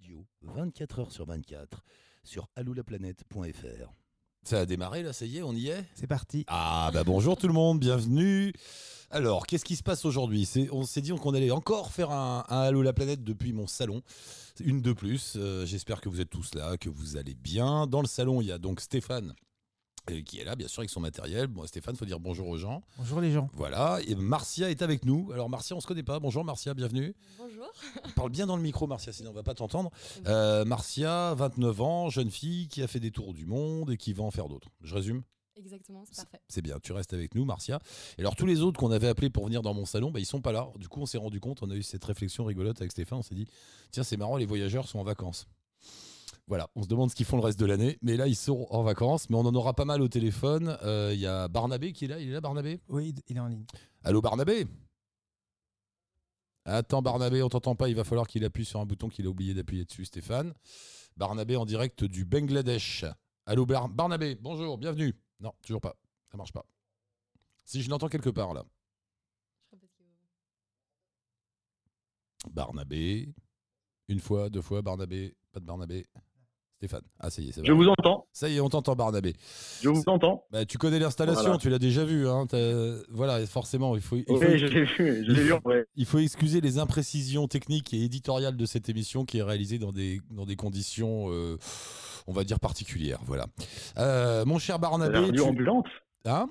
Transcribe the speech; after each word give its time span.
radio, 0.00 0.24
24 0.42 0.98
heures 1.00 1.12
sur 1.12 1.26
24, 1.26 1.84
sur 2.24 2.48
alloulaplanète.fr. 2.56 3.92
Ça 4.42 4.60
a 4.60 4.66
démarré 4.66 5.02
là, 5.02 5.12
ça 5.12 5.26
y 5.26 5.38
est, 5.38 5.42
on 5.42 5.52
y 5.52 5.68
est? 5.68 5.84
C'est 5.94 6.06
parti. 6.06 6.44
Ah 6.46 6.90
bah 6.94 7.04
bonjour 7.04 7.36
tout 7.36 7.46
le 7.46 7.52
monde, 7.52 7.80
bienvenue. 7.80 8.54
Alors, 9.10 9.46
qu'est-ce 9.46 9.64
qui 9.64 9.76
se 9.76 9.82
passe 9.82 10.06
aujourd'hui? 10.06 10.48
On 10.72 10.84
s'est 10.84 11.02
dit 11.02 11.10
qu'on 11.10 11.34
allait 11.34 11.50
encore 11.50 11.92
faire 11.92 12.12
un, 12.12 12.44
un 12.48 12.60
Allo 12.60 12.80
la 12.80 12.94
planète 12.94 13.24
depuis 13.24 13.52
mon 13.52 13.66
salon. 13.66 14.02
Une 14.64 14.80
de 14.80 14.92
plus. 14.94 15.34
Euh, 15.36 15.66
j'espère 15.66 16.00
que 16.00 16.08
vous 16.08 16.20
êtes 16.22 16.30
tous 16.30 16.54
là, 16.54 16.78
que 16.78 16.88
vous 16.88 17.18
allez 17.18 17.34
bien. 17.34 17.86
Dans 17.86 18.00
le 18.00 18.06
salon, 18.06 18.40
il 18.40 18.46
y 18.46 18.52
a 18.52 18.58
donc 18.58 18.80
Stéphane 18.80 19.34
euh, 20.10 20.22
qui 20.22 20.38
est 20.38 20.44
là, 20.44 20.56
bien 20.56 20.68
sûr, 20.68 20.80
avec 20.80 20.90
son 20.90 21.00
matériel. 21.00 21.46
Bon, 21.46 21.66
Stéphane, 21.66 21.96
faut 21.96 22.04
dire 22.04 22.20
bonjour 22.20 22.48
aux 22.48 22.56
gens. 22.56 22.82
Bonjour 22.98 23.20
les 23.20 23.32
gens. 23.32 23.48
Voilà. 23.54 23.98
Et 24.06 24.14
Marcia 24.14 24.70
est 24.70 24.82
avec 24.82 25.04
nous. 25.04 25.30
Alors, 25.32 25.48
Marcia, 25.48 25.76
on 25.76 25.80
se 25.80 25.86
connaît 25.86 26.02
pas. 26.02 26.20
Bonjour, 26.20 26.44
Marcia, 26.44 26.74
bienvenue. 26.74 27.14
Bonjour. 27.38 27.72
Parle 28.16 28.30
bien 28.30 28.46
dans 28.46 28.56
le 28.56 28.62
micro, 28.62 28.86
Marcia, 28.86 29.12
sinon 29.12 29.30
on 29.30 29.34
va 29.34 29.42
pas 29.42 29.54
t'entendre. 29.54 29.90
Euh, 30.26 30.64
Marcia, 30.64 31.34
29 31.34 31.80
ans, 31.80 32.10
jeune 32.10 32.30
fille 32.30 32.68
qui 32.68 32.82
a 32.82 32.86
fait 32.86 33.00
des 33.00 33.10
tours 33.10 33.34
du 33.34 33.46
monde 33.46 33.90
et 33.90 33.96
qui 33.96 34.12
va 34.12 34.24
en 34.24 34.30
faire 34.30 34.48
d'autres. 34.48 34.68
Je 34.82 34.94
résume 34.94 35.22
Exactement, 35.56 36.04
c'est 36.10 36.16
parfait. 36.16 36.40
C'est 36.48 36.62
bien, 36.62 36.78
tu 36.80 36.92
restes 36.92 37.12
avec 37.12 37.34
nous, 37.34 37.44
Marcia. 37.44 37.80
Et 38.16 38.22
alors, 38.22 38.34
tous 38.34 38.46
les 38.46 38.62
autres 38.62 38.80
qu'on 38.80 38.90
avait 38.90 39.08
appelés 39.08 39.28
pour 39.28 39.44
venir 39.44 39.60
dans 39.60 39.74
mon 39.74 39.84
salon, 39.84 40.10
bah, 40.10 40.18
ils 40.18 40.26
sont 40.26 40.40
pas 40.40 40.52
là. 40.52 40.68
Du 40.76 40.88
coup, 40.88 41.02
on 41.02 41.06
s'est 41.06 41.18
rendu 41.18 41.38
compte, 41.38 41.62
on 41.62 41.70
a 41.70 41.74
eu 41.74 41.82
cette 41.82 42.04
réflexion 42.04 42.44
rigolote 42.44 42.80
avec 42.80 42.92
Stéphane. 42.92 43.18
On 43.18 43.22
s'est 43.22 43.34
dit, 43.34 43.46
tiens, 43.90 44.02
c'est 44.02 44.16
marrant, 44.16 44.36
les 44.36 44.46
voyageurs 44.46 44.88
sont 44.88 44.98
en 44.98 45.04
vacances. 45.04 45.46
Voilà, 46.50 46.68
on 46.74 46.82
se 46.82 46.88
demande 46.88 47.10
ce 47.10 47.14
qu'ils 47.14 47.26
font 47.26 47.36
le 47.36 47.44
reste 47.44 47.60
de 47.60 47.64
l'année, 47.64 47.96
mais 48.02 48.16
là 48.16 48.26
ils 48.26 48.34
sont 48.34 48.66
en 48.70 48.82
vacances, 48.82 49.30
mais 49.30 49.36
on 49.36 49.46
en 49.46 49.54
aura 49.54 49.72
pas 49.72 49.84
mal 49.84 50.02
au 50.02 50.08
téléphone. 50.08 50.76
Euh, 50.82 51.12
Il 51.14 51.20
y 51.20 51.26
a 51.26 51.46
Barnabé 51.46 51.92
qui 51.92 52.06
est 52.06 52.08
là, 52.08 52.18
il 52.18 52.28
est 52.28 52.32
là 52.32 52.40
Barnabé? 52.40 52.80
Oui, 52.88 53.14
il 53.28 53.36
est 53.36 53.40
en 53.40 53.46
ligne. 53.46 53.64
Allô 54.02 54.20
Barnabé? 54.20 54.66
Attends 56.64 57.02
Barnabé, 57.02 57.40
on 57.44 57.48
t'entend 57.48 57.76
pas, 57.76 57.88
il 57.88 57.94
va 57.94 58.02
falloir 58.02 58.26
qu'il 58.26 58.44
appuie 58.44 58.64
sur 58.64 58.80
un 58.80 58.84
bouton 58.84 59.08
qu'il 59.08 59.26
a 59.26 59.30
oublié 59.30 59.54
d'appuyer 59.54 59.84
dessus 59.84 60.04
Stéphane. 60.06 60.52
Barnabé 61.16 61.54
en 61.54 61.64
direct 61.64 62.02
du 62.02 62.24
Bangladesh. 62.24 63.04
Allô 63.46 63.64
Bar- 63.64 63.88
Barnabé, 63.88 64.34
bonjour, 64.34 64.76
bienvenue. 64.76 65.14
Non, 65.38 65.52
toujours 65.62 65.80
pas, 65.80 65.94
ça 66.32 66.36
marche 66.36 66.52
pas. 66.52 66.66
Si 67.64 67.80
je 67.80 67.88
l'entends 67.90 68.08
quelque 68.08 68.30
part 68.30 68.54
là. 68.54 68.64
Barnabé, 72.50 73.32
une 74.08 74.18
fois, 74.18 74.50
deux 74.50 74.62
fois, 74.62 74.82
Barnabé, 74.82 75.36
pas 75.52 75.60
de 75.60 75.64
Barnabé. 75.64 76.06
Stéphane, 76.80 77.02
ah 77.18 77.28
ça 77.28 77.42
y 77.42 77.50
est. 77.50 77.60
Je 77.62 77.72
vous 77.72 77.88
entends, 77.88 78.26
Ça 78.32 78.48
y 78.48 78.56
est, 78.56 78.60
on 78.60 78.70
t'entend 78.70 78.96
Barnabé. 78.96 79.34
je 79.82 79.90
vous 79.90 80.02
entends. 80.06 80.46
Bah, 80.50 80.64
tu 80.64 80.78
connais 80.78 80.98
l'installation, 80.98 81.42
Voilà. 81.42 81.58
tu 81.58 81.68
l'as 81.68 81.78
déjà 81.78 82.06
vu. 82.06 82.26
Hein, 82.26 82.46
voilà, 83.10 83.44
forcément, 83.46 83.94
il 83.96 84.00
faut, 84.00 84.16
il 84.16 84.24
faut, 84.26 84.38
Oui, 84.38 84.56
je 84.58 84.64
l'ai 84.66 84.84
vu, 84.84 85.24
je 85.26 85.30
l'ai 85.30 85.42
vu 85.42 85.52
en 85.52 85.58
vrai. 85.62 85.84
il 85.96 86.06
faut 86.06 86.20
excuser 86.20 86.62
les 86.62 86.78
imprécisions 86.78 87.48
techniques 87.48 87.92
et 87.92 88.02
éditoriales 88.02 88.56
de 88.56 88.64
cette 88.64 88.88
émission 88.88 89.26
qui 89.26 89.36
est 89.36 89.42
réalisée 89.42 89.78
dans 89.78 89.92
des, 89.92 90.22
dans 90.30 90.46
des 90.46 90.56
conditions, 90.56 91.26
euh, 91.30 91.58
on 92.26 92.32
va 92.32 92.44
dire, 92.44 92.58
particulières. 92.58 93.20
Voilà. 93.26 93.44
Euh, 93.98 94.46
mon 94.46 94.58
cher 94.58 94.76
C'est 94.76 94.82
la 94.82 94.88
Barnabé, 94.88 95.18
radio 95.18 95.32
tu- 95.34 95.48
ambulante. 95.50 95.86
Hein? 96.24 96.48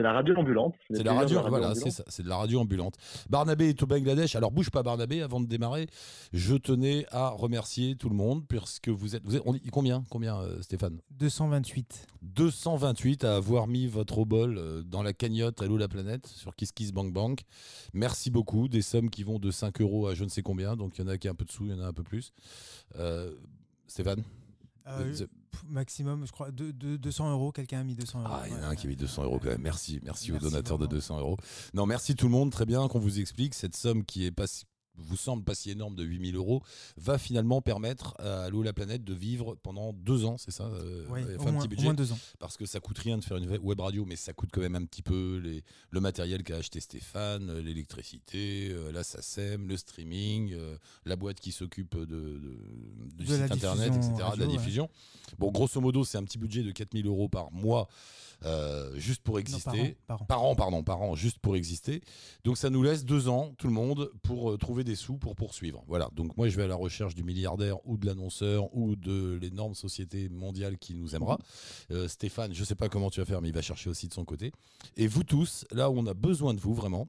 C'est 0.00 0.04
la 0.04 0.14
radio 0.14 0.34
ambulante. 0.34 0.74
c'est 0.90 1.02
la 1.02 1.12
radio, 1.12 1.42
voilà, 1.46 1.74
c'est 1.74 1.90
ça, 1.90 2.04
c'est 2.06 2.22
de 2.22 2.28
la 2.28 2.38
radio 2.38 2.60
ambulante. 2.60 2.94
Barnabé 3.28 3.68
est 3.68 3.82
au 3.82 3.86
Bangladesh. 3.86 4.34
Alors 4.34 4.50
bouge 4.50 4.70
pas, 4.70 4.82
Barnabé. 4.82 5.20
Avant 5.20 5.40
de 5.40 5.46
démarrer, 5.46 5.88
je 6.32 6.54
tenais 6.54 7.04
à 7.10 7.28
remercier 7.28 7.96
tout 7.96 8.08
le 8.08 8.14
monde 8.14 8.46
puisque 8.48 8.88
vous 8.88 9.14
êtes, 9.14 9.22
vous 9.26 9.36
êtes 9.36 9.42
on 9.44 9.52
dit 9.52 9.60
combien, 9.70 10.02
combien, 10.08 10.40
euh, 10.40 10.62
Stéphane? 10.62 11.00
228. 11.10 12.06
228 12.22 13.24
à 13.24 13.36
avoir 13.36 13.66
mis 13.66 13.88
votre 13.88 14.16
obol 14.16 14.56
euh, 14.56 14.82
dans 14.82 15.02
la 15.02 15.12
cagnotte 15.12 15.60
Allô 15.60 15.76
la 15.76 15.88
planète 15.88 16.26
sur 16.28 16.56
KissKissBankBank. 16.56 17.42
Merci 17.92 18.30
beaucoup. 18.30 18.68
Des 18.68 18.80
sommes 18.80 19.10
qui 19.10 19.22
vont 19.22 19.38
de 19.38 19.50
5 19.50 19.82
euros 19.82 20.06
à 20.06 20.14
je 20.14 20.24
ne 20.24 20.30
sais 20.30 20.40
combien. 20.40 20.76
Donc 20.76 20.96
il 20.96 21.02
y 21.02 21.04
en 21.04 21.08
a 21.08 21.18
qui 21.18 21.28
a 21.28 21.32
un 21.32 21.34
peu 21.34 21.44
de 21.44 21.52
sous, 21.52 21.66
il 21.66 21.72
y 21.72 21.74
en 21.74 21.80
a 21.80 21.86
un 21.86 21.92
peu 21.92 22.04
plus. 22.04 22.32
Euh, 22.96 23.34
Stéphane? 23.86 24.22
Pff, 24.86 25.28
maximum, 25.68 26.26
je 26.26 26.32
crois, 26.32 26.50
de, 26.50 26.70
de- 26.70 26.96
200 26.96 27.30
euros. 27.32 27.52
Quelqu'un 27.52 27.80
a 27.80 27.84
mis 27.84 27.94
200 27.94 28.20
euros. 28.20 28.28
Ah, 28.32 28.42
il 28.46 28.52
y 28.52 28.56
en 28.56 28.62
a 28.62 28.66
un 28.68 28.74
qui 28.74 28.86
a 28.86 28.88
mis 28.88 28.94
ouais. 28.94 29.00
200 29.00 29.24
euros 29.24 29.38
quand 29.38 29.48
même. 29.50 29.60
Merci, 29.62 30.00
merci, 30.02 30.32
aux 30.32 30.38
donateurs 30.38 30.78
de 30.78 30.84
vraiment. 30.84 30.96
200 30.98 31.18
euros. 31.20 31.36
Non, 31.74 31.86
merci 31.86 32.14
tout 32.14 32.26
le 32.26 32.32
monde. 32.32 32.50
Très 32.50 32.66
bien 32.66 32.86
qu'on 32.88 32.98
vous 33.00 33.20
explique. 33.20 33.54
Cette 33.54 33.76
somme 33.76 34.04
qui 34.04 34.24
est 34.24 34.30
pas 34.30 34.46
vous 35.02 35.16
semble 35.16 35.44
pas 35.44 35.54
si 35.54 35.70
énorme 35.70 35.94
de 35.96 36.04
8000 36.04 36.36
euros 36.36 36.62
va 36.96 37.18
finalement 37.18 37.60
permettre 37.62 38.14
à 38.18 38.42
Allô 38.44 38.62
la 38.62 38.72
planète 38.72 39.04
de 39.04 39.14
vivre 39.14 39.56
pendant 39.62 39.92
deux 39.92 40.24
ans, 40.24 40.36
c'est 40.38 40.50
ça 40.50 40.64
euh, 40.64 41.06
Ouais, 41.08 41.22
au, 41.36 41.40
enfin, 41.40 41.48
un 41.48 41.52
moins, 41.52 41.60
petit 41.62 41.66
au 41.66 41.70
budget. 41.70 41.84
moins 41.84 41.94
deux 41.94 42.12
ans. 42.12 42.18
parce 42.38 42.56
que 42.56 42.66
ça 42.66 42.80
coûte 42.80 42.98
rien 42.98 43.18
de 43.18 43.24
faire 43.24 43.36
une 43.36 43.48
web 43.58 43.80
radio, 43.80 44.04
mais 44.04 44.16
ça 44.16 44.32
coûte 44.32 44.50
quand 44.52 44.60
même 44.60 44.74
un 44.76 44.84
petit 44.84 45.02
peu 45.02 45.40
les, 45.42 45.62
le 45.90 46.00
matériel 46.00 46.42
qu'a 46.42 46.56
acheté 46.56 46.80
Stéphane, 46.80 47.50
euh, 47.50 47.60
l'électricité, 47.60 48.68
euh, 48.70 48.92
la 48.92 49.02
SACEM, 49.04 49.68
le 49.68 49.76
streaming, 49.76 50.52
euh, 50.54 50.76
la 51.04 51.16
boîte 51.16 51.40
qui 51.40 51.52
s'occupe 51.52 51.96
de, 51.96 52.04
de- 52.04 52.40
du 53.16 53.24
De 53.24 53.34
site 53.34 53.50
internet, 53.52 53.92
etc., 53.94 54.12
de 54.34 54.40
la 54.40 54.46
ouais. 54.46 54.52
diffusion. 54.52 54.88
Bon, 55.38 55.50
grosso 55.50 55.80
modo, 55.80 56.04
c'est 56.04 56.18
un 56.18 56.24
petit 56.24 56.38
budget 56.38 56.62
de 56.62 56.70
4000 56.72 57.06
euros 57.06 57.28
par 57.28 57.50
mois, 57.52 57.88
euh, 58.44 58.92
juste 58.98 59.22
pour 59.22 59.34
Non, 59.34 59.40
exister. 59.40 59.96
par 60.06 60.22
an, 60.22 60.24
par 60.24 60.24
an. 60.24 60.26
Par 60.26 60.42
an, 60.44 60.54
pardon, 60.56 60.82
par 60.82 61.02
an, 61.02 61.14
juste 61.14 61.38
pour 61.38 61.56
exister. 61.56 62.00
Donc 62.44 62.56
ça 62.56 62.70
nous 62.70 62.82
laisse 62.82 63.04
deux 63.04 63.28
ans, 63.28 63.54
tout 63.58 63.66
le 63.66 63.72
monde, 63.72 64.10
pour 64.22 64.56
trouver 64.58 64.82
des 64.82 64.89
sous 64.94 65.16
pour 65.16 65.34
poursuivre. 65.34 65.84
Voilà. 65.86 66.08
Donc 66.14 66.36
moi, 66.36 66.48
je 66.48 66.56
vais 66.56 66.64
à 66.64 66.66
la 66.66 66.74
recherche 66.74 67.14
du 67.14 67.24
milliardaire 67.24 67.76
ou 67.86 67.96
de 67.96 68.06
l'annonceur 68.06 68.74
ou 68.76 68.96
de 68.96 69.38
l'énorme 69.40 69.74
société 69.74 70.28
mondiale 70.28 70.78
qui 70.78 70.94
nous 70.94 71.14
aimera. 71.14 71.38
Euh, 71.90 72.08
Stéphane, 72.08 72.54
je 72.54 72.64
sais 72.64 72.74
pas 72.74 72.88
comment 72.88 73.10
tu 73.10 73.20
vas 73.20 73.26
faire, 73.26 73.40
mais 73.42 73.48
il 73.48 73.54
va 73.54 73.62
chercher 73.62 73.90
aussi 73.90 74.08
de 74.08 74.14
son 74.14 74.24
côté. 74.24 74.52
Et 74.96 75.06
vous 75.06 75.24
tous, 75.24 75.64
là 75.70 75.90
où 75.90 75.98
on 75.98 76.06
a 76.06 76.14
besoin 76.14 76.54
de 76.54 76.60
vous 76.60 76.74
vraiment, 76.74 77.08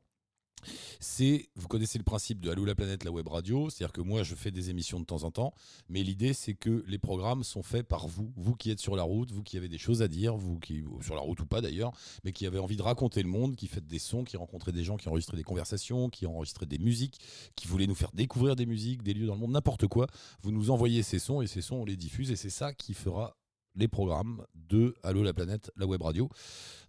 c'est, 0.99 1.49
vous 1.55 1.67
connaissez 1.67 1.97
le 1.97 2.03
principe 2.03 2.39
de 2.39 2.49
Allô 2.49 2.65
la 2.65 2.75
planète, 2.75 3.03
la 3.03 3.11
web 3.11 3.27
radio, 3.27 3.69
c'est-à-dire 3.69 3.93
que 3.93 4.01
moi 4.01 4.23
je 4.23 4.35
fais 4.35 4.51
des 4.51 4.69
émissions 4.69 4.99
de 4.99 5.05
temps 5.05 5.23
en 5.23 5.31
temps, 5.31 5.53
mais 5.89 6.03
l'idée 6.03 6.33
c'est 6.33 6.53
que 6.53 6.83
les 6.87 6.97
programmes 6.97 7.43
sont 7.43 7.63
faits 7.63 7.87
par 7.87 8.07
vous, 8.07 8.31
vous 8.35 8.55
qui 8.55 8.71
êtes 8.71 8.79
sur 8.79 8.95
la 8.95 9.03
route, 9.03 9.31
vous 9.31 9.43
qui 9.43 9.57
avez 9.57 9.67
des 9.67 9.77
choses 9.77 10.01
à 10.01 10.07
dire, 10.07 10.35
vous 10.35 10.59
qui, 10.59 10.83
sur 11.01 11.15
la 11.15 11.21
route 11.21 11.39
ou 11.41 11.45
pas 11.45 11.61
d'ailleurs, 11.61 11.91
mais 12.23 12.31
qui 12.31 12.45
avez 12.45 12.59
envie 12.59 12.77
de 12.77 12.81
raconter 12.81 13.21
le 13.23 13.29
monde, 13.29 13.55
qui 13.55 13.67
faites 13.67 13.87
des 13.87 13.99
sons, 13.99 14.23
qui 14.23 14.37
rencontrez 14.37 14.71
des 14.71 14.83
gens, 14.83 14.97
qui 14.97 15.09
enregistrent 15.09 15.35
des 15.35 15.43
conversations, 15.43 16.09
qui 16.09 16.25
enregistrent 16.25 16.65
des 16.65 16.79
musiques, 16.79 17.19
qui 17.55 17.67
voulaient 17.67 17.87
nous 17.87 17.95
faire 17.95 18.11
découvrir 18.13 18.55
des 18.55 18.65
musiques, 18.65 19.03
des 19.03 19.13
lieux 19.13 19.27
dans 19.27 19.35
le 19.35 19.39
monde, 19.39 19.51
n'importe 19.51 19.87
quoi. 19.87 20.07
Vous 20.41 20.51
nous 20.51 20.69
envoyez 20.71 21.03
ces 21.03 21.19
sons 21.19 21.41
et 21.41 21.47
ces 21.47 21.61
sons 21.61 21.77
on 21.77 21.85
les 21.85 21.97
diffuse 21.97 22.31
et 22.31 22.35
c'est 22.35 22.49
ça 22.49 22.73
qui 22.73 22.93
fera 22.93 23.37
les 23.75 23.87
programmes 23.87 24.45
de 24.55 24.93
Allô 25.03 25.23
la 25.23 25.33
planète, 25.33 25.71
la 25.77 25.85
web 25.85 26.01
radio. 26.01 26.29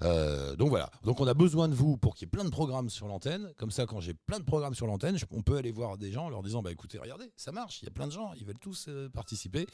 Euh, 0.03 0.57
donc 0.57 0.69
voilà. 0.71 0.91
Donc 1.05 1.21
on 1.21 1.27
a 1.27 1.35
besoin 1.35 1.69
de 1.69 1.75
vous 1.75 1.97
pour 1.97 2.15
qu'il 2.15 2.27
y 2.27 2.29
ait 2.29 2.31
plein 2.31 2.45
de 2.45 2.51
programmes 2.51 2.91
sur 2.91 3.07
l'antenne. 3.07 3.53
Comme 3.57 3.71
ça, 3.71 3.87
quand 3.87 4.01
j'ai 4.01 4.15
plein 4.15 4.39
de 4.39 4.45
programmes 4.45 4.75
sur 4.75 4.87
l'antenne, 4.87 5.17
on 5.31 5.43
peut 5.43 5.57
aller 5.57 5.71
voir 5.71 5.99
des 5.99 6.11
gens 6.13 6.27
en 6.27 6.31
leur 6.31 6.43
disant 6.43 6.63
bah 6.63 6.73
écoutez, 6.73 6.99
regardez, 6.99 7.31
ça 7.37 7.53
marche. 7.53 7.83
Il 7.83 7.87
y 7.87 7.89
a 7.89 7.93
plein 7.93 8.07
de 8.07 8.13
gens, 8.13 8.33
ils 8.35 8.45
veulent 8.45 8.59
tous 8.59 8.87
euh, 8.89 9.09
participer 9.09 9.67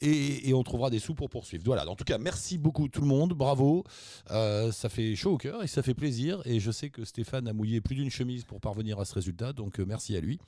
et, 0.00 0.52
on 0.54 0.62
trouvera 0.62 0.90
des 0.90 0.98
sous 0.98 1.14
pour 1.14 1.30
poursuivre. 1.30 1.62
Voilà. 1.66 1.88
En 1.88 1.94
tout 1.94 2.04
cas, 2.04 2.18
merci 2.18 2.58
beaucoup 2.58 2.88
tout 2.88 3.00
le 3.00 3.06
monde. 3.06 3.32
Bravo. 3.32 3.84
Euh, 4.30 4.72
ça 4.72 4.88
fait 4.88 5.14
chaud 5.14 5.32
au 5.32 5.38
cœur 5.38 5.62
et 5.62 5.66
ça 5.66 5.82
fait 5.82 5.94
plaisir. 5.94 6.40
Et 6.44 6.60
je 6.60 6.70
sais 6.70 6.90
que 6.90 7.04
Stéphane 7.04 7.46
a 7.46 7.52
mouillé 7.52 7.80
plus 7.80 7.94
d'une 7.94 8.10
chemise 8.10 8.44
pour 8.44 8.60
parvenir 8.60 8.98
à 8.98 9.04
ce 9.04 9.14
résultat. 9.14 9.52
Donc 9.52 9.78
merci 9.78 10.16
à 10.16 10.20
lui. 10.20 10.38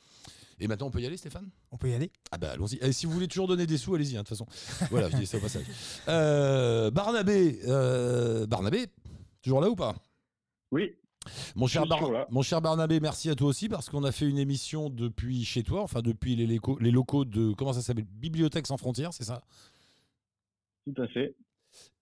Et 0.61 0.69
maintenant, 0.69 0.87
on 0.87 0.91
peut 0.91 1.01
y 1.01 1.07
aller, 1.07 1.17
Stéphane? 1.17 1.49
On 1.71 1.77
peut 1.79 1.89
y 1.89 1.95
aller 1.95 2.11
ah 2.31 2.39
bah 2.39 2.53
allons-y. 2.53 2.77
Et 2.77 2.93
si 2.93 3.07
vous 3.07 3.13
voulez 3.13 3.29
toujours 3.29 3.49
donner 3.49 3.67
des 3.67 3.79
sous, 3.79 3.95
allez-y, 3.95 4.17
hein, 4.17 4.23
de 4.23 4.29
toute 4.29 4.37
façon. 4.37 4.47
Voilà, 4.91 5.09
je 5.11 5.17
dis 5.17 5.27
ça 5.27 5.39
au 5.39 5.41
passage. 5.41 5.65
Euh, 6.09 6.91
Barnabé, 6.91 7.61
euh, 7.67 8.47
Barnabé, 8.47 8.87
toujours 9.43 9.61
là 9.61 9.71
ou 9.71 9.75
pas? 9.75 9.97
Oui, 10.71 10.95
mon 11.55 11.67
cher, 11.67 11.87
Bar- 11.87 12.27
mon 12.31 12.43
Barnabé, 12.63 12.99
merci 13.01 13.29
à 13.29 13.35
toi 13.35 13.49
aussi 13.49 13.69
parce 13.69 13.89
qu'on 13.91 14.05
a 14.05 14.13
fait 14.13 14.27
une 14.29 14.39
émission 14.39 14.89
depuis 14.89 15.45
chez 15.45 15.63
toi, 15.63 15.83
enfin 15.83 16.01
depuis 16.01 16.35
les, 16.35 16.47
locaux- 16.47 16.79
les 16.81 16.91
locaux 16.91 17.25
de, 17.25 17.53
comment 17.53 17.73
ça 17.73 17.83
s'appelle? 17.83 18.05
Bibliothèque 18.05 18.67
sans 18.67 18.77
frontières, 18.79 19.13
c'est 19.13 19.25
ça? 19.25 19.43
Tout 20.87 21.03
à 21.03 21.09
fait. 21.09 21.35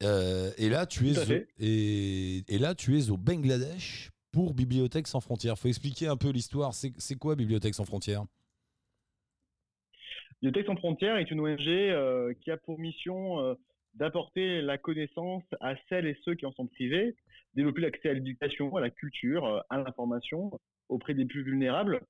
Euh, 0.03 0.53
et, 0.57 0.69
là, 0.69 0.87
tu 0.87 1.11
es 1.11 1.19
au, 1.19 1.25
fait. 1.25 1.49
et, 1.59 2.45
et 2.49 2.59
là, 2.59 2.75
tu 2.75 2.99
es 2.99 3.11
au 3.11 3.17
Bangladesh 3.17 4.11
pour 4.31 4.55
Bibliothèque 4.55 5.09
sans 5.09 5.21
frontières. 5.21 5.59
faut 5.59 5.69
expliquer 5.69 6.07
un 6.07 6.17
peu 6.17 6.31
l'histoire. 6.31 6.75
C'est 6.75 6.93
c'est 6.99 7.17
quoi 7.17 7.35
Bibliothèque 7.35 7.75
sans 7.75 7.85
frontières? 7.85 8.25
Bibliothèque 10.41 10.67
sans 10.67 10.77
frontières 10.77 11.17
est 11.17 11.33
une 11.33 11.41
ONG 11.41 11.67
euh, 11.67 12.33
qui 12.41 12.53
a 12.53 12.57
pour 12.57 12.79
mission 12.79 13.41
euh, 13.41 13.55
d'apporter 13.95 14.61
la 14.63 14.79
connaissance 14.79 15.43
à 15.61 15.75
celles 15.89 16.07
et 16.07 16.17
ceux 16.25 16.37
qui 16.37 16.47
en 16.47 16.53
sont 16.53 16.69
privés, 16.69 17.17
développer 17.55 17.81
l'accès 17.81 18.11
à 18.11 18.15
l'éducation, 18.15 18.77
à 18.77 18.81
la 18.81 18.91
culture, 18.91 19.45
euh, 19.45 19.61
à 19.69 19.79
l'information 19.79 20.53
auprès 20.89 21.15
des 21.15 21.25
plus 21.25 21.43
vulnérables. 21.43 22.01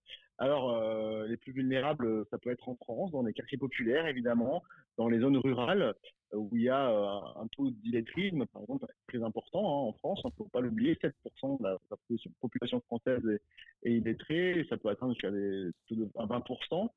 Alors, 0.41 0.81
les 1.27 1.37
plus 1.37 1.51
vulnérables, 1.51 2.25
ça 2.31 2.39
peut 2.39 2.51
être 2.51 2.69
en 2.69 2.77
France, 2.77 3.11
dans 3.11 3.25
les 3.25 3.33
quartiers 3.33 3.59
populaires, 3.59 4.07
évidemment, 4.07 4.63
dans 4.97 5.09
les 5.09 5.19
zones 5.19 5.37
rurales, 5.37 5.95
où 6.33 6.51
il 6.57 6.63
y 6.63 6.69
a 6.69 6.91
euh, 6.91 7.21
un 7.43 7.47
taux 7.49 7.71
d'illettrisme, 7.71 8.45
par 8.47 8.63
exemple, 8.63 8.87
très 9.09 9.23
important 9.23 9.61
hein, 9.61 9.89
en 9.89 9.93
France, 9.95 10.21
il 10.25 10.29
ne 10.29 10.33
faut 10.33 10.49
pas 10.49 10.61
l'oublier, 10.61 10.95
7% 10.95 11.59
de 11.59 11.65
la, 11.65 11.73
de 11.75 11.79
la 11.91 11.97
population- 12.41 12.81
française 12.83 13.23
est, 13.27 13.89
est 13.89 13.95
illettrée, 13.97 14.61
et 14.61 14.65
ça 14.69 14.77
peut 14.77 14.89
atteindre 14.89 15.13
jusqu'à 15.15 15.31
des 15.31 15.71
taux 15.89 15.95
de 15.97 16.09
à 16.19 16.27
20%. 16.27 16.89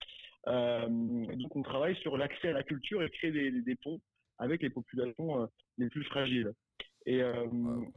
Euh, 0.48 0.88
donc, 1.36 1.56
on 1.56 1.62
travaille 1.62 1.96
sur 1.98 2.18
l'accès 2.18 2.50
à 2.50 2.54
la 2.54 2.64
culture 2.64 3.02
et 3.04 3.10
créer 3.10 3.32
des, 3.32 3.52
des- 3.52 3.62
des 3.62 3.76
ponts 3.76 4.00
avec 4.40 4.62
les 4.64 4.70
populations 4.70 5.44
euh, 5.44 5.46
les 5.78 5.90
plus 5.90 6.04
fragiles. 6.04 6.52
Et, 7.08 7.22
euh, 7.24 7.48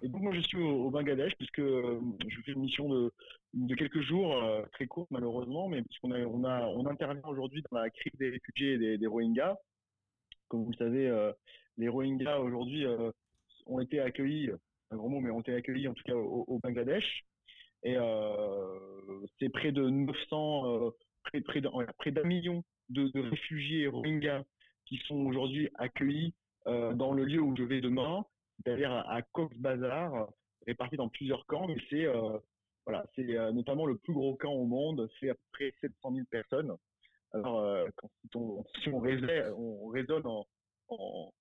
et 0.01 0.09
donc 0.09 0.23
moi 0.23 0.33
je 0.33 0.41
suis 0.41 0.57
au, 0.57 0.87
au 0.87 0.91
Bangladesh 0.91 1.35
puisque 1.37 1.61
je 1.61 2.41
fais 2.47 2.53
une 2.53 2.61
mission 2.61 2.89
de, 2.89 3.13
de 3.53 3.75
quelques 3.75 4.01
jours, 4.01 4.35
très 4.73 4.87
courte 4.87 5.11
malheureusement, 5.11 5.69
mais 5.69 5.83
puisqu'on 5.83 6.11
a, 6.13 6.21
on 6.21 6.43
a, 6.45 6.67
on 6.69 6.87
intervient 6.87 7.21
aujourd'hui 7.27 7.63
dans 7.71 7.79
la 7.79 7.91
crise 7.91 8.15
des 8.19 8.31
réfugiés 8.31 8.73
et 8.75 8.79
des, 8.79 8.97
des 8.99 9.07
Rohingyas. 9.07 9.57
Comme 10.49 10.65
vous 10.65 10.71
le 10.71 10.77
savez, 10.77 11.09
euh, 11.09 11.33
les 11.77 11.89
Rohingyas 11.89 12.41
aujourd'hui 12.41 12.85
euh, 12.87 13.11
ont 13.67 13.81
été 13.81 14.01
accueillis, 14.01 14.51
un 14.91 14.97
grand 14.97 15.09
mot, 15.09 15.21
mais 15.21 15.31
ont 15.31 15.41
été 15.41 15.55
accueillis 15.55 15.89
en 15.89 15.95
tout 15.95 16.05
cas 16.05 16.15
au, 16.15 16.59
Bangladesh. 16.63 17.25
Et 17.83 17.97
euh, 17.97 19.27
c'est 19.39 19.51
près 19.51 19.73
de 19.73 19.89
900, 19.89 20.87
euh, 20.87 20.91
près, 21.43 22.11
d'un 22.11 22.25
million 22.25 22.65
de, 22.89 23.11
réfugiés 23.31 23.89
Rohingyas 23.89 24.45
qui 24.87 24.99
sont 25.07 25.17
aujourd'hui 25.27 25.69
accueillis 25.75 26.35
dans 26.67 27.13
le 27.13 27.25
lieu 27.25 27.43
où 27.43 27.55
je 27.55 27.63
vais 27.63 27.83
demain, 27.83 28.25
c'est-à-dire 28.57 28.91
à, 28.91 29.21
Bazar, 29.57 30.31
répartis 30.67 30.97
dans 30.97 31.11
plusieurs 31.11 31.45
camps. 31.45 31.67
Mais 31.67 31.77
c'est 31.91 32.07
voilà, 32.87 33.05
c'est 33.15 33.25
notamment 33.53 33.85
le 33.85 33.99
plus 33.99 34.15
gros 34.15 34.35
camp 34.37 34.53
au 34.53 34.65
monde, 34.65 35.11
c'est 35.21 35.29
à 35.29 35.35
peu 35.35 35.41
près 35.53 35.75
700 35.83 36.15
000 36.15 36.27
personnes. 36.31 36.75
Alors, 37.35 37.59
euh, 37.61 37.87
si 38.31 38.89
on, 38.89 39.01
raisonne, 39.01 39.53
on 39.57 39.89
raisonne 39.89 40.23
en, 40.89 41.33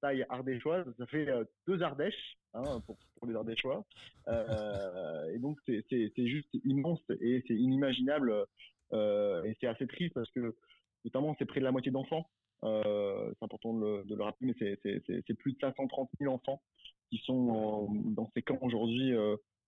taille 0.00 0.24
ardéchoise, 0.30 0.86
ça 0.98 1.06
fait 1.06 1.28
euh, 1.28 1.44
deux 1.68 1.82
Ardèches 1.82 2.38
hein, 2.54 2.80
pour, 2.86 2.96
les 3.26 3.34
Ardéchois. 3.36 3.84
Euh, 4.28 5.30
et 5.34 5.38
donc, 5.38 5.58
c'est 5.66 6.26
juste 6.26 6.48
immense 6.64 7.02
et 7.20 7.44
c'est 7.46 7.54
inimaginable. 7.54 8.46
et 8.92 9.56
c'est 9.60 9.66
assez 9.66 9.86
triste 9.86 10.14
parce 10.14 10.30
que, 10.30 10.56
notamment, 11.04 11.36
c'est 11.38 11.44
près 11.44 11.60
de 11.60 11.64
la 11.64 11.72
moitié 11.72 11.92
d'enfants. 11.92 12.28
C'est 12.62 13.42
important 13.42 13.74
de 13.74 14.14
le, 14.14 14.22
rappeler, 14.22 14.54
mais 14.58 14.76
c'est- 14.82 15.34
plus 15.34 15.52
de 15.52 15.58
530 15.60 16.08
000 16.18 16.32
enfants 16.32 16.62
qui 17.10 17.18
sont 17.18 17.88
dans 17.92 18.30
ces 18.34 18.42
camps 18.42 18.58
aujourd'hui 18.62 19.14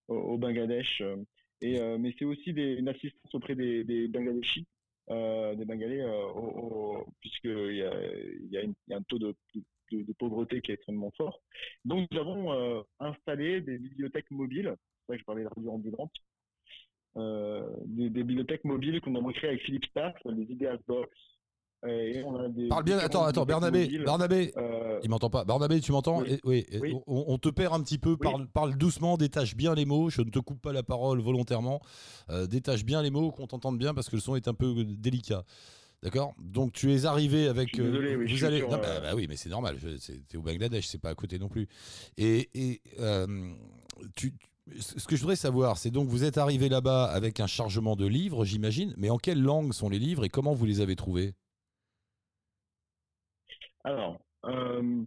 au, 0.09 0.39
Bangladesh. 0.39 1.03
Et, 1.61 1.79
mais 1.99 2.15
c'est 2.19 2.25
aussi 2.25 2.51
une 2.51 2.89
assistance 2.89 3.35
auprès 3.35 3.55
des, 3.55 3.85
des 3.85 4.09
Bangladeshis, 4.09 4.67
des 5.09 5.65
Bengalais, 5.65 6.01
euh, 6.01 7.03
puisqu'il 7.21 7.77
y 7.77 7.83
a, 7.83 8.63
y, 8.63 8.93
a 8.93 8.97
un 8.97 9.03
taux 9.03 9.19
de, 9.19 9.35
pauvreté 10.19 10.61
qui 10.61 10.71
est 10.71 10.75
extrêmement 10.75 11.13
fort. 11.17 11.41
Donc 11.85 12.09
nous 12.11 12.19
avons 12.19 12.53
euh, 12.53 12.83
installé 13.01 13.61
des 13.61 13.79
bibliothèques 13.79 14.31
mobiles, 14.31 14.75
c'est 14.77 15.07
vrai 15.09 15.17
que 15.17 15.21
je 15.21 15.25
parlais 15.25 15.43
de 15.43 15.49
radio 15.49 15.73
ambulante, 15.73 16.13
euh, 17.17 17.77
des, 17.85 18.11
des 18.11 18.25
bibliothèques 18.25 18.65
mobiles 18.65 19.01
qu'on 19.01 19.15
a 19.15 19.33
créées 19.33 19.51
avec 19.51 19.63
Philippe 19.63 19.87
Staff, 19.87 20.17
les 20.25 20.51
Ideas 20.51 20.79
Box. 20.87 21.11
Et 21.87 22.23
on 22.25 22.37
a 22.37 22.49
des 22.49 22.69
Parle 22.69 22.85
bien, 22.85 22.99
attends, 22.99 23.25
attends, 23.25 23.45
Bernabé, 23.45 23.87
Bernabé, 24.05 24.53
euh, 24.57 25.01
il 25.03 25.11
m'entend 25.11 25.31
pas. 25.31 25.45
Bernabé, 25.45 25.81
tu 25.81 25.93
m'entends 25.93 26.23
Oui. 26.45 26.65
On, 27.07 27.25
on 27.29 27.39
te 27.39 27.49
perd 27.49 27.75
un 27.75 27.81
petit 27.83 27.99
peu, 27.99 28.17
parle, 28.17 28.47
parle 28.49 28.77
doucement, 28.77 29.17
détache 29.17 29.55
bien 29.55 29.75
les 29.75 29.85
mots, 29.85 30.09
je 30.11 30.23
ne 30.23 30.31
te 30.31 30.39
coupe 30.39 30.61
pas 30.63 30.73
la 30.73 30.83
parole 30.83 31.21
volontairement, 31.21 31.81
Euh, 32.31 32.47
détache 32.47 32.85
bien 32.85 33.03
les 33.03 33.11
mots, 33.11 33.31
qu'on 33.33 33.47
t'entende 33.47 33.79
bien 33.79 33.93
parce 33.95 34.09
que 34.09 34.17
le 34.17 34.23
son 34.23 34.35
est 34.37 34.49
un 34.49 34.55
peu 34.55 34.75
délicat. 34.85 35.45
D'accord? 36.03 36.35
Donc 36.39 36.73
tu 36.73 36.93
es 36.95 37.05
arrivé 37.07 37.49
avec. 37.49 37.77
Je 37.77 37.83
désolé, 37.83 38.13
euh, 38.13 38.17
oui, 38.17 38.27
je 38.29 38.33
vous 38.33 38.37
suis 38.37 38.47
allez. 38.47 38.59
sur, 38.59 38.71
non, 38.71 38.77
bah, 38.79 39.01
bah 39.01 39.13
oui, 39.15 39.27
mais 39.29 39.37
c'est 39.37 39.49
normal. 39.49 39.77
je- 39.79 40.13
T'es 40.29 40.37
au 40.37 40.43
Bangladesh, 40.43 40.87
c'est 40.87 40.99
pas 41.01 41.11
à 41.11 41.15
côté 41.15 41.39
non 41.39 41.49
plus. 41.49 41.67
Et, 42.19 42.51
et, 42.55 42.83
tu, 44.17 44.35
ce 44.81 45.07
que 45.07 45.17
je 45.17 45.21
voudrais 45.23 45.37
savoir, 45.37 45.79
c'est 45.79 45.91
donc 45.91 46.09
vous 46.09 46.25
êtes 46.25 46.37
arrivé 46.39 46.69
là-bas 46.69 47.05
avec 47.05 47.41
un 47.41 47.47
chargement 47.47 47.97
de 47.97 48.07
livres, 48.07 48.45
j'imagine. 48.45 48.93
Mais 48.97 49.09
en 49.11 49.19
quelle 49.19 49.41
langue 49.43 49.73
sont 49.73 49.89
les 49.89 49.99
livres 49.99 50.25
et 50.25 50.29
comment 50.29 50.53
vous 50.55 50.67
les 50.67 50.81
avez 50.81 50.97
trouvés? 50.97 51.35
Alors, 53.85 54.19
euh, 54.47 55.05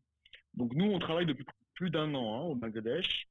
donc 0.53 0.74
nous, 0.74 0.85
on 0.85 1.00
travaille 1.00 1.25
depuis 1.25 1.45
plus 1.74 1.89
d'un 1.89 2.13
an 2.13 2.35
hein, 2.35 2.41
au 2.45 2.56
Bangladesh. 2.56 3.27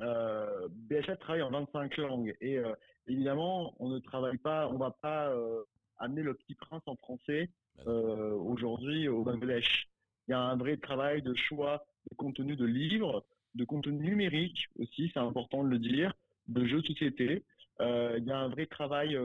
Euh, 0.00 0.68
BHF 0.70 1.18
travaille 1.20 1.42
en 1.42 1.50
25 1.50 1.96
langues 1.98 2.34
et 2.40 2.58
euh, 2.58 2.74
évidemment, 3.06 3.74
on 3.78 3.90
ne 3.90 3.98
travaille 3.98 4.38
pas, 4.38 4.68
on 4.68 4.76
va 4.76 4.90
pas 4.90 5.28
euh, 5.28 5.62
amener 5.98 6.22
le 6.22 6.34
petit 6.34 6.54
prince 6.54 6.82
en 6.86 6.96
français 6.96 7.50
euh, 7.86 8.32
aujourd'hui 8.32 9.06
au 9.06 9.22
Bangladesh. 9.22 9.88
Il 10.26 10.32
y 10.32 10.34
a 10.34 10.40
un 10.40 10.56
vrai 10.56 10.78
travail 10.78 11.22
de 11.22 11.34
choix 11.34 11.84
de 12.10 12.16
contenu 12.16 12.56
de 12.56 12.64
livres, 12.64 13.24
de 13.54 13.64
contenu 13.64 13.98
numérique 13.98 14.68
aussi, 14.78 15.10
c'est 15.12 15.20
important 15.20 15.62
de 15.62 15.68
le 15.68 15.78
dire, 15.78 16.12
de 16.48 16.64
jeux 16.64 16.80
de 16.80 16.86
société. 16.86 17.44
Il 17.80 18.24
y 18.26 18.30
a 18.30 18.38
un 18.38 18.48
vrai 18.48 18.66
travail, 18.66 19.18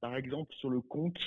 par 0.00 0.16
exemple, 0.16 0.54
sur 0.54 0.70
le 0.70 0.80
conte 0.80 1.18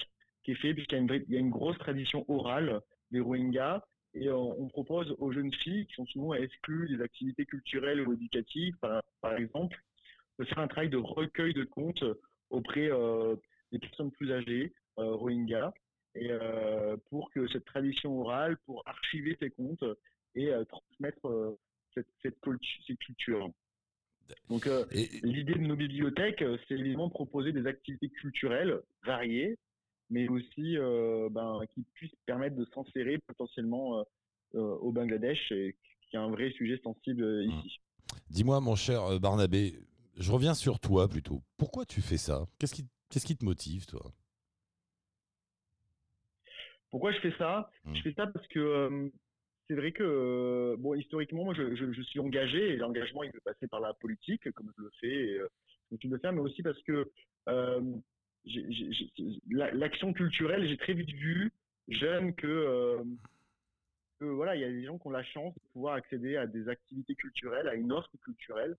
qui 0.43 0.51
est 0.51 0.55
fait, 0.55 0.73
puisqu'il 0.73 1.03
y 1.29 1.33
y 1.33 1.37
a 1.37 1.39
une 1.39 1.49
grosse 1.49 1.77
tradition 1.77 2.25
orale 2.29 2.81
des 3.11 3.19
Rohingyas. 3.19 3.81
Et 4.13 4.29
on 4.29 4.67
propose 4.67 5.15
aux 5.19 5.31
jeunes 5.31 5.53
filles 5.53 5.85
qui 5.85 5.93
sont 5.93 6.05
souvent 6.07 6.33
exclues 6.33 6.89
des 6.89 7.01
activités 7.01 7.45
culturelles 7.45 8.01
ou 8.05 8.11
éducatives, 8.11 8.75
par, 8.81 9.01
par 9.21 9.37
exemple, 9.37 9.77
de 10.37 10.43
faire 10.43 10.59
un 10.59 10.67
travail 10.67 10.89
de 10.89 10.97
recueil 10.97 11.53
de 11.53 11.63
contes 11.63 12.03
auprès 12.49 12.91
euh, 12.91 13.37
des 13.71 13.79
personnes 13.79 14.11
plus 14.11 14.33
âgées, 14.33 14.73
euh, 14.99 15.13
Rohingyas, 15.15 15.71
et 16.15 16.29
euh, 16.29 16.97
pour 17.09 17.31
que 17.31 17.47
cette 17.47 17.63
tradition 17.63 18.19
orale, 18.19 18.57
pour 18.65 18.83
archiver 18.85 19.37
ces 19.39 19.49
contes 19.49 19.85
et 20.35 20.51
transmettre 20.67 21.55
cette, 21.93 22.07
cette, 22.21 22.37
cultu- 22.41 22.83
cette 22.85 22.99
culture. 22.99 23.49
Donc, 24.49 24.67
Et- 24.91 25.07
L'idée 25.23 25.53
de 25.53 25.59
nos 25.59 25.75
bibliothèques, 25.77 26.43
c'est 26.67 26.75
évidemment 26.77 27.07
de 27.07 27.13
proposer 27.13 27.53
des 27.53 27.65
activités 27.65 28.09
culturelles 28.09 28.81
variées, 29.05 29.57
mais 30.11 30.27
aussi 30.27 30.77
euh, 30.77 31.29
ben, 31.31 31.59
qui 31.73 31.83
puissent 31.93 32.15
permettre 32.27 32.55
de 32.55 32.65
s'insérer 32.75 33.17
potentiellement 33.25 33.99
euh, 33.99 34.03
euh, 34.55 34.75
au 34.81 34.91
Bangladesh, 34.91 35.51
et 35.51 35.75
qui 36.09 36.15
est 36.15 36.19
un 36.19 36.29
vrai 36.29 36.51
sujet 36.51 36.79
sensible 36.83 37.23
euh, 37.23 37.43
ici. 37.45 37.79
Dis-moi, 38.29 38.59
mon 38.59 38.75
cher 38.75 39.19
Barnabé, 39.19 39.79
je 40.17 40.31
reviens 40.31 40.53
sur 40.53 40.79
toi 40.79 41.07
plutôt. 41.07 41.41
Pourquoi 41.57 41.85
tu 41.85 42.01
fais 42.01 42.17
ça? 42.17 42.45
Qu'est-ce 42.59 42.75
qui, 42.75 42.85
qu'est-ce 43.09 43.25
qui 43.25 43.37
te 43.37 43.45
motive, 43.45 43.85
toi? 43.85 44.11
Pourquoi 46.89 47.13
je 47.13 47.19
fais 47.19 47.33
ça? 47.37 47.69
Mm. 47.85 47.95
Je 47.95 48.01
fais 48.01 48.13
ça 48.13 48.27
parce 48.27 48.45
que 48.47 48.59
euh, 48.59 49.09
c'est 49.67 49.75
vrai 49.75 49.93
que, 49.93 50.03
euh, 50.03 50.75
bon, 50.77 50.93
historiquement, 50.95 51.45
moi, 51.45 51.53
je, 51.53 51.73
je- 51.75 51.93
je 51.93 52.01
suis 52.01 52.19
engagé, 52.19 52.73
et 52.73 52.75
l'engagement, 52.75 53.23
il 53.23 53.31
peut 53.31 53.39
passer 53.45 53.67
par 53.67 53.79
la 53.79 53.93
politique, 53.93 54.51
comme 54.51 54.69
je 54.77 54.83
le 54.83 54.91
fais, 54.99 55.07
et, 55.07 55.37
euh, 55.39 55.47
comme 55.89 55.97
tu 55.99 56.09
le 56.09 56.17
fais, 56.19 56.31
mais 56.33 56.41
aussi 56.41 56.61
parce 56.61 56.81
que 56.83 57.09
l'action 59.49 60.13
culturelle, 60.13 60.67
j'ai 60.67 60.77
très 60.77 60.93
vite 60.93 61.09
vu, 61.11 61.51
jeune, 61.87 62.33
que, 62.35 63.01
voilà, 64.19 64.55
il 64.55 64.61
y 64.61 64.65
a 64.65 64.69
des 64.69 64.85
gens 64.85 64.97
qui 64.97 65.07
ont 65.07 65.11
la 65.11 65.23
chance 65.23 65.53
de 65.55 65.61
pouvoir 65.73 65.95
accéder 65.95 66.37
à 66.37 66.47
des 66.47 66.67
activités 66.69 67.15
culturelles, 67.15 67.67
à 67.67 67.75
une 67.75 67.91
offre 67.91 68.09
culturelle, 68.23 68.75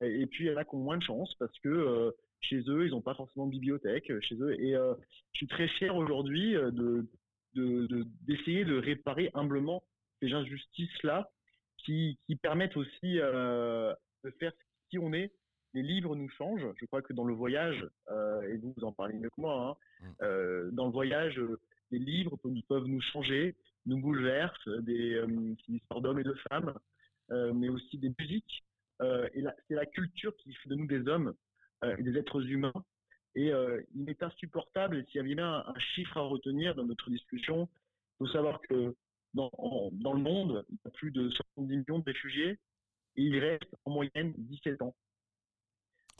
et, 0.00 0.26
puis 0.26 0.44
il 0.44 0.50
y 0.50 0.54
en 0.54 0.56
a 0.56 0.64
qui 0.64 0.74
ont 0.74 0.78
moins 0.80 0.98
de 0.98 1.02
chance 1.02 1.34
parce 1.38 1.56
que 1.60 1.68
euh, 1.68 2.10
chez 2.40 2.62
eux, 2.68 2.86
ils 2.86 2.90
n'ont 2.90 3.00
pas 3.00 3.14
forcément 3.14 3.46
de 3.46 3.52
bibliothèque 3.52 4.10
euh, 4.10 4.20
chez 4.20 4.34
eux. 4.36 4.60
Et 4.60 4.74
euh, 4.76 4.94
je 5.32 5.38
suis 5.38 5.46
très 5.46 5.68
fier 5.68 5.94
aujourd'hui 5.94 6.52
de 6.54 7.06
de- 7.54 7.86
de- 7.86 8.04
d'essayer 8.26 8.64
de, 8.64 8.76
réparer 8.76 9.30
humblement 9.34 9.84
ces 10.20 10.32
injustices-là 10.32 11.30
qui, 11.78 12.18
qui 12.26 12.34
permettent 12.34 12.76
aussi 12.76 13.14
de 13.14 14.30
faire 14.40 14.52
qui 14.90 14.98
on 14.98 15.12
est. 15.12 15.30
Les 15.74 15.82
livres 15.82 16.14
nous 16.16 16.28
changent. 16.30 16.66
Je 16.80 16.86
crois 16.86 17.02
que 17.02 17.12
dans 17.12 17.24
le 17.24 17.34
voyage, 17.34 17.84
euh, 18.10 18.42
et 18.48 18.56
vous, 18.58 18.72
vous 18.76 18.84
en 18.84 18.92
parlez 18.92 19.14
mieux 19.14 19.30
que 19.30 19.40
moi, 19.40 19.70
hein, 19.70 19.76
Mm. 20.00 20.12
euh, 20.22 20.70
dans 20.72 20.86
le 20.86 20.92
voyage, 20.92 21.38
euh, 21.38 21.58
les 21.90 21.98
livres 21.98 22.36
peuvent, 22.68 22.86
nous 22.86 23.00
changer, 23.00 23.54
nous 23.86 23.98
bouleversent, 24.00 24.68
des, 24.82 25.14
euh, 25.14 25.26
c'est 25.58 25.68
une 25.68 25.76
histoire 25.76 26.00
d'hommes 26.00 26.18
et 26.20 26.24
de 26.24 26.34
femmes, 26.50 26.74
euh, 27.30 27.52
mais 27.52 27.68
aussi 27.68 27.98
des 27.98 28.12
musiques. 28.18 28.64
Euh, 29.02 29.28
et 29.34 29.42
c'est 29.68 29.74
la 29.74 29.86
culture 29.86 30.34
qui 30.36 30.52
fait 30.54 30.68
de 30.68 30.74
nous 30.76 30.86
des 30.86 31.06
hommes 31.08 31.34
euh, 31.84 31.96
et 31.96 32.02
des 32.02 32.16
êtres 32.18 32.42
humains. 32.46 32.72
Et 33.34 33.52
euh, 33.52 33.80
il 33.96 34.08
est 34.08 34.22
insupportable, 34.22 34.96
et 34.98 35.04
s'il 35.06 35.16
y 35.16 35.18
avait 35.20 35.34
bien 35.34 35.48
un, 35.52 35.64
un 35.74 35.78
chiffre 35.94 36.16
à 36.18 36.20
retenir 36.22 36.74
dans 36.76 36.84
notre 36.84 37.10
discussion, 37.10 37.68
il 38.20 38.26
faut 38.26 38.32
savoir 38.32 38.60
que 38.60 38.94
dans, 39.34 39.50
en- 39.58 39.90
dans 39.92 40.12
le 40.12 40.20
monde, 40.20 40.64
il 40.70 40.76
y 40.84 40.88
a 40.88 40.90
plus 40.90 41.10
de 41.10 41.28
70 41.30 41.76
millions 41.78 41.98
de 41.98 42.04
réfugiés, 42.04 42.58
et 43.16 43.22
il 43.22 43.38
reste 43.38 43.74
en 43.84 43.90
moyenne 43.90 44.34
17 44.38 44.82
ans. 44.82 44.94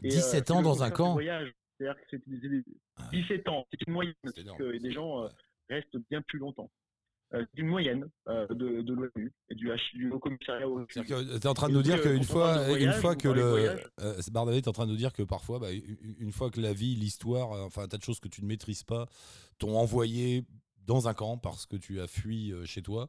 Et, 0.03 0.07
euh, 0.09 0.11
17 0.11 0.31
c'est 0.49 0.51
ans 0.53 0.63
dans 0.63 0.83
un 0.83 0.91
camp. 0.91 1.17
C'est-à-dire 1.19 1.97
que 1.97 2.03
c'est 2.11 2.29
des- 2.29 2.49
des- 2.49 2.65
17 3.13 3.49
ans, 3.49 3.67
c'est 3.71 3.87
une 3.87 3.93
moyenne, 3.93 4.15
parce 4.23 4.35
que 4.57 4.79
des 4.79 4.93
gens 4.93 5.25
euh, 5.25 5.29
restent 5.69 5.97
bien 6.11 6.23
plus 6.23 6.39
longtemps. 6.39 6.71
Euh, 7.33 7.45
c'est 7.53 7.63
une 7.63 7.69
moyenne 7.69 8.09
euh, 8.29 8.47
de, 8.49 8.83
de 8.83 8.93
l'ONU 8.95 9.33
et 9.49 9.55
du, 9.57 9.69
H, 9.71 9.81
du 9.95 10.11
Haut 10.11 10.21
Commissariat 10.21 10.69
au 10.69 10.85
C'est-à-dire 10.89 11.17
que 11.19 11.37
tu 11.39 11.43
es 11.43 11.47
en 11.49 11.55
train 11.55 11.69
de 11.69 11.73
nous 11.75 11.83
dire 11.83 11.97
euh, 11.97 12.03
qu'une 12.15 12.23
fois, 12.23 12.79
une 12.79 12.93
fois 12.93 13.17
que 13.17 13.29
le. 13.29 13.43
euh, 14.01 14.21
Barnabé 14.31 14.59
est 14.59 14.69
en 14.69 14.73
train 14.73 14.87
de 14.87 14.93
nous 14.93 14.97
dire 14.97 15.13
que 15.13 15.23
parfois, 15.25 15.59
bah, 15.59 15.73
une 15.73 16.31
fois 16.33 16.51
que 16.51 16.61
la 16.61 16.73
vie, 16.73 16.95
l'histoire, 16.95 17.53
euh, 17.53 17.65
enfin 17.65 17.83
un 17.83 17.89
tas 17.89 17.97
de 17.97 18.03
choses 18.05 18.21
que 18.21 18.29
tu 18.29 18.43
ne 18.43 18.47
maîtrises 18.47 18.85
pas, 18.85 19.09
t'ont 19.59 19.77
envoyé 19.77 20.45
dans 20.87 21.09
un 21.09 21.15
camp 21.15 21.39
parce 21.39 21.67
que 21.67 21.77
tu 21.77 22.01
as 22.01 22.07
fui 22.07 22.53
euh, 22.53 22.67
chez 22.67 22.83
toi, 22.83 23.09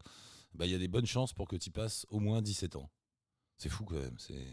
bah, 0.55 0.65
il 0.65 0.71
y 0.71 0.75
a 0.75 0.79
des 0.79 0.87
bonnes 0.87 1.05
chances 1.05 1.33
pour 1.33 1.47
que 1.47 1.57
tu 1.57 1.69
passes 1.69 2.07
au 2.09 2.19
moins 2.19 2.41
17 2.41 2.77
ans. 2.77 2.89
C'est 3.57 3.69
fou 3.69 3.85
quand 3.85 3.95
même. 3.99 4.15
C'est 4.17 4.43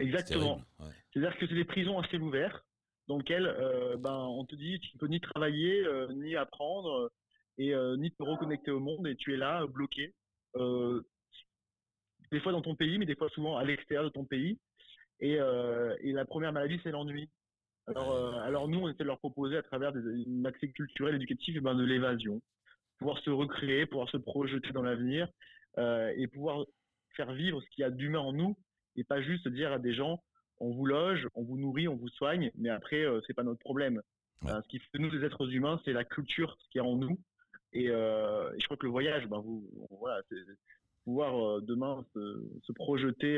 Exactement. 0.00 0.60
ouais. 0.78 0.86
C'est-à-dire 1.12 1.36
que 1.38 1.46
c'est 1.46 1.54
des 1.54 1.64
prisons 1.64 1.98
à 1.98 2.06
ciel 2.08 2.22
ouvert 2.22 2.64
dans 3.10 3.18
lesquelles 3.18 3.46
euh, 3.46 3.96
ben, 3.96 4.14
on 4.14 4.44
te 4.44 4.54
dit 4.54 4.78
tu 4.78 4.96
peux 4.96 5.06
ni 5.06 5.20
travailler, 5.20 5.84
euh, 5.84 6.12
ni 6.12 6.36
apprendre, 6.36 7.10
et 7.58 7.74
euh, 7.74 7.96
ni 7.96 8.12
te 8.12 8.22
reconnecter 8.22 8.70
au 8.70 8.78
monde, 8.78 9.06
et 9.08 9.16
tu 9.16 9.34
es 9.34 9.36
là, 9.36 9.66
bloqué. 9.66 10.14
Des 12.30 12.38
fois 12.40 12.52
dans 12.52 12.62
ton 12.62 12.76
pays, 12.76 12.98
mais 12.98 13.06
des 13.06 13.16
fois 13.16 13.28
souvent 13.30 13.56
à 13.56 13.64
l'extérieur 13.64 14.04
de 14.04 14.10
ton 14.10 14.24
pays. 14.24 14.58
Et, 15.18 15.34
et 15.34 16.12
la 16.12 16.24
première 16.24 16.52
maladie, 16.52 16.80
c'est 16.82 16.92
l'ennui. 16.92 17.28
Alors, 17.88 18.34
alors 18.40 18.68
nous, 18.68 18.78
on 18.78 18.88
essaie 18.88 18.98
de 18.98 19.04
leur 19.04 19.18
proposer 19.18 19.56
à 19.56 19.62
travers 19.62 19.92
des, 19.92 20.00
une 20.00 20.46
accès 20.46 20.68
culturel, 20.68 21.16
éducatif, 21.16 21.60
ben, 21.60 21.74
de 21.74 21.84
l'évasion, 21.84 22.40
pouvoir 22.98 23.18
se 23.18 23.30
recréer, 23.30 23.86
pouvoir 23.86 24.08
se 24.08 24.16
projeter 24.16 24.70
dans 24.72 24.82
l'avenir 24.82 25.28
et 25.76 26.26
pouvoir 26.28 26.64
faire 27.16 27.32
vivre 27.32 27.60
ce 27.60 27.68
qu'il 27.70 27.82
y 27.82 27.84
a 27.84 27.90
d'humain 27.90 28.20
en 28.20 28.32
nous 28.32 28.56
et 28.96 29.04
pas 29.04 29.20
juste 29.22 29.48
dire 29.48 29.72
à 29.72 29.78
des 29.78 29.94
gens 29.94 30.22
on 30.62 30.72
vous 30.72 30.84
loge, 30.84 31.26
on 31.34 31.42
vous 31.42 31.56
nourrit, 31.56 31.88
on 31.88 31.96
vous 31.96 32.08
soigne, 32.08 32.50
mais 32.54 32.68
après 32.68 33.02
euh, 33.02 33.20
c'est 33.26 33.32
pas 33.34 33.42
notre 33.42 33.60
problème. 33.60 34.02
Ouais. 34.42 34.50
Euh, 34.50 34.60
ce 34.62 34.68
qui 34.68 34.78
fait 34.78 34.98
nous 34.98 35.10
les 35.10 35.24
êtres 35.24 35.50
humains, 35.52 35.80
c'est 35.84 35.92
la 35.94 36.04
culture, 36.04 36.56
ce 36.60 36.68
qu'il 36.68 36.80
y 36.80 36.84
a 36.84 36.86
en 36.86 36.96
nous. 36.96 37.18
Et, 37.72 37.88
euh, 37.88 38.52
et 38.54 38.60
je 38.60 38.64
crois 38.66 38.76
que 38.76 38.84
le 38.84 38.92
voyage, 38.92 39.26
ben 39.28 39.38
vous, 39.40 39.70
voilà, 39.90 40.20
pouvoir 41.04 41.34
euh, 41.38 41.60
demain 41.62 42.04
se, 42.12 42.42
se 42.62 42.72
projeter 42.72 43.36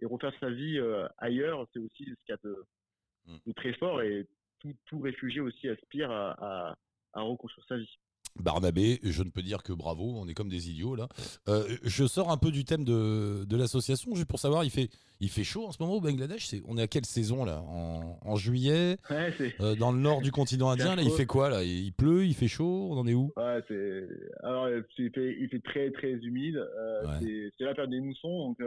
et 0.00 0.06
refaire 0.06 0.32
sa 0.40 0.50
vie 0.50 0.78
ailleurs, 1.18 1.66
c'est 1.72 1.78
aussi 1.78 2.04
ce 2.04 2.14
qu'il 2.24 2.30
y 2.30 2.32
a 2.32 2.38
de, 2.42 2.64
Mm. 3.26 3.36
de 3.46 3.52
très 3.52 3.72
fort 3.74 4.02
et 4.02 4.26
tout, 4.60 4.74
tout 4.86 5.00
réfugié 5.00 5.40
aussi 5.40 5.68
aspire 5.68 6.10
à, 6.10 6.32
à, 6.70 6.78
à 7.12 7.20
reconstruire 7.22 7.66
sa 7.66 7.76
vie. 7.76 7.98
Barnabé, 8.38 9.00
je 9.02 9.22
ne 9.22 9.30
peux 9.30 9.42
dire 9.42 9.62
que 9.62 9.72
bravo, 9.72 10.14
on 10.16 10.26
est 10.28 10.34
comme 10.34 10.48
des 10.48 10.70
idiots 10.70 10.94
là. 10.94 11.08
Euh, 11.48 11.76
je 11.82 12.06
sors 12.06 12.30
un 12.30 12.36
peu 12.36 12.50
du 12.50 12.64
thème 12.64 12.84
de, 12.84 13.44
de 13.44 13.56
l'association, 13.56 14.14
juste 14.14 14.28
pour 14.28 14.38
savoir, 14.38 14.64
il 14.64 14.70
fait, 14.70 14.88
il 15.20 15.28
fait 15.28 15.44
chaud 15.44 15.66
en 15.66 15.72
ce 15.72 15.82
moment 15.82 15.96
au 15.96 16.00
Bangladesh 16.00 16.54
On 16.66 16.78
est 16.78 16.82
à 16.82 16.86
quelle 16.86 17.04
saison 17.04 17.44
là? 17.44 17.60
En, 17.62 18.18
en 18.22 18.36
juillet? 18.36 18.96
Ouais, 19.10 19.32
euh, 19.60 19.74
Dans 19.74 19.92
le 19.92 19.98
nord 19.98 20.22
du 20.22 20.32
continent 20.32 20.70
indien, 20.70 20.96
là, 20.96 21.02
il 21.02 21.10
fait 21.10 21.26
quoi 21.26 21.50
là? 21.50 21.62
Il 21.64 21.92
pleut, 21.92 22.24
il 22.24 22.34
fait 22.34 22.48
chaud, 22.48 22.88
on 22.90 22.96
en 22.98 23.06
est 23.06 23.14
où? 23.14 23.32
Ouais. 23.36 23.60
Alors, 24.42 24.64
euh, 24.64 24.80
il 24.98 25.10
fait, 25.12 25.36
il 25.40 25.48
fait 25.50 25.60
très 25.60 25.90
très 25.90 26.12
humide. 26.12 26.56
Euh, 26.56 27.06
Ouais. 27.06 27.50
c'est, 27.58 27.64
la 27.64 27.74
période 27.74 27.90
des 27.90 28.00
moussons, 28.00 28.48
donc 28.48 28.58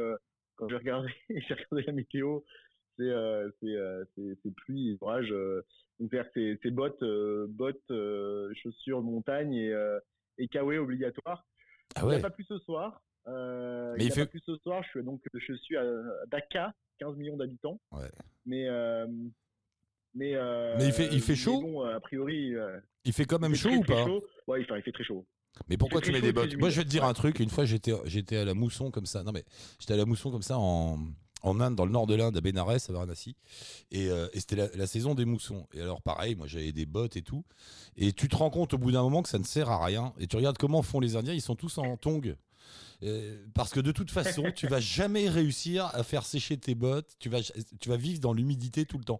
quand 0.55 0.67
j'ai 0.69 0.77
regardé, 0.77 1.09
j'ai 1.29 1.53
regardé 1.53 1.83
la 1.87 1.93
météo, 1.93 2.39
c'est 2.97 3.03
euh, 3.03 3.49
euh, 3.63 4.35
pluie 4.57 4.91
et 4.91 4.97
orage. 5.01 5.31
Euh, 5.31 5.61
donc 5.99 6.11
c'est, 6.33 6.59
c'est 6.61 6.71
bottes, 6.71 7.01
euh, 7.03 7.45
bottes, 7.49 7.79
euh, 7.91 8.51
chaussures 8.55 9.01
de 9.01 9.05
montagne 9.05 9.53
et 9.53 9.73
et 10.39 10.47
kawaii 10.47 10.79
obligatoire. 10.79 11.45
Ah 11.95 11.99
Il 12.01 12.03
n'y 12.05 12.09
ouais 12.09 12.15
a 12.17 12.21
pas 12.21 12.29
plus 12.31 12.45
ce 12.45 12.57
soir. 12.59 13.01
Mais 13.27 13.31
il 13.31 14.01
il 14.01 14.05
n'y 14.05 14.11
a 14.11 14.15
fait- 14.15 14.21
pas 14.25 14.31
plus 14.31 14.41
ce 14.45 14.55
soir. 14.57 14.83
Je 14.83 14.89
suis 14.89 15.03
donc 15.03 15.21
je 15.33 15.53
suis 15.53 15.77
à 15.77 15.83
Dhaka, 16.31 16.73
15 16.99 17.15
millions 17.17 17.37
d'habitants. 17.37 17.79
Ouais. 17.91 18.09
Mais 18.45 18.67
mais 20.15 20.33
Mais 20.77 20.85
il 20.87 20.91
fait- 20.93 21.09
il 21.11 21.21
fait 21.21 21.35
chaud? 21.35 21.61
bon, 21.61 21.81
a 21.83 21.99
priori. 21.99 22.53
Il 23.05 23.13
fait 23.13 23.25
quand 23.25 23.39
même 23.39 23.55
chaud 23.55 23.69
très, 23.69 23.77
ou 23.77 23.83
pas? 23.83 24.05
chaud. 24.05 24.23
Ouais, 24.47 24.61
il 24.61 24.65
fait, 24.65 24.77
il 24.77 24.81
fait 24.83 24.91
très 24.91 25.03
chaud. 25.03 25.25
Mais 25.69 25.77
pourquoi 25.77 26.01
tu 26.01 26.11
mets 26.11 26.21
des 26.21 26.33
bottes? 26.33 26.55
Moi, 26.57 26.69
je 26.69 26.77
vais 26.77 26.83
te 26.83 26.89
dire 26.89 27.03
Ouais. 27.03 27.09
un 27.09 27.13
truc. 27.13 27.39
Une 27.39 27.49
fois, 27.49 27.63
j'étais, 27.65 27.91
j'étais 28.05 28.37
à 28.37 28.45
la 28.45 28.53
mousson 28.55 28.89
comme 28.91 29.05
ça. 29.05 29.23
Non, 29.23 29.31
mais 29.31 29.43
j'étais 29.79 29.93
à 29.93 29.97
la 29.97 30.05
mousson 30.05 30.31
comme 30.31 30.41
ça 30.41 30.57
en, 30.57 30.97
en 31.43 31.59
Inde, 31.59 31.75
dans 31.75 31.85
le 31.85 31.91
nord 31.91 32.07
de 32.07 32.15
l'Inde, 32.15 32.35
à 32.35 32.41
Benares, 32.41 32.69
à 32.69 32.77
Varanasi. 32.91 33.35
Et, 33.91 34.09
euh, 34.09 34.27
c'était 34.33 34.55
la, 34.55 34.67
la 34.73 34.87
saison 34.87 35.13
des 35.13 35.25
moussons. 35.25 35.67
Et 35.73 35.81
alors, 35.81 36.01
pareil, 36.01 36.35
moi, 36.35 36.47
j'avais 36.47 36.71
des 36.71 36.85
bottes 36.85 37.17
et 37.17 37.21
tout. 37.21 37.43
Et 37.97 38.13
tu 38.13 38.27
te 38.27 38.35
rends 38.35 38.49
compte 38.49 38.73
au 38.73 38.77
bout 38.77 38.91
d'un 38.91 39.03
moment 39.03 39.21
que 39.21 39.29
ça 39.29 39.37
ne 39.37 39.43
sert 39.43 39.69
à 39.69 39.83
rien. 39.83 40.13
Et 40.19 40.27
tu 40.27 40.35
regardes 40.37 40.57
comment 40.57 40.81
font 40.81 40.99
les 40.99 41.15
Indiens. 41.15 41.33
Ils 41.33 41.41
sont 41.41 41.55
tous 41.55 41.77
en 41.77 41.97
tongs. 41.97 42.35
Euh, 43.03 43.43
parce 43.53 43.71
que 43.71 43.81
de 43.81 43.91
toute 43.91 44.11
façon, 44.11 44.45
tu 44.55 44.65
vas 44.67 44.79
jamais 44.79 45.27
réussir 45.27 45.87
à 45.93 46.03
faire 46.03 46.25
sécher 46.25 46.55
tes 46.57 46.73
bottes. 46.73 47.11
Tu 47.19 47.27
vas, 47.27 47.41
tu 47.41 47.89
vas 47.89 47.97
vivre 47.97 48.21
dans 48.21 48.31
l'humidité 48.31 48.85
tout 48.85 48.97
le 48.97 49.03
temps. 49.03 49.19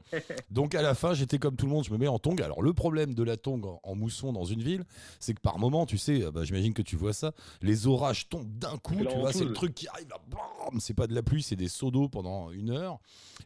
Donc 0.51 0.73
à 0.73 0.81
la 0.81 0.95
fin, 0.95 1.13
j'étais 1.13 1.38
comme 1.38 1.57
tout 1.57 1.65
le 1.65 1.71
monde, 1.73 1.83
je 1.83 1.91
me 1.91 1.97
mets 1.97 2.07
en 2.07 2.17
tongs. 2.17 2.38
Alors 2.41 2.62
le 2.62 2.71
problème 2.73 3.13
de 3.13 3.23
la 3.23 3.35
tongue 3.35 3.65
en, 3.65 3.81
en 3.83 3.95
mousson 3.95 4.31
dans 4.31 4.45
une 4.45 4.62
ville, 4.62 4.85
c'est 5.19 5.33
que 5.33 5.41
par 5.41 5.59
moment, 5.59 5.85
tu 5.85 5.97
sais, 5.97 6.31
bah, 6.31 6.45
j'imagine 6.45 6.73
que 6.73 6.81
tu 6.81 6.95
vois 6.95 7.12
ça, 7.12 7.33
les 7.62 7.85
orages 7.88 8.29
tombent 8.29 8.57
d'un 8.57 8.77
coup. 8.77 8.95
Tu 8.95 9.17
vois, 9.17 9.33
c'est 9.33 9.43
le 9.43 9.51
truc 9.53 9.75
qui 9.75 9.88
arrive 9.89 10.07
là, 10.07 10.17
c'est 10.79 10.93
pas 10.93 11.07
de 11.07 11.13
la 11.13 11.21
pluie, 11.23 11.43
c'est 11.43 11.57
des 11.57 11.67
seaux 11.67 11.91
d'eau 11.91 12.07
pendant 12.07 12.51
une 12.51 12.69
heure. 12.69 13.00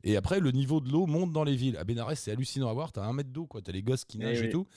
Et 0.04 0.18
après, 0.18 0.40
le 0.40 0.52
niveau 0.52 0.82
de 0.82 0.90
l'eau 0.92 1.08
monte 1.08 1.32
dans 1.32 1.44
les 1.44 1.56
villes. 1.56 1.78
À 1.78 1.84
Benares, 1.84 2.16
c'est 2.16 2.32
hallucinant 2.32 2.70
à 2.70 2.74
voir. 2.74 2.92
T'as 2.92 3.04
un 3.04 3.14
mètre 3.14 3.32
d'eau, 3.32 3.48
quoi. 3.48 3.62
T'as 3.64 3.72
les 3.72 3.82
gosses 3.82 4.06
qui 4.06 4.18
Eh 4.22 4.24
nagent 4.24 4.42
et 4.42 4.46
oui. 4.46 4.50
tout. 4.52 4.68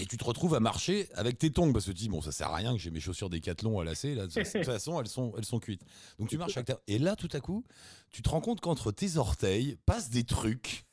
Et 0.00 0.06
tu 0.06 0.16
te 0.16 0.24
retrouves 0.24 0.54
à 0.54 0.60
marcher 0.60 1.08
avec 1.14 1.38
tes 1.38 1.50
tongs 1.50 1.72
parce 1.72 1.84
que 1.84 1.90
tu 1.90 1.96
te 1.96 2.00
dis 2.00 2.08
bon 2.08 2.20
ça 2.20 2.32
sert 2.32 2.48
à 2.48 2.56
rien 2.56 2.72
que 2.72 2.78
j'ai 2.80 2.90
mes 2.90 3.00
chaussures 3.00 3.30
décathlon 3.30 3.78
à 3.78 3.84
lacets 3.84 4.14
là 4.14 4.26
de 4.26 4.32
toute 4.32 4.64
façon 4.64 5.00
elles 5.00 5.08
sont 5.08 5.32
elles 5.36 5.44
sont 5.44 5.58
cuites. 5.58 5.82
Donc 6.18 6.28
tu 6.28 6.38
marches 6.38 6.56
avec 6.56 6.66
ta... 6.66 6.80
et 6.86 6.98
là 6.98 7.16
tout 7.16 7.28
à 7.32 7.40
coup 7.40 7.64
tu 8.10 8.22
te 8.22 8.28
rends 8.28 8.40
compte 8.40 8.60
qu'entre 8.60 8.92
tes 8.92 9.16
orteils 9.16 9.76
passent 9.86 10.10
des 10.10 10.24
trucs. 10.24 10.84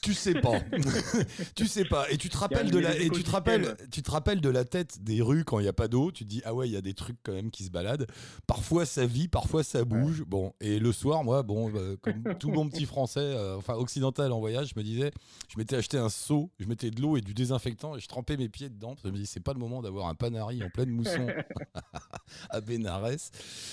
Tu 0.00 0.14
sais 0.14 0.34
pas. 0.34 0.60
tu 1.54 1.66
sais 1.66 1.84
pas 1.84 2.10
et 2.10 2.16
tu 2.16 2.28
te 2.28 2.36
rappelles 2.36 2.70
de 2.70 2.78
la 2.78 2.96
et 2.96 3.10
tu 3.10 3.22
te 3.22 3.30
rappelles 3.30 3.76
tu 3.90 4.02
te 4.02 4.10
rappelles 4.10 4.40
de 4.40 4.48
la 4.48 4.64
tête 4.64 5.02
des 5.02 5.20
rues 5.20 5.44
quand 5.44 5.58
il 5.58 5.66
y 5.66 5.68
a 5.68 5.72
pas 5.72 5.88
d'eau, 5.88 6.10
tu 6.10 6.24
te 6.24 6.28
dis 6.28 6.42
ah 6.44 6.54
ouais, 6.54 6.68
il 6.68 6.72
y 6.72 6.76
a 6.76 6.80
des 6.80 6.94
trucs 6.94 7.18
quand 7.22 7.32
même 7.32 7.50
qui 7.50 7.64
se 7.64 7.70
baladent. 7.70 8.06
Parfois 8.46 8.86
ça 8.86 9.06
vit, 9.06 9.28
parfois 9.28 9.62
ça 9.62 9.84
bouge. 9.84 10.24
Bon, 10.26 10.52
et 10.60 10.78
le 10.78 10.92
soir 10.92 11.24
moi 11.24 11.42
bon 11.42 11.70
euh, 11.74 11.96
comme 12.00 12.22
tout 12.38 12.50
bon 12.50 12.68
petit 12.68 12.86
français 12.86 13.20
euh, 13.20 13.56
enfin 13.56 13.74
occidental 13.74 14.32
en 14.32 14.40
voyage, 14.40 14.72
je 14.74 14.78
me 14.78 14.84
disais 14.84 15.10
je 15.48 15.58
m'étais 15.58 15.76
acheté 15.76 15.98
un 15.98 16.08
seau, 16.08 16.50
je 16.58 16.66
mettais 16.66 16.90
de 16.90 17.00
l'eau 17.00 17.16
et 17.16 17.20
du 17.20 17.34
désinfectant 17.34 17.96
et 17.96 18.00
je 18.00 18.08
trempais 18.08 18.36
mes 18.36 18.48
pieds 18.48 18.68
dedans. 18.68 18.94
Je 19.02 19.08
me 19.08 19.16
dis, 19.16 19.26
c'est 19.26 19.40
pas 19.40 19.52
le 19.52 19.58
moment 19.58 19.82
d'avoir 19.82 20.08
un 20.08 20.14
panari 20.14 20.62
en 20.62 20.70
pleine 20.70 20.90
mousson 20.90 21.26
à 22.50 22.60
Benares. 22.60 23.30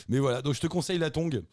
Mais 0.10 0.19
voilà, 0.19 0.41
donc 0.41 0.53
je 0.53 0.62
te 0.62 0.67
conseille 0.67 1.00
la 1.00 1.10
tongue. 1.10 1.43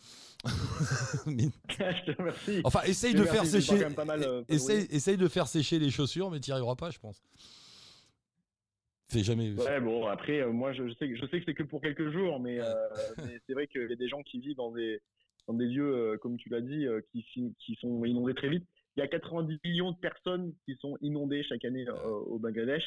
Mais- 1.27 1.49
je 1.69 2.13
te 2.13 2.17
remercie. 2.19 2.61
enfin, 2.65 2.81
essaye 2.87 3.13
Je 3.13 3.19
de 3.19 3.25
faire 3.25 3.47
sécher. 3.47 3.89
mal, 4.07 4.23
euh, 4.23 4.43
essaye, 4.49 4.87
essaye 4.91 5.17
de 5.17 5.29
faire 5.29 5.47
sécher 5.47 5.79
les 5.79 5.91
chaussures, 5.91 6.31
mais 6.31 6.41
tu 6.41 6.51
n'y 6.51 6.53
arriveras 6.53 6.77
pas, 6.77 6.91
je 6.91 6.99
pense. 6.99 7.23
Fais 9.11 9.23
jamais. 9.23 9.53
Ouais, 9.53 9.81
bon, 9.81 10.07
après, 10.07 10.41
euh, 10.41 10.51
moi, 10.51 10.73
je, 10.73 10.89
je 10.89 10.95
sais, 10.95 11.09
que- 11.09 11.17
je 11.17 11.27
sais 11.27 11.39
que 11.39 11.45
c'est 11.47 11.55
que 11.55 11.63
pour 11.63 11.81
quelques 11.83 12.11
jours, 12.11 12.41
mais, 12.41 12.59
euh, 12.61 12.75
mais 13.19 13.39
c'est 13.47 13.53
vrai 13.53 13.67
qu'il 13.67 13.89
y 13.89 13.93
a 13.93 13.97
des 13.97 14.09
gens 14.09 14.23
qui 14.23 14.39
vivent 14.41 14.57
dans 14.57 14.73
des, 14.73 15.01
dans 15.47 15.55
des 15.55 15.67
lieux, 15.67 16.19
comme 16.23 16.37
tu 16.37 16.49
l'as 16.49 16.61
dit, 16.63 16.87
qui, 17.13 17.25
qui 17.59 17.75
sont 17.81 18.05
inondés 18.05 18.35
très 18.35 18.49
vite. 18.49 18.65
Il 18.97 19.01
y 19.01 19.03
a 19.03 19.09
90 19.09 19.59
millions 19.65 19.93
de 19.93 19.99
personnes 19.99 20.55
qui 20.65 20.77
sont 20.81 20.97
inondées 21.01 21.43
chaque 21.45 21.65
année 21.65 21.85
au 22.27 22.39
Bangladesh. 22.39 22.83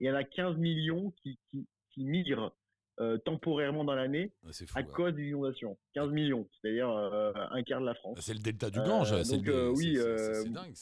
Et 0.00 0.04
il 0.04 0.08
y 0.08 0.10
en 0.10 0.14
a 0.16 0.24
15 0.24 0.56
millions 0.58 1.12
qui, 1.22 1.38
qui, 1.50 1.66
qui 1.92 2.04
migrent 2.04 2.54
euh, 3.00 3.18
temporairement 3.18 3.82
dans 3.84 3.94
l'année 3.94 4.32
fou. 4.44 4.64
à 4.74 4.80
ouais. 4.80 4.86
cause 4.92 5.14
des 5.14 5.28
inondations. 5.28 5.76
15 5.94 6.10
millions, 6.12 6.48
c'est-à-dire 6.60 6.88
euh, 6.90 7.32
un 7.50 7.62
quart 7.64 7.80
de 7.80 7.86
la 7.86 7.94
France. 7.94 8.18
C'est 8.20 8.34
le 8.34 8.40
delta 8.40 8.70
du 8.70 8.78
Euh, 8.78 8.84
Gange. 8.84 9.22
c'est 9.24 9.36
donc, 9.38 9.46
le- 9.46 9.70
oui, 9.70 9.96
c'est- 9.96 10.48
dingue. 10.50 10.74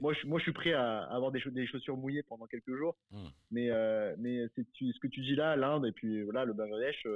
Moi, 0.00 0.12
je, 0.14 0.26
moi, 0.26 0.38
je 0.38 0.42
suis 0.44 0.52
prêt 0.52 0.72
à 0.74 1.02
avoir 1.04 1.32
des, 1.32 1.40
chau- 1.40 1.50
des 1.50 1.66
chaussures 1.66 1.96
mouillées 1.96 2.22
pendant 2.22 2.46
quelques 2.46 2.74
jours. 2.76 2.96
Hmm. 3.10 3.26
Mais, 3.50 3.70
mais 4.18 4.46
tu- 4.74 4.92
ce 4.92 4.98
que 5.00 5.08
tu 5.08 5.22
dis 5.22 5.34
là, 5.34 5.56
l'Inde 5.56 5.86
et 5.86 5.92
puis 5.92 6.22
voilà, 6.22 6.44
le 6.44 6.52
Bangladesh, 6.52 7.06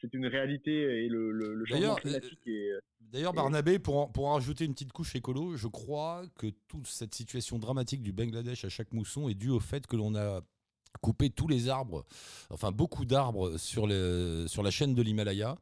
c'est, 0.00 0.14
une 0.14 0.26
réalité 0.26 1.04
et 1.04 1.08
le, 1.08 1.30
le, 1.32 1.54
le 1.54 1.64
changement 1.66 1.80
D'ailleurs, 1.80 2.00
climatique 2.00 2.46
est. 2.46 2.70
D'ailleurs, 3.00 3.34
Barnabé, 3.34 3.78
pour 3.78 3.98
en, 3.98 4.06
pour 4.08 4.26
en 4.26 4.34
rajouter 4.34 4.64
une 4.64 4.72
petite 4.72 4.92
couche 4.92 5.14
écolo, 5.14 5.54
je 5.56 5.68
crois 5.68 6.22
que 6.38 6.46
toute 6.68 6.86
cette 6.86 7.14
situation 7.14 7.58
dramatique 7.58 8.02
du 8.02 8.12
Bangladesh 8.12 8.64
à 8.64 8.68
chaque 8.68 8.92
mousson 8.92 9.28
est 9.28 9.34
due 9.34 9.50
au 9.50 9.60
fait 9.60 9.86
que 9.86 9.96
l'on 9.96 10.14
a 10.14 10.40
coupé 10.96 11.30
tous 11.30 11.48
les 11.48 11.68
arbres, 11.68 12.04
enfin 12.50 12.72
beaucoup 12.72 13.04
d'arbres 13.04 13.56
sur, 13.58 13.86
la 13.86 14.70
chaîne 14.70 14.94
de 14.94 15.02
l'Himalaya, 15.02 15.56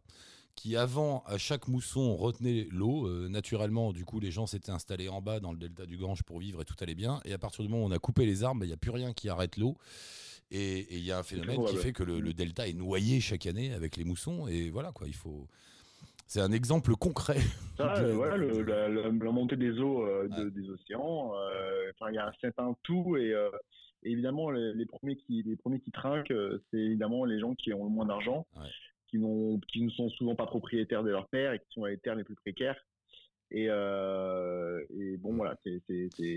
qui 0.54 0.76
avant, 0.76 1.24
à 1.26 1.36
chaque 1.36 1.66
mousson, 1.68 2.14
retenait 2.16 2.68
l'eau. 2.70 3.08
Euh, 3.08 3.28
naturellement, 3.28 3.92
du 3.92 4.04
coup, 4.04 4.20
les 4.20 4.30
gens 4.30 4.46
s'étaient 4.46 4.70
installés 4.70 5.08
en 5.08 5.20
bas 5.20 5.40
dans 5.40 5.50
le 5.52 5.58
delta 5.58 5.84
du 5.84 5.96
Gange 5.96 6.22
pour 6.22 6.38
vivre 6.38 6.62
et 6.62 6.64
tout 6.64 6.76
allait 6.80 6.94
bien. 6.94 7.20
Et 7.24 7.32
à 7.32 7.38
partir 7.38 7.64
du 7.64 7.68
moment 7.68 7.84
où 7.84 7.88
on 7.88 7.90
a 7.90 7.98
coupé 7.98 8.24
les 8.24 8.44
arbres, 8.44 8.60
ben, 8.60 8.66
il 8.66 8.68
n'y 8.68 8.74
a 8.74 8.78
plus 8.78 8.92
rien 8.92 9.12
qui 9.12 9.28
arrête 9.28 9.56
l'eau. 9.56 9.76
Et 10.52 10.86
il 10.96 11.04
y 11.04 11.10
a 11.10 11.18
un 11.18 11.22
phénomène 11.24 11.64
qui 11.64 11.76
fait 11.76 11.92
que 11.92 12.04
le, 12.04 12.20
le 12.20 12.32
delta 12.34 12.68
est 12.68 12.72
noyé 12.74 13.20
chaque 13.20 13.46
année 13.46 13.72
avec 13.72 13.96
les 13.96 14.04
moussons. 14.04 14.46
Et 14.46 14.70
voilà, 14.70 14.92
quoi, 14.92 15.08
il 15.08 15.14
faut. 15.14 15.48
C'est 16.28 16.40
un 16.40 16.52
exemple 16.52 16.94
concret. 16.94 17.40
Ça, 17.76 18.00
de- 18.02 18.12
voilà, 18.12 18.36
le- 18.36 18.52
de- 18.52 18.62
la, 18.62 19.30
montée 19.32 19.56
des 19.56 19.78
eaux 19.80 20.06
euh, 20.06 20.28
de- 20.28 20.50
des 20.50 20.70
océans. 20.70 21.32
euh, 21.34 21.90
il 22.10 22.14
y 22.14 22.18
a 22.18 22.28
un 22.28 22.32
certain 22.40 22.76
tout 22.84 23.16
et, 23.16 23.32
euh, 23.32 23.50
et 24.04 24.10
évidemment, 24.12 24.50
les, 24.50 24.72
les 24.74 24.86
premiers 24.86 25.16
qui, 25.16 25.42
les 25.44 25.56
premiers 25.56 25.80
qui 25.80 25.90
trinquent, 25.90 26.30
euh, 26.30 26.62
c'est 26.70 26.78
évidemment 26.78 27.24
les 27.24 27.38
gens 27.40 27.54
qui 27.54 27.72
ont 27.72 27.84
le 27.84 27.90
moins 27.90 28.06
d'argent, 28.06 28.46
Ouais. 28.56 28.66
qui, 29.08 29.18
n'ont, 29.18 29.58
qui 29.68 29.82
ne 29.82 29.90
sont 29.90 30.08
souvent 30.10 30.34
pas 30.34 30.46
propriétaires 30.46 31.02
de 31.02 31.10
leur 31.10 31.28
terre 31.28 31.52
et 31.52 31.58
qui 31.58 31.66
sont 31.70 31.84
à 31.84 31.90
les 31.90 31.98
terres 31.98 32.14
les 32.16 32.24
plus 32.24 32.34
précaires. 32.36 32.76
Et, 33.50 33.66
euh, 33.68 34.80
et 34.98 35.16
bon, 35.18 35.34
voilà, 35.36 35.56
c'est. 35.62 35.80
c'est, 35.86 36.08
c'est- 36.16 36.34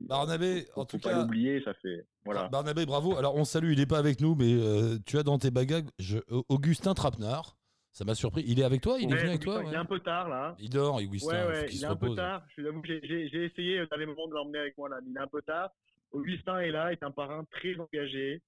Barnabé, 0.00 0.66
faut- 0.74 0.80
en 0.82 0.84
tout 0.84 0.98
faut 0.98 1.02
pas 1.08 1.14
cas, 1.14 1.20
l'oublier, 1.22 1.62
ça 1.62 1.72
fait. 1.74 2.04
Voilà. 2.24 2.48
Barnabé, 2.48 2.84
bravo. 2.84 3.16
Alors, 3.16 3.34
on 3.36 3.44
salue, 3.44 3.72
il 3.72 3.78
n'est 3.78 3.86
pas 3.86 3.98
avec 3.98 4.20
nous, 4.20 4.34
mais 4.34 4.52
euh, 4.52 4.98
tu 5.06 5.16
as 5.16 5.22
dans 5.22 5.38
tes 5.38 5.50
bagages 5.50 5.84
je- 5.98 6.18
Augustin 6.48 6.92
Trapenard. 6.94 7.56
Ça 7.92 8.04
m'a 8.04 8.16
surpris. 8.16 8.42
Il 8.48 8.58
est 8.58 8.64
avec 8.64 8.80
toi? 8.82 8.96
Il 9.00 9.04
est 9.12 9.16
venu 9.16 9.28
avec 9.28 9.42
toi 9.42 9.62
Il 9.64 9.72
est 9.72 9.76
un 9.76 9.84
peu 9.84 10.00
tard 10.00 10.28
là. 10.28 10.56
Il 10.58 10.68
dort, 10.68 10.96
Augustin. 10.96 11.46
Ouais, 11.46 11.66
qu'il 11.66 11.76
il 11.76 11.78
se 11.78 11.84
est 11.84 11.88
un 11.88 11.94
peu 11.94 12.12
tard. 12.16 12.44
Je 12.56 12.62
que 12.62 13.06
j'ai- 13.06 13.44
essayé 13.44 13.86
dans 13.86 13.96
les 13.96 14.04
moments 14.06 14.26
de 14.26 14.34
l'emmener 14.34 14.58
avec 14.58 14.76
moi 14.76 14.88
là, 14.88 14.96
mais 15.04 15.10
il 15.12 15.16
est 15.16 15.20
un 15.20 15.28
peu 15.28 15.40
tard. 15.42 15.70
Augustin 16.18 16.60
est 16.60 16.70
là, 16.70 16.92
est 16.92 17.02
un 17.02 17.10
parrain 17.10 17.44
très 17.50 17.74
engagé, 17.78 18.40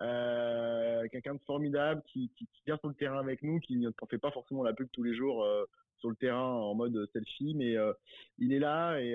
euh, 0.00 1.06
quelqu'un 1.10 1.34
de 1.34 1.40
formidable 1.46 2.02
qui, 2.06 2.30
qui, 2.36 2.46
qui 2.46 2.62
vient 2.66 2.76
sur 2.78 2.88
le 2.88 2.94
terrain 2.94 3.18
avec 3.18 3.42
nous, 3.42 3.58
qui 3.60 3.76
ne 3.76 3.90
fait 4.10 4.18
pas 4.18 4.30
forcément 4.30 4.62
la 4.62 4.72
pub 4.72 4.88
tous 4.92 5.02
les 5.02 5.14
jours 5.16 5.42
euh, 5.44 5.64
sur 5.98 6.10
le 6.10 6.16
terrain 6.16 6.42
en 6.44 6.74
mode 6.74 7.08
selfie, 7.12 7.54
mais 7.54 7.76
euh, 7.76 7.92
il 8.38 8.52
est 8.52 8.58
là 8.58 8.98
et 9.00 9.12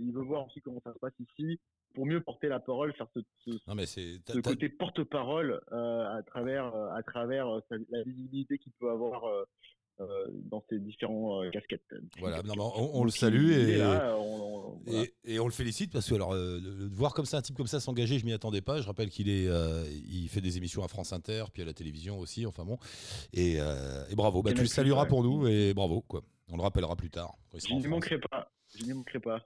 il 0.00 0.12
veut 0.12 0.22
voir 0.22 0.46
aussi 0.46 0.60
comment 0.60 0.80
ça 0.84 0.92
se 0.94 0.98
passe 0.98 1.14
ici. 1.18 1.58
pour 1.92 2.06
mieux 2.06 2.20
porter 2.20 2.46
la 2.48 2.60
parole, 2.60 2.92
faire 2.94 3.08
ce, 3.14 3.20
ce, 3.44 3.50
Non, 3.66 3.74
mais 3.74 3.84
c'est. 3.86 4.20
t'as- 4.24 4.34
ce 4.34 4.38
t'as- 4.38 4.50
côté 4.50 4.68
porte-parole 4.68 5.60
à 5.72 6.22
travers, 6.24 6.72
à 6.92 7.02
travers 7.02 7.48
sa- 7.68 7.78
la 7.90 8.02
visibilité 8.04 8.58
qu'il 8.58 8.70
peut 8.78 8.90
avoir 8.90 9.24
dans 10.50 10.62
ses 10.68 10.78
différents 10.78 11.42
euh, 11.42 11.50
casquettes. 11.50 11.82
Voilà, 12.18 12.42
non, 12.42 12.54
on, 12.58 13.00
on 13.00 13.04
le 13.04 13.10
salue 13.10 13.50
et, 13.52 13.76
là, 13.78 14.16
on- 14.18 14.22
on- 14.22 14.80
voilà. 14.86 15.04
et, 15.24 15.34
et 15.34 15.40
on 15.40 15.46
le 15.46 15.52
félicite 15.52 15.92
parce 15.92 16.08
que 16.08 16.14
alors, 16.14 16.32
euh, 16.34 16.60
de 16.60 16.94
voir 16.94 17.12
comme 17.14 17.26
ça 17.26 17.38
un 17.38 17.42
type 17.42 17.56
comme 17.56 17.66
ça 17.66 17.80
s'engager, 17.80 18.18
je 18.18 18.24
m'y 18.24 18.32
attendais 18.32 18.60
pas. 18.62 18.80
Je 18.80 18.86
rappelle 18.86 19.10
qu'il 19.10 19.28
est, 19.28 19.46
euh, 19.46 19.84
il 20.10 20.28
fait 20.28 20.40
des 20.40 20.56
émissions 20.56 20.82
à 20.84 20.88
France 20.88 21.12
Inter, 21.12 21.44
puis 21.52 21.62
à 21.62 21.64
la 21.64 21.72
télévision 21.74 22.18
aussi. 22.18 22.46
Enfin 22.46 22.64
bon, 22.64 22.78
et, 23.32 23.56
euh, 23.60 24.04
et 24.10 24.14
bravo. 24.14 24.42
Bah, 24.42 24.52
tu 24.52 24.60
le 24.62 24.66
salueras 24.66 25.02
ouais. 25.02 25.08
pour 25.08 25.22
nous 25.22 25.46
et 25.46 25.74
bravo 25.74 26.02
quoi. 26.02 26.22
On 26.52 26.56
le 26.56 26.62
rappellera 26.62 26.96
plus 26.96 27.10
tard. 27.10 27.36
Je 27.54 27.60
France. 27.60 27.84
manquerai 27.86 28.18
pas. 28.18 28.52
Je 28.76 28.84
n'y 28.84 28.92
manquerai 28.92 29.20
pas. 29.20 29.40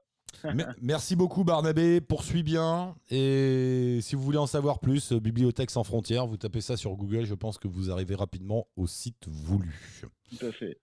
Me- 0.45 0.65
Merci 0.81 1.17
beaucoup 1.17 1.45
Barnabé, 1.45 2.01
poursuis 2.01 2.43
bien. 2.43 2.95
Et 3.11 3.99
si 4.03 4.15
vous 4.17 4.23
voulez 4.23 4.39
en 4.39 4.47
savoir 4.47 4.79
plus, 4.81 5.13
euh, 5.13 5.21
Bibliothèque 5.21 5.71
sans 5.71 5.85
frontières, 5.85 6.27
vous 6.27 6.37
tapez 6.37 6.61
ça 6.61 6.77
sur 6.77 6.95
Google, 6.97 7.25
je 7.25 7.35
pense 7.35 7.59
que 7.59 7.69
vous 7.69 7.91
arrivez 7.91 8.15
rapidement 8.15 8.67
au 8.77 8.87
site 8.87 9.27
voulu. 9.29 10.03
Tout 10.39 10.47
à 10.47 10.53
fait. 10.53 10.79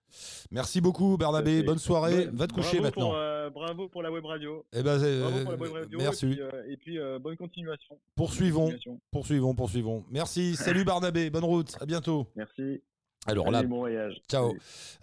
Merci 0.50 0.80
beaucoup 0.80 1.16
Barnabé, 1.16 1.62
bonne 1.62 1.78
soirée, 1.78 2.26
Bon- 2.26 2.36
va 2.38 2.46
te 2.46 2.52
coucher 2.54 2.78
bravo 2.78 2.82
maintenant. 2.84 3.08
Pour, 3.10 3.14
euh, 3.16 3.50
bravo 3.50 3.88
pour 3.88 4.02
la 4.02 4.10
web 4.12 4.24
radio. 4.24 4.64
Eh 4.72 4.82
ben, 4.82 5.02
euh, 5.02 5.20
Bravo 5.20 5.42
pour 5.44 5.52
la 5.52 5.58
web 5.58 5.72
radio. 5.72 5.98
merci. 5.98 6.26
Et 6.26 6.30
puis, 6.30 6.40
euh, 6.40 6.62
et 6.70 6.76
puis, 6.76 6.98
euh, 6.98 7.18
bonne 7.18 7.36
continuation. 7.36 7.98
Poursuivons, 8.14 8.60
Continuation. 8.70 9.00
poursuivons, 9.10 9.54
poursuivons. 9.54 10.04
Merci, 10.10 10.56
salut 10.56 10.84
Barnabé, 10.84 11.28
bonne 11.30 11.44
route, 11.44 11.76
à 11.80 11.86
bientôt. 11.86 12.26
Merci. 12.36 12.82
Alors 13.26 13.52
là, 13.52 13.58
Allez, 13.58 13.68
bon 13.68 13.78
voyage. 13.78 14.20
Ciao. 14.28 14.52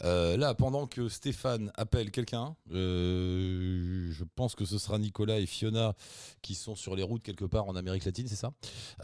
Euh, 0.03 0.35
là, 0.35 0.53
pendant 0.53 0.87
que 0.87 1.07
Stéphane 1.07 1.71
appelle 1.75 2.11
quelqu'un, 2.11 2.55
euh, 2.71 4.11
je 4.11 4.23
pense 4.35 4.55
que 4.55 4.65
ce 4.65 4.77
sera 4.77 4.97
Nicolas 4.99 5.39
et 5.39 5.45
Fiona 5.45 5.93
qui 6.41 6.53
sont 6.55 6.75
sur 6.75 6.95
les 6.95 7.03
routes 7.03 7.23
quelque 7.23 7.45
part 7.45 7.67
en 7.69 7.75
Amérique 7.75 8.03
latine, 8.05 8.27
c'est 8.27 8.35
ça? 8.35 8.51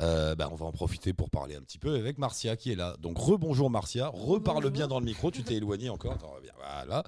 Euh, 0.02 0.36
bah, 0.36 0.50
On 0.52 0.56
va 0.56 0.66
en 0.66 0.72
profiter 0.74 1.14
pour 1.14 1.30
parler 1.30 1.56
un 1.56 1.62
petit 1.62 1.78
peu 1.80 1.96
avec 1.96 2.18
Marcia 2.18 2.56
qui 2.58 2.72
est 2.72 2.76
là. 2.76 2.96
Donc 3.00 3.18
rebonjour 3.18 3.70
Marcia, 3.70 4.08
reparle 4.10 4.58
Bonjour. 4.58 4.72
bien 4.72 4.88
dans 4.88 5.00
le 5.00 5.06
micro, 5.06 5.32
tu 5.32 5.44
t'es 5.44 5.56
éloigné 5.56 5.90
encore. 5.90 6.14
Attends, 6.14 6.32
reviens, 6.36 6.54
voilà. 6.58 7.04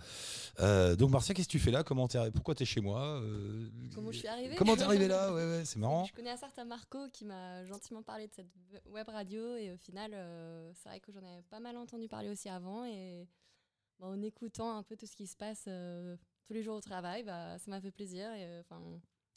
Euh, 0.60 0.96
donc 0.96 1.12
Marcia, 1.12 1.34
qu'est-ce 1.36 1.48
que 1.48 1.52
tu 1.52 1.60
fais 1.60 1.72
là? 1.72 1.84
Comment 1.84 2.08
t'es- 2.08 2.32
Pourquoi 2.32 2.56
tu 2.56 2.64
es 2.64 2.66
chez 2.66 2.82
moi? 2.82 3.02
Euh, 3.22 3.68
Comment 3.94 4.12
je 4.12 4.20
suis 4.20 4.28
arrivée? 4.28 4.56
Comment 4.56 4.76
t'es 4.76 4.84
arrivé 4.84 5.08
là? 5.08 5.34
Ouais, 5.34 5.44
ouais, 5.46 5.62
c'est 5.66 5.78
marrant. 5.78 6.06
Je 6.06 6.14
connais 6.14 6.32
un 6.32 6.38
certain 6.38 6.64
Marco 6.66 7.00
qui 7.12 7.26
m'a 7.26 7.66
gentiment 7.66 8.02
parlé 8.02 8.28
de 8.28 8.34
cette 8.34 8.48
web 8.92 9.08
radio 9.10 9.56
et 9.58 9.72
au 9.72 9.78
final, 9.78 10.12
euh, 10.14 10.72
c'est 10.82 10.90
vrai 10.90 11.00
que 11.00 11.12
j'en 11.12 11.20
avais 11.20 11.44
pas 11.50 11.60
mal 11.60 11.76
entendu 11.78 11.97
parler 12.06 12.30
aussi 12.30 12.50
avant 12.50 12.86
et 12.86 13.28
bah, 14.00 14.06
en 14.08 14.22
écoutant 14.22 14.78
un 14.78 14.84
peu 14.84 14.96
tout 14.96 15.08
ce 15.08 15.16
qui 15.16 15.26
se 15.26 15.36
passe 15.36 15.66
euh, 15.68 16.16
tous 16.46 16.54
les 16.54 16.62
jours 16.62 16.76
au 16.76 16.82
travail, 16.82 17.24
bah, 17.24 17.58
ça 17.58 17.72
m'a 17.72 17.82
fait 17.82 17.92
plaisir. 17.92 18.32
Et, 18.34 18.46
euh, 18.46 18.62
enfin, 18.62 18.80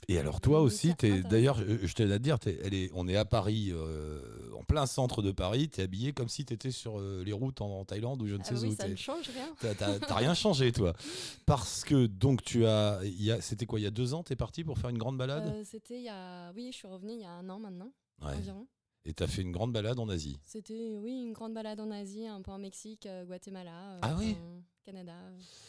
Et 0.09 0.19
alors 0.19 0.40
toi 0.40 0.61
aussi, 0.61 0.95
d'ailleurs, 1.29 1.57
je, 1.59 1.93
t'ai 1.95 2.05
à 2.05 2.19
te 2.19 2.23
dire, 2.23 2.38
t'es- 2.38 2.59
elle 2.62 2.75
est, 2.75 2.90
on 2.95 3.09
est 3.09 3.17
à 3.17 3.25
Paris, 3.25 3.71
euh, 3.73 4.21
en 4.55 4.62
plein 4.64 4.85
centre 4.87 5.23
de 5.23 5.33
Paris, 5.33 5.69
tu 5.71 5.81
es 5.81 5.85
habillé 5.85 6.12
comme 6.12 6.29
si 6.29 6.45
tu 6.45 6.52
étais 6.52 6.71
sur 6.71 7.00
euh, 7.00 7.23
les 7.25 7.33
routes 7.33 7.61
en, 7.62 7.81
en 7.81 7.85
Thaïlande 7.85 8.21
ou 8.23 8.26
je 8.26 8.35
ne 8.35 8.40
ah 8.40 8.45
sais 8.45 8.59
oui, 8.59 8.69
où. 8.69 8.76
ça 8.76 8.88
ne 8.88 8.97
change 8.97 9.29
rien. 9.31 9.55
T'as 9.76 10.14
rien 10.14 10.35
changé, 10.35 10.73
toi. 10.73 10.93
Parce 11.47 11.85
que 11.85 12.07
donc 12.07 12.43
tu 12.43 12.67
as, 12.67 13.00
c'était 13.40 13.67
quoi, 13.67 13.81
il 13.81 13.85
y 13.85 13.87
a 13.87 13.90
deux 13.90 14.12
ans, 14.14 14.23
t'es 14.23 14.37
parti 14.37 14.62
pour 14.64 14.79
faire 14.79 14.90
une 14.90 14.99
grande 14.99 15.17
balade? 15.19 15.47
Euh, 15.49 15.62
C'était 15.64 15.99
il 15.99 16.05
y 16.05 16.09
a, 16.11 16.52
oui, 16.52 16.69
je 16.73 16.76
suis 16.76 16.88
revenue 16.88 17.12
il 17.14 17.21
y 17.21 17.25
a 17.25 17.31
un 17.33 17.49
an 17.49 17.59
maintenant 17.59 17.93
Ouais. 18.23 18.35
environ. 18.37 18.67
Et 19.07 19.14
t'as 19.14 19.26
fait 19.26 19.42
une 19.42 19.52
grande 19.52 19.73
balade 19.73 19.99
en 19.99 20.09
Asie. 20.09 20.38
C'était 20.45 20.99
oui 20.99 21.12
une 21.23 21.33
grande 21.33 21.54
balade 21.54 21.80
en 21.80 21.90
Asie, 21.90 22.26
un 22.26 22.42
peu 22.42 22.50
en 22.50 22.59
Mexique, 22.59 23.07
euh, 23.07 23.25
Guatemala, 23.25 23.95
euh, 23.95 23.99
Ah 24.02 24.16
oui 24.19 24.37
Canada. 24.85 25.14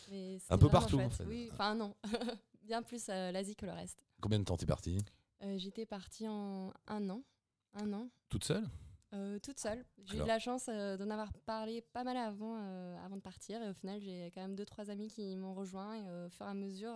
mais 0.09 0.37
Un 0.49 0.57
peu 0.57 0.69
partout, 0.69 0.99
en 0.99 1.09
fait. 1.09 1.25
Oui, 1.25 1.49
enfin 1.51 1.75
non, 1.75 1.95
bien 2.63 2.81
plus 2.81 3.07
euh, 3.09 3.31
l'Asie 3.31 3.55
que 3.55 3.65
le 3.65 3.71
reste. 3.71 4.03
Combien 4.21 4.39
de 4.39 4.43
temps 4.43 4.57
t'es 4.57 4.65
parti 4.65 4.97
Euh, 5.43 5.57
J'étais 5.57 5.85
partie 5.85 6.27
en 6.27 6.73
un 6.87 7.09
an, 7.09 7.23
un 7.73 7.93
an, 7.93 8.09
Toute 8.29 8.43
seule? 8.43 8.65
Euh, 9.13 9.39
toute 9.39 9.59
seule. 9.59 9.83
J'ai 10.05 10.17
eu 10.17 10.21
de 10.21 10.25
la 10.25 10.39
chance 10.39 10.69
euh, 10.69 10.95
d'en 10.95 11.09
avoir 11.09 11.33
parlé 11.45 11.81
pas 11.81 12.05
mal 12.05 12.15
avant, 12.15 12.55
euh, 12.61 12.97
avant 13.05 13.17
de 13.17 13.21
partir, 13.21 13.61
et 13.61 13.69
au 13.69 13.73
final 13.73 13.99
j'ai 14.01 14.31
quand 14.33 14.41
même 14.41 14.55
deux 14.55 14.65
trois 14.65 14.89
amis 14.89 15.07
qui 15.09 15.35
m'ont 15.35 15.53
rejoint, 15.53 15.95
et 15.95 16.25
au 16.25 16.29
fur 16.29 16.45
et 16.45 16.49
à 16.49 16.53
mesure. 16.53 16.93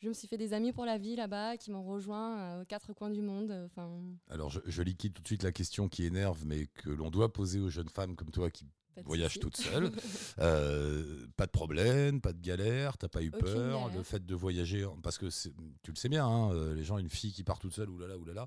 Je 0.00 0.08
me 0.08 0.12
suis 0.14 0.28
fait 0.28 0.36
des 0.38 0.52
amis 0.52 0.72
pour 0.72 0.84
la 0.84 0.98
vie 0.98 1.16
là-bas 1.16 1.56
qui 1.56 1.70
m'ont 1.70 1.84
rejoint 1.84 2.38
euh, 2.38 2.62
aux 2.62 2.64
quatre 2.64 2.92
coins 2.92 3.10
du 3.10 3.22
monde. 3.22 3.50
euh, 3.50 3.66
Enfin, 3.66 3.90
Alors 4.30 4.50
je, 4.50 4.60
je 4.66 4.82
liquide 4.82 5.14
tout 5.14 5.22
de 5.22 5.26
suite 5.26 5.42
la 5.42 5.52
question 5.52 5.88
qui 5.88 6.04
énerve, 6.04 6.44
mais 6.44 6.66
que 6.66 6.90
l'on 6.90 7.10
doit 7.10 7.32
poser 7.32 7.60
aux 7.60 7.70
jeunes 7.70 7.88
femmes 7.88 8.14
comme 8.16 8.30
toi 8.30 8.50
qui 8.50 8.66
voyagent 9.04 9.38
toutes 9.40 9.56
seules. 9.58 9.90
Euh, 10.38 11.26
pas 11.36 11.46
de 11.46 11.50
problème, 11.50 12.20
pas 12.20 12.32
de 12.32 12.40
galère, 12.40 12.96
t'as 12.98 13.08
pas 13.08 13.22
eu 13.22 13.28
Aucune 13.28 13.40
peur. 13.40 13.80
galère. 13.82 13.96
Le 13.96 14.02
fait 14.02 14.24
de 14.24 14.34
voyager, 14.34 14.86
parce 15.02 15.18
que 15.18 15.26
tu 15.82 15.90
le 15.90 15.96
sais 15.96 16.08
bien, 16.08 16.26
hein, 16.26 16.72
les 16.74 16.84
gens, 16.84 16.98
une 16.98 17.10
fille 17.10 17.32
qui 17.32 17.44
part 17.44 17.58
toute 17.58 17.74
seule, 17.74 17.90
oulala, 17.90 18.16
oulala. 18.18 18.46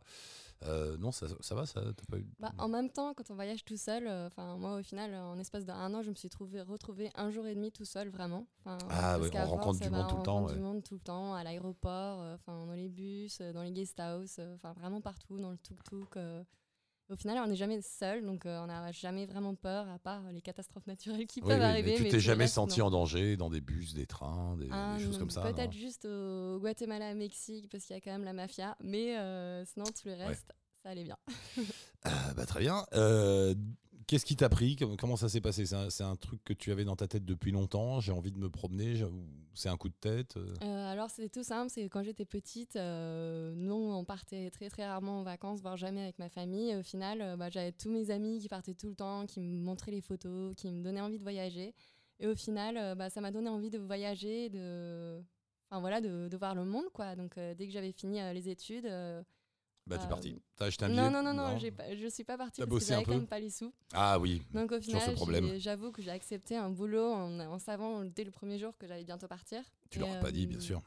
Euh, 0.65 0.98
non, 0.98 1.12
ça, 1.12 1.28
ça 1.39 1.56
va, 1.56 1.65
ça 1.65 1.82
t'as 1.82 2.06
pas 2.10 2.17
eu. 2.17 2.28
Bah, 2.39 2.52
en 2.58 2.67
même 2.67 2.89
temps, 2.89 3.13
quand 3.13 3.32
on 3.32 3.36
voyage 3.36 3.63
tout 3.63 3.78
seul, 3.78 4.08
euh, 4.08 4.28
enfin 4.28 4.58
moi 4.58 4.78
au 4.78 4.84
final, 4.84 5.13
euh, 5.13 5.24
en 5.24 5.39
espace 5.39 5.65
d'un 5.65 5.93
an, 5.93 6.02
je 6.02 6.10
me 6.10 6.15
suis 6.15 6.30
trouvé, 6.30 6.62
retrouvé 6.62 7.12
un 7.15 7.30
jour 7.30 7.48
et 7.48 7.56
demi 7.56 7.72
tout 7.72 7.86
seul 7.86 8.10
vraiment. 8.10 8.45
Ah 8.65 9.19
ouais, 9.19 9.30
on 9.34 9.45
rencontre 9.45 9.80
du 9.80 9.89
monde 9.89 10.08
tout 10.10 10.15
on 10.15 10.17
le 10.17 10.24
temps, 10.24 10.34
rencontre 10.34 10.52
ouais. 10.54 10.58
du 10.58 10.63
monde 10.63 10.84
tout 10.84 10.95
le 10.95 11.00
temps, 11.00 11.34
à 11.34 11.43
l'aéroport, 11.43 12.19
enfin 12.34 12.65
dans 12.65 12.74
les 12.74 12.89
bus, 12.89 13.39
dans 13.39 13.63
les 13.63 13.72
guest 13.72 14.00
house, 14.00 14.39
enfin 14.56 14.74
vraiment 14.74 15.02
partout, 15.02 15.39
dans 15.39 15.52
le 15.52 15.58
tuk-tuk. 15.58 16.17
Au 17.10 17.15
final, 17.15 17.39
on 17.43 17.48
n'est 17.48 17.56
jamais 17.56 17.82
seul, 17.82 18.24
donc 18.24 18.45
euh, 18.45 18.60
on 18.62 18.67
n'a 18.67 18.91
jamais 18.91 19.26
vraiment 19.26 19.56
peur, 19.56 19.88
à 19.89 19.98
part 19.98 20.22
les 20.32 20.41
catastrophes 20.41 20.86
naturelles 20.86 21.26
qui 21.26 21.41
Oui, 21.41 21.48
peuvent 21.50 21.60
oui, 21.60 21.65
arriver. 21.65 21.91
mais 21.91 21.98
tu 21.98 22.08
t'es 22.10 22.19
jamais 22.19 22.43
reste, 22.43 22.54
senti 22.54 22.80
non. 22.82 22.86
en 22.86 22.91
danger 22.91 23.36
dans 23.36 23.50
des 23.50 23.62
bus, 23.62 23.95
des 23.95 24.06
trains, 24.06 24.56
des, 24.58 24.67
Ah, 24.72 24.95
des 24.98 25.04
choses 25.04 25.13
non, 25.13 25.19
comme 25.22 25.30
ça. 25.32 25.41
Peut-être 25.41 25.74
juste 25.74 26.06
au 26.06 26.60
Guatemala, 26.60 27.15
Mexique, 27.15 27.67
parce 27.72 27.84
qu'il 27.86 27.95
y 27.95 27.98
a 27.98 28.02
quand 28.02 28.12
même 28.12 28.24
la 28.26 28.34
mafia, 28.34 28.78
mais 28.84 29.17
euh, 29.17 29.65
sinon 29.65 29.86
tout 29.86 30.08
le 30.08 30.13
reste, 30.13 30.54
ça 30.84 30.89
allait 30.89 31.04
bien. 31.04 31.17
Ah, 32.04 32.34
bah, 32.36 32.45
très 32.45 32.60
bien. 32.62 32.86
Euh, 32.93 33.54
Qu'est-ce 34.08 34.26
qui 34.26 34.36
t'a 34.36 34.50
pris? 34.50 34.76
Comment- 34.98 35.17
ça 35.17 35.30
s'est 35.30 35.41
passé? 35.41 35.65
C'est 35.67 35.76
un, 35.76 36.10
un 36.10 36.15
truc 36.15 36.43
que 36.43 36.54
tu 36.54 36.72
avais 36.72 36.84
dans 36.84 36.95
ta 36.95 37.08
tête 37.08 37.26
depuis 37.26 37.52
longtemps 37.52 38.00
J'ai 38.00 38.12
envie 38.12 38.32
de 38.32 38.39
me 38.39 38.50
promener 38.50 39.04
C'est 39.60 39.67
un 39.67 39.76
coup 39.76 39.89
de 39.89 39.93
tête 40.00 40.38
euh 40.38 40.54
Euh, 40.63 40.91
alors 40.93 41.10
c'était 41.10 41.28
tout 41.28 41.43
simple, 41.43 41.69
c'est 41.69 41.89
quand 41.89 42.02
j'étais 42.02 42.24
petite, 42.24 42.78
euh, 42.78 43.52
nous 43.58 43.74
on 43.74 44.06
partait 44.06 44.50
très 44.52 44.69
très 44.69 44.86
rarement 44.88 45.19
en 45.19 45.24
vacances, 45.24 45.60
voire 45.60 45.76
jamais 45.76 46.02
avec 46.02 46.17
ma 46.17 46.30
famille. 46.30 46.74
Au 46.78 46.82
final, 46.82 47.22
euh, 47.22 47.36
bah, 47.36 47.50
j'avais 47.50 47.74
tous 47.74 47.89
mes 47.89 48.10
amis 48.10 48.39
qui 48.39 48.48
partaient 48.48 48.74
tout 48.74 48.88
le 48.88 48.95
temps, 48.95 49.26
qui 49.26 49.41
me 49.41 49.62
montraient 49.62 49.91
les 49.91 50.00
photos, 50.00 50.56
qui 50.56 50.72
me 50.72 50.82
donnaient 50.82 51.02
envie 51.02 51.17
de 51.17 51.24
voyager. 51.24 51.76
Et 52.22 52.28
au 52.28 52.36
final, 52.36 52.95
bah, 52.95 53.10
ça 53.10 53.19
m'a 53.19 53.32
donné 53.32 53.50
envie 53.50 53.69
de 53.69 53.80
voyager, 53.80 54.50
de, 54.50 55.22
enfin 55.69 55.82
voilà, 55.82 56.00
de, 56.00 56.38
voir 56.38 56.56
le 56.56 56.63
monde 56.63 56.89
quoi. 56.93 57.17
Donc 57.17 57.36
dès 57.36 57.67
que 57.67 57.74
j'avais 57.74 57.91
fini 57.91 58.19
les 58.34 58.48
études, 58.48 58.89
Bah, 59.89 59.97
t'es 59.97 60.06
Euh, 60.06 60.08
parti. 60.10 60.41
T'as 60.56 60.65
acheté 60.65 60.86
un 60.86 60.89
billet 60.89 61.02
non 61.02 61.10
non 61.12 61.23
non 61.23 61.34
non, 61.34 61.58
j'ai 61.58 61.71
pas- 61.71 61.95
je 61.95 62.08
suis 62.08 62.23
pas 62.23 62.38
partie 62.38 62.62
T'as 62.62 62.67
parce 62.67 62.80
que 62.80 62.86
bossé 62.86 62.91
un 62.93 62.95
j'avais 62.97 63.06
quand 63.06 63.12
peu 63.13 63.17
même 63.17 63.28
pas 63.28 63.39
les 63.39 63.49
sous. 63.49 63.73
Ah 63.91 64.19
oui. 64.19 64.41
Donc 64.54 64.71
au 64.71 64.75
ce 64.80 64.82
final, 64.82 65.13
problème. 65.15 65.47
j'ai- 65.47 65.60
j'avoue 65.60 65.91
que 65.91 66.02
j'ai 66.04 66.12
accepté 66.12 66.56
un 66.56 66.69
boulot 66.69 67.12
en, 67.12 67.39
en 67.39 67.58
savant 67.60 68.06
dès 68.06 68.23
le 68.23 68.30
premier 68.32 68.60
jour 68.60 68.78
que 68.78 68.86
j'allais 68.88 69.04
bientôt 69.04 69.28
partir. 69.28 69.63
Tu 69.89 69.97
Et, 69.97 70.02
leur 70.02 70.12
as 70.12 70.19
pas 70.19 70.32
dit, 70.32 70.45
bien 70.45 70.60
euh, 70.60 70.62
sûr. 70.62 70.82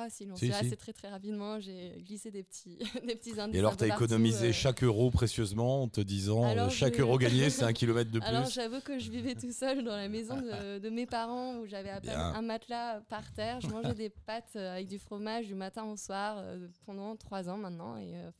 Ah 0.00 0.10
si, 0.10 0.26
non, 0.26 0.36
Si, 0.36 0.52
assez 0.52 0.76
très 0.76 0.92
très 0.92 1.08
rapidement. 1.08 1.58
J'ai 1.58 2.00
glissé 2.06 2.30
des 2.30 2.44
petits, 2.44 2.78
des 3.06 3.16
petits 3.16 3.38
indices. 3.40 3.56
Et 3.56 3.58
alors, 3.58 3.76
t'as 3.76 3.88
partout, 3.88 4.04
économisé 4.04 4.48
euh. 4.48 4.52
chaque 4.52 4.84
euro 4.84 5.10
précieusement 5.10 5.82
en 5.82 5.88
te 5.88 6.00
disant 6.00 6.44
euh, 6.44 6.48
Alors, 6.52 6.70
chaque 6.70 6.96
je- 6.96 7.02
euro 7.02 7.18
gagné, 7.18 7.50
c'est 7.50 7.64
un 7.64 7.72
kilomètre 7.72 8.10
de 8.12 8.20
plus. 8.20 8.28
Alors 8.28 8.48
j'avoue 8.48 8.80
que 8.80 8.98
je 8.98 9.10
vivais 9.10 9.34
tout 9.34 9.52
seul 9.52 9.82
dans 9.84 9.96
la 9.96 10.08
maison 10.08 10.36
de, 10.36 10.78
de 10.78 10.88
mes 10.90 11.06
parents 11.06 11.56
où 11.56 11.66
j'avais 11.66 11.90
à 11.90 12.00
peine 12.00 12.12
Bien. 12.14 12.34
un 12.34 12.42
matelas 12.42 13.00
par 13.08 13.32
terre. 13.32 13.60
Je 13.60 13.68
mangeais 13.68 13.94
des 13.94 14.10
pâtes 14.10 14.52
euh, 14.56 14.74
avec 14.74 14.86
du 14.86 14.98
fromage 15.00 15.46
du 15.48 15.54
matin 15.54 15.84
au 15.84 15.96
soir 15.96 16.44
pendant 16.86 17.16
trois 17.16 17.48
ans 17.48 17.56
maintenant. 17.56 17.96
Et, 17.96 18.14
euh, 18.14 18.30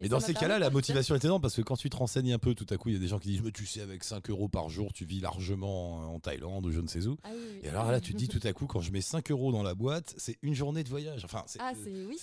Mais 0.00 0.08
dans 0.08 0.20
ces 0.20 0.34
cas-là, 0.34 0.58
la 0.58 0.70
motivation 0.70 1.14
est 1.14 1.24
énorme 1.24 1.40
parce 1.42 1.54
que 1.54 1.62
quand 1.62 1.76
tu 1.76 1.90
te 1.90 1.96
renseignes 1.96 2.32
un 2.32 2.38
peu, 2.38 2.54
tout 2.54 2.66
à 2.70 2.76
coup, 2.76 2.88
il 2.88 2.94
y 2.94 2.96
a 2.96 3.00
des 3.00 3.08
gens 3.08 3.18
qui 3.18 3.28
disent 3.28 3.42
Mais 3.42 3.52
tu 3.52 3.66
sais, 3.66 3.80
avec 3.80 4.02
5 4.04 4.28
euros 4.30 4.48
par 4.48 4.68
jour, 4.68 4.92
tu 4.92 5.04
vis 5.04 5.20
largement 5.20 6.14
en 6.14 6.18
Thaïlande 6.20 6.66
ou 6.66 6.70
je 6.72 6.80
ne 6.80 6.88
sais 6.88 7.06
où. 7.06 7.16
Ah 7.24 7.28
oui, 7.32 7.38
oui. 7.54 7.60
Et 7.62 7.68
alors 7.68 7.90
là, 7.90 8.00
tu 8.00 8.12
te 8.12 8.18
dis 8.18 8.28
tout 8.28 8.40
à 8.44 8.52
coup, 8.52 8.66
quand 8.66 8.80
je 8.80 8.90
mets 8.92 9.00
5 9.00 9.30
euros 9.30 9.52
dans 9.52 9.62
la 9.62 9.74
boîte, 9.74 10.14
c'est 10.16 10.36
une 10.42 10.54
journée 10.54 10.82
de 10.88 10.90
voyage. 10.90 11.24
Enfin, 11.24 11.44
c'est 11.46 11.58
Ah 11.60 11.72
oui, 11.86 12.18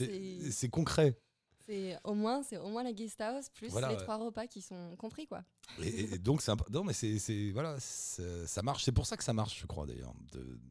c'est 0.51 0.69
concret. 0.69 1.17
c'est 1.65 1.97
au 2.03 2.13
moins 2.13 2.43
c'est 2.43 2.57
au 2.57 2.67
moins 2.69 2.83
la 2.83 2.93
guest 2.93 3.19
house 3.21 3.49
plus 3.49 3.69
Voilà, 3.69 3.89
les 3.89 3.95
ouais. 3.95 4.01
trois 4.03 4.17
repas 4.17 4.45
qui 4.47 4.61
sont 4.61 4.95
compris 4.97 5.25
quoi. 5.25 5.43
Et, 5.81 6.13
et 6.13 6.17
donc, 6.19 6.41
c'est 6.41 6.51
non, 6.69 6.83
mais 6.83 6.93
c'est 6.93 7.51
voilà, 7.51 7.77
ça 7.79 8.61
marche. 8.61 8.83
C'est 8.83 8.91
pour 8.91 9.05
ça 9.05 9.17
que 9.17 9.23
ça 9.23 9.33
marche, 9.33 9.59
je 9.61 9.65
crois 9.65 9.85
d'ailleurs, 9.85 10.13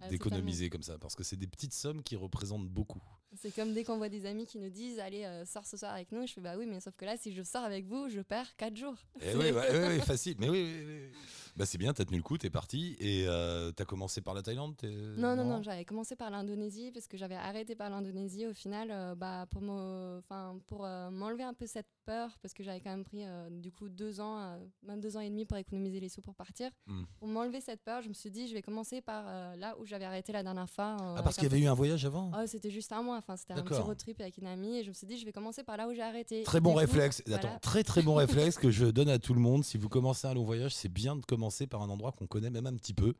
Ah, 0.01 0.09
d'économiser 0.09 0.71
comme 0.71 0.83
ça, 0.83 0.99
parce 0.99 1.15
que 1.17 1.25
c'est 1.25 1.37
des 1.37 1.49
petites 1.49 1.75
sommes 1.75 2.03
qui 2.03 2.15
représentent 2.17 2.69
beaucoup. 2.69 3.03
C'est 3.37 3.55
comme 3.55 3.73
dès 3.73 3.85
qu'on 3.85 3.97
voit 3.97 4.09
des 4.09 4.27
amis 4.27 4.47
qui 4.47 4.59
nous 4.59 4.70
disent 4.70 4.99
allez 4.99 5.25
euh, 5.25 5.44
sors 5.44 5.66
ce 5.66 5.77
soir 5.77 5.92
avec 5.92 6.12
nous, 6.12 6.27
je 6.27 6.33
fais 6.33 6.40
bah 6.40 6.55
oui 6.59 6.66
mais 6.66 6.81
sauf 6.81 6.94
que 6.97 7.05
là 7.05 7.16
si 7.16 7.33
je 7.33 7.42
sors 7.42 7.64
avec 7.64 7.87
vous 7.87 8.09
je 8.09 8.20
perds 8.20 8.57
quatre 8.57 8.77
jours. 8.77 8.97
Et 9.20 9.35
oui, 9.35 9.51
ouais, 9.51 9.53
ouais, 9.53 9.87
ouais, 9.87 10.01
facile. 10.01 10.37
Mais 10.38 10.49
oui, 10.49 10.62
oui, 10.62 10.85
oui. 10.87 11.18
Bah, 11.57 11.66
c'est 11.66 11.79
bien, 11.79 11.92
t'as 11.92 12.05
tenu 12.05 12.16
le 12.16 12.23
coup, 12.23 12.37
t'es 12.37 12.51
parti. 12.51 12.97
Et 12.99 13.27
euh, 13.29 13.70
t'as 13.70 13.85
commencé 13.85 14.20
par 14.20 14.35
la 14.35 14.42
Thaïlande 14.42 14.75
Non, 15.16 15.37
non, 15.37 15.44
non, 15.44 15.62
j'avais 15.62 15.85
commencé 15.85 16.16
par 16.16 16.31
l'Indonésie 16.31 16.90
parce 16.92 17.07
que 17.07 17.16
j'avais 17.16 17.37
arrêté 17.37 17.77
par 17.77 17.90
l'Indonésie 17.90 18.47
au 18.47 18.53
final 18.53 18.88
euh, 18.90 19.14
bah, 19.14 19.47
pour 19.49 20.85
euh, 20.85 21.11
m'enlever 21.11 21.44
un 21.44 21.55
peu 21.55 21.66
cette 21.66 21.87
peur 22.05 22.37
parce 22.42 22.55
que 22.55 22.64
j'avais 22.64 22.81
quand 22.81 22.90
même 22.90 23.05
pris 23.05 23.25
du 23.51 23.70
coup 23.70 23.88
deux 23.88 24.20
ans, 24.20 24.59
même 24.83 25.01
deux 25.01 25.16
ans 25.16 25.20
et 25.20 25.31
demi 25.31 25.47
pour 25.47 25.57
économiser 25.57 26.01
les 26.01 26.09
sous 26.09 26.20
pour 26.20 26.35
partir. 26.35 26.70
Hmm. 26.87 27.05
Pour 27.18 27.29
m'enlever 27.29 27.61
cette 27.61 27.83
peur, 27.83 28.03
je 28.03 28.09
me 28.09 28.14
suis 28.14 28.31
dit 28.31 28.49
je 28.49 28.55
vais 28.55 28.62
commencer 28.62 29.01
par 29.01 29.25
là 29.57 29.77
où 29.79 29.87
j'avais 29.87 30.05
arrêté 30.05 30.33
la 30.33 30.42
dernière 30.42 30.68
fois. 30.68 30.97
Ah, 31.01 31.23
parce 31.23 31.37
qu'il 31.37 31.44
y 31.44 31.47
avait 31.47 31.61
eu 31.61 31.66
un 31.66 31.75
voyage 31.75 32.05
avant? 32.05 32.31
Oh, 32.35 32.47
c'était 32.47 32.70
juste 32.70 32.92
un 32.92 33.03
mois, 33.03 33.23
Enfin, 33.27 33.37
c'était 33.37 33.55
un 33.55 33.63
petit 33.63 33.81
road 33.81 33.97
trip 33.97 34.21
avec 34.21 34.37
une 34.39 34.47
amie 34.47 34.79
et 34.79 34.83
je 34.85 34.89
me 34.91 34.95
suis 34.95 35.07
dit, 35.07 35.17
je 35.17 35.25
vais 35.25 35.33
commencer 35.33 35.63
par 35.65 35.77
là 35.77 35.89
où 35.89 35.95
j'ai 35.95 36.03
arrêté. 36.03 36.43
Très 36.43 36.61
bon 36.61 36.73
coup, 36.73 36.79
réflexe. 36.79 37.23
voilà. 37.27 37.39
Attends, 37.49 37.59
très 37.61 37.83
très 37.83 38.03
bon 38.03 38.15
réflexe 38.15 38.57
que 38.59 38.71
je 38.71 38.87
donne 38.87 39.09
à 39.09 39.19
tout 39.19 39.33
le 39.35 39.41
monde. 39.41 39.65
Si 39.65 39.79
vous 39.79 39.89
commencez 39.89 40.27
un 40.27 40.35
long 40.35 40.45
voyage, 40.45 40.75
c'est 40.75 40.89
bien 40.91 41.17
de 41.17 41.25
commencer 41.25 41.67
par 41.67 41.83
un 41.83 41.89
endroit 41.89 42.13
qu'on 42.13 42.27
connaît 42.27 42.51
même 42.51 42.67
un 42.67 42.75
petit 42.77 42.93
peu. 42.95 43.15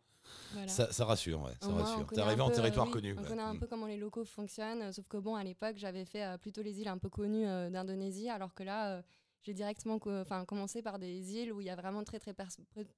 Voilà. 0.53 0.69
Ça, 0.69 0.91
ça 0.93 1.05
rassure, 1.05 1.43
ouais, 1.43 1.53
ça 1.61 1.69
moins, 1.69 1.83
rassure. 1.85 2.07
T'es 2.09 2.21
arrivé 2.21 2.41
en 2.41 2.51
territoire 2.51 2.87
oui, 2.87 2.93
connu. 2.93 3.15
On 3.17 3.23
ouais. 3.23 3.29
connaît 3.29 3.43
un 3.43 3.55
Mm. 3.55 3.59
peu 3.61 3.67
comment 3.67 3.87
les 3.87 3.97
locaux 3.97 4.25
fonctionnent, 4.25 4.83
euh, 4.83 4.93
sauf 4.93 5.07
que 5.07 5.17
bon, 5.19 5.35
à 5.37 5.45
l'époque, 5.45 5.77
j'avais 5.77 6.05
fait 6.05 6.25
euh, 6.25 6.39
plutôt 6.39 6.63
les 6.63 6.81
îles 6.81 6.89
un 6.89 6.99
peu 6.99 7.09
connues 7.11 7.47
euh, 7.47 7.71
d'Indonésie, 7.71 8.29
alors 8.31 8.55
que 8.55 8.63
là, 8.63 9.03
j'ai 9.43 9.53
directement 9.53 9.99
co- 9.99 10.25
commencé 10.47 10.81
par 10.81 10.99
des 10.99 11.35
îles 11.35 11.53
où 11.53 11.61
il 11.61 11.67
y 11.67 11.71
a 11.71 11.77
vraiment 11.77 12.03
très 12.05 12.19
très 12.19 12.33
peu, 12.33 12.45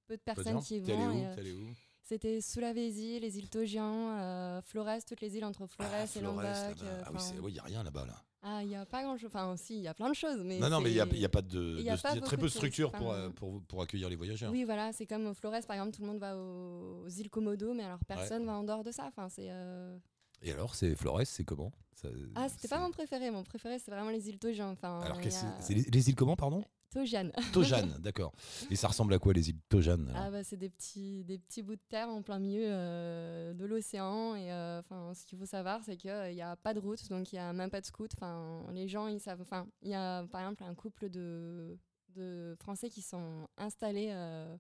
de 0.09 0.17
personnes 0.17 0.61
qui 0.61 0.77
y 0.77 0.81
vont. 0.81 0.87
T'es 0.87 1.41
allé 1.41 1.53
où 1.53 1.69
C'était 2.09 2.41
Sulawesi, 2.41 3.19
les 3.19 3.37
îles 3.37 3.49
Togian, 3.51 4.17
euh, 4.17 4.61
Flores, 4.63 5.05
toutes 5.05 5.21
les 5.21 5.37
îles 5.37 5.45
entre 5.45 5.67
Flores 5.67 5.91
Ah, 5.93 6.05
et 6.05 6.21
là-bas. 6.21 6.69
euh, 6.85 7.03
Ah 7.05 7.11
oui, 7.13 7.19
c'est- 7.19 7.39
oui, 7.41 7.51
il 7.51 7.55
n'y 7.55 7.59
a 7.59 7.65
rien 7.65 7.83
là-bas. 7.83 8.07
Là. 8.07 8.23
ah, 8.43 8.63
il 8.63 8.69
n'y 8.69 8.77
a 8.77 8.87
pas 8.87 9.03
grand 9.03 9.17
chose. 9.19 9.27
Enfin, 9.27 9.51
aussi, 9.53 9.75
il 9.77 9.83
y 9.83 9.89
a 9.89 9.95
plein 9.95 10.09
de 10.09 10.15
choses. 10.15 10.41
Mais 10.45 10.61
non, 10.61 10.69
non, 10.71 10.81
mais 10.81 10.91
il 10.91 10.95
n'y 10.95 11.01
a, 11.01 11.07
il 11.07 11.19
y 11.19 11.25
a 11.25 11.29
pas 11.29 11.43
de. 11.43 11.79
il 11.81 11.85
y 11.85 11.91
a 11.91 11.97
de- 11.97 12.01
pas 12.01 12.13
il 12.13 12.15
y 12.15 12.19
a 12.19 12.23
très 12.23 12.37
peu 12.37 12.45
de 12.45 12.49
structures 12.49 12.93
pour, 12.93 13.09
enfin, 13.09 13.19
euh, 13.19 13.31
pour, 13.31 13.61
pour 13.65 13.83
accueillir 13.83 14.09
les 14.09 14.15
voyageurs. 14.15 14.53
Oui, 14.53 14.63
voilà, 14.63 14.93
c'est 14.93 15.05
comme 15.07 15.35
Flores, 15.35 15.55
par 15.67 15.75
exemple, 15.77 15.97
tout 15.97 16.03
le 16.03 16.07
monde 16.07 16.21
va 16.21 16.37
aux, 16.39 17.03
aux 17.07 17.09
îles 17.09 17.29
Komodo, 17.29 17.75
mais 17.75 17.83
alors 17.83 17.99
personne 18.07 18.47
va 18.47 18.53
en 18.57 18.63
dehors 18.63 18.85
de 18.85 18.93
ça. 18.93 19.07
Enfin, 19.09 19.29
c'est. 19.29 19.49
euh, 19.51 19.99
Et 20.43 20.53
alors, 20.53 20.77
c'est 20.77 20.95
Flores, 20.95 21.23
c'est 21.25 21.43
comment? 21.45 21.73
Ça- 21.93 22.09
Ah, 22.37 22.49
c'était 22.49 22.69
pas 22.69 22.79
mon 22.79 22.93
préféré. 22.93 23.33
Mon 23.33 23.43
préféré, 23.43 23.81
c'est 23.81 23.91
vraiment 23.91 24.11
les 24.11 24.29
îles 24.29 24.39
Togian. 24.39 24.71
Enfin, 24.71 25.01
Alors, 25.01 25.21
il 25.21 25.35
a- 25.35 25.59
les 25.91 26.09
îles 26.09 26.15
comment, 26.15 26.37
pardon? 26.37 26.63
Togian. 26.91 27.31
Tojan, 27.53 27.87
d'accord. 27.99 28.33
Et 28.71 28.77
ça 28.77 28.89
ressemble 28.89 29.15
à 29.15 29.19
quoi 29.19 29.33
les 29.33 29.51
îles 29.51 29.61
Tojan 29.69 30.07
alors 30.09 30.17
Ah 30.17 30.31
bah, 30.31 30.45
c'est 30.45 30.57
des 30.57 30.71
petits, 30.71 31.25
des 31.25 31.39
petits 31.39 31.63
bouts 31.63 31.77
de 31.77 31.81
terre 31.89 32.09
en 32.09 32.23
plein 32.23 32.39
milieu 32.39 32.67
euh, 32.67 33.55
de 33.55 33.65
l'océan. 33.65 34.35
Et 34.35 34.53
euh, 34.53 34.83
ce 35.15 35.25
qu'il 35.25 35.39
faut 35.39 35.47
savoir, 35.47 35.81
c'est 35.85 35.97
qu'il 35.97 36.33
n'y 36.33 36.43
a 36.43 36.57
pas 36.57 36.75
de 36.75 36.81
route, 36.81 37.09
donc 37.09 37.33
il 37.33 37.37
n'y 37.37 37.41
a 37.41 37.53
même 37.53 37.71
pas 37.71 37.81
de 37.81 37.87
scout. 37.87 38.11
Enfin, 38.17 38.65
les 38.73 38.89
gens, 38.89 39.09
ils 39.09 39.21
savent. 39.21 39.41
Enfin, 39.41 39.67
il 39.83 39.91
y 39.91 39.95
a 39.95 40.25
par 40.27 40.41
exemple 40.41 40.65
un 40.65 40.75
couple 40.75 41.11
de, 41.11 41.79
de 42.17 42.57
Français 42.59 42.89
qui 42.89 43.03
sont 43.03 43.49
installés 43.57 44.09
euh, 44.11 44.57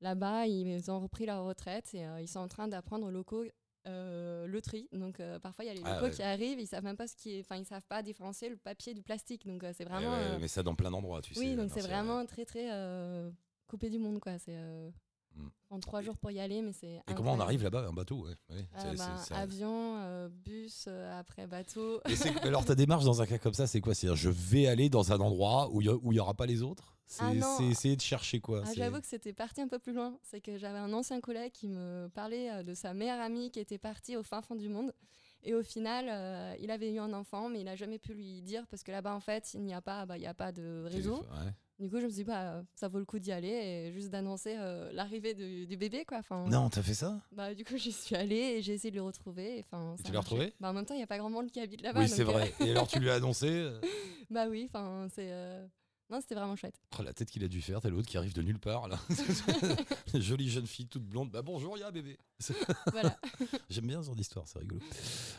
là-bas. 0.00 0.46
Ils 0.46 0.90
ont 0.90 1.00
repris 1.00 1.26
leur 1.26 1.44
retraite 1.44 1.94
et 1.94 2.06
euh, 2.06 2.20
ils 2.20 2.28
sont 2.28 2.40
en 2.40 2.48
train 2.48 2.68
d'apprendre 2.68 3.06
aux 3.06 3.10
locaux. 3.10 3.44
Euh, 3.88 4.46
le 4.46 4.60
tri 4.62 4.88
donc 4.92 5.18
euh, 5.20 5.38
parfois 5.38 5.64
il 5.64 5.68
y 5.68 5.70
a 5.70 5.74
les 5.74 5.82
Ah 5.84 5.94
locaux 5.94 6.04
ouais. 6.06 6.10
qui 6.12 6.22
arrivent 6.22 6.60
ils 6.60 6.66
savent 6.66 6.84
même 6.84 6.96
pas 6.96 7.06
ce 7.08 7.16
qui 7.16 7.36
est 7.36 7.40
enfin 7.40 7.56
ils 7.56 7.64
savent 7.64 7.86
pas 7.88 8.02
différencier 8.02 8.48
le 8.48 8.56
papier 8.56 8.94
du 8.94 9.02
plastique 9.02 9.46
donc 9.46 9.64
euh, 9.64 9.72
c'est 9.76 9.84
Eh 9.84 9.88
vraiment 9.90 10.10
ouais, 10.12 10.38
Mais 10.40 10.48
ça 10.48 10.62
dans 10.62 10.74
plein 10.74 10.90
d'endroits, 10.90 11.20
tu 11.22 11.34
sais. 11.34 11.40
oui, 11.40 11.56
donc 11.56 11.70
c'est 11.72 11.80
vrai. 11.80 11.88
vraiment 11.90 12.24
très 12.26 12.44
très 12.44 12.68
coupé 13.66 13.90
du 13.90 13.98
monde 13.98 14.20
quoi. 14.20 14.38
C'est 14.38 14.56
Mm. 15.36 15.48
en 15.70 15.78
trois 15.78 16.00
jours 16.02 16.16
pour 16.16 16.30
y 16.32 16.40
aller, 16.40 16.62
mais 16.62 16.72
c'est. 16.72 17.00
Et 17.06 17.14
comment 17.14 17.34
on 17.34 17.38
arrive 17.40 17.62
là-bas? 17.62 17.86
Un 17.86 17.92
bateau. 17.92 18.26
Ah 18.74 18.94
bah, 18.96 19.22
Avion, 19.32 20.28
bus, 20.30 20.88
après 21.12 21.46
bateau. 21.46 22.00
Et 22.08 22.46
alors 22.48 22.64
ta 22.64 22.74
démarche 22.74 23.04
dans 23.04 23.20
un 23.22 23.26
cas 23.26 23.38
comme 23.38 23.54
ça, 23.54 23.66
c'est 23.66 23.80
quoi? 23.80 23.94
C'est-à-dire, 23.94 24.16
je 24.16 24.30
vais 24.30 24.66
aller 24.66 24.88
dans 24.88 25.12
un 25.12 25.20
endroit 25.20 25.68
où 25.70 25.80
il 25.82 25.90
n'y 26.10 26.18
aura 26.18 26.34
pas 26.34 26.46
les 26.46 26.62
autres? 26.62 26.97
C'est 27.10 27.22
Ah 27.24 27.56
c'est 27.56 27.64
essayer 27.64 27.96
de 27.96 28.02
chercher 28.02 28.38
quoi 28.40 28.62
Ah, 28.66 28.72
J'avoue 28.76 29.00
que 29.00 29.06
c'était 29.06 29.32
parti 29.32 29.60
un 29.62 29.68
peu 29.68 29.78
plus 29.78 29.94
loin. 29.94 30.18
C'est 30.22 30.40
que 30.42 30.58
j'avais 30.58 30.78
un 30.78 30.92
ancien 30.92 31.20
collègue 31.20 31.52
qui 31.52 31.66
me 31.68 32.08
parlait 32.14 32.50
euh, 32.50 32.62
de 32.62 32.74
sa 32.74 32.92
meilleure 32.92 33.20
amie 33.20 33.50
qui 33.50 33.60
était 33.60 33.78
partie 33.78 34.16
au 34.16 34.22
fin 34.22 34.42
fond 34.42 34.54
du 34.56 34.68
monde. 34.68 34.92
Et 35.42 35.54
au 35.54 35.62
final, 35.62 36.06
euh, 36.10 36.54
il 36.60 36.70
avait 36.70 36.92
eu 36.92 36.98
un 36.98 37.12
enfant, 37.14 37.48
mais 37.48 37.60
il 37.60 37.64
n'a 37.64 37.76
jamais 37.76 37.98
pu 37.98 38.12
lui 38.12 38.42
dire 38.42 38.66
parce 38.66 38.82
que 38.82 38.90
là-bas, 38.92 39.14
en 39.14 39.20
fait, 39.20 39.54
il 39.54 39.62
n'y 39.62 39.72
a 39.72 39.80
pas, 39.80 40.04
bah, 40.04 40.16
a 40.22 40.34
pas 40.34 40.52
de 40.52 40.84
réseau. 40.86 41.16
Ouais. 41.22 41.52
Du 41.78 41.88
coup, 41.88 42.00
je 42.00 42.06
me 42.06 42.10
suis 42.10 42.18
dit, 42.18 42.24
bah, 42.24 42.62
ça 42.74 42.88
vaut 42.88 42.98
le 42.98 43.04
coup 43.04 43.20
d'y 43.20 43.30
aller 43.30 43.48
et 43.48 43.92
juste 43.92 44.10
d'annoncer 44.10 44.56
euh, 44.58 44.90
l'arrivée 44.92 45.32
du, 45.34 45.64
du 45.66 45.76
bébé, 45.76 46.04
quoi. 46.04 46.18
Enfin, 46.18 46.44
Non, 46.48 46.68
t'as 46.68 46.82
fait 46.82 46.92
ça? 46.92 47.22
Bah, 47.30 47.54
du 47.54 47.64
coup, 47.64 47.76
j'y 47.76 47.92
suis 47.92 48.16
allée 48.16 48.56
et 48.56 48.62
j'ai 48.62 48.74
essayé 48.74 48.90
de 48.90 48.96
le 48.96 49.02
retrouver. 49.02 49.58
et, 49.58 49.64
Enfin, 49.64 49.94
ça 49.96 50.02
tu 50.02 50.12
l'as 50.12 50.20
retrouvé? 50.20 50.52
bah, 50.60 50.70
En 50.70 50.72
même 50.72 50.84
temps, 50.84 50.94
il 50.94 50.98
n'y 50.98 51.04
a 51.04 51.06
pas 51.06 51.18
grand 51.18 51.30
monde 51.30 51.50
qui 51.52 51.60
habite 51.60 51.80
là-bas. 51.82 52.00
Oui, 52.00 52.08
c'est 52.08 52.24
vrai. 52.24 52.52
Et 52.60 52.72
alors 52.72 52.88
tu 52.88 52.98
lui 52.98 53.08
as 53.08 53.14
annoncé 53.14 53.70
bah 54.30 54.48
oui, 54.48 54.68
enfin, 54.68 55.06
c'est. 55.14 55.28
euh, 55.30 55.64
Non, 56.10 56.20
c'était 56.22 56.34
vraiment 56.36 56.56
chouette. 56.56 56.80
oh, 56.98 57.02
la 57.02 57.12
tête 57.12 57.30
qu'il 57.30 57.44
a 57.44 57.48
dû 57.48 57.60
faire, 57.60 57.82
t'as 57.82 57.90
l'autre 57.90 58.08
qui 58.08 58.16
arrive 58.16 58.32
de 58.32 58.40
nulle 58.40 58.58
part 58.58 58.88
là. 58.88 58.98
Jolie 60.14 60.48
jeune 60.48 60.66
fille 60.66 60.86
toute 60.86 61.02
blonde. 61.04 61.30
Bah 61.30 61.42
bonjour, 61.42 61.76
il 61.76 61.80
y 61.80 61.82
a 61.82 61.88
un 61.88 61.92
bébé. 61.92 62.16
voilà. 62.92 63.14
J'aime 63.70 63.86
bien 63.86 64.00
ce 64.00 64.06
genre 64.06 64.16
d'histoire, 64.16 64.46
c'est 64.48 64.58
rigolo. 64.58 64.80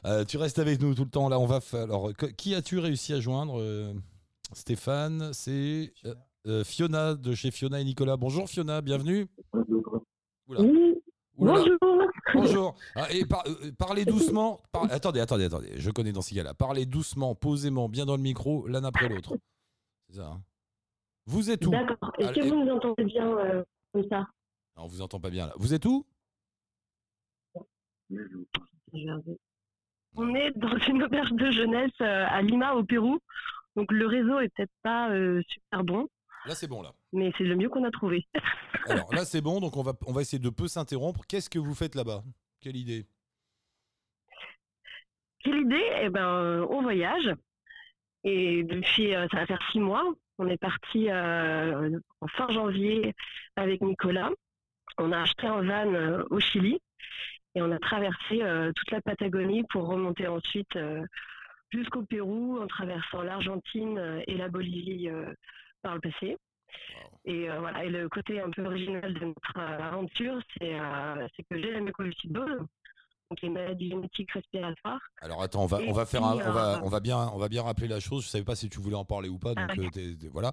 Euh, 0.05 0.25
tu 0.25 0.37
restes 0.37 0.59
avec 0.59 0.79
nous 0.79 0.93
tout 0.93 1.05
le 1.05 1.09
temps 1.09 1.27
là. 1.27 1.39
On 1.39 1.47
va 1.47 1.59
faire. 1.59 1.83
Alors, 1.85 2.13
que- 2.15 2.27
qui 2.27 2.53
as-tu 2.53 2.77
réussi 2.77 3.13
à 3.13 3.19
joindre 3.19 3.59
euh, 3.59 3.93
Stéphane, 4.53 5.33
c'est 5.33 5.91
euh, 6.05 6.13
euh, 6.45 6.63
Fiona 6.63 7.15
de 7.15 7.33
chez 7.33 7.49
Fiona 7.49 7.79
et 7.81 7.83
Nicolas. 7.83 8.15
Bonjour 8.17 8.47
Fiona, 8.47 8.81
bienvenue. 8.81 9.27
Oula. 9.53 10.61
Oui, 10.61 10.95
Oula 11.37 11.53
là. 11.53 11.59
bonjour. 11.81 12.09
Bonjour. 12.35 12.75
Ah, 12.95 13.11
et 13.11 13.25
par- 13.25 13.43
euh, 13.47 13.71
parlez 13.75 14.05
doucement. 14.05 14.61
Par- 14.71 14.85
attendez, 14.91 15.19
attendez, 15.19 15.45
attendez. 15.45 15.71
Je 15.77 15.89
connais 15.89 16.11
dans 16.11 16.21
ces 16.21 16.35
cas-là. 16.35 16.53
Parlez 16.53 16.85
doucement, 16.85 17.33
posément, 17.33 17.89
bien 17.89 18.05
dans 18.05 18.15
le 18.15 18.21
micro, 18.21 18.67
l'un 18.67 18.83
après 18.83 19.09
l'autre. 19.09 19.35
C'est 20.09 20.17
ça. 20.17 20.27
hein 20.27 20.41
vous 21.29 21.51
êtes 21.51 21.65
où 21.67 21.69
D'accord. 21.69 22.11
Est-ce 22.17 22.31
que 22.31 22.49
vous 22.49 22.65
nous 22.65 22.71
entendez 22.71 23.03
bien 23.03 23.27
euh, 23.37 23.63
comme 23.93 24.07
ça? 24.09 24.27
On 24.75 24.87
vous 24.87 25.01
entend 25.01 25.19
pas 25.19 25.29
bien 25.29 25.45
là. 25.45 25.53
Vous 25.57 25.75
êtes 25.75 25.85
où? 25.85 26.05
On 30.15 30.33
est 30.35 30.51
dans 30.57 30.77
une 30.87 31.03
auberge 31.03 31.31
de 31.33 31.51
jeunesse 31.51 31.91
euh, 32.01 32.25
à 32.27 32.41
Lima, 32.41 32.73
au 32.73 32.83
Pérou. 32.83 33.19
Donc 33.75 33.91
le 33.91 34.07
réseau 34.07 34.39
est 34.39 34.49
peut-être 34.49 34.71
pas 34.81 35.11
euh, 35.11 35.41
super 35.47 35.83
bon, 35.83 36.09
Là, 36.45 36.55
c'est 36.55 36.67
bon 36.67 36.81
là. 36.81 36.93
mais 37.13 37.31
c'est 37.37 37.43
le 37.43 37.55
mieux 37.55 37.69
qu'on 37.69 37.83
a 37.83 37.91
trouvé. 37.91 38.25
Alors 38.87 39.13
là, 39.13 39.23
c'est 39.23 39.41
bon. 39.41 39.59
Donc 39.59 39.77
on 39.77 39.83
va, 39.83 39.93
on 40.07 40.13
va 40.13 40.21
essayer 40.21 40.39
de 40.39 40.49
peu 40.49 40.67
s'interrompre. 40.67 41.21
Qu'est-ce 41.27 41.49
que 41.49 41.59
vous 41.59 41.75
faites 41.75 41.93
là-bas? 41.93 42.23
Quelle 42.59 42.75
idée? 42.75 43.05
Quelle 45.43 45.57
idée? 45.57 45.91
Eh 46.01 46.09
ben, 46.09 46.65
on 46.71 46.81
voyage. 46.81 47.29
Et 48.23 48.63
depuis, 48.63 49.11
ça 49.11 49.27
va 49.27 49.45
faire 49.45 49.61
six 49.71 49.79
mois. 49.79 50.03
On 50.39 50.47
est 50.47 50.57
parti 50.57 51.09
euh, 51.09 51.99
en 52.21 52.27
fin 52.27 52.49
janvier 52.49 53.13
avec 53.55 53.81
Nicolas. 53.81 54.31
On 54.97 55.11
a 55.11 55.21
acheté 55.21 55.45
un 55.47 55.61
van 55.61 55.93
euh, 55.93 56.23
au 56.31 56.39
Chili 56.39 56.79
et 57.55 57.61
on 57.61 57.71
a 57.71 57.79
traversé 57.79 58.41
euh, 58.41 58.71
toute 58.73 58.91
la 58.91 59.01
Patagonie 59.01 59.63
pour 59.69 59.87
remonter 59.87 60.27
ensuite 60.27 60.77
jusqu'au 61.71 62.03
Pérou 62.03 62.59
en 62.59 62.67
traversant 62.67 63.21
l'Argentine 63.21 64.23
et 64.27 64.35
la 64.37 64.49
Bolivie 64.49 65.09
par 65.83 65.95
le 65.95 66.01
passé. 66.01 66.37
Wow. 66.93 67.19
Et 67.25 67.49
euh, 67.49 67.59
voilà. 67.59 67.83
Et 67.85 67.89
le 67.89 68.07
côté 68.09 68.39
un 68.39 68.49
peu 68.49 68.65
original 68.65 69.13
de 69.13 69.25
notre 69.25 69.57
aventure, 69.57 70.39
c'est 70.57 70.79
euh, 70.79 71.27
c'est 71.35 71.43
que 71.43 71.61
j'ai 71.61 71.71
la 71.71 71.81
mucoviscidose, 71.81 72.65
donc 73.29 73.41
les 73.41 73.49
maladies 73.49 73.89
génétiques 73.89 74.31
respiratoires. 74.31 74.99
Alors 75.21 75.41
attends, 75.43 75.63
on 75.63 75.67
va, 75.67 75.79
on 75.87 75.91
va 75.93 76.05
faire, 76.05 76.23
un- 76.23 76.33
on 76.35 76.51
va, 76.51 76.77
euh, 76.77 76.81
on 76.83 76.89
va 76.89 76.99
bien, 76.99 77.29
on 77.33 77.37
va 77.37 77.47
bien 77.47 77.61
rappeler 77.61 77.87
la 77.87 77.99
chose. 77.99 78.23
Je 78.23 78.29
savais 78.29 78.43
pas 78.43 78.55
si 78.55 78.69
tu 78.69 78.79
voulais 78.79 78.95
en 78.95 79.05
parler 79.05 79.29
ou 79.29 79.37
pas, 79.37 79.53
donc 79.53 79.69
Ah, 79.69 79.73
euh, 79.97 80.15
voilà. 80.31 80.51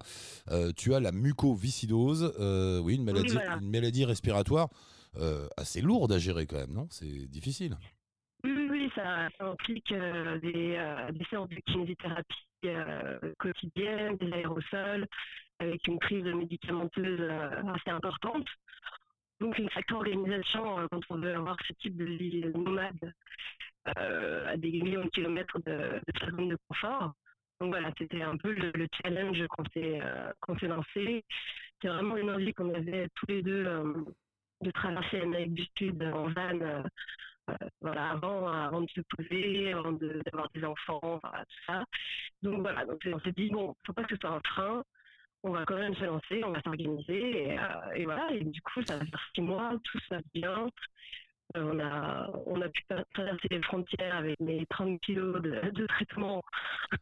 Euh, 0.51 0.73
tu 0.77 0.95
as 0.95 1.01
la 1.01 1.11
mucoviscidose, 1.13 2.35
euh, 2.39 2.79
oui, 2.81 2.97
une 2.97 3.05
maladie, 3.05 3.33
voilà. 3.33 3.57
une 3.61 3.71
maladie 3.71 4.05
respiratoire 4.05 4.69
euh, 5.17 5.49
assez 5.57 5.81
lourde 5.81 6.13
à 6.13 6.19
gérer 6.19 6.47
quand 6.47 6.59
même, 6.59 6.75
non? 6.75 6.87
C'est 6.91 7.27
difficile. 7.31 7.77
Oui, 8.45 8.91
ça, 8.95 9.29
ça 9.39 9.47
implique 9.47 9.93
des, 10.43 10.79
des 11.13 11.25
séances 11.31 11.49
de 11.49 11.57
kinésithérapie 11.67 12.37
quotidiennes, 13.39 14.17
des 14.19 14.33
aérosols, 14.33 15.07
avec 15.59 15.87
une 15.89 15.99
prise 15.99 16.25
médicamenteuse 16.25 17.21
assez 17.75 17.91
importante. 17.91 18.47
Donc 19.41 19.59
une 19.59 19.69
sacrée 19.71 19.95
organisation 19.95 20.79
euh, 20.79 20.87
quand 20.91 21.01
on 21.11 21.19
veut 21.19 21.35
avoir 21.35 21.57
ce 21.67 21.73
type 21.75 21.97
de 21.97 22.05
vie 22.05 22.45
nomade 22.55 23.13
euh, 23.99 24.47
à 24.49 24.57
des 24.57 24.71
millions 24.71 25.05
de 25.05 25.11
kilomètres 25.11 25.59
de, 25.61 26.01
de 26.07 26.19
sa 26.19 26.31
zone 26.31 26.49
de 26.49 26.59
confort. 26.69 27.13
Donc 27.61 27.71
voilà, 27.71 27.91
c'était 27.99 28.23
un 28.23 28.37
peu 28.37 28.53
le, 28.53 28.71
le 28.73 28.87
challenge 29.03 29.47
qu'on 29.49 29.65
s'est 29.73 30.01
euh, 30.03 30.69
lancé. 30.69 31.25
C'est 31.81 31.89
vraiment 31.89 32.17
une 32.17 32.31
envie 32.31 32.53
qu'on 32.55 32.75
avait 32.75 33.09
tous 33.15 33.27
les 33.29 33.43
deux 33.43 33.67
euh, 33.67 34.05
de 34.63 34.71
traverser 34.71 35.19
l'Amérique 35.19 35.55
du 35.55 35.67
Sud 35.77 36.03
en 36.03 36.29
van 36.29 36.83
voilà, 37.81 38.11
avant, 38.11 38.49
avant 38.49 38.81
de 38.81 38.91
se 38.91 39.01
poser, 39.03 39.73
avant 39.73 39.93
d'avoir 39.93 40.51
des 40.53 40.65
enfants, 40.65 41.21
tout 41.23 41.65
ça. 41.67 41.85
Donc 42.43 42.61
voilà, 42.61 42.85
donc 42.85 43.01
on 43.07 43.21
s'est 43.21 43.33
dit, 43.33 43.51
bon, 43.51 43.75
faut 43.87 43.93
pas 43.93 44.03
que 44.03 44.15
ce 44.15 44.21
soit 44.21 44.31
un 44.31 44.41
frein, 44.41 44.83
on 45.47 45.53
va 45.53 45.65
quand 45.65 45.77
même 45.77 45.95
se 45.95 46.05
lancer, 46.05 46.43
on 46.45 46.51
va 46.53 46.61
s'organiser, 46.63 47.49
et, 47.49 47.59
euh, 47.59 47.95
et 47.95 48.05
voilà, 48.05 48.31
et 48.33 48.45
du 48.45 48.61
coup, 48.63 48.83
ça 48.83 48.99
va 48.99 49.05
faire 49.07 49.25
six 49.35 49.43
mois, 49.43 49.73
tout 49.85 49.99
se 50.01 50.09
passe 50.09 50.23
bien. 50.35 50.69
Euh, 51.57 51.63
on, 51.63 51.79
a, 51.79 52.29
on 52.47 52.61
a 52.61 52.69
pu 52.69 52.83
tra- 52.91 53.05
traverser 53.15 53.49
les 53.51 53.63
frontières 53.63 54.17
avec 54.17 54.39
mes 54.41 54.67
30 54.67 55.01
kilos 55.01 55.41
de, 55.41 55.71
de 55.71 55.87
traitement 55.87 56.43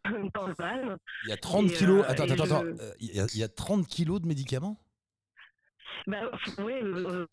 dans 0.35 0.47
le 0.49 0.55
van. 0.59 0.97
Il 1.25 1.31
y 1.31 1.33
a 1.33 1.37
30 1.39 1.71
Et, 1.71 1.75
kilos. 1.75 2.05
euh, 2.05 2.11
attends, 2.11 2.25
attends, 2.25 2.37
je- 2.37 2.43
attends. 2.43 2.65
Euh, 2.65 2.93
Il 3.01 3.15
y, 3.17 3.21
a- 3.21 3.27
il 3.33 3.41
y 3.41 3.43
a 3.43 3.49
30 3.49 3.87
kilos 3.89 4.21
de 4.21 4.27
médicaments? 4.27 4.79
Bah, 6.07 6.31
oui, 6.59 6.75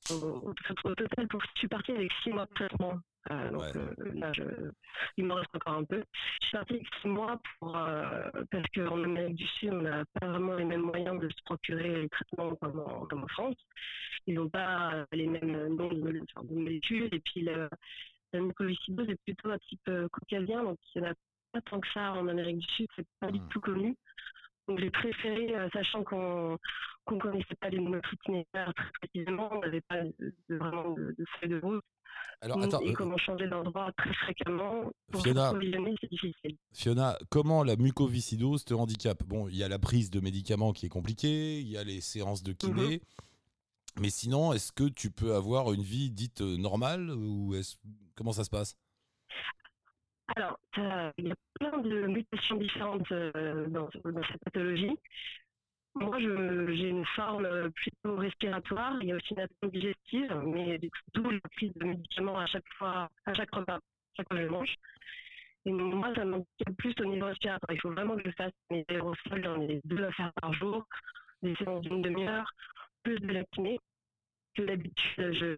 au, 0.09 0.53
total, 0.95 1.27
pour, 1.27 1.41
je 1.41 1.59
suis 1.59 1.67
partie 1.67 1.91
avec 1.91 2.09
six 2.23 2.29
mois 2.31 2.45
de 2.45 2.53
traitement. 2.53 2.97
Euh, 3.29 3.49
donc 3.51 3.61
Ouais. 3.61 3.71
euh, 3.75 4.13
là, 4.15 4.31
je, 4.33 4.43
il 5.17 5.25
me 5.25 5.33
reste 5.33 5.55
encore 5.55 5.75
un 5.75 5.83
peu. 5.83 6.03
Je 6.41 6.47
suis 6.47 6.57
partie 6.57 6.83
six 7.01 7.07
mois 7.07 7.39
pour, 7.59 7.77
euh, 7.77 8.29
parce 8.49 8.65
qu'en 8.73 9.03
Amérique 9.03 9.35
du 9.35 9.45
Sud, 9.47 9.73
on 9.73 9.81
n'a 9.81 10.03
pas 10.19 10.27
vraiment 10.27 10.55
les 10.55 10.65
mêmes 10.65 10.81
moyens 10.81 11.19
de 11.21 11.29
se 11.29 11.43
procurer 11.45 12.01
les 12.01 12.09
traitements 12.09 12.55
comme 12.55 12.79
en, 12.79 13.05
comme 13.05 13.23
en 13.23 13.27
France. 13.27 13.57
Ils 14.25 14.33
n'ont 14.33 14.49
pas 14.49 15.05
les 15.11 15.27
mêmes 15.27 15.75
noms 15.75 15.89
de, 15.93 16.21
enfin, 16.35 16.47
de 16.47 16.55
molécules. 16.55 17.09
Et 17.13 17.19
puis, 17.19 17.41
le, 17.41 17.69
la 18.33 18.39
mucoviscidose 18.39 19.09
est 19.09 19.21
plutôt 19.23 19.51
un 19.51 19.59
type 19.59 19.89
caucasien, 20.11 20.63
donc 20.63 20.79
il 20.95 21.03
y 21.03 21.05
en 21.05 21.11
a 21.11 21.13
pas 21.51 21.61
tant 21.61 21.79
que 21.79 21.87
ça 21.93 22.13
en 22.13 22.27
Amérique 22.27 22.59
du 22.59 22.67
Sud, 22.73 22.87
c'est 22.95 23.05
pas 23.19 23.29
du 23.29 23.39
Hmm. 23.39 23.47
tout 23.49 23.59
connu. 23.61 23.95
Donc 24.67 24.79
j'ai 24.79 24.89
préféré, 24.89 25.53
sachant 25.73 26.03
qu'on 26.03 26.57
qu'on 27.05 27.17
connaissait 27.17 27.55
pas 27.59 27.69
les 27.69 27.79
itinéraire 27.79 28.73
très 28.75 28.91
précisément, 29.01 29.49
on 29.51 29.59
n'avait 29.59 29.81
pas 29.81 30.01
de- 30.03 30.33
de- 30.49 30.55
vraiment 30.55 30.91
de, 30.91 31.15
de 31.17 31.25
feuille 31.25 31.49
de 31.49 31.59
route, 31.59 31.83
Alors 32.43 32.61
attends, 32.63 32.81
et 32.81 32.89
euh, 32.89 32.93
comment 32.93 33.17
changer 33.17 33.47
d'endroit 33.47 33.91
très 33.97 34.13
fréquemment. 34.13 34.91
Pour 35.11 35.21
Fiona. 35.21 35.45
s'approvisionner, 35.45 35.95
c'est 36.01 36.09
difficile. 36.09 36.57
Fiona, 36.73 37.17
comment 37.29 37.63
la 37.63 37.75
mucoviscidose 37.75 38.65
te 38.65 38.73
handicape? 38.73 39.23
Bon, 39.25 39.47
il 39.47 39.55
y 39.55 39.63
a 39.63 39.67
la 39.67 39.77
prise 39.77 40.09
de 40.09 40.19
médicaments 40.19 40.73
qui 40.73 40.87
est 40.87 40.89
compliquée, 40.89 41.59
il 41.59 41.67
y 41.67 41.77
a 41.77 41.83
les 41.83 42.01
séances 42.01 42.41
de 42.41 42.53
kiné, 42.53 42.95
Mhm. 42.95 42.99
mais 44.01 44.09
sinon, 44.09 44.53
est-ce 44.53 44.71
que 44.71 44.85
tu 44.89 45.11
peux 45.11 45.35
avoir 45.35 45.71
une 45.71 45.83
vie 45.83 46.09
dite 46.09 46.41
euh, 46.41 46.57
normale 46.57 47.11
ou 47.11 47.53
comment 48.15 48.31
ça 48.31 48.43
se 48.43 48.49
passe? 48.49 48.75
Alors, 50.35 50.57
il 51.17 51.27
y 51.27 51.31
a 51.31 51.35
plein 51.59 51.77
de 51.79 52.07
mutations 52.07 52.55
différentes 52.55 53.11
euh, 53.11 53.67
dans, 53.67 53.89
dans 54.05 54.23
cette 54.31 54.41
pathologie. 54.45 54.97
Moi, 55.95 56.19
j'ai 56.19 56.89
une 56.89 57.05
forme 57.15 57.45
euh, 57.45 57.69
plutôt 57.69 58.15
respiratoire. 58.15 58.97
Il 59.01 59.09
y 59.09 59.11
a 59.11 59.15
aussi 59.17 59.33
une 59.33 59.41
atteinte 59.41 59.71
digestive, 59.71 60.33
mais 60.45 60.79
d'où 61.13 61.29
la 61.29 61.39
prise 61.55 61.73
de 61.75 61.85
médicaments 61.85 62.39
à 62.39 62.45
chaque 62.47 62.67
fois, 62.77 63.09
à 63.25 63.33
chaque 63.33 63.53
repas, 63.53 63.79
chaque 64.15 64.27
fois 64.27 64.37
que 64.37 64.43
je 64.43 64.49
mange. 64.49 64.75
Et 65.65 65.71
moi, 65.71 66.13
ça 66.15 66.25
m'inquiète 66.25 66.75
plus 66.77 66.95
au 67.01 67.05
niveau 67.05 67.25
respiratoire. 67.27 67.71
Il 67.75 67.81
faut 67.81 67.91
vraiment 67.91 68.15
que 68.15 68.23
je 68.25 68.31
fasse 68.35 68.53
mes 68.69 68.85
aérosols 68.89 69.41
dans 69.43 69.57
les 69.57 69.81
deux 69.85 70.03
à 70.05 70.11
faire 70.13 70.31
par 70.41 70.53
jour, 70.53 70.85
des 71.43 71.55
séances 71.55 71.81
d'une 71.81 72.01
demi-heure, 72.01 72.49
plus 73.03 73.19
de 73.19 73.27
la. 73.33 73.43
Que 74.55 74.63
d'habitude, 74.63 75.33
je- 75.33 75.55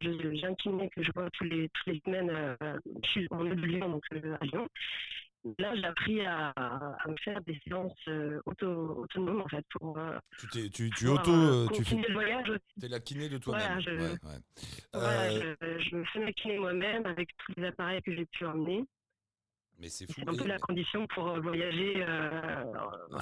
que 0.89 1.04
je 1.04 1.12
vois 1.15 1.30
tous 1.32 1.46
les, 1.46 1.69
toutes 1.69 1.88
les 1.88 2.02
semaines. 2.06 2.30
euh, 2.30 2.56
je 3.04 3.10
suis 3.10 3.28
en 3.32 3.43
Lyon, 3.43 3.89
donc 3.89 4.04
euh, 4.13 4.38
à 4.39 4.46
Lyon. 4.46 4.67
Là, 5.60 5.75
j'ai 5.75 5.84
appris 5.86 6.21
à, 6.25 6.49
à 6.56 7.08
me 7.08 7.17
faire 7.17 7.41
des 7.43 7.60
séances 7.67 7.91
euh, 8.08 8.39
auto, 8.45 8.65
autonomes, 9.03 9.41
en 9.41 9.47
fait, 9.49 9.65
pour, 9.77 9.97
euh, 9.97 10.17
Tu, 10.39 10.47
t'es- 10.47 10.69
tu, 10.69 10.89
tu 10.91 11.06
pour, 11.06 11.15
auto, 11.15 11.32
euh, 11.32 11.67
tu 11.73 11.84
fais, 11.84 11.95
le 11.97 12.13
voyage 12.13 12.49
t'es 12.79 12.88
la 12.88 12.99
kiné 13.01 13.27
de 13.27 13.38
toi-même. 13.38 13.62
Voilà, 13.67 13.79
je- 13.82 13.89
Ouais, 13.91 14.10
ouais. 14.10 14.39
Voilà, 14.93 15.29
je, 15.32 15.79
je 15.89 15.95
me 15.97 16.06
fais 16.06 16.19
ma 16.19 16.32
kiné 16.32 16.58
moi-même 16.60 17.06
avec 17.06 17.29
tous 17.45 17.53
les 17.58 17.67
appareils 17.67 18.01
que 18.01 18.15
j'ai 18.15 18.25
pu 18.25 18.45
emmener. 18.45 18.86
mais 19.79 19.89
c'est 19.89 20.06
fou. 20.06 20.13
C'est 20.15 20.29
un 20.29 20.34
peu 20.34 20.47
la 20.47 20.60
condition 20.60 21.06
pour 21.08 21.25
voyager. 21.41 22.06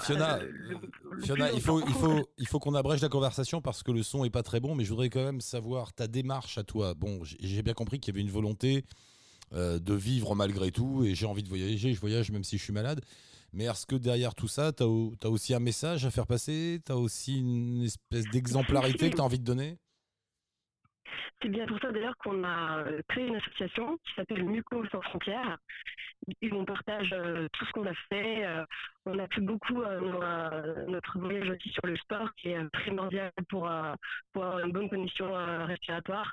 Fiona, 0.03 0.37
le- 0.43 0.51
le- 0.51 0.77
le 1.11 1.21
Fiona, 1.23 1.51
il 1.51 1.61
faut, 1.61 1.81
il 1.81 1.93
faut, 1.93 2.29
il 2.37 2.47
faut 2.47 2.59
qu'on 2.59 2.75
abrège 2.75 3.01
la 3.01 3.09
conversation 3.09 3.61
parce 3.61 3.81
que 3.83 3.91
le 3.91 4.03
son 4.03 4.25
est 4.25 4.29
pas 4.29 4.43
très 4.43 4.59
bon, 4.59 4.75
mais 4.75 4.83
je 4.83 4.89
voudrais 4.91 5.09
quand 5.09 5.23
même 5.23 5.41
savoir 5.41 5.93
ta 5.93 6.07
démarche 6.07 6.57
à 6.59 6.63
toi. 6.63 6.93
Bon, 6.93 7.21
j'ai 7.23 7.63
bien 7.63 7.73
compris 7.73 7.99
qu'il 7.99 8.13
y 8.13 8.15
avait 8.15 8.21
une 8.25 8.31
volonté 8.31 8.85
euh, 9.53 9.79
de 9.79 9.93
vivre 9.93 10.35
malgré 10.35 10.71
tout 10.71 11.03
et 11.03 11.15
j'ai 11.15 11.25
envie 11.25 11.43
de 11.43 11.49
voyager. 11.49 11.93
Je 11.93 11.99
voyage 11.99 12.31
même 12.31 12.43
si 12.43 12.57
je 12.57 12.63
suis 12.63 12.73
malade. 12.73 13.01
Mais 13.53 13.65
est-ce 13.65 13.85
que 13.85 13.95
derrière 13.95 14.33
tout 14.33 14.47
ça, 14.47 14.71
tu 14.71 14.83
as, 14.83 15.29
aussi 15.29 15.53
un 15.53 15.59
message 15.59 16.05
à 16.05 16.11
faire 16.11 16.27
passer? 16.27 16.79
Tu 16.85 16.91
as 16.91 16.97
aussi 16.97 17.39
une 17.39 17.83
espèce 17.83 18.25
d'exemplarité 18.31 19.09
que 19.09 19.15
tu 19.15 19.21
as 19.21 19.25
envie 19.25 19.39
de 19.39 19.43
donner? 19.43 19.77
C'est 21.41 21.49
bien 21.49 21.65
pour 21.65 21.79
ça 21.79 21.91
d'ailleurs 21.91 22.15
qu'on 22.17 22.43
a 22.43 22.83
créé 23.09 23.27
une 23.27 23.35
association 23.35 23.97
qui 24.05 24.13
s'appelle 24.15 24.45
Muco 24.45 24.85
sans 24.91 25.01
frontières. 25.01 25.57
Et 26.41 26.53
on 26.53 26.65
partage 26.65 27.11
euh, 27.13 27.47
tout 27.53 27.65
ce 27.65 27.71
qu'on 27.71 27.85
a 27.85 27.93
fait. 28.09 28.45
euh, 28.45 28.63
on 29.05 29.17
a 29.17 29.27
fait 29.27 29.41
beaucoup 29.41 29.81
euh, 29.81 30.85
notre 30.87 31.17
voyage 31.19 31.49
aussi 31.49 31.69
sur 31.69 31.85
le 31.85 31.97
sport 31.97 32.29
qui 32.35 32.49
est 32.49 32.69
primordial 32.71 33.31
pour, 33.49 33.69
pour 34.31 34.45
avoir 34.45 34.59
une 34.59 34.71
bonne 34.71 34.89
condition 34.89 35.33
respiratoire. 35.65 36.31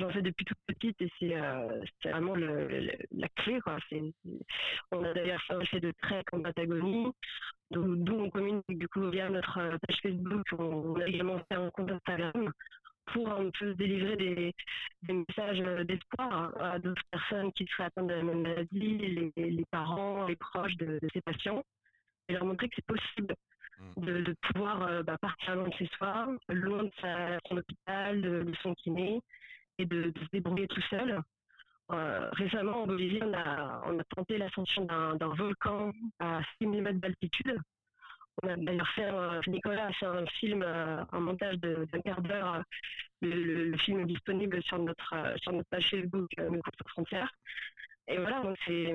J'en 0.00 0.10
fais 0.10 0.22
depuis 0.22 0.44
toute 0.46 0.58
petite 0.66 1.00
et 1.02 1.10
c'est 1.18 1.36
euh, 1.36 1.82
vraiment 2.04 2.34
le, 2.34 2.66
le- 2.68 2.98
la 3.12 3.28
clé. 3.36 3.60
Quoi. 3.60 3.76
On 4.92 5.04
a 5.04 5.12
d'ailleurs 5.12 5.42
fait 5.70 5.80
de 5.80 5.92
trek 6.02 6.24
en 6.32 6.40
Patagonie, 6.40 7.06
d'où 7.70 8.14
on 8.14 8.30
communique 8.30 8.78
du 8.78 8.88
coup 8.88 9.10
via 9.10 9.28
notre 9.28 9.58
euh, 9.58 9.76
page 9.86 9.98
Facebook. 10.02 10.46
On, 10.58 10.64
on 10.64 11.00
a 11.00 11.06
également 11.06 11.38
fait 11.48 11.54
un 11.56 11.70
compte 11.70 11.90
Instagram 11.92 12.50
pour 13.12 13.30
un 13.30 13.50
peu 13.58 13.74
délivrer 13.74 14.16
des, 14.16 14.54
des 15.02 15.12
messages 15.12 15.60
euh, 15.60 15.84
d'espoir 15.84 16.52
à 16.60 16.78
d'autres 16.78 17.02
personnes 17.10 17.52
qui 17.52 17.66
seraient 17.66 17.84
atteintes 17.84 18.06
de 18.08 18.14
la 18.14 18.22
même 18.22 18.42
maladie, 18.42 18.98
les, 18.98 19.32
les 19.36 19.64
parents, 19.70 20.26
les 20.26 20.36
proches 20.36 20.76
de, 20.76 20.98
de 21.02 21.08
ces 21.12 21.20
patients, 21.20 21.62
et 22.28 22.32
leur 22.34 22.44
montrer 22.44 22.68
que 22.68 22.76
c'est 22.76 22.86
possible 22.86 23.34
Mm. 23.96 24.04
de, 24.04 24.20
de 24.20 24.34
pouvoir 24.42 24.82
euh, 24.82 25.02
bah, 25.02 25.16
partir 25.22 25.56
loin 25.56 25.68
de 25.68 25.72
chez 25.72 25.88
soi, 25.96 26.36
loin 26.50 26.84
de 26.84 26.90
sa, 27.00 27.38
son 27.48 27.56
hôpital, 27.56 28.20
de, 28.20 28.42
de 28.42 28.54
son 28.62 28.74
kiné, 28.74 29.22
de, 29.86 30.12
se 30.16 30.28
débrouiller 30.32 30.66
tout 30.68 30.82
seul. 30.90 31.20
Euh, 31.92 32.28
récemment, 32.32 32.82
en 32.82 32.86
Bolivie, 32.86 33.20
on 33.22 33.32
a, 33.34 33.82
on 33.86 33.98
a 33.98 34.04
tenté 34.04 34.38
l'ascension 34.38 34.84
d'un 34.84 35.34
volcan 35.34 35.92
à 36.20 36.40
6000 36.58 36.82
mètres 36.82 37.00
d'altitude. 37.00 37.58
On 38.42 38.48
a 38.48 38.56
d'ailleurs 38.56 38.88
fait, 38.90 39.04
un- 39.04 39.40
Nicolas 39.48 39.86
a 39.86 39.92
fait 39.92 40.06
un 40.06 40.24
film, 40.26 40.62
euh, 40.62 41.04
un 41.12 41.20
montage 41.20 41.56
d'un 41.58 42.00
quart 42.04 42.22
d'heure. 42.22 42.54
euh, 42.54 42.62
Le, 43.22 43.76
film 43.78 44.00
est 44.00 44.04
disponible 44.06 44.62
sur 44.62 44.78
notre, 44.78 45.12
euh, 45.14 45.36
sur 45.38 45.52
notre 45.52 45.68
page 45.68 45.90
Facebook, 45.90 46.30
euh, 46.38 46.48
Micro 46.50 46.70
sans 46.78 46.88
frontières. 46.90 47.32
Et 48.08 48.16
voilà, 48.18 48.42
c'est 48.66 48.94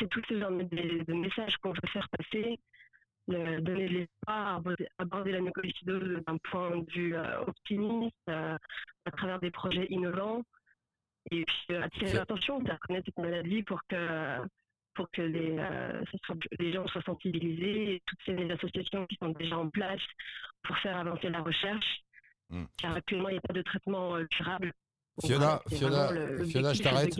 c'est 0.00 0.08
tout 0.08 0.20
ce 0.28 0.34
de 0.34 1.14
messages 1.14 1.56
qu'on 1.58 1.70
veut 1.72 1.88
faire 1.92 2.08
passer, 2.08 2.58
le- 3.28 3.60
donner 3.60 3.88
de 3.88 3.94
l'espoir, 3.98 4.62
aborder- 4.98 5.32
la 5.32 5.40
mucoviscidose 5.40 6.22
d'un 6.26 6.38
point 6.50 6.76
de 6.78 6.90
vue 6.90 7.14
euh, 7.14 7.42
optimiste, 7.42 8.16
euh, 8.28 8.56
à 9.04 9.10
travers 9.10 9.38
des 9.40 9.50
projets 9.50 9.86
innovants, 9.90 10.42
et 11.30 11.44
puis 11.44 11.66
euh, 11.72 11.82
attirer 11.82 12.12
l'attention, 12.14 12.64
faire 12.64 12.78
connaître 12.80 13.06
cette 13.06 13.18
maladie 13.18 13.62
pour 13.62 13.80
que 13.88 14.38
pour 14.94 15.08
que 15.12 15.22
les, 15.22 15.56
euh, 15.58 16.02
les 16.58 16.72
gens 16.72 16.84
soient 16.88 17.02
sensibilisés, 17.02 17.94
et 17.94 18.02
toutes 18.04 18.18
ces 18.26 18.50
associations 18.50 19.06
qui 19.06 19.14
sont 19.16 19.28
déjà 19.28 19.56
en 19.56 19.68
place 19.70 20.00
pour 20.64 20.76
faire 20.78 20.96
avancer 20.96 21.28
la 21.30 21.40
recherche. 21.40 22.00
Hmm. 22.50 22.64
Car 22.78 22.96
actuellement, 22.96 23.28
il 23.28 23.32
n'y 23.34 23.38
a 23.38 23.42
pas 23.42 23.52
de 23.52 23.62
traitement 23.62 24.16
euh, 24.16 24.24
curable. 24.24 24.72
Fiona, 25.20 25.38
voilà, 25.38 25.62
Fiona, 25.68 26.06
vraiment 26.06 26.20
le- 26.38 26.44
Fiona, 26.44 26.72
je 26.72 26.82
t'arrête. 26.82 27.14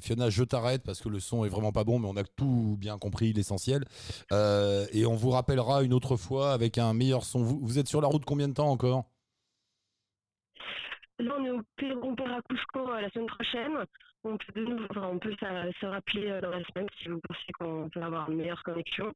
Fiona, 0.00 0.30
je 0.30 0.44
t'arrête 0.44 0.82
parce 0.84 1.00
que 1.00 1.08
le 1.08 1.20
son 1.20 1.44
est 1.44 1.48
vraiment 1.48 1.72
pas 1.72 1.84
bon, 1.84 1.98
mais 1.98 2.08
on 2.08 2.16
a 2.16 2.24
tout 2.24 2.76
bien 2.78 2.98
compris, 2.98 3.32
l'essentiel. 3.32 3.84
Euh, 4.32 4.86
et 4.92 5.04
on 5.06 5.14
vous 5.14 5.30
rappellera 5.30 5.82
une 5.82 5.92
autre 5.92 6.16
fois 6.16 6.52
avec 6.52 6.78
un 6.78 6.94
meilleur 6.94 7.24
son. 7.24 7.42
Vous, 7.42 7.58
vous 7.62 7.78
êtes 7.78 7.88
sur 7.88 8.00
la 8.00 8.08
route 8.08 8.24
combien 8.24 8.48
de 8.48 8.54
temps 8.54 8.70
encore? 8.70 9.04
Là, 11.18 11.32
on 11.38 11.44
est 11.44 11.50
au 11.50 11.60
Pérou, 11.76 12.14
à 12.26 12.40
Cusco 12.48 12.90
euh, 12.90 13.00
la 13.00 13.08
semaine 13.10 13.26
prochaine. 13.26 13.72
On 14.24 14.36
peut, 14.36 14.52
de 14.60 14.64
nouveau, 14.66 14.84
enfin, 14.90 15.08
on 15.12 15.18
peut 15.18 15.32
se, 15.32 15.72
se 15.80 15.86
rappeler 15.86 16.30
euh, 16.30 16.40
dans 16.40 16.50
la 16.50 16.64
semaine 16.64 16.86
si 17.00 17.08
vous 17.08 17.20
pensez 17.28 17.52
qu'on 17.58 17.88
peut 17.90 18.02
avoir 18.02 18.28
une 18.30 18.38
meilleure 18.38 18.62
connexion. 18.62 19.12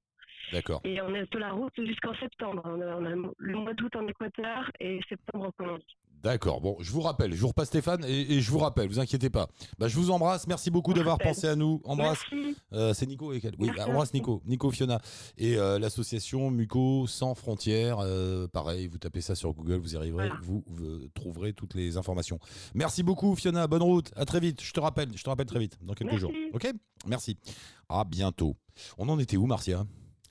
D'accord. 0.53 0.81
Et 0.85 1.01
on 1.03 1.15
est 1.15 1.29
sur 1.31 1.41
la 1.41 1.51
route 1.51 1.73
jusqu'en 1.77 2.15
septembre. 2.15 2.63
On 2.65 2.81
a, 2.81 2.87
on 2.97 3.05
a 3.05 3.33
le 3.39 3.57
mois 3.57 3.75
d'août 3.75 3.95
en 3.97 4.07
Équateur 4.07 4.71
et 4.81 5.01
septembre 5.09 5.47
en 5.49 5.51
Colombie. 5.53 5.97
D'accord. 6.23 6.61
Bon, 6.61 6.77
je 6.81 6.91
vous 6.91 7.01
rappelle. 7.01 7.33
Je 7.33 7.41
vous 7.41 7.49
repasse 7.49 7.69
Stéphane 7.69 8.05
et, 8.05 8.35
et 8.35 8.41
je 8.41 8.51
vous 8.51 8.59
rappelle. 8.59 8.89
Vous 8.89 8.99
inquiétez 8.99 9.31
pas. 9.31 9.49
Bah, 9.79 9.87
je 9.89 9.97
vous 9.97 10.11
embrasse. 10.11 10.47
Merci 10.49 10.71
beaucoup 10.71 10.93
d'avoir 10.93 11.19
pensé 11.19 11.47
à 11.47 11.55
nous. 11.57 11.81
Embrasse. 11.85 12.19
Euh, 12.73 12.93
c'est 12.93 13.07
Nico 13.07 13.33
et 13.33 13.41
quel 13.41 13.55
Oui, 13.59 13.71
bah, 13.77 13.87
embrasse. 13.89 14.13
Nico. 14.13 14.43
Nico 14.47 14.71
Fiona. 14.71 15.01
Et 15.37 15.57
euh, 15.57 15.79
l'association 15.79 16.51
Muco 16.51 17.07
sans 17.07 17.35
frontières. 17.35 17.99
euh, 18.01 18.49
pareil, 18.49 18.89
vous 18.89 18.99
tapez 18.99 19.21
ça 19.21 19.35
sur 19.35 19.53
Google, 19.55 19.77
vous 19.77 19.95
y 19.95 19.97
arriverez. 19.97 20.29
Voilà. 20.29 20.41
Vous, 20.43 20.65
vous 20.67 21.09
trouverez 21.15 21.53
toutes 21.53 21.75
les 21.75 21.97
informations. 21.97 22.39
Merci 22.75 23.03
beaucoup, 23.03 23.35
Fiona. 23.37 23.67
Bonne 23.69 23.83
route. 23.83 24.11
À 24.17 24.25
très 24.25 24.41
vite. 24.41 24.61
Je 24.63 24.73
te 24.73 24.81
rappelle. 24.81 25.11
Je 25.17 25.23
te 25.23 25.29
rappelle 25.31 25.47
très 25.47 25.61
vite. 25.61 25.79
Dans 25.83 25.95
quelques 25.95 26.11
Merci. 26.13 26.21
jours. 26.21 26.33
Ok? 26.53 26.69
Merci. 27.07 27.37
À 27.89 28.05
bientôt. 28.05 28.57
On 28.99 29.09
en 29.09 29.19
était 29.19 29.37
où, 29.37 29.47
Marcia? 29.47 29.87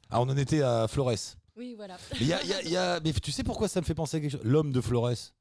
Ah, 0.09 0.21
on 0.21 0.29
en 0.29 0.37
était 0.37 0.61
à 0.61 0.87
Flores. 0.87 1.11
Oui, 1.57 1.73
voilà. 1.75 1.97
Mais, 2.13 2.17
il 2.21 2.27
y 2.27 2.33
a- 2.33 2.43
il 2.43 2.49
y 2.49 2.53
a- 2.53 2.61
il 2.61 2.69
y 2.71 2.77
a- 2.77 2.99
mais 3.03 3.11
tu 3.13 3.31
sais 3.31 3.43
pourquoi 3.43 3.67
ça 3.67 3.81
me 3.81 3.85
fait 3.85 3.95
penser 3.95 4.17
à 4.17 4.19
quelque 4.19 4.31
chose? 4.33 4.41
L'homme 4.43 4.71
de 4.71 4.79
Flores. 4.79 5.33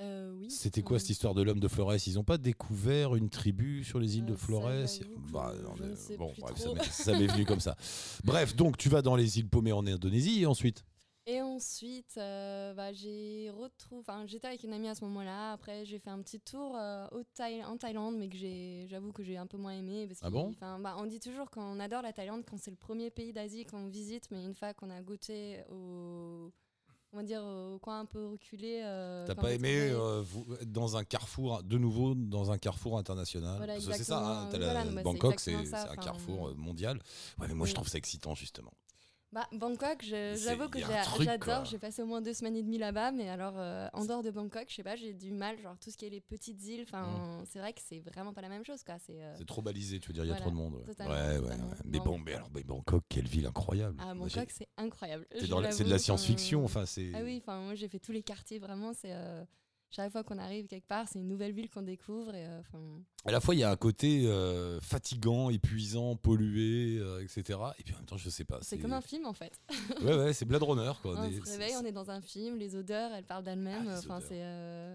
Euh, 0.00 0.32
oui. 0.38 0.50
C'était 0.50 0.82
quoi 0.82 0.96
euh, 0.96 0.98
cette 0.98 1.10
histoire 1.10 1.34
de 1.34 1.42
l'homme 1.42 1.60
de 1.60 1.68
Flores? 1.68 1.94
Ils 2.06 2.14
n'ont 2.14 2.24
pas 2.24 2.38
découvert 2.38 3.14
une 3.16 3.28
tribu 3.30 3.84
sur 3.84 3.98
les 3.98 4.16
îles 4.16 4.24
de 4.26 4.32
Euh, 4.32 4.36
Flores? 4.36 4.70
Bah, 5.32 5.52
Bon, 6.18 6.32
bref, 6.42 6.90
ça 6.92 7.12
m'est- 7.18 7.26
venu 7.26 7.44
comme 7.44 7.60
ça. 7.60 7.76
Bref, 8.24 8.56
donc 8.56 8.76
tu 8.76 8.88
vas 8.88 9.02
dans 9.02 9.16
les 9.16 9.38
îles 9.38 9.48
paumées 9.48 9.72
en 9.72 9.86
Indonésie 9.86 10.42
et 10.42 10.46
ensuite? 10.46 10.84
Et 11.26 11.42
ensuite, 11.42 12.14
euh, 12.16 12.72
bah, 12.74 12.92
j'ai 12.92 13.50
retrouvé. 13.50 14.00
Enfin, 14.00 14.24
j'étais 14.26 14.48
avec 14.48 14.64
une 14.64 14.72
amie 14.72 14.88
à 14.88 14.94
ce 14.94 15.04
moment-là. 15.04 15.52
Après, 15.52 15.84
j'ai 15.84 15.98
fait 15.98 16.10
un 16.10 16.20
petit 16.22 16.40
tour 16.40 16.74
euh, 16.76 17.06
au 17.12 17.22
Thaï- 17.36 17.62
en 17.62 17.76
Thaïlande, 17.76 18.16
mais 18.16 18.28
que 18.28 18.36
j'ai, 18.36 18.86
j'avoue 18.88 19.12
que 19.12 19.22
j'ai 19.22 19.36
un 19.36 19.46
peu 19.46 19.58
moins 19.58 19.72
aimé. 19.74 20.06
Parce 20.08 20.20
Ah 20.22 20.30
bon? 20.30 20.54
bah, 20.60 20.96
On 20.98 21.04
dit 21.06 21.20
toujours 21.20 21.50
qu'on 21.50 21.78
adore 21.78 22.02
la 22.02 22.12
Thaïlande 22.12 22.42
quand 22.48 22.56
c'est 22.58 22.70
le 22.70 22.76
premier 22.76 23.10
pays 23.10 23.32
d'Asie 23.32 23.64
qu'on 23.66 23.88
visite, 23.88 24.28
mais 24.30 24.42
une 24.44 24.54
fois 24.54 24.72
qu'on 24.74 24.90
a 24.90 25.02
goûté 25.02 25.58
au. 25.70 26.50
On 27.12 27.16
va 27.16 27.22
dire 27.24 27.42
au 27.42 27.78
coin 27.80 28.00
un 28.00 28.04
peu 28.06 28.24
reculé. 28.28 28.80
euh, 28.84 29.26
T'as 29.26 29.34
pas 29.34 29.52
aimé 29.52 29.90
euh, 29.90 30.22
vous, 30.24 30.46
être 30.60 30.70
dans 30.70 30.96
un 30.96 31.02
carrefour, 31.02 31.62
de 31.64 31.76
nouveau 31.76 32.14
dans 32.14 32.52
un 32.52 32.58
carrefour 32.58 32.98
international? 32.98 33.56
Voilà, 33.56 33.74
Parce 33.74 33.86
que 33.86 33.92
C'est 33.94 34.04
ça, 34.04 34.18
hein, 34.42 34.48
Voilà, 34.52 34.84
la- 34.84 34.90
bah, 34.92 35.02
Bangkok, 35.02 35.40
c'est 35.40 35.54
un 35.54 35.96
carrefour 35.96 36.46
euh, 36.46 36.50
euh, 36.52 36.54
mondial. 36.54 37.00
Ouais, 37.38 37.48
mais 37.48 37.54
moi 37.54 37.66
je 37.66 37.74
trouve 37.74 37.88
ça 37.88 37.98
excitant 37.98 38.36
justement. 38.36 38.72
Bah, 39.32 39.46
Bangkok, 39.52 40.02
j'avoue 40.02 40.68
que 40.68 40.80
j'adore. 40.80 41.64
J'ai 41.64 41.78
passé 41.78 42.02
au 42.02 42.06
moins 42.06 42.20
deux 42.20 42.34
semaines 42.34 42.56
et 42.56 42.62
demie 42.62 42.78
là-bas, 42.78 43.12
mais 43.12 43.28
alors 43.28 43.54
euh, 43.56 43.88
en 43.92 44.04
dehors 44.04 44.24
de 44.24 44.30
Bangkok, 44.30 44.64
je 44.68 44.74
sais 44.74 44.82
pas, 44.82 44.96
j'ai 44.96 45.12
du 45.14 45.30
mal. 45.30 45.56
Genre 45.60 45.76
tout 45.78 45.90
ce 45.90 45.96
qui 45.96 46.04
est 46.06 46.10
les 46.10 46.20
petites 46.20 46.60
îles, 46.66 46.82
enfin, 46.82 47.42
c'est 47.46 47.60
vrai 47.60 47.72
que 47.72 47.80
c'est 47.80 48.00
vraiment 48.00 48.32
pas 48.32 48.40
la 48.40 48.48
même 48.48 48.64
chose, 48.64 48.82
quoi. 48.82 48.98
C'est 48.98 49.22
euh, 49.22 49.36
trop 49.46 49.62
balisé, 49.62 50.00
tu 50.00 50.08
veux 50.08 50.14
dire, 50.14 50.24
il 50.24 50.28
y 50.28 50.30
a 50.30 50.34
Voilà, 50.34 50.46
trop 50.46 50.50
de 50.50 50.56
monde. 50.56 50.74
Ouais, 50.74 50.84
totalement, 50.84 51.14
ouais, 51.14 51.28
ouais, 51.28 51.40
totalement. 51.42 51.68
ouais. 51.68 51.76
Mais 51.84 52.00
bon, 52.00 52.18
mais 52.18 52.34
alors, 52.34 52.50
mais 52.52 52.64
Bangkok, 52.64 53.04
quelle 53.08 53.28
ville 53.28 53.46
incroyable. 53.46 53.96
ah, 54.00 54.14
Bangkok, 54.14 54.50
c'est 54.50 54.68
incroyable. 54.76 55.26
C'est 55.38 55.84
de 55.84 55.90
la 55.90 55.98
science-fiction, 55.98 56.64
enfin, 56.64 56.84
c'est. 56.86 57.12
Ah 57.14 57.20
oui, 57.22 57.38
enfin, 57.40 57.60
moi 57.60 57.74
j'ai 57.74 57.88
fait 57.88 58.00
tous 58.00 58.12
les 58.12 58.22
quartiers, 58.22 58.58
vraiment. 58.58 58.92
C'est 58.92 59.12
euh, 59.12 59.44
chaque 59.90 60.12
fois 60.12 60.22
qu'on 60.24 60.38
arrive 60.38 60.66
quelque 60.66 60.86
part, 60.86 61.06
c'est 61.08 61.18
une 61.18 61.28
nouvelle 61.28 61.52
ville 61.52 61.68
qu'on 61.68 61.82
découvre. 61.82 62.34
Et, 62.34 62.46
euh, 62.46 62.60
À 63.24 63.30
la 63.32 63.40
fois, 63.40 63.54
il 63.54 63.58
y 63.58 63.64
a 63.64 63.70
un 63.70 63.76
côté 63.76 64.26
euh, 64.26 64.80
fatigant, 64.80 65.50
épuisant, 65.50 66.16
pollué, 66.16 66.98
euh, 66.98 67.22
etc. 67.22 67.58
Et 67.78 67.82
puis 67.82 67.94
en 67.94 67.98
même 67.98 68.06
temps, 68.06 68.16
je 68.16 68.30
sais 68.30 68.44
pas. 68.44 68.58
c'est 68.62 68.78
comme 68.78 68.92
un 68.92 69.00
film 69.00 69.26
en 69.26 69.32
fait. 69.32 69.52
Ouais, 70.02 70.16
ouais, 70.16 70.32
c'est 70.32 70.44
Blade 70.46 70.62
Runner, 70.62 70.92
quoi. 71.02 71.14
on 71.18 71.30
se 71.30 71.50
réveille, 71.52 71.74
on 71.80 71.84
est 71.84 71.92
dans 71.92 72.10
un 72.10 72.20
film, 72.20 72.56
les 72.56 72.74
odeurs, 72.76 73.12
elles 73.12 73.24
parlent 73.24 73.44
d'elles-mêmes. 73.44 73.86
Ah, 73.88 73.98
Enfin, 73.98 74.20
c'est. 74.20 74.42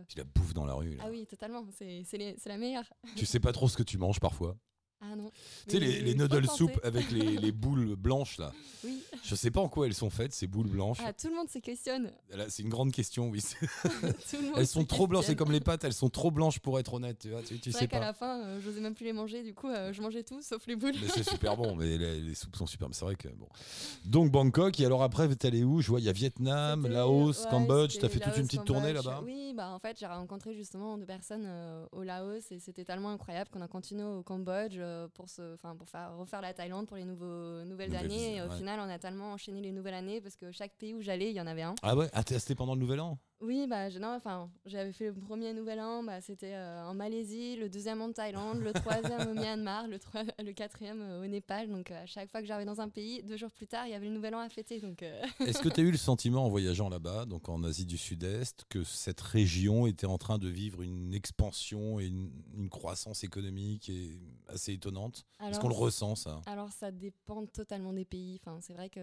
Puis 0.08 0.18
la 0.18 0.24
bouffe 0.24 0.54
dans 0.54 0.66
la 0.66 0.74
rue. 0.74 0.96
là. 0.96 1.04
Ah 1.06 1.10
oui, 1.10 1.26
totalement. 1.28 1.66
C'est 1.78 2.04
c'est 2.06 2.18
les- 2.18 2.36
c'est 2.38 2.50
la 2.50 2.58
meilleure. 2.58 2.92
Tu 3.16 3.26
sais 3.26 3.40
pas 3.40 3.52
trop 3.52 3.68
ce 3.68 3.78
que 3.78 3.84
tu 3.84 3.98
manges 3.98 4.20
parfois. 4.20 4.58
Ah 5.02 5.16
non. 5.16 5.32
Tu 5.68 5.74
sais, 5.74 5.80
les, 5.80 6.02
les 6.02 6.16
noodle 6.16 6.48
soup 6.48 6.72
avec 6.84 7.12
les, 7.12 7.38
les 7.38 7.52
boules 7.52 7.96
blanches, 7.96 8.38
là. 8.38 8.52
Oui. 8.84 9.04
Je 9.24 9.36
sais 9.36 9.52
pas 9.52 9.60
en 9.60 9.68
quoi 9.68 9.88
elles 9.88 9.94
sont 9.94 10.10
faites, 10.10 10.34
ces 10.34 10.48
boules 10.48 10.68
blanches. 10.68 11.00
Ah, 11.04 11.14
tout 11.14 11.28
le 11.28 11.36
monde 11.36 11.50
se 11.50 11.60
questionne. 11.60 12.12
C'est 12.50 12.64
une 12.64 12.70
grande 12.70 12.92
question, 12.92 13.30
oui. 13.30 13.42
Tout 13.84 14.38
le 14.38 14.42
monde 14.44 14.54
Elles 14.58 14.68
sont 14.68 14.86
trop 14.86 15.08
blanches, 15.08 15.26
c'est 15.26 15.36
comme 15.36 15.52
les 15.52 15.60
pâtes, 15.60 15.84
elles 15.84 15.94
sont 15.94 16.10
trop 16.10 16.32
blanches 16.32 16.60
pour 16.60 16.80
être 16.80 16.94
honnête. 16.94 17.20
Tu, 17.20 17.30
vois, 17.30 17.42
tu, 17.42 17.72
sais 17.72 17.88
qu'à 17.88 18.00
la 18.00 18.14
fin, 18.14 18.44
euh, 18.44 18.62
j'osais 18.62 18.82
même 18.82 18.94
plus 18.94 19.06
les 19.06 19.14
manger, 19.14 19.44
du 19.44 19.54
coup, 19.54 19.68
euh, 19.68 19.94
je 19.94 20.02
mangeais 20.02 20.24
tout 20.24 20.42
sauf 20.42 20.66
les 20.68 20.76
boules. 20.76 20.94
Mais 21.02 21.08
c'est 21.08 21.28
super 21.28 21.58
bon, 21.58 21.76
mais 21.76 21.98
les, 21.98 22.20
les 22.22 22.36
soupes 22.36 22.56
sont 22.56 22.68
super. 22.68 22.88
Mais 22.88 22.94
c'est 22.94 23.06
vrai 23.06 23.16
que 23.16 23.28
bon. 23.30 23.48
Donc 24.06 24.32
Bangkok, 24.32 24.80
et 24.80 24.86
alors 24.86 25.04
après, 25.04 25.34
t'es 25.36 25.48
allé 25.48 25.64
où? 25.64 25.82
Je 25.82 25.90
vois, 25.90 26.00
il 26.00 26.06
y 26.06 26.10
a 26.10 26.14
Vietnam, 26.14 26.88
Laos, 26.88 27.44
ouais, 27.44 27.50
Cambodge. 27.50 27.98
T'as 28.00 28.10
fait 28.10 28.20
toute 28.20 28.38
une 28.38 28.46
petite 28.46 28.66
tournée 28.66 28.94
là-bas? 28.94 29.22
Oui, 29.24 29.54
bah 29.56 29.70
en 29.70 29.80
fait, 29.80 29.98
j'ai 30.00 30.06
rencontré 30.06 30.54
justement 30.54 30.98
deux 30.98 31.06
personnes 31.06 31.46
euh, 31.46 31.86
au 31.92 32.04
Laos 32.04 32.52
et 32.52 32.60
c'était 32.60 32.86
tellement 32.86 33.10
incroyable 33.10 33.50
qu'on 33.52 33.62
a 33.62 33.68
continué 33.68 34.04
au 34.04 34.22
Cambodge 34.22 34.78
euh, 34.86 35.08
pour, 35.10 35.30
se, 35.30 35.54
enfin, 35.56 35.76
pour 35.76 35.90
faire, 35.90 36.16
refaire 36.16 36.42
la 36.42 36.54
Thaïlande 36.54 36.88
pour 36.88 36.98
les 36.98 37.06
nouveaux, 37.06 37.64
nouvelles 37.66 37.96
années. 37.96 38.36
Et 38.36 38.42
au 38.42 38.46
ouais. 38.48 38.56
final, 38.56 38.80
on 38.80 38.90
a 38.90 39.00
tellement 39.00 39.34
enchaîné 39.34 39.62
les 39.62 39.72
nouvelles 39.72 39.96
années 39.96 40.22
parce 40.22 40.36
que 40.36 40.52
chaque 40.52 40.74
pays 40.76 40.94
où 40.94 41.02
j'allais, 41.02 41.30
il 41.30 41.36
y 41.36 41.42
en 41.42 41.48
avait 41.48 41.64
un. 41.64 41.76
Ah 41.82 41.96
ouais? 41.96 42.08
Ah, 42.14 42.22
c'était 42.26 42.56
pendant 42.56 42.76
le 42.76 42.80
Nouvel 42.80 43.00
An? 43.00 43.18
Oui, 43.42 43.68
bah, 43.68 43.90
je- 43.90 44.00
non, 44.00 44.16
enfin, 44.16 44.50
j'avais 44.66 44.94
fait 44.94 45.08
le 45.08 45.14
premier 45.14 45.54
nouvel 45.54 45.80
an, 45.82 46.02
bah, 46.04 46.22
c'était 46.22 46.54
euh, 46.56 46.86
en 46.86 46.94
Malaisie, 46.94 47.58
le 47.58 47.68
deuxième 47.70 48.02
en 48.02 48.12
Thaïlande, 48.14 48.60
le 48.62 48.72
troisième 48.74 49.28
au 49.30 49.34
Myanmar, 49.36 49.88
le, 49.90 49.98
troi- 50.00 50.24
le 50.42 50.54
quatrième 50.54 51.02
euh, 51.02 51.22
au 51.22 51.28
Népal. 51.28 51.70
Donc 51.70 51.92
euh, 51.92 52.02
à 52.02 52.06
chaque 52.06 52.32
fois 52.32 52.40
que 52.42 52.48
j'arrivais 52.48 52.66
dans 52.66 52.80
un 52.80 52.88
pays, 52.88 53.22
deux 53.24 53.36
jours 53.36 53.52
plus 53.52 53.68
tard, 53.68 53.86
il 53.88 53.92
y 53.92 53.94
avait 53.94 54.08
le 54.08 54.14
nouvel 54.14 54.36
an 54.36 54.40
à 54.40 54.48
fêter. 54.48 54.80
Donc 54.80 55.04
Est-ce 55.42 55.62
que 55.62 55.68
tu 55.70 55.82
as 55.82 55.84
eu 55.84 55.92
le 55.92 55.98
sentiment 55.98 56.46
en 56.46 56.50
voyageant 56.50 56.88
là-bas, 56.88 57.26
donc 57.26 57.50
en 57.50 57.62
Asie 57.66 57.86
du 57.86 57.98
Sud-Est, 57.98 58.64
que 58.70 58.84
cette 58.86 59.20
région 59.22 59.86
était 59.86 60.08
en 60.08 60.18
train 60.18 60.38
de 60.38 60.48
vivre 60.48 60.82
une 60.82 61.14
expansion 61.14 62.00
et 62.00 62.06
une, 62.06 62.32
une 62.56 62.70
croissance 62.70 63.26
économique 63.26 63.90
et 63.90 64.18
assez 64.48 64.72
étonnante? 64.74 65.26
Est-ce 65.44 65.60
qu'on 65.60 65.68
le 65.68 65.76
ressent 65.76 66.16
ça? 66.16 66.40
Alors 66.46 66.72
ça 66.72 66.90
dépend 66.90 67.46
totalement 67.48 67.92
des 67.92 68.06
pays. 68.06 68.40
Enfin, 68.42 68.60
c'est 68.62 68.74
vrai 68.74 68.90
qu'il 68.90 69.02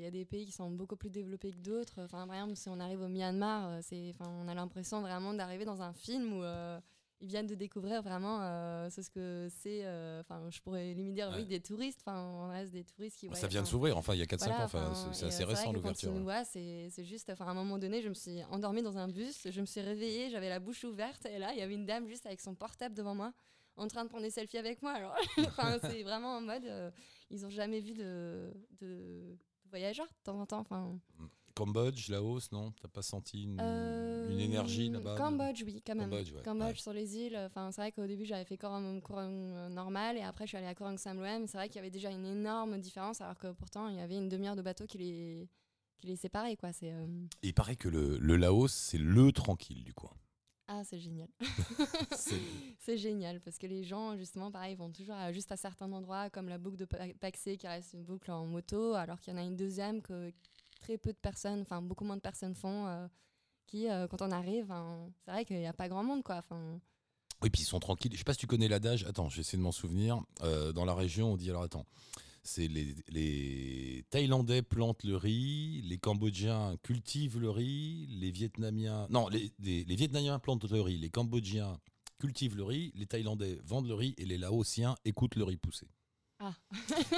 y 0.00 0.06
a 0.06 0.10
des 0.10 0.24
pays 0.24 0.46
qui 0.46 0.52
sont 0.52 0.70
beaucoup 0.70 0.96
plus 0.96 1.10
développés 1.10 1.52
que 1.52 1.58
d'autres. 1.58 2.00
Enfin, 2.02 2.26
par 2.26 2.34
exemple, 2.36 2.56
si 2.56 2.68
on 2.70 2.80
arrive 2.80 3.02
au 3.02 3.08
Myanmar, 3.08 3.73
c'est, 3.82 4.10
enfin, 4.10 4.30
on 4.42 4.48
a 4.48 4.54
l'impression 4.54 5.00
vraiment 5.00 5.34
d'arriver 5.34 5.64
dans 5.64 5.82
un 5.82 5.92
film 5.92 6.34
où 6.34 6.42
euh, 6.42 6.80
ils 7.20 7.28
viennent 7.28 7.46
de 7.46 7.54
découvrir 7.54 8.02
vraiment 8.02 8.40
euh, 8.42 8.90
ce 8.90 9.08
que 9.10 9.48
c'est. 9.50 9.84
euh, 9.84 10.20
Enfin, 10.20 10.50
je 10.50 10.60
pourrais 10.60 10.92
limite 10.94 11.14
dire 11.14 11.28
Ouais. 11.30 11.36
oui 11.38 11.46
des 11.46 11.60
touristes. 11.60 12.00
Enfin, 12.04 12.20
on 12.20 12.48
reste 12.48 12.72
des 12.72 12.84
touristes 12.84 13.18
qui. 13.18 13.26
Ça 13.26 13.30
voyagent, 13.32 13.50
vient 13.50 13.62
de 13.62 13.66
s'ouvrir, 13.66 13.96
enfin 13.96 14.14
il 14.14 14.18
y 14.18 14.22
a 14.22 14.26
4-5 14.26 14.38
voilà, 14.48 14.60
ans, 14.60 14.64
enfin, 14.64 15.12
c'est- 15.12 15.26
assez 15.26 15.42
euh, 15.42 15.46
récent 15.46 15.72
l'ouverture. 15.72 16.12
Ouais. 16.24 16.42
c'est 16.44 17.04
juste. 17.04 17.30
Enfin, 17.30 17.46
à 17.46 17.50
un 17.50 17.54
moment 17.54 17.78
donné, 17.78 18.02
je 18.02 18.08
me 18.08 18.14
suis 18.14 18.42
endormie 18.50 18.82
dans 18.82 18.98
un 18.98 19.08
bus, 19.08 19.48
je 19.50 19.60
me 19.60 19.66
suis 19.66 19.80
réveillée, 19.80 20.28
j'avais 20.30 20.48
la 20.48 20.60
bouche 20.60 20.84
ouverte, 20.84 21.24
et 21.26 21.38
là, 21.38 21.52
il 21.52 21.58
y 21.58 21.62
avait 21.62 21.74
une 21.74 21.86
dame 21.86 22.06
juste 22.08 22.26
avec 22.26 22.40
son 22.40 22.54
portable 22.54 22.94
devant 22.94 23.14
moi, 23.14 23.32
en 23.76 23.88
train 23.88 24.04
de 24.04 24.08
prendre 24.08 24.24
des 24.24 24.30
selfies 24.30 24.58
avec 24.58 24.82
moi. 24.82 24.92
Alors, 24.92 25.14
enfin, 25.38 25.78
c'est 25.82 26.02
vraiment 26.02 26.36
en 26.36 26.40
mode, 26.40 26.64
euh, 26.66 26.90
ils 27.30 27.46
ont 27.46 27.50
jamais 27.50 27.80
vu 27.80 27.94
de, 27.94 28.52
de, 28.80 29.38
voyageurs 29.70 30.06
de 30.08 30.22
temps 30.24 30.38
en 30.40 30.46
temps. 30.46 30.60
Enfin, 30.60 30.98
Cambodge, 31.54 32.08
Laos, 32.10 32.50
non? 32.52 32.72
T'as 32.82 32.88
pas 32.88 33.02
senti 33.02 33.44
une, 33.44 33.58
euh, 33.60 34.28
une 34.30 34.40
énergie 34.40 34.88
là-bas 34.90 35.14
de- 35.14 35.18
Cambodge, 35.18 35.62
oui, 35.64 35.82
quand 35.86 35.94
même. 35.94 36.10
Cambodge, 36.10 36.32
ouais, 36.32 36.42
Cambodge 36.42 36.68
ouais. 36.76 36.82
sur 36.82 36.92
les 36.92 37.16
îles. 37.16 37.36
Enfin, 37.46 37.70
c'est 37.70 37.80
vrai 37.80 37.92
qu'au 37.92 38.06
début, 38.06 38.24
j'avais 38.24 38.44
fait 38.44 38.56
Korang, 38.58 39.00
Korang, 39.00 39.30
euh, 39.32 39.68
normal 39.68 40.16
et 40.16 40.22
après, 40.22 40.44
je 40.46 40.48
suis 40.48 40.56
allée 40.58 40.66
à 40.66 40.74
Korang 40.74 40.96
Samloem. 40.98 41.46
C'est 41.46 41.56
vrai 41.56 41.68
qu'il 41.68 41.76
y 41.76 41.80
avait 41.80 41.90
déjà 41.90 42.10
une 42.10 42.26
énorme 42.26 42.78
différence, 42.80 43.20
alors 43.20 43.38
que 43.38 43.52
pourtant, 43.52 43.88
il 43.88 43.96
y 43.96 44.00
avait 44.00 44.16
une 44.16 44.28
demi-heure 44.28 44.56
de 44.56 44.62
bateau 44.62 44.86
qui 44.86 44.98
les, 44.98 45.48
qui 45.98 46.06
les 46.08 46.16
séparait. 46.16 46.56
Quoi. 46.56 46.72
C'est, 46.72 46.92
euh, 46.92 47.06
Et 47.42 47.48
il 47.48 47.54
paraît 47.54 47.76
que 47.76 47.88
le, 47.88 48.18
le 48.18 48.36
Laos, 48.36 48.72
c'est 48.72 48.98
le 48.98 49.30
tranquille 49.32 49.84
du 49.84 49.94
coin. 49.94 50.10
Ah, 50.66 50.82
c'est 50.82 50.98
génial. 50.98 51.28
C'est- 52.78 52.96
génial 52.96 53.40
parce 53.40 53.58
que 53.58 53.66
les 53.66 53.84
gens, 53.84 54.16
justement, 54.16 54.50
pareil, 54.50 54.74
vont 54.76 54.90
toujours 54.90 55.14
à, 55.14 55.30
juste 55.32 55.52
à 55.52 55.56
certains 55.56 55.90
endroits, 55.92 56.30
comme 56.30 56.48
la 56.48 56.58
boucle 56.58 56.76
de 56.78 56.84
Pa- 56.86 57.12
Paxé 57.20 57.56
qui 57.56 57.66
reste 57.66 57.92
une 57.92 58.02
boucle 58.04 58.30
en 58.30 58.46
moto, 58.46 58.94
alors 58.94 59.20
qu'il 59.20 59.32
y 59.34 59.36
en 59.36 59.40
a 59.40 59.42
une 59.44 59.56
deuxième 59.56 60.00
que 60.00 60.32
très 60.84 60.98
peu 60.98 61.12
de 61.12 61.18
personnes, 61.18 61.62
enfin 61.62 61.80
beaucoup 61.82 62.04
moins 62.04 62.16
de 62.16 62.20
personnes 62.20 62.54
font, 62.54 62.86
euh, 62.86 63.06
qui, 63.66 63.88
euh, 63.88 64.06
quand 64.06 64.20
on 64.22 64.30
arrive, 64.30 64.70
hein, 64.70 65.10
c'est 65.24 65.30
vrai 65.30 65.44
qu'il 65.46 65.58
n'y 65.58 65.66
a 65.66 65.72
pas 65.72 65.88
grand 65.88 66.04
monde, 66.04 66.22
quoi. 66.22 66.36
Enfin, 66.36 66.78
Oui, 67.42 67.50
puis 67.50 67.62
ils 67.62 67.66
sont 67.66 67.80
tranquilles. 67.80 68.12
Je 68.12 68.18
sais 68.18 68.24
pas 68.24 68.32
si 68.34 68.38
tu 68.40 68.46
connais 68.46 68.68
l'adage. 68.68 69.04
Attends, 69.04 69.28
j'essaie 69.28 69.56
de 69.56 69.62
m'en 69.62 69.72
souvenir. 69.72 70.20
Euh, 70.42 70.72
dans 70.72 70.84
la 70.84 70.94
région, 70.94 71.32
on 71.32 71.36
dit 71.36 71.48
alors 71.50 71.62
attends. 71.62 71.86
C'est 72.42 72.68
les, 72.68 72.94
les 73.08 74.04
Thaïlandais 74.10 74.60
plantent 74.60 75.04
le 75.04 75.16
riz, 75.16 75.80
les 75.82 75.96
Cambodgiens 75.96 76.76
cultivent 76.82 77.38
le 77.40 77.48
riz, 77.48 78.06
les 78.20 78.30
Vietnamiens. 78.30 79.06
Non, 79.08 79.28
les, 79.28 79.50
les- 79.60 79.84
les 79.84 79.96
Vietnamiens 79.96 80.38
plantent 80.38 80.70
le 80.70 80.80
riz, 80.82 80.98
les 80.98 81.08
Cambodgiens 81.08 81.80
cultivent 82.18 82.56
le 82.56 82.64
riz, 82.64 82.92
les 82.94 83.06
Thaïlandais 83.06 83.58
vendent 83.64 83.88
le 83.88 83.94
riz 83.94 84.14
et 84.18 84.26
les 84.26 84.36
Laotiens 84.38 84.94
écoutent 85.06 85.36
le 85.36 85.44
riz 85.44 85.56
pousser. 85.56 85.88
Ah. 86.38 86.54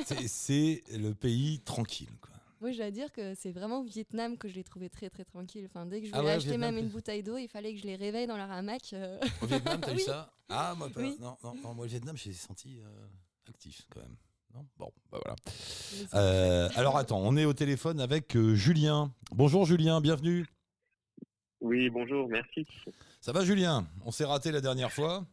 C'est- 0.07 0.29
C'est 0.29 0.83
le 0.97 1.13
pays 1.15 1.59
tranquille. 1.61 2.17
Quoi. 2.21 2.36
Moi, 2.61 2.73
je 2.73 2.79
dois 2.79 2.91
dire 2.91 3.13
que 3.13 3.35
c'est 3.35 3.51
vraiment 3.53 3.81
au 3.81 3.85
Vietnam 3.85 4.39
que 4.39 4.49
je 4.49 4.55
l'ai 4.55 4.65
trouvé 4.65 4.89
très 4.89 5.11
très 5.11 5.25
tranquille. 5.25 5.67
Enfin, 5.67 5.85
dès 5.87 6.01
que 6.01 6.07
je 6.07 6.13
Ah 6.15 6.19
voulais 6.19 6.29
ouais, 6.31 6.35
au 6.35 6.39
acheter 6.39 6.51
Vietnam, 6.51 6.75
même 6.75 6.85
une 6.85 6.91
bouteille 6.91 7.23
d'eau, 7.23 7.37
il 7.37 7.49
fallait 7.49 7.75
que 7.75 7.81
je 7.81 7.85
les 7.87 7.97
réveille 7.97 8.27
dans 8.27 8.37
leur 8.37 8.51
hamac. 8.51 8.93
euh. 8.95 9.19
Au 9.43 9.47
Vietnam, 9.47 9.81
t'as 9.81 9.93
eu 9.93 9.97
Oui. 9.97 10.03
ça? 10.03 10.33
Ah, 10.49 10.75
moi, 10.77 10.89
pas. 10.89 11.01
Oui. 11.01 11.17
Non, 11.21 11.37
non, 11.45 11.55
non, 11.63 11.75
moi, 11.75 11.85
le 11.85 11.91
Vietnam, 11.91 12.17
j'ai 12.17 12.33
senti 12.33 12.81
euh, 12.81 13.07
actif 13.49 13.83
quand 13.91 14.01
même. 14.01 14.17
Non? 14.55 14.65
Bon, 14.79 14.91
bah 15.13 15.19
voilà. 15.23 15.37
Euh, 16.15 16.69
alors 16.77 16.97
attends, 16.97 17.19
on 17.21 17.37
est 17.37 17.45
au 17.45 17.53
téléphone 17.53 18.01
avec 18.01 18.35
euh, 18.37 18.55
Julien. 18.55 19.13
Bonjour 19.33 19.67
Julien, 19.67 20.01
bienvenue. 20.01 20.47
Oui, 21.61 21.91
bonjour, 21.91 22.27
merci. 22.29 22.67
Ça 23.21 23.33
va 23.33 23.45
Julien? 23.45 23.87
On 24.05 24.11
s'est 24.13 24.25
raté 24.25 24.51
la 24.53 24.61
dernière 24.63 24.93
fois. 24.93 25.27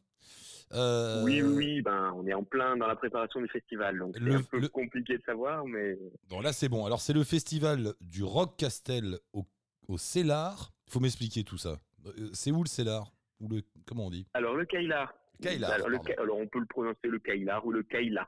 Euh, 0.74 1.24
Oui, 1.24 1.42
oui, 1.42 1.82
ben, 1.82 2.12
on 2.16 2.26
est 2.26 2.34
en 2.34 2.44
plein 2.44 2.76
dans 2.78 2.88
la 2.88 2.96
préparation 2.96 3.40
du 3.42 3.48
festival, 3.48 4.00
donc 4.00 4.16
c'est 4.18 4.34
un 4.34 4.42
peu 4.42 4.60
le- 4.60 4.70
compliqué 4.70 5.18
de 5.18 5.24
savoir, 5.24 5.66
mais 5.66 5.98
Bon 6.30 6.42
là 6.42 6.52
c'est 6.54 6.70
bon. 6.70 6.86
Alors 6.86 7.00
c'est 7.02 7.14
le 7.14 7.24
festival 7.24 7.94
du 8.02 8.24
Rock 8.24 8.58
Castel 8.58 9.20
au, 9.34 9.46
au 9.88 9.98
Cellar. 9.98 10.72
Il 10.88 10.94
faut 10.94 11.00
m'expliquer 11.00 11.44
tout 11.44 11.58
ça. 11.58 11.80
Euh, 12.06 12.30
C'est 12.34 12.52
où 12.52 12.64
le 12.64 12.68
Cellar 12.70 13.14
Ou 13.40 13.50
le 13.50 13.62
comment 13.86 14.08
on 14.08 14.10
dit? 14.10 14.26
Alors 14.34 14.56
le 14.56 14.66
Kailar. 14.66 15.14
Kailar, 15.44 15.72
Alors, 15.72 15.90
le 15.90 16.32
on 16.34 16.48
peut 16.48 16.60
le 16.60 16.66
prononcer 16.66 17.08
le 17.08 17.20
Kailar 17.20 17.66
ou 17.66 17.72
le 17.72 17.84
Kaila. 17.84 18.28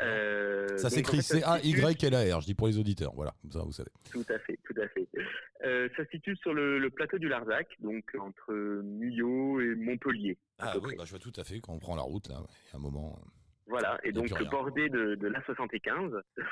Euh, 0.00 0.66
Ça 0.78 0.90
s'écrit 0.90 1.18
en 1.18 1.22
fait, 1.22 1.40
C-A-Y-L-A-R, 1.40 2.40
je 2.40 2.46
dis 2.46 2.54
pour 2.54 2.66
les 2.66 2.78
auditeurs. 2.78 3.12
Voilà, 3.14 3.34
comme 3.42 3.52
ça 3.52 3.60
vous 3.62 3.72
savez. 3.72 3.90
Tout 4.10 4.24
à 4.28 4.38
fait, 4.40 4.58
tout 4.64 4.74
à 4.80 4.88
fait. 4.88 5.06
Euh, 5.64 5.88
ça 5.96 6.04
se 6.04 6.10
situe 6.10 6.36
sur 6.36 6.54
le, 6.54 6.78
le 6.78 6.90
plateau 6.90 7.18
du 7.18 7.28
Larzac, 7.28 7.68
donc 7.80 8.04
entre 8.18 8.52
Millau 8.82 9.60
et 9.60 9.74
Montpellier. 9.76 10.38
à 10.58 10.72
Ah 10.72 10.78
oui, 10.82 10.94
bah, 10.96 11.04
je 11.04 11.10
vois 11.10 11.20
tout 11.20 11.32
à 11.36 11.44
fait 11.44 11.60
quand 11.60 11.72
on 11.72 11.78
prend 11.78 11.94
la 11.96 12.02
route 12.02 12.28
là. 12.28 12.40
ouais. 12.40 12.46
Il 12.66 12.70
y 12.72 12.74
a 12.74 12.76
un 12.78 12.80
moment. 12.82 13.16
euh, 13.20 13.28
Voilà, 13.66 13.98
et 14.04 14.12
donc 14.12 14.28
bordé 14.50 14.88
de, 14.88 15.14
de 15.14 15.28
l'A75, 15.28 16.14
oui, 16.14 16.42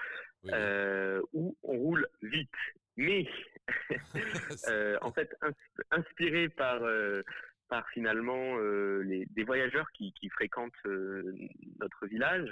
oui. 0.45 0.51
euh, 0.55 1.21
où 1.33 1.57
on 1.65 1.77
roule 1.77 2.07
vite. 2.23 2.51
Mais 2.97 3.27
Euh, 4.69 4.97
en 5.03 5.11
fait, 5.13 5.35
ins- 5.43 5.53
inspiré 5.91 6.49
par, 6.49 6.83
euh, 6.83 7.23
par 7.75 7.89
finalement 7.89 8.57
euh, 8.59 9.03
les, 9.03 9.27
des 9.27 9.43
voyageurs 9.43 9.91
qui, 9.97 10.13
qui 10.13 10.29
fréquentent 10.29 10.87
euh, 10.87 11.35
notre 11.81 12.07
village, 12.07 12.49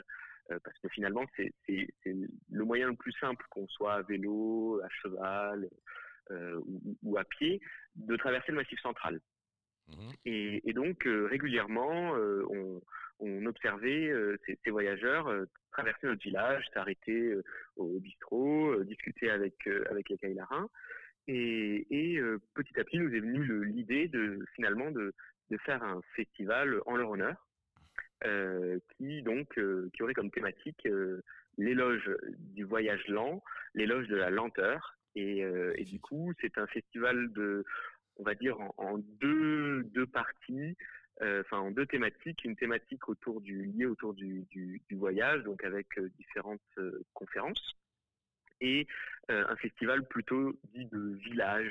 euh, 0.50 0.58
parce 0.64 0.76
que 0.80 0.88
finalement, 0.88 1.24
c'est 1.36 1.54
le 2.04 2.64
moyen 2.64 2.88
le 2.88 2.96
plus 2.96 3.12
simple, 3.20 3.44
qu'on 3.50 3.68
soit 3.68 3.94
à 3.94 4.02
vélo, 4.02 4.80
à 4.82 4.88
cheval 4.88 5.68
ou, 6.30 6.96
ou 7.04 7.18
à 7.18 7.24
pied, 7.24 7.60
de 7.94 8.16
traverser 8.16 8.50
le 8.50 8.58
massif 8.58 8.80
central. 8.80 9.20
Mhm. 9.86 10.12
Et, 10.24 10.68
et 10.68 10.72
donc, 10.72 11.04
régulièrement, 11.04 12.14
on, 12.56 12.80
on 13.20 13.46
observait 13.46 14.08
euh, 14.08 14.36
ces, 14.44 14.58
ces 14.64 14.70
voyageurs 14.70 15.28
euh, 15.28 15.44
traverser 15.70 16.06
notre 16.08 16.22
village, 16.22 16.64
s'arrêter 16.74 17.20
euh, 17.32 17.44
au 17.76 18.00
bistrot, 18.00 18.82
discuter 18.84 19.30
avec, 19.30 19.54
avec 19.88 20.08
les 20.08 20.18
Kailarins. 20.18 20.68
Et, 21.28 21.86
et 21.90 22.18
euh, 22.18 22.40
petit 22.54 22.78
à 22.80 22.84
petit, 22.84 22.98
nous 22.98 23.14
est 23.14 23.20
venue 23.20 23.64
l'idée 23.64 24.08
de 24.08 24.44
finalement 24.54 24.90
de, 24.90 25.14
de 25.50 25.56
faire 25.58 25.82
un 25.82 26.00
festival 26.16 26.80
en 26.86 26.96
leur 26.96 27.10
honneur, 27.10 27.48
qui 28.96 29.22
donc 29.22 29.58
qui 29.92 30.02
aurait 30.02 30.14
comme 30.14 30.30
thématique 30.30 30.86
l'éloge 31.58 32.08
du 32.38 32.64
voyage 32.64 33.06
lent, 33.08 33.42
l'éloge 33.74 34.06
de 34.08 34.16
la 34.16 34.30
lenteur. 34.30 34.96
Et, 35.14 35.40
et 35.74 35.84
du 35.84 36.00
coup, 36.00 36.32
c'est 36.40 36.56
un 36.56 36.66
festival 36.68 37.32
de, 37.32 37.64
on 38.16 38.22
va 38.22 38.34
dire, 38.34 38.56
en, 38.78 38.98
deux, 39.20 39.82
deux 39.84 40.06
parties, 40.06 40.76
enfin 41.20 41.58
en 41.58 41.70
deux 41.72 41.86
thématiques. 41.86 42.44
Une 42.44 42.56
thématique 42.56 43.08
autour 43.08 43.40
du 43.40 43.64
lié 43.64 43.86
autour 43.86 44.14
du, 44.14 44.44
du, 44.50 44.80
du 44.88 44.94
voyage, 44.94 45.42
donc 45.42 45.64
avec 45.64 45.88
différentes 46.16 46.78
conférences, 47.14 47.76
et 48.62 48.86
un 49.28 49.56
festival 49.56 50.04
plutôt 50.04 50.52
dit 50.74 50.86
de 50.86 51.18
village, 51.24 51.70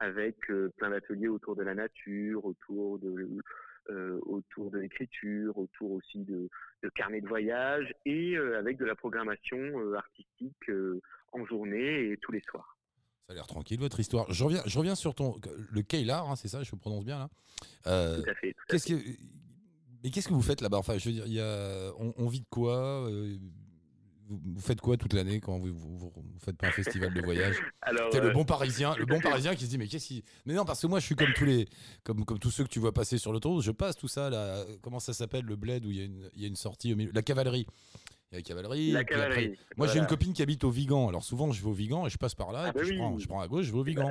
avec 0.00 0.36
plein 0.76 0.90
d'ateliers 0.90 1.28
autour 1.28 1.56
de 1.56 1.62
la 1.62 1.74
nature, 1.74 2.44
autour 2.44 2.98
de 2.98 3.40
euh, 3.90 4.20
autour 4.26 4.70
de 4.70 4.78
l'écriture, 4.78 5.56
autour 5.58 5.92
aussi 5.92 6.18
de, 6.18 6.48
de, 6.82 6.88
carnets 6.90 7.20
de 7.20 7.26
voyage 7.26 7.92
et 8.04 8.36
euh, 8.36 8.58
avec 8.58 8.76
de 8.76 8.84
la 8.84 8.94
programmation 8.94 9.58
euh, 9.58 9.96
artistique 9.96 10.70
en 11.32 11.44
journée 11.46 12.10
et 12.10 12.16
tous 12.18 12.30
les 12.30 12.42
soirs. 12.42 12.76
Ça 13.26 13.32
a 13.32 13.34
l'air 13.34 13.46
tranquille 13.46 13.80
votre 13.80 13.98
histoire. 13.98 14.30
Je 14.32 14.44
reviens, 14.44 14.62
je 14.66 14.78
reviens 14.78 14.94
sur 14.94 15.14
ton 15.14 15.40
le 15.72 15.82
Kailar, 15.82 16.30
hein, 16.30 16.36
c'est 16.36 16.46
ça, 16.46 16.62
je 16.62 16.74
prononce 16.76 17.04
bien 17.04 17.18
là. 17.18 17.28
tout 18.16 18.30
à 18.30 18.34
fait. 18.34 18.54
qu'est-ce 18.68 18.86
que 18.86 19.00
mais 20.04 20.10
qu'est-ce 20.10 20.28
que 20.28 20.34
vous 20.34 20.42
faites 20.42 20.60
là-bas? 20.60 20.78
Enfin, 20.78 20.98
je 20.98 21.08
veux 21.08 21.14
dire, 21.14 21.26
il 21.26 21.32
y 21.32 21.40
a, 21.40 21.90
on, 21.98 22.14
on, 22.16 22.28
vit 22.28 22.40
de 22.40 22.48
quoi? 22.48 23.08
Vous, 24.30 24.60
faites 24.60 24.80
quoi 24.80 24.96
toute 24.96 25.12
l'année 25.12 25.40
quand 25.40 25.58
vous, 25.58 25.72
vous, 25.72 26.12
faites 26.38 26.56
pas 26.56 26.68
un 26.68 26.72
festival 26.72 27.12
de 27.12 27.20
voyage 27.20 27.56
C'est 28.12 28.20
le 28.20 28.28
euh, 28.28 28.32
bon 28.32 28.44
parisien, 28.44 28.94
le 28.96 29.06
bon 29.06 29.20
parisien 29.22 29.54
qui 29.54 29.64
se 29.64 29.70
dit 29.70 29.78
mais 29.78 29.86
qu'est-ce 29.86 30.06
qui 30.06 30.24
Mais 30.46 30.54
non 30.54 30.64
parce 30.64 30.80
que 30.80 30.86
moi 30.86 31.00
je 31.00 31.06
suis 31.06 31.16
comme 31.16 31.32
tous 31.34 31.44
les 31.44 31.66
comme 32.04 32.24
comme 32.24 32.38
tous 32.38 32.50
ceux 32.50 32.64
que 32.64 32.68
tu 32.68 32.78
vois 32.78 32.92
passer 32.92 33.18
sur 33.18 33.32
l'autoroute, 33.32 33.64
je 33.64 33.72
passe 33.72 33.96
tout 33.96 34.08
ça 34.08 34.30
là 34.30 34.64
comment 34.82 35.00
ça 35.00 35.12
s'appelle 35.12 35.44
le 35.44 35.56
bled 35.56 35.84
où 35.84 35.90
il 35.90 35.98
y 35.98 36.00
a 36.00 36.04
une 36.04 36.30
il 36.34 36.42
y 36.42 36.44
a 36.44 36.48
une 36.48 36.56
sortie 36.56 36.92
au 36.92 36.96
milieu 36.96 37.10
la 37.14 37.22
cavalerie. 37.22 37.66
Il 38.32 38.34
y 38.34 38.36
a 38.36 38.38
la 38.38 38.42
cavalerie. 38.42 38.90
La 38.92 39.04
cavalerie. 39.04 39.58
moi 39.76 39.88
j'ai 39.88 39.98
une 39.98 40.06
copine 40.06 40.32
qui 40.32 40.42
habite 40.42 40.62
au 40.64 40.70
Vigan. 40.70 41.08
Alors 41.08 41.24
souvent 41.24 41.50
je 41.50 41.60
vais 41.60 41.68
au 41.68 41.72
Vigan 41.72 42.06
et 42.06 42.10
je 42.10 42.18
passe 42.18 42.34
par 42.34 42.52
là 42.52 42.66
et 42.66 42.68
ah, 42.68 42.72
puis 42.72 42.82
bah 42.82 42.94
je, 42.94 42.98
prends, 42.98 43.18
je 43.18 43.26
prends 43.26 43.40
à 43.40 43.48
gauche, 43.48 43.66
je 43.66 43.72
vais 43.72 43.78
au 43.78 43.84
Vigan. 43.84 44.10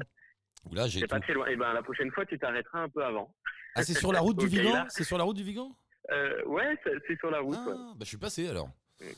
Là, 0.73 0.87
j'ai 0.87 1.07
pas 1.07 1.19
très 1.19 1.33
loin. 1.33 1.47
Et 1.47 1.53
eh 1.53 1.55
ben 1.55 1.73
la 1.73 1.81
prochaine 1.81 2.11
fois 2.11 2.25
tu 2.25 2.37
t'arrêteras 2.37 2.83
un 2.83 2.89
peu 2.89 3.03
avant. 3.03 3.33
Ah 3.75 3.83
c'est 3.83 3.93
sur 3.97 4.11
la 4.11 4.19
route 4.21 4.37
du 4.37 4.47
Vigan 4.47 4.85
C'est 4.89 5.03
sur 5.03 5.17
la 5.17 5.23
route 5.23 5.37
du 5.37 5.43
Vigan 5.43 5.71
euh, 6.11 6.43
Ouais, 6.45 6.77
c'est 7.07 7.17
sur 7.17 7.31
la 7.31 7.39
route. 7.39 7.57
Ah, 7.57 7.93
bah, 7.95 8.01
je 8.01 8.05
suis 8.05 8.17
passé 8.17 8.47
alors 8.47 8.69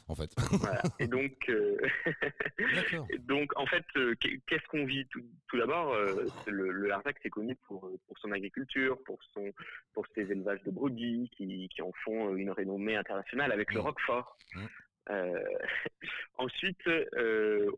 en 0.08 0.16
fait. 0.16 0.30
Et 1.00 1.08
donc, 1.08 1.34
euh, 1.50 1.78
donc, 3.20 3.52
en 3.58 3.66
fait, 3.66 3.86
euh, 3.98 4.16
qu'est-ce 4.48 4.68
qu'on 4.68 4.86
vit 4.86 5.06
tout, 5.08 5.24
d'abord 5.54 5.94
euh, 5.94 6.26
Le, 6.48 6.72
le 6.72 6.88
Larzac, 6.88 7.18
c'est 7.22 7.30
connu 7.30 7.56
pour, 7.68 7.90
pour 8.08 8.18
son 8.20 8.32
agriculture, 8.32 8.98
pour 9.06 9.20
son, 9.34 9.52
pour 9.94 10.06
ses 10.16 10.32
élevages 10.32 10.62
de 10.64 10.72
brebis 10.72 11.30
qui, 11.36 11.70
qui 11.70 11.82
en 11.82 11.92
font 12.04 12.36
une 12.36 12.52
renommée 12.52 12.96
internationale 12.96 13.52
avec 13.52 13.74
le 13.74 13.80
mmh. 13.80 13.84
Roquefort. 13.84 14.38
Mmh. 14.56 14.66
ensuite, 16.38 16.88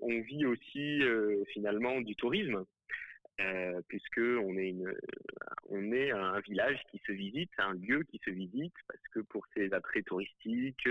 on 0.02 0.22
vit 0.22 0.46
aussi 0.46 1.02
finalement 1.48 2.02
du 2.02 2.16
tourisme. 2.16 2.64
puisque 3.88 4.20
on 4.20 4.56
est 4.58 4.70
une, 4.70 4.94
on 5.70 5.92
est 5.94 6.12
un 6.12 6.40
village 6.42 6.80
qui 6.92 7.02
se 7.08 7.12
visite, 7.12 7.50
un 7.58 7.74
lieu 7.74 8.04
qui 8.04 8.20
se 8.24 8.30
visite, 8.30 8.76
parce 8.88 9.08
que 9.14 9.22
pour 9.22 9.48
ses 9.56 9.74
attraits 9.74 10.06
touristiques, 10.06 10.88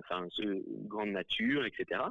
enfin, 0.00 0.26
grande 0.88 1.10
nature, 1.10 1.64
etc. 1.64 2.02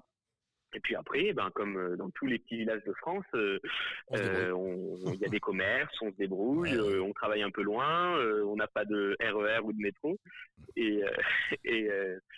Et 0.74 0.80
puis 0.80 0.96
après, 0.96 1.34
ben, 1.34 1.50
comme 1.54 1.76
euh, 1.78 1.98
dans 1.98 2.10
tous 2.12 2.28
les 2.28 2.40
petits 2.40 2.58
villages 2.58 2.84
de 2.86 2.94
France, 2.94 3.26
euh, 3.36 3.60
il 4.14 5.20
y 5.20 5.26
a 5.26 5.30
des 5.30 5.40
commerces, 5.42 5.94
on 6.02 6.12
se 6.12 6.16
débrouille, 6.16 6.80
on 6.80 7.12
travaille 7.12 7.44
un 7.44 7.52
peu 7.52 7.62
loin, 7.62 8.18
on 8.46 8.56
n'a 8.56 8.68
pas 8.68 8.86
de 8.86 9.18
RER 9.20 9.60
e 9.60 9.64
ou 9.64 9.74
de 9.74 9.82
métro. 9.82 10.18
Et, 10.78 11.02
et, 11.66 11.90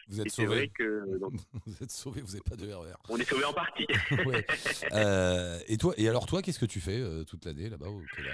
vous 0.07 0.21
êtes 0.21 0.39
vrai 0.41 0.69
que 0.69 1.03
vous 1.65 1.83
êtes 1.83 1.91
sauvé, 1.91 2.21
vous 2.21 2.31
n'avez 2.31 2.41
pas 2.41 2.55
de 2.55 2.71
RER. 2.71 2.89
E 2.89 2.95
on 3.09 3.17
est 3.17 3.29
sauvé 3.29 3.45
en 3.45 3.53
partie. 3.53 3.85
et 5.71 5.77
toi, 5.77 5.93
et 5.97 6.09
alors 6.09 6.25
toi, 6.25 6.41
qu'est-ce 6.41 6.59
que 6.59 6.65
tu 6.65 6.79
fais 6.79 7.01
toute 7.25 7.45
l'année 7.45 7.69
là-bas 7.69 7.87
au 7.87 8.01
Québec 8.15 8.33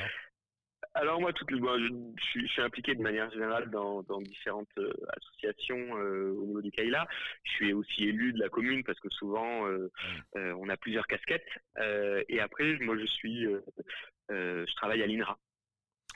alors 1.00 1.22
moi, 1.22 1.32
toute, 1.34 1.50
je, 1.50 2.46
suis, 2.48 2.62
impliqué 2.62 2.94
de 2.94 3.02
manière 3.02 3.32
générale 3.32 3.70
dans, 3.70 4.04
différentes 4.22 4.68
euh, 4.78 4.92
associations 5.16 5.98
euh, 5.98 6.36
au 6.38 6.46
niveau 6.46 6.62
du 6.62 6.72
CAILA. 6.72 7.08
Je 7.44 7.52
suis 7.52 7.74
aussi 7.74 8.04
élu 8.04 8.34
de 8.34 8.40
la 8.40 8.50
commune 8.50 8.84
parce 8.84 9.00
que 9.00 9.10
souvent 9.10 9.68
euh, 9.68 9.90
on 10.36 10.68
a 10.70 10.78
plusieurs 10.78 11.08
casquettes. 11.08 11.48
et 12.28 12.40
après, 12.40 12.78
moi, 12.82 12.98
je 12.98 13.06
suis, 13.06 13.48
je 14.30 14.76
travaille 14.76 15.02
à 15.02 15.08
l'INRA 15.08 15.38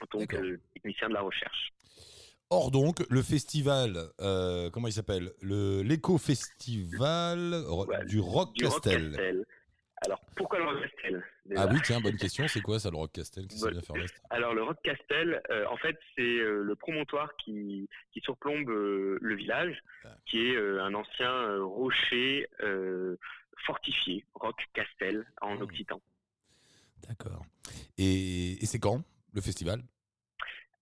en 0.02 0.06
tant 0.06 0.26
que 0.26 0.60
technicien 0.74 1.08
de 1.08 1.14
la 1.14 1.22
recherche. 1.22 1.72
Or 2.50 2.70
donc, 2.70 3.04
le 3.08 3.22
festival, 3.22 3.96
comment 4.72 4.88
il 4.88 4.92
s'appelle? 4.92 5.32
Le 5.40 5.82
l'éco-festival 5.82 7.64
du 8.06 8.20
Rock 8.20 8.54
Castel. 8.56 9.46
Alors, 10.04 10.20
pourquoi 10.36 10.58
le 10.58 10.64
Rock 10.64 10.80
Castel 10.82 11.24
Ah 11.56 11.66
oui, 11.70 11.78
tiens, 11.84 12.00
bonne 12.00 12.16
question. 12.16 12.46
C'est 12.48 12.60
quoi 12.60 12.78
ça, 12.78 12.90
le 12.90 12.96
Rock 12.96 13.12
Castel? 13.12 13.46
Alors, 14.30 14.54
le 14.54 14.62
Rock 14.62 14.78
Castel, 14.82 15.40
euh, 15.50 15.66
en 15.70 15.76
fait, 15.76 15.98
c'est 16.16 16.22
euh, 16.22 16.62
le 16.62 16.74
promontoire 16.74 17.34
qui, 17.36 17.88
qui 18.12 18.20
surplombe 18.20 18.68
euh, 18.68 19.18
le 19.20 19.34
village, 19.34 19.82
ah. 20.04 20.08
qui 20.26 20.46
est 20.46 20.56
un 20.56 20.94
ancien 20.94 21.58
rocher 21.62 22.48
fortifié, 23.66 24.24
Rock 24.34 24.62
Castel 24.74 25.24
en 25.40 25.56
hmm. 25.56 25.62
occitan. 25.62 26.00
D'accord. 27.08 27.44
Et, 27.96 28.62
et 28.62 28.66
c'est 28.66 28.80
quand, 28.80 29.02
le 29.32 29.40
festival? 29.40 29.82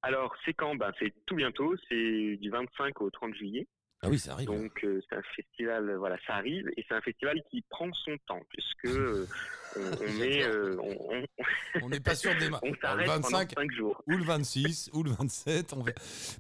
Alors, 0.03 0.35
c'est 0.45 0.55
quand? 0.55 0.75
Ben, 0.75 0.93
C'est 0.99 1.13
tout 1.27 1.37
bientôt, 1.37 1.75
c'est 1.89 2.37
du 2.37 2.51
25 2.51 3.01
au 3.03 3.11
30 3.11 3.35
juillet. 3.35 3.69
Ah 4.05 4.09
oui, 4.09 4.19
ça 4.19 4.33
arrive. 4.33 4.49
Donc 4.49 4.83
euh, 4.83 5.01
c'est 5.09 5.15
un 5.15 5.23
festival, 5.37 5.95
voilà, 5.95 6.17
ça 6.27 6.35
arrive 6.35 6.69
et 6.77 6.85
c'est 6.89 6.95
un 6.95 7.01
festival 7.01 7.41
qui 7.49 7.63
prend 7.71 7.89
son 7.93 8.17
temps 8.27 8.43
puisque 8.49 8.87
euh, 8.87 9.29
on, 9.77 10.21
est, 10.23 10.43
euh, 10.43 10.77
on 11.81 11.89
n'est 11.89 12.01
pas 12.01 12.17
sûr 12.17 12.33
des 12.37 12.49
on 12.63 12.75
s'arrête 12.81 13.07
le 13.07 13.13
25 13.13 13.71
jours. 13.71 14.03
ou 14.09 14.17
le 14.17 14.25
26 14.25 14.91
ou 14.93 15.05
le 15.05 15.11
27. 15.13 15.75
On 15.75 15.85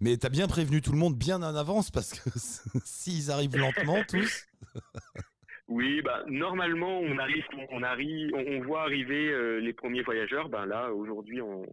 Mais 0.00 0.16
t'as 0.16 0.28
bien 0.28 0.48
prévenu 0.48 0.82
tout 0.82 0.90
le 0.90 0.98
monde 0.98 1.16
bien 1.16 1.36
en 1.36 1.54
avance 1.54 1.92
parce 1.92 2.18
que 2.18 2.30
s'ils 2.84 3.30
arrivent 3.30 3.56
lentement 3.56 4.02
tous. 4.08 4.48
Oui, 5.68 6.02
bah 6.02 6.24
normalement 6.26 6.98
on 6.98 7.16
arrive, 7.18 7.44
on 7.70 7.82
arrive, 7.84 8.34
on, 8.34 8.60
voit 8.62 8.82
arriver 8.82 9.60
les 9.60 9.72
premiers 9.72 10.02
voyageurs. 10.02 10.48
Ben 10.48 10.66
là 10.66 10.92
aujourd'hui 10.92 11.40
on, 11.40 11.64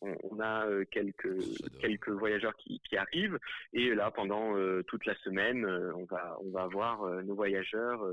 on, 0.00 0.40
a 0.40 0.66
euh, 0.66 0.84
quelques 0.90 1.38
quelques 1.80 2.10
voyageurs 2.10 2.54
qui, 2.56 2.80
qui, 2.88 2.96
arrivent. 2.96 3.38
Et 3.72 3.94
là 3.94 4.10
pendant 4.10 4.56
euh, 4.56 4.82
toute 4.84 5.06
la 5.06 5.14
semaine 5.16 5.64
euh, 5.64 5.92
on 5.94 6.04
va 6.04 6.38
on 6.40 6.50
va 6.50 6.62
avoir 6.62 7.22
nos 7.24 7.34
voyageurs 7.34 8.04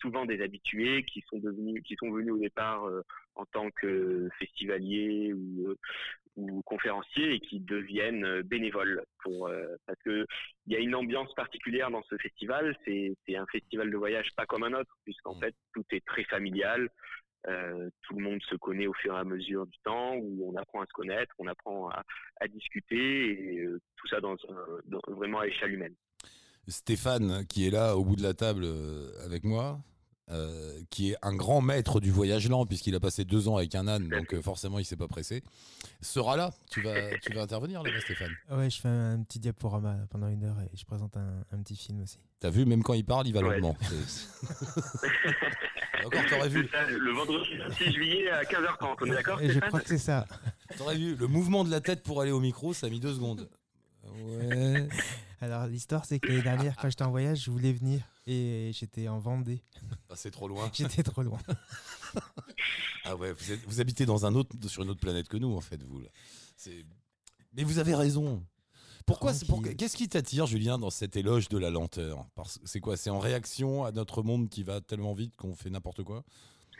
souvent 0.00 0.24
des 0.24 0.42
habitués 0.42 1.04
qui 1.04 1.22
sont 1.28 1.38
devenus 1.38 1.82
qui 1.84 1.96
sont 1.96 2.10
venus 2.10 2.32
au 2.32 2.38
départ 2.38 2.84
en 3.34 3.44
tant 3.46 3.70
que 3.70 4.28
festivaliers 4.38 5.32
ou 5.32 5.74
ou 6.36 6.62
conférenciers 6.62 7.34
et 7.34 7.40
qui 7.40 7.60
deviennent 7.60 8.40
bénévoles 8.42 9.04
pour 9.22 9.50
parce 9.86 10.00
que 10.02 10.26
il 10.66 10.72
y 10.72 10.76
a 10.76 10.80
une 10.80 10.94
ambiance 10.94 11.32
particulière 11.34 11.90
dans 11.90 12.02
ce 12.04 12.16
festival. 12.16 12.76
C'est 12.84 13.14
c'est 13.26 13.36
un 13.36 13.46
festival 13.46 13.90
de 13.90 13.96
voyage 13.96 14.30
pas 14.36 14.46
comme 14.46 14.64
un 14.64 14.72
autre 14.72 14.96
puisqu'en 15.04 15.34
mmh. 15.36 15.40
fait 15.40 15.54
tout 15.74 15.84
est 15.90 16.04
très 16.04 16.24
familial 16.24 16.88
euh, 17.48 17.90
tout 18.02 18.16
le 18.16 18.22
monde 18.22 18.40
se 18.48 18.54
connaît 18.56 18.86
au 18.86 18.92
fur 18.94 19.14
et 19.14 19.18
à 19.18 19.24
mesure 19.24 19.66
du 19.66 19.78
temps, 19.84 20.14
où 20.14 20.52
on 20.52 20.56
apprend 20.56 20.80
à 20.80 20.86
se 20.86 20.92
connaître, 20.92 21.34
on 21.38 21.46
apprend 21.46 21.88
à, 21.90 22.48
discuter, 22.48 23.54
et 23.54 23.64
euh, 23.64 23.80
tout 23.96 24.08
ça 24.08 24.20
dans, 24.20 24.36
vraiment 25.08 25.40
à 25.40 25.46
l'échelle 25.46 25.72
humaine. 25.72 25.94
Stéphane, 26.68 27.44
qui 27.46 27.66
est 27.66 27.70
là 27.70 27.96
au 27.96 28.04
bout 28.04 28.16
de 28.16 28.22
la 28.22 28.34
table 28.34 28.62
euh, 28.64 29.10
avec 29.24 29.42
moi, 29.44 29.80
qui 30.90 31.10
est 31.10 31.16
un 31.22 31.34
grand 31.34 31.60
maître 31.60 32.00
du 32.00 32.10
voyage 32.10 32.48
lent, 32.48 32.64
puisqu'il 32.64 32.94
a 32.94 33.00
passé 33.00 33.24
deux 33.24 33.48
ans 33.48 33.56
avec 33.56 33.74
un 33.74 33.86
âne, 33.86 34.08
donc 34.08 34.40
forcément 34.40 34.78
il 34.78 34.84
s'est 34.84 34.96
pas 34.96 35.08
pressé, 35.08 35.42
sera 36.00 36.36
là. 36.36 36.52
Tu 36.70 36.80
vas, 36.80 37.18
tu 37.18 37.32
vas 37.32 37.42
intervenir 37.42 37.82
là, 37.82 37.90
Stéphane? 38.00 38.32
Ouais, 38.50 38.70
je 38.70 38.80
fais 38.80 38.88
un 38.88 39.22
petit 39.22 39.38
diaporama 39.38 39.96
pendant 40.10 40.28
une 40.28 40.44
heure 40.44 40.56
et 40.60 40.70
je 40.76 40.84
présente 40.84 41.16
un, 41.16 41.44
petit 41.62 41.76
film 41.76 42.02
aussi. 42.02 42.18
T'as 42.40 42.50
vu, 42.50 42.64
même 42.64 42.82
quand 42.82 42.94
il 42.94 43.04
parle, 43.04 43.26
il 43.26 43.34
va 43.34 43.40
lentement. 43.40 43.76
Encore, 46.04 46.22
t'aurais 46.28 46.48
vu. 46.48 46.68
le 46.88 47.12
vendredi 47.12 47.50
6 47.78 47.92
juillet 47.92 48.30
à 48.30 48.42
15h30, 48.42 48.96
on 49.00 49.06
est 49.06 49.10
d'accord 49.10 49.38
Je 49.40 49.58
crois 49.60 49.80
que 49.80 49.88
c'est 49.88 49.98
ça. 49.98 50.26
T'aurais 50.76 50.96
vu, 50.96 51.14
le 51.14 51.26
mouvement 51.28 51.62
de 51.64 51.70
la 51.70 51.80
tête 51.80 52.02
pour 52.02 52.20
aller 52.20 52.32
au 52.32 52.40
micro, 52.40 52.72
ça 52.72 52.88
a 52.88 52.90
mis 52.90 52.98
deux 52.98 53.14
secondes. 53.14 53.48
Ouais. 54.04 54.88
Alors, 55.40 55.66
l'histoire, 55.66 56.04
c'est 56.04 56.18
que 56.18 56.28
l'année 56.28 56.42
dernière, 56.42 56.76
quand 56.76 56.88
j'étais 56.88 57.04
en 57.04 57.10
voyage, 57.10 57.44
je 57.44 57.50
voulais 57.50 57.72
venir 57.72 58.00
et 58.26 58.70
j'étais 58.72 59.08
en 59.08 59.18
Vendée. 59.18 59.62
Ah, 60.08 60.14
c'est 60.16 60.30
trop 60.30 60.48
loin. 60.48 60.70
J'étais 60.74 61.02
trop 61.02 61.22
loin. 61.22 61.38
ah 63.04 63.16
ouais, 63.16 63.32
vous, 63.32 63.54
vous, 63.66 63.80
habitez 63.80 64.06
dans 64.06 64.26
un 64.26 64.34
autre, 64.34 64.56
sur 64.68 64.82
une 64.82 64.90
autre 64.90 65.00
planète 65.00 65.28
que 65.28 65.36
nous, 65.36 65.54
en 65.54 65.60
fait, 65.60 65.82
vous. 65.82 66.00
Là. 66.00 66.08
Mais 67.52 67.64
vous 67.64 67.78
avez 67.78 67.94
raison. 67.94 68.44
Pourquoi 69.06 69.32
Qu'est-ce 69.76 69.96
qui 69.96 70.08
t'attire, 70.08 70.46
Julien, 70.46 70.78
dans 70.78 70.90
cet 70.90 71.16
éloge 71.16 71.48
de 71.48 71.58
la 71.58 71.70
lenteur? 71.70 72.26
C'est 72.64 72.80
quoi? 72.80 72.96
C'est 72.96 73.10
en 73.10 73.18
réaction 73.18 73.84
à 73.84 73.92
notre 73.92 74.22
monde 74.22 74.48
qui 74.48 74.62
va 74.62 74.80
tellement 74.80 75.14
vite 75.14 75.34
qu'on 75.36 75.54
fait 75.54 75.70
n'importe 75.70 76.02
quoi? 76.04 76.24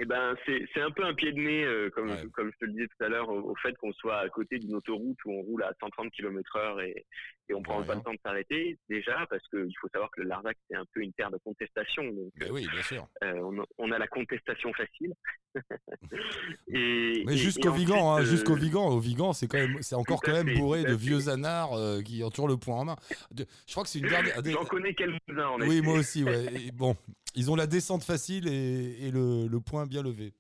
Eh 0.03 0.05
ben, 0.05 0.35
c'est 0.45 0.81
un 0.81 0.91
peu 0.91 1.05
un 1.05 1.15
pied 1.15 1.31
de 1.31 1.39
nez, 1.39 1.65
euh, 1.65 1.89
comme, 1.91 2.11
Ouais. 2.11 2.27
comme 2.33 2.51
je 2.53 2.59
te 2.59 2.65
le 2.65 2.73
disais 2.73 2.89
tout 2.89 3.05
à 3.05 3.09
l'heure, 3.09 3.29
au, 3.29 3.53
au 3.53 3.55
fait 3.55 3.73
qu'on 3.77 3.93
soit 3.93 4.19
à 4.19 4.29
côté 4.31 4.59
d'une 4.59 4.75
autoroute 4.75 5.17
où 5.25 5.31
on 5.31 5.43
roule 5.43 5.63
à 5.63 5.73
130 5.79 6.11
km/h 6.11 6.85
et, 6.85 7.07
et 7.49 7.55
on 7.55 7.63
prend 7.63 7.79
Ouais. 7.79 7.87
pas 7.87 7.95
le 7.95 8.03
temps 8.03 8.13
de 8.13 8.19
s'arrêter. 8.25 8.79
Déjà, 8.89 9.25
parce 9.31 9.47
qu'il 9.47 9.73
faut 9.81 9.87
savoir 9.93 10.11
que 10.11 10.21
le 10.23 10.27
Larzac, 10.27 10.57
c'est 10.69 10.77
un 10.77 10.85
peu 10.93 11.03
une 11.03 11.13
terre 11.13 11.31
de 11.31 11.39
contestation. 11.39 12.03
Donc, 12.03 12.33
Ben 12.35 12.51
oui, 12.51 12.67
bien 12.69 12.83
sûr. 12.83 13.07
euh, 13.23 13.63
on 13.79 13.93
a 13.93 13.99
la 13.99 14.09
contestation 14.09 14.73
facile. 14.73 15.13
et, 16.69 17.23
Mais 17.27 17.37
jusqu'au 17.37 17.73
Vigan, 17.73 18.13
hein, 18.13 18.15
ensuite, 18.21 18.31
jusqu'au 18.31 18.53
euh, 18.55 18.59
Vigan, 18.61 18.89
au 18.89 18.99
Vigan, 18.99 19.33
c'est 19.33 19.47
quand 19.49 19.59
même, 19.59 19.79
c'est 19.81 19.95
encore 19.95 20.21
quand 20.23 20.33
même 20.33 20.49
fait, 20.49 20.55
bourré 20.55 20.85
de 20.85 20.95
vieux 20.95 21.29
anards 21.29 21.75
euh, 21.75 22.01
qui 22.03 22.23
ont 22.25 22.31
toujours 22.31 22.49
le 22.49 22.57
poing 22.57 22.77
en 22.77 22.85
main. 22.85 22.97
Je 23.37 23.45
crois 23.73 23.83
que 23.85 23.89
c'est 23.89 23.99
une 24.01 24.09
dernière. 24.09 24.43
J'en 24.45 24.65
connais 24.65 24.95
quelques-uns, 24.95 25.47
en 25.47 25.61
Oui, 25.61 25.81
moi 25.81 25.95
aussi, 25.99 26.25
ouais. 26.25 26.47
Et 26.69 26.73
bon, 26.73 26.97
ils 27.35 27.51
ont 27.51 27.57
la 27.57 27.67
descente 27.67 28.05
facile 28.05 28.47
et, 28.49 29.07
et 29.07 29.11
le, 29.11 29.47
le 29.47 29.61
point 29.61 29.87
bien 29.87 30.03
levé. 30.03 30.33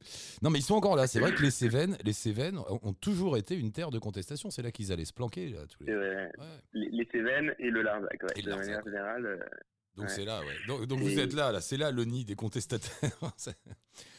Non, 0.43 0.51
mais 0.51 0.59
ils 0.59 0.65
sont 0.65 0.75
encore 0.75 0.97
là. 0.97 1.07
C'est 1.07 1.21
vrai 1.21 1.33
que 1.35 1.43
les 1.43 1.51
Cévennes, 1.51 1.97
les 2.05 2.13
Cévennes 2.13 2.59
ont 2.69 2.93
toujours 2.93 3.37
été 3.37 3.57
une 3.57 3.73
terre 3.73 3.91
de 3.91 3.99
contestation. 3.99 4.51
C'est 4.51 4.63
là 4.63 4.71
qu'ils 4.71 4.93
allaient 4.93 5.05
se 5.05 5.13
planquer, 5.13 5.49
là, 5.49 5.61
tous 5.69 5.85
les. 5.85 5.95
Ouais. 5.95 6.29
les, 6.75 6.91
les 6.91 7.09
Cévennes 7.11 7.55
et 7.59 7.71
le 7.71 7.83
Larzac, 7.83 8.23
ouais, 8.23 8.29
Et 8.37 8.43
de 8.43 8.49
Larzac, 8.51 8.67
manière 8.67 8.85
générale. 8.85 9.27
euh, 9.27 9.39
Donc 9.97 10.07
Ouais. 10.07 10.11
c'est 10.15 10.25
là, 10.25 10.41
ouais. 10.41 10.55
Donc, 10.67 10.87
donc 10.87 11.01
Et- 11.01 11.03
vous 11.03 11.19
êtes 11.19 11.35
là, 11.35 11.53
là. 11.53 11.61
C'est 11.61 11.77
là 11.77 11.91
le 11.91 12.05
nid 12.05 12.25
des 12.25 12.35
contestataires. 12.35 12.91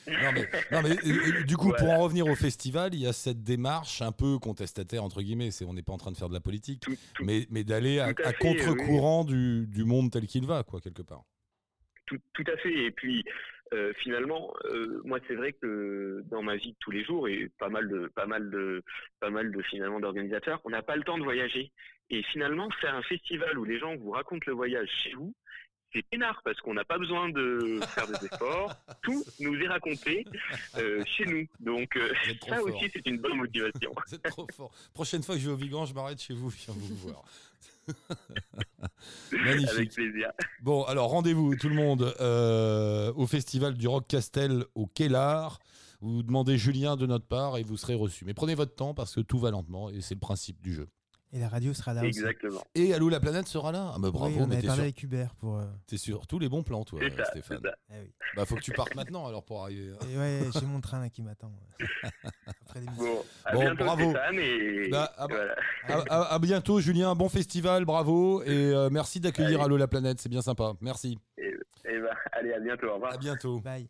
Non 0.05 0.31
mais, 0.33 0.49
non, 0.71 0.81
mais 0.83 1.43
du 1.45 1.55
coup, 1.55 1.71
pour 1.77 1.89
en 1.89 1.99
revenir 1.99 2.27
au 2.27 2.35
festival, 2.35 2.93
il 2.93 2.99
y 2.99 3.07
a 3.07 3.13
cette 3.13 3.41
démarche 3.41 4.01
un 4.01 4.11
peu 4.11 4.37
contestataire 4.37 5.01
entre 5.01 5.21
guillemets. 5.21 5.49
C'est 5.49 5.63
on 5.63 5.73
n'est 5.73 5.81
pas 5.81 5.93
en 5.93 5.97
train 5.97 6.11
de 6.11 6.17
faire 6.17 6.27
de 6.27 6.33
la 6.33 6.41
politique, 6.41 6.81
tout, 6.81 6.95
tout, 7.13 7.23
mais, 7.23 7.47
mais 7.49 7.63
d'aller 7.63 7.99
à, 7.99 8.13
contre-courant 8.33 9.23
du, 9.23 9.65
du 9.67 9.85
monde 9.85 10.11
tel 10.11 10.27
qu'il 10.27 10.45
va, 10.45 10.63
quoi, 10.63 10.81
quelque 10.81 11.01
part. 11.03 11.23
tout, 12.05 12.17
tout 12.33 12.43
à 12.53 12.57
fait. 12.57 12.73
Et 12.83 12.91
puis, 12.91 13.23
euh, 13.73 13.93
finalement, 14.03 14.53
euh, 14.65 15.01
moi, 15.05 15.19
c'est 15.27 15.35
vrai 15.35 15.53
que 15.53 16.21
dans 16.29 16.43
ma 16.43 16.57
vie 16.57 16.73
de 16.73 16.77
tous 16.81 16.91
les 16.91 17.05
jours, 17.05 17.29
et 17.29 17.49
pas 17.57 17.69
mal 17.69 17.87
de, 17.87 18.11
pas 18.13 18.25
mal 18.25 18.49
de, 18.51 18.83
pas 19.21 19.29
mal 19.29 19.53
de 19.53 19.61
finalement 19.63 20.01
d'organisateurs, 20.01 20.59
on 20.65 20.69
n'a 20.69 20.81
pas 20.83 20.97
le 20.97 21.03
temps 21.03 21.17
de 21.17 21.23
voyager. 21.23 21.71
Et 22.09 22.23
finalement, 22.23 22.69
faire 22.81 22.93
un 22.93 23.03
festival 23.03 23.57
où 23.57 23.63
les 23.63 23.79
gens 23.79 23.95
vous 23.95 24.11
racontent 24.11 24.43
le 24.47 24.53
voyage 24.53 24.89
chez 25.01 25.13
vous, 25.13 25.33
c'est 25.93 26.01
peinard 26.03 26.41
parce 26.43 26.59
qu'on 26.61 26.73
n'a 26.73 26.83
pas 26.83 26.97
besoin 26.97 27.29
de 27.29 27.79
faire 27.87 28.07
des 28.07 28.25
efforts. 28.25 28.75
Tout 29.03 29.23
nous 29.39 29.55
est 29.55 29.67
raconté 29.67 30.25
euh, 30.77 31.03
chez 31.05 31.25
nous. 31.25 31.47
Donc, 31.59 31.95
euh, 31.95 32.13
ça 32.47 32.57
fort. 32.57 32.65
aussi, 32.65 32.89
c'est 32.91 33.05
une 33.07 33.19
bonne 33.19 33.37
motivation. 33.37 33.93
Vous 34.07 34.15
êtes 34.15 34.23
trop 34.23 34.47
fort. 34.51 34.71
Prochaine 34.93 35.23
fois 35.23 35.35
que 35.35 35.41
je 35.41 35.47
vais 35.47 35.53
au 35.53 35.57
Vigan, 35.57 35.85
je 35.85 35.93
m'arrête 35.93 36.21
chez 36.21 36.33
vous, 36.33 36.49
je 36.49 36.57
viens 36.57 36.73
vous 36.75 36.95
voir. 36.95 37.23
Magnifique. 39.31 39.69
Avec 39.69 39.93
plaisir. 39.93 40.31
Bon, 40.61 40.83
alors 40.83 41.09
rendez-vous 41.09 41.55
tout 41.55 41.69
le 41.69 41.75
monde 41.75 42.15
euh, 42.21 43.11
au 43.15 43.27
festival 43.27 43.73
du 43.73 43.87
Rock 43.87 44.07
Castel 44.07 44.65
au 44.75 44.87
Kellar. 44.87 45.59
Vous 45.99 46.23
demandez 46.23 46.57
Julien 46.57 46.95
de 46.95 47.05
notre 47.05 47.25
part 47.25 47.57
et 47.57 47.63
vous 47.63 47.77
serez 47.77 47.95
reçu. 47.95 48.25
Mais 48.25 48.33
prenez 48.33 48.55
votre 48.55 48.75
temps 48.75 48.93
parce 48.93 49.15
que 49.15 49.21
tout 49.21 49.39
va 49.39 49.51
lentement 49.51 49.89
et 49.89 50.01
c'est 50.01 50.15
le 50.15 50.19
principe 50.19 50.61
du 50.61 50.73
jeu. 50.73 50.87
Et 51.35 51.39
la 51.39 51.49
radio 51.49 51.73
sera 51.73 51.93
là 51.95 52.01
aussi. 52.01 52.09
Exactement. 52.09 52.61
Et 52.75 52.93
Allô 52.93 53.09
la 53.09 53.19
planète 53.19 53.47
sera 53.47 53.71
là. 53.71 53.91
Ah, 53.95 53.97
bah, 53.99 54.11
bravo, 54.11 54.35
oui, 54.35 54.41
on 54.43 54.45
mais 54.47 54.57
avait 54.57 54.67
parlé 54.67 54.77
sur, 54.81 54.83
avec 54.83 55.01
Hubert 55.01 55.33
pour. 55.35 55.57
euh, 55.57 55.63
t'es 55.87 55.97
sur 55.97 56.27
tous 56.27 56.37
les 56.37 56.47
bons 56.47 56.61
plans, 56.61 56.83
toi, 56.83 56.99
ça, 57.17 57.25
Stéphane. 57.25 57.59
ça. 57.63 57.71
eh 57.91 58.01
oui. 58.01 58.11
Bah, 58.35 58.45
faut 58.45 58.53
que 58.55 58.61
tu 58.61 58.71
partes 58.71 58.93
maintenant 58.95 59.25
alors 59.25 59.43
pour 59.43 59.63
arriver. 59.63 59.93
Et 60.11 60.17
ouais, 60.17 60.41
j'ai 60.53 60.65
mon 60.67 60.79
train 60.79 60.99
là 60.99 61.09
qui 61.09 61.23
m'attend. 61.23 61.51
Après. 62.61 62.81
Bon, 62.97 63.23
à 63.45 63.53
Bon, 63.53 63.59
bientôt, 63.61 63.83
bravo. 63.83 64.09
Stéphane, 64.11 64.35
et 64.37 64.89
Bah, 64.89 65.11
ah 65.17 65.25
voilà. 65.27 65.55
À, 65.87 65.93
à- 66.09 66.33
à 66.35 66.39
bientôt, 66.39 66.79
Julien. 66.79 67.15
Bon 67.15 67.29
festival, 67.29 67.83
bravo. 67.85 68.43
Et 68.43 68.49
euh, 68.51 68.89
merci 68.91 69.19
d'accueillir. 69.19 69.59
Allô 69.61 69.75
la 69.75 69.87
planète. 69.87 70.21
C'est 70.21 70.29
bien 70.29 70.43
sympa. 70.43 70.73
Merci. 70.81 71.17
Et 71.39 71.99
bah, 71.99 72.15
allez, 72.33 72.53
à 72.53 72.59
bientôt. 72.59 72.89
Au 72.89 72.93
revoir. 72.93 73.13
À 73.13 73.17
bientôt. 73.17 73.59
Bye. 73.59 73.89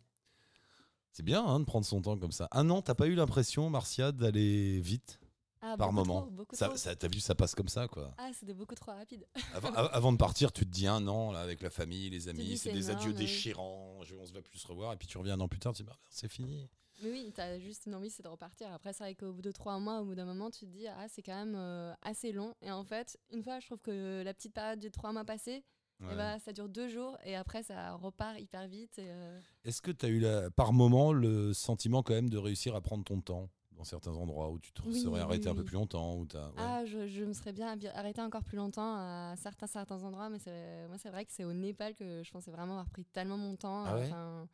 C'est 1.12 1.22
bien 1.22 1.44
hein, 1.44 1.60
de 1.60 1.64
prendre 1.64 1.84
son 1.84 2.00
temps 2.00 2.16
comme 2.18 2.32
ça. 2.32 2.48
Un 2.52 2.70
an, 2.70 2.80
t'as 2.82 2.94
pas 2.94 3.06
eu 3.06 3.14
l'impression, 3.14 3.68
Marcia, 3.70 4.10
d'aller 4.12 4.80
vite? 4.80 5.20
Ah, 5.66 5.76
par 5.78 5.92
moment 5.92 6.26
trop, 6.26 6.76
ça, 6.76 6.94
T'as 6.94 7.08
vu, 7.08 7.20
ça 7.20 7.34
passe 7.34 7.54
comme 7.54 7.68
ça, 7.68 7.88
quoi. 7.88 8.14
Ah, 8.18 8.30
c'était 8.34 8.52
beaucoup 8.52 8.74
trop 8.74 8.92
rapide. 8.92 9.26
Avant, 9.54 10.12
de 10.12 10.18
partir, 10.18 10.52
tu 10.52 10.66
te 10.66 10.70
dis 10.70 10.86
un 10.86 11.06
an 11.08 11.32
là, 11.32 11.40
avec 11.40 11.62
la 11.62 11.70
famille, 11.70 12.10
les 12.10 12.28
amis, 12.28 12.58
c'est 12.58 12.70
des 12.70 12.90
adieux 12.90 13.10
énorme, 13.10 13.18
déchirants, 13.18 14.02
je- 14.04 14.14
on 14.14 14.26
se 14.26 14.32
va 14.32 14.42
plus 14.42 14.58
se 14.58 14.66
revoir, 14.68 14.92
et 14.92 14.96
puis 14.96 15.06
tu 15.08 15.16
reviens 15.16 15.34
un 15.34 15.40
an 15.40 15.48
plus 15.48 15.58
tard, 15.60 15.72
tu 15.72 15.82
dis, 15.82 15.86
bah, 15.88 15.96
c'est 16.10 16.28
fini. 16.28 16.68
Mais 17.02 17.10
oui, 17.10 17.32
t'as 17.34 17.58
juste 17.58 17.86
une 17.86 17.94
envie, 17.94 18.10
c'est 18.10 18.22
de 18.22 18.28
repartir. 18.28 18.70
Après, 18.72 18.92
c'est 18.92 19.02
vrai 19.04 19.14
qu'au 19.14 19.32
bout 19.32 19.42
de 19.42 19.50
trois 19.50 19.78
mois, 19.80 20.00
au 20.00 20.04
bout 20.04 20.14
d'un 20.14 20.26
moment, 20.26 20.50
tu 20.50 20.60
te 20.60 20.70
dis, 20.70 20.86
ah, 20.86 21.06
c'est 21.08 21.22
quand 21.22 21.34
même 21.34 21.54
euh, 21.56 21.92
assez 22.02 22.30
long. 22.30 22.54
Et 22.62 22.70
en 22.70 22.84
fait, 22.84 23.18
une 23.32 23.42
fois, 23.42 23.58
je 23.58 23.66
trouve 23.66 23.80
que 23.80 24.22
la 24.22 24.32
petite 24.34 24.52
période 24.54 24.78
de 24.80 24.88
trois 24.88 25.12
mois 25.12 25.24
passée, 25.24 25.64
Ouais. 26.00 26.08
eh 26.12 26.16
ben, 26.16 26.38
ça 26.40 26.52
dure 26.52 26.68
deux 26.68 26.88
jours 26.88 27.16
et 27.24 27.36
après, 27.36 27.62
ça 27.62 27.94
repart 27.94 28.38
hyper 28.40 28.66
vite. 28.66 28.98
euh, 28.98 29.40
Est-ce 29.64 29.80
que 29.80 29.92
tu 29.92 30.04
as 30.04 30.08
eu 30.08 30.18
la, 30.18 30.50
par 30.50 30.72
moment 30.72 31.12
le 31.12 31.54
sentiment 31.54 32.02
quand 32.02 32.14
même 32.14 32.28
de 32.28 32.36
réussir 32.36 32.74
à 32.74 32.80
prendre 32.80 33.04
ton 33.04 33.20
temps? 33.20 33.48
Dans 33.76 33.84
certains 33.84 34.14
endroits 34.14 34.50
où 34.50 34.58
tu 34.58 34.72
te 34.72 34.82
Oui, 34.82 35.00
serais 35.02 35.20
arrêté 35.20 35.44
oui, 35.46 35.52
un 35.52 35.54
peu 35.54 35.60
oui. 35.62 35.66
plus 35.66 35.74
longtemps 35.74 36.14
où 36.16 36.22
ouais. 36.22 36.52
Ah, 36.56 36.84
je, 36.84 37.06
je 37.06 37.24
me 37.24 37.32
serais 37.32 37.52
bien 37.52 37.76
arrêtée 37.94 38.22
encore 38.22 38.44
plus 38.44 38.56
longtemps 38.56 38.94
à 38.96 39.34
certains, 39.36 39.66
certains 39.66 40.02
endroits, 40.02 40.28
mais 40.30 40.38
c'est- 40.38 40.86
moi, 40.88 40.96
c'est 40.98 41.10
vrai 41.10 41.24
que 41.24 41.32
c'est 41.32 41.44
au 41.44 41.52
Népal 41.52 41.94
que 41.94 42.22
je 42.22 42.30
pensais 42.30 42.50
vraiment 42.50 42.74
avoir 42.74 42.88
pris 42.90 43.04
tellement 43.04 43.36
mon 43.36 43.56
temps. 43.56 43.84
Ah 43.84 43.94
ouais 43.96 44.04
Enfin, 44.06 44.48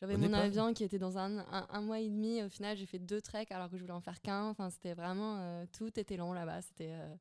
J'avais 0.00 0.14
mon 0.16 0.22
Népal 0.28 0.40
avion 0.40 0.74
qui 0.74 0.84
était 0.84 0.98
dans 0.98 1.16
un, 1.18 1.38
un, 1.38 1.66
un 1.70 1.80
mois 1.80 2.00
et 2.00 2.08
demi. 2.08 2.42
Au 2.42 2.48
final, 2.48 2.76
j'ai 2.76 2.86
fait 2.86 2.98
deux 2.98 3.20
treks 3.22 3.50
alors 3.52 3.70
que 3.70 3.76
je 3.76 3.82
voulais 3.82 3.94
en 3.94 4.00
faire 4.00 4.20
qu'un. 4.20 4.44
Enfin, 4.50 4.70
c'était 4.70 4.94
vraiment. 4.94 5.38
euh, 5.38 5.64
tout 5.72 5.98
était 5.98 6.16
long 6.16 6.32
là-bas. 6.32 6.62
C'était. 6.62 6.92
euh, 6.92 7.14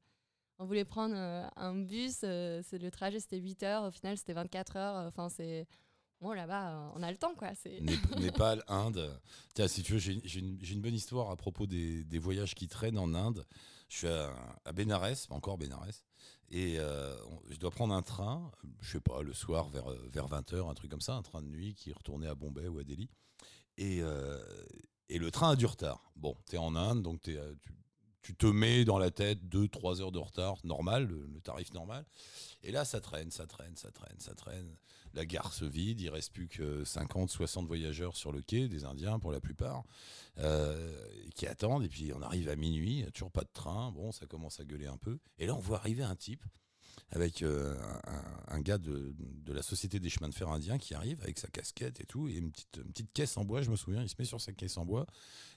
on 0.59 0.65
voulait 0.65 0.85
prendre 0.85 1.15
euh, 1.17 1.47
un 1.57 1.73
bus. 1.75 2.19
le 2.23 2.89
trajet, 2.89 3.19
c'était 3.19 3.37
8 3.39 3.63
heures. 3.63 3.83
Au 3.83 3.91
final, 3.91 4.17
c'était 4.17 4.33
24 4.33 4.75
heures. 4.77 5.07
Enfin, 5.07 5.29
c'est. 5.29 5.67
Bon, 6.21 6.31
là-bas, 6.31 6.69
euh, 6.71 6.89
on 6.95 7.03
a 7.03 7.11
le 7.11 7.17
temps, 7.17 7.35
quoi. 7.35 7.53
C'est. 7.55 7.81
Népal, 8.19 8.63
Inde. 8.67 9.19
Tiens, 9.53 9.67
si 9.67 9.83
tu 9.83 9.93
veux, 9.93 9.99
j'ai 9.99 10.21
j'ai 10.23 10.39
une, 10.39 10.57
j'ai 10.61 10.73
une 10.73 10.81
bonne 10.81 10.93
histoire 10.93 11.29
à 11.29 11.35
propos 11.35 11.67
des, 11.67 12.03
des 12.03 12.19
voyages 12.19 12.55
qui 12.55 12.67
traînent 12.67 12.97
en 12.97 13.13
Inde. 13.13 13.45
Je 13.89 13.97
suis 13.97 14.07
à, 14.07 14.33
à 14.65 14.71
Bénarès, 14.73 15.27
encore 15.29 15.57
Bénarès, 15.57 16.03
et 16.49 16.79
euh, 16.79 17.15
je 17.49 17.57
dois 17.57 17.71
prendre 17.71 17.93
un 17.93 18.01
train, 18.01 18.51
je 18.81 18.93
sais 18.93 18.99
pas, 18.99 19.21
le 19.21 19.33
soir 19.33 19.69
vers, 19.69 19.91
euh, 19.91 20.09
vers 20.11 20.27
20h, 20.27 20.69
un 20.69 20.73
truc 20.73 20.89
comme 20.89 21.01
ça, 21.01 21.13
un 21.15 21.21
train 21.21 21.41
de 21.41 21.47
nuit 21.47 21.75
qui 21.75 21.91
retournait 21.91 22.27
à 22.27 22.35
Bombay 22.35 22.67
ou 22.67 22.79
à 22.79 22.83
Delhi. 22.83 23.09
Et, 23.77 24.01
euh, 24.01 24.43
et 25.09 25.19
le 25.19 25.31
train 25.31 25.51
a 25.51 25.55
du 25.55 25.65
retard. 25.65 26.11
Bon, 26.15 26.35
tu 26.49 26.55
es 26.55 26.57
en 26.57 26.75
Inde, 26.75 27.03
donc 27.03 27.21
t'es, 27.21 27.37
tu, 27.61 27.73
tu 28.21 28.35
te 28.35 28.45
mets 28.47 28.85
dans 28.85 28.97
la 28.97 29.11
tête 29.11 29.39
2-3 29.45 30.01
heures 30.01 30.11
de 30.11 30.19
retard, 30.19 30.57
normal, 30.63 31.05
le, 31.07 31.27
le 31.27 31.41
tarif 31.41 31.73
normal. 31.73 32.05
Et 32.63 32.71
là, 32.71 32.85
ça 32.85 33.01
traîne, 33.01 33.31
ça 33.31 33.45
traîne, 33.45 33.75
ça 33.75 33.91
traîne, 33.91 34.19
ça 34.19 34.33
traîne. 34.33 34.75
La 35.15 35.25
gare 35.25 35.53
se 35.53 35.63
vide, 35.63 36.01
il 36.01 36.09
reste 36.09 36.33
plus 36.33 36.49
que 36.49 36.83
50, 36.83 37.29
60 37.29 37.65
voyageurs 37.67 38.17
sur 38.17 38.33
le 38.33 38.41
quai, 38.41 38.67
des 38.67 38.83
Indiens 38.83 39.17
pour 39.17 39.31
la 39.31 39.39
plupart, 39.39 39.83
euh, 40.39 40.93
qui 41.35 41.47
attendent. 41.47 41.85
Et 41.85 41.89
puis 41.89 42.11
on 42.13 42.21
arrive 42.21 42.49
à 42.49 42.57
minuit, 42.57 42.97
n'y 42.97 43.03
a 43.03 43.11
toujours 43.11 43.31
pas 43.31 43.43
de 43.43 43.49
train. 43.53 43.91
Bon, 43.91 44.11
ça 44.11 44.25
commence 44.25 44.59
à 44.59 44.65
gueuler 44.65 44.87
un 44.87 44.97
peu. 44.97 45.17
Et 45.39 45.47
là, 45.47 45.55
on 45.55 45.59
voit 45.59 45.77
arriver 45.77 46.03
un 46.03 46.15
type 46.15 46.43
avec 47.11 47.43
euh, 47.43 47.77
un, 48.47 48.59
gars 48.59 48.77
de, 48.77 49.15
de 49.17 49.53
la 49.53 49.61
Société 49.61 49.99
des 49.99 50.09
chemins 50.09 50.27
de 50.27 50.33
fer 50.33 50.49
indiens 50.49 50.77
qui 50.77 50.93
arrive 50.93 51.21
avec 51.21 51.39
sa 51.39 51.47
casquette 51.47 52.01
et 52.01 52.05
tout, 52.05 52.27
et 52.27 52.33
une 52.33 52.51
petite, 52.51 52.83
petite 52.83 53.13
caisse 53.13 53.37
en 53.37 53.45
bois, 53.45 53.61
je 53.61 53.69
me 53.69 53.75
souviens, 53.75 54.01
il 54.01 54.09
se 54.09 54.15
met 54.17 54.25
sur 54.25 54.41
sa 54.41 54.53
caisse 54.53 54.77
en 54.77 54.85
bois, 54.85 55.05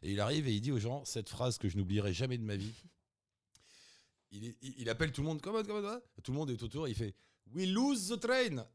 et 0.03 0.13
il 0.13 0.21
arrive 0.21 0.47
et 0.47 0.55
il 0.55 0.61
dit 0.61 0.73
aux 0.73 0.79
gens 0.79 1.05
cette 1.05 1.29
phrase 1.29 1.59
que 1.59 1.69
je 1.69 1.77
n'oublierai 1.77 2.13
jamais 2.13 2.39
de 2.39 2.45
ma 2.45 2.57
vie. 2.57 2.75
Il, 4.31 4.91
appelle 4.91 5.11
tout 5.11 5.23
le 5.23 5.29
monde, 5.29 5.41
comment, 5.41 5.63
comment? 5.63 5.99
Tout 6.23 6.33
le 6.33 6.39
monde 6.39 6.51
est 6.51 6.63
autour, 6.63 6.87
il 6.87 6.95
fait 6.95 7.15
We 7.55 7.67
lose 7.67 8.09
the 8.09 8.21
train 8.21 8.67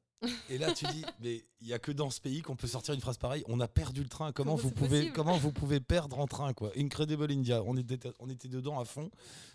et 0.49 0.57
là, 0.57 0.73
tu 0.73 0.85
dis, 0.85 1.03
mais 1.21 1.43
il 1.61 1.67
y 1.67 1.73
a 1.73 1.79
que 1.79 1.91
dans 1.91 2.09
ce 2.09 2.21
pays 2.21 2.41
qu'on 2.41 2.55
peut 2.55 2.67
sortir 2.67 2.93
une 2.93 3.01
phrase 3.01 3.17
pareille. 3.17 3.43
On 3.47 3.59
a 3.59 3.67
perdu 3.67 4.01
le 4.03 4.09
train. 4.09 4.31
Comment 4.31 4.53
Comment 4.53 4.55
vous 4.57 4.71
pouvez, 4.71 5.09
comment 5.11 5.37
vous 5.37 5.51
pouvez 5.51 5.79
perdre 5.79 6.19
en 6.19 6.27
train 6.27 6.53
quoi? 6.53 6.71
Incredible 6.77 7.31
India. 7.31 7.63
On 7.65 7.77
était, 7.77 7.99
on 8.19 8.29
était 8.29 8.47
dedans 8.47 8.79
à 8.79 8.85
fond. 8.85 9.09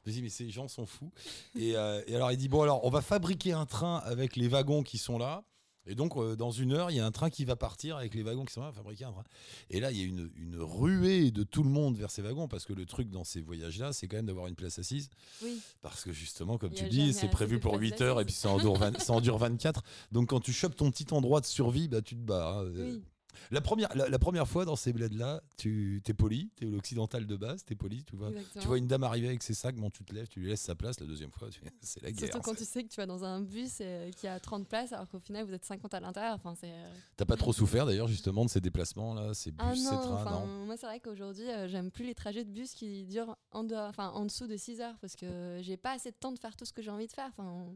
Je 0.04 0.10
me 0.10 0.14
dis, 0.14 0.22
mais 0.22 0.28
ces 0.28 0.50
gens 0.50 0.66
sont 0.66 0.86
fous. 0.86 1.12
Et, 1.54 1.76
euh, 1.76 2.02
et 2.06 2.16
alors 2.16 2.32
il 2.32 2.38
dit, 2.38 2.48
bon 2.48 2.62
alors, 2.62 2.84
on 2.84 2.90
va 2.90 3.02
fabriquer 3.02 3.52
un 3.52 3.66
train 3.66 3.98
avec 3.98 4.36
les 4.36 4.48
wagons 4.48 4.82
qui 4.82 4.98
sont 4.98 5.18
là. 5.18 5.44
Et 5.88 5.94
donc, 5.94 6.16
euh, 6.16 6.36
dans 6.36 6.50
une 6.50 6.72
heure, 6.72 6.90
il 6.90 6.96
y 6.98 7.00
a 7.00 7.06
un 7.06 7.10
train 7.10 7.30
qui 7.30 7.44
va 7.44 7.56
partir 7.56 7.96
avec 7.96 8.14
les 8.14 8.22
wagons 8.22 8.44
qui 8.44 8.52
sont 8.52 8.60
là, 8.60 8.70
fabriquer 8.72 9.06
un 9.06 9.12
train. 9.12 9.24
Et 9.70 9.80
là, 9.80 9.90
il 9.90 9.98
y 9.98 10.02
a 10.02 10.04
une, 10.04 10.30
une 10.36 10.56
ruée 10.60 11.30
de 11.30 11.42
tout 11.42 11.62
le 11.62 11.70
monde 11.70 11.96
vers 11.96 12.10
ces 12.10 12.20
wagons, 12.22 12.46
parce 12.46 12.64
que 12.66 12.74
le 12.74 12.84
truc 12.86 13.08
dans 13.10 13.24
ces 13.24 13.40
voyages-là, 13.40 13.92
c'est 13.92 14.06
quand 14.06 14.16
même 14.16 14.26
d'avoir 14.26 14.46
une 14.48 14.54
place 14.54 14.78
assise. 14.78 15.08
Oui. 15.42 15.58
Parce 15.82 16.04
que 16.04 16.12
justement, 16.12 16.58
comme 16.58 16.72
tu 16.72 16.84
dis, 16.88 17.12
c'est 17.14 17.28
prévu 17.28 17.58
pour 17.58 17.72
places 17.78 17.82
8 17.90 18.00
heures 18.02 18.20
et 18.20 18.24
puis 18.24 18.34
ça 18.34 18.50
en, 18.50 18.58
dure 18.58 18.74
20 18.76 19.00
ça 19.00 19.12
en 19.14 19.20
dure 19.20 19.38
24. 19.38 19.82
Donc 20.12 20.28
quand 20.28 20.40
tu 20.40 20.52
chopes 20.52 20.76
ton 20.76 20.90
petit 20.90 21.06
endroit 21.12 21.40
de 21.40 21.46
survie, 21.46 21.88
bah, 21.88 22.02
tu 22.02 22.14
te 22.14 22.20
bats. 22.20 22.58
hein. 22.60 22.70
Oui. 22.74 23.02
La, 23.50 23.60
première, 23.60 23.88
la, 23.96 24.08
la 24.08 24.18
première 24.18 24.46
fois 24.48 24.64
dans 24.64 24.76
ces 24.76 24.92
bleds-là, 24.92 25.42
tu 25.56 26.02
es 26.06 26.14
poli, 26.14 26.50
tu 26.56 26.66
es 26.66 26.70
l'occidental 26.70 27.26
de 27.26 27.36
base, 27.36 27.64
tu 27.64 27.72
es 27.72 27.76
poli, 27.76 28.04
tu 28.04 28.16
vois. 28.16 28.28
Exactement. 28.30 28.62
Tu 28.62 28.68
vois 28.68 28.78
une 28.78 28.86
dame 28.86 29.02
arriver 29.04 29.28
avec 29.28 29.42
ses 29.42 29.54
sacs, 29.54 29.76
bon, 29.76 29.90
tu 29.90 30.04
te 30.04 30.14
lèves, 30.14 30.28
tu 30.28 30.40
lui 30.40 30.48
laisses 30.48 30.60
sa 30.62 30.74
place. 30.74 31.00
La 31.00 31.06
deuxième 31.06 31.30
fois, 31.32 31.48
c'est 31.82 32.02
la 32.02 32.10
guerre. 32.12 32.28
Surtout 32.30 32.40
quand 32.40 32.54
tu 32.54 32.64
sais 32.64 32.82
que 32.84 32.88
tu 32.88 32.96
vas 32.96 33.06
dans 33.06 33.24
un 33.24 33.40
bus 33.40 33.78
euh, 33.80 34.10
qui 34.12 34.26
a 34.26 34.38
30 34.40 34.66
places 34.68 34.92
alors 34.92 35.08
qu'au 35.08 35.20
final 35.20 35.44
vous 35.46 35.54
êtes 35.54 35.64
50 35.64 35.92
à 35.94 36.00
l'intérieur. 36.00 36.34
Enfin, 36.34 36.54
c'est. 36.54 36.70
euh, 36.70 36.92
T'as 37.16 37.24
pas 37.24 37.36
trop 37.36 37.52
souffert 37.52 37.86
d'ailleurs 37.86 38.08
justement 38.08 38.44
de 38.44 38.50
ces 38.50 38.60
déplacements-là, 38.60 39.34
ces 39.34 39.50
bus, 39.50 39.60
Ah 39.60 39.74
ces 39.74 39.82
non, 39.84 40.00
trains, 40.00 40.14
enfin, 40.22 40.30
non? 40.46 40.64
moi 40.66 40.76
c'est 40.76 40.86
vrai 40.86 41.00
qu'aujourd'hui 41.00 41.48
euh, 41.50 41.68
j'aime 41.68 41.90
plus 41.90 42.04
les 42.04 42.14
trajets 42.14 42.44
de 42.44 42.50
bus 42.50 42.74
qui 42.74 43.04
durent 43.06 43.36
en, 43.52 43.64
dehors- 43.64 43.92
en 43.98 44.24
dessous 44.24 44.46
de 44.46 44.56
6 44.56 44.80
heures 44.80 44.96
parce 45.00 45.16
que 45.16 45.58
j'ai 45.62 45.76
pas 45.76 45.92
assez 45.92 46.10
de 46.10 46.16
temps 46.16 46.32
de 46.32 46.38
faire 46.38 46.54
tout 46.56 46.64
ce 46.64 46.72
que 46.72 46.82
j'ai 46.82 46.90
envie 46.90 47.06
de 47.06 47.12
faire. 47.12 47.28
Enfin, 47.36 47.66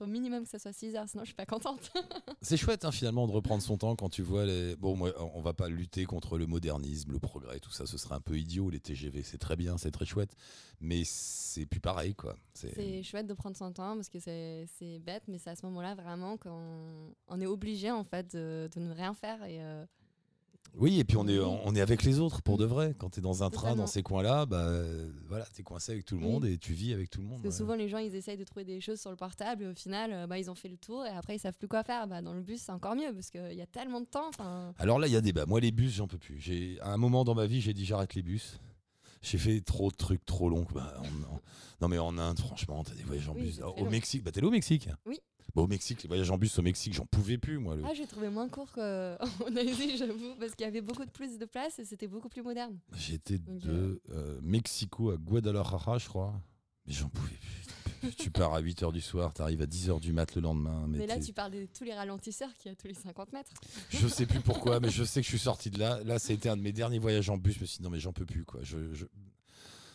faut 0.00 0.06
minimum 0.06 0.44
que 0.44 0.48
ça 0.48 0.58
soit 0.58 0.72
6 0.72 0.96
heures, 0.96 1.08
sinon 1.08 1.24
je 1.24 1.28
suis 1.28 1.34
pas 1.34 1.44
contente. 1.44 1.92
C'est 2.42 2.56
chouette 2.56 2.86
hein, 2.86 2.90
finalement 2.90 3.26
de 3.26 3.32
reprendre 3.32 3.62
son 3.62 3.76
temps 3.76 3.94
quand 3.96 4.08
tu 4.08 4.22
vois 4.22 4.46
les. 4.46 4.74
Bon, 4.76 4.96
moi, 4.96 5.12
on 5.34 5.42
va 5.42 5.52
pas 5.52 5.68
lutter 5.68 6.06
contre 6.06 6.38
le 6.38 6.46
modernisme, 6.46 7.12
le 7.12 7.18
progrès, 7.18 7.60
tout 7.60 7.70
ça. 7.70 7.86
Ce 7.86 7.98
serait 7.98 8.14
un 8.14 8.20
peu 8.20 8.38
idiot. 8.38 8.70
Les 8.70 8.80
TGV, 8.80 9.22
c'est 9.22 9.36
très 9.36 9.56
bien, 9.56 9.76
c'est 9.76 9.90
très 9.90 10.06
chouette, 10.06 10.34
mais 10.80 11.02
c'est 11.04 11.66
plus 11.66 11.80
pareil, 11.80 12.14
quoi. 12.14 12.34
C'est 12.54 13.02
chouette 13.02 13.26
de 13.26 13.34
prendre 13.34 13.56
son 13.56 13.72
temps 13.72 13.94
parce 13.94 14.08
que 14.08 14.18
c'est 14.18 14.98
bête, 15.00 15.24
mais 15.28 15.38
c'est 15.38 15.50
à 15.50 15.56
ce 15.56 15.66
moment-là 15.66 15.94
vraiment 15.94 16.38
qu'on 16.38 17.14
on 17.28 17.40
est 17.40 17.46
obligé 17.46 17.90
en 17.90 18.04
fait 18.04 18.34
de, 18.34 18.70
de 18.74 18.80
ne 18.80 18.92
rien 18.92 19.12
faire 19.12 19.44
et. 19.44 19.62
Euh, 19.62 19.84
oui, 20.76 21.00
et 21.00 21.04
puis 21.04 21.16
on 21.16 21.26
est, 21.26 21.38
on 21.38 21.74
est 21.74 21.80
avec 21.80 22.02
les 22.04 22.20
autres 22.20 22.42
pour 22.42 22.56
de 22.56 22.64
vrai. 22.64 22.94
Quand 22.98 23.10
tu 23.10 23.20
es 23.20 23.22
dans 23.22 23.42
un 23.42 23.50
train, 23.50 23.74
dans 23.74 23.86
ces 23.86 24.02
coins-là, 24.02 24.46
bah, 24.46 24.82
voilà, 25.28 25.46
tu 25.54 25.60
es 25.60 25.64
coincé 25.64 25.92
avec 25.92 26.04
tout 26.04 26.14
le 26.14 26.22
monde 26.22 26.44
et 26.44 26.58
tu 26.58 26.72
vis 26.72 26.92
avec 26.92 27.10
tout 27.10 27.20
le 27.20 27.26
monde. 27.26 27.42
Parce 27.42 27.54
que 27.54 27.58
souvent, 27.58 27.74
les 27.74 27.88
gens, 27.88 27.98
ils 27.98 28.14
essayent 28.14 28.36
de 28.36 28.44
trouver 28.44 28.64
des 28.64 28.80
choses 28.80 29.00
sur 29.00 29.10
le 29.10 29.16
portable 29.16 29.64
et 29.64 29.66
au 29.66 29.74
final, 29.74 30.12
euh, 30.12 30.26
bah, 30.26 30.38
ils 30.38 30.50
ont 30.50 30.54
fait 30.54 30.68
le 30.68 30.76
tour 30.76 31.04
et 31.04 31.10
après, 31.10 31.36
ils 31.36 31.40
savent 31.40 31.58
plus 31.58 31.68
quoi 31.68 31.82
faire. 31.82 32.06
Bah, 32.06 32.22
dans 32.22 32.34
le 32.34 32.42
bus, 32.42 32.60
c'est 32.60 32.72
encore 32.72 32.94
mieux 32.94 33.12
parce 33.12 33.30
qu'il 33.30 33.54
y 33.54 33.62
a 33.62 33.66
tellement 33.66 34.00
de 34.00 34.06
temps. 34.06 34.30
Alors 34.78 34.98
là, 34.98 35.06
il 35.06 35.12
y 35.12 35.16
a 35.16 35.20
débat. 35.20 35.46
Moi, 35.46 35.60
les 35.60 35.72
bus, 35.72 35.94
j'en 35.94 36.06
peux 36.06 36.18
plus. 36.18 36.78
À 36.80 36.92
un 36.92 36.96
moment 36.96 37.24
dans 37.24 37.34
ma 37.34 37.46
vie, 37.46 37.60
j'ai 37.60 37.74
dit 37.74 37.84
j'arrête 37.84 38.14
les 38.14 38.22
bus. 38.22 38.60
J'ai 39.22 39.36
fait 39.36 39.60
trop 39.60 39.90
de 39.90 39.96
trucs 39.96 40.24
trop 40.24 40.48
longs. 40.48 40.66
Bah, 40.74 40.94
non, 41.80 41.88
mais 41.88 41.98
en 41.98 42.16
Inde, 42.16 42.38
franchement, 42.38 42.82
t'as 42.84 42.94
des 42.94 43.02
voyages 43.02 43.28
en 43.28 43.34
bus. 43.34 43.60
Au 43.60 43.84
Mexique, 43.84 44.22
bah, 44.24 44.32
t'es 44.32 44.38
allé 44.38 44.46
au 44.46 44.52
Mexique 44.52 44.88
Oui. 45.04 45.18
Bah, 45.54 45.62
au 45.62 45.66
Mexique, 45.66 46.02
les 46.02 46.08
voyages 46.08 46.30
en 46.30 46.38
bus 46.38 46.58
au 46.58 46.62
Mexique, 46.62 46.94
j'en 46.94 47.06
pouvais 47.06 47.38
plus, 47.38 47.58
moi. 47.58 47.76
Ah, 47.84 47.92
j'ai 47.94 48.06
trouvé 48.06 48.28
moins 48.28 48.48
court 48.48 48.70
qu'en 48.72 48.80
Asie, 49.56 49.96
j'avoue, 49.96 50.34
parce 50.38 50.54
qu'il 50.54 50.64
y 50.64 50.68
avait 50.68 50.80
beaucoup 50.80 51.04
de 51.04 51.10
plus 51.10 51.38
de 51.38 51.44
place 51.44 51.78
et 51.78 51.84
c'était 51.84 52.08
beaucoup 52.08 52.28
plus 52.28 52.42
moderne. 52.42 52.78
J'étais 52.96 53.38
de 53.38 53.68
euh, 53.68 54.00
euh, 54.10 54.40
Mexico 54.42 55.10
à 55.10 55.16
Guadalajara, 55.16 55.98
je 55.98 56.08
crois. 56.08 56.40
Mais 56.86 56.92
j'en 56.92 57.08
pouvais 57.08 57.36
plus. 57.36 57.60
tu 58.18 58.30
pars 58.30 58.54
à 58.54 58.62
8h 58.62 58.92
du 58.92 59.00
soir, 59.00 59.32
tu 59.34 59.42
arrives 59.42 59.60
à 59.62 59.66
10h 59.66 60.00
du 60.00 60.12
mat 60.12 60.34
le 60.34 60.40
lendemain. 60.40 60.86
Mais, 60.88 61.06
là, 61.06 61.18
tu 61.18 61.32
parles 61.32 61.52
de 61.52 61.66
tous 61.66 61.84
les 61.84 61.94
ralentisseurs 61.94 62.54
qu'il 62.56 62.70
y 62.70 62.72
a 62.72 62.76
tous 62.76 62.86
les 62.86 62.94
50 62.94 63.32
mètres. 63.32 63.50
Je 63.90 64.06
sais 64.08 64.26
plus 64.26 64.40
pourquoi, 64.40 64.80
mais 64.80 64.90
je 64.90 65.04
sais 65.04 65.20
que 65.20 65.24
je 65.24 65.30
suis 65.30 65.38
sorti 65.38 65.70
de 65.70 65.78
là. 65.78 66.02
Là, 66.04 66.18
ça 66.18 66.32
a 66.32 66.34
été 66.34 66.48
un 66.48 66.56
de 66.56 66.62
mes 66.62 66.72
derniers 66.72 66.98
voyages 66.98 67.28
en 67.28 67.36
bus. 67.36 67.56
Je 67.56 67.60
me 67.60 67.66
suis 67.66 67.78
dit, 67.78 67.84
non, 67.84 67.90
mais 67.90 68.00
j'en 68.00 68.12
peux 68.12 68.24
plus, 68.24 68.44
quoi. 68.44 68.60
Je, 68.62 68.78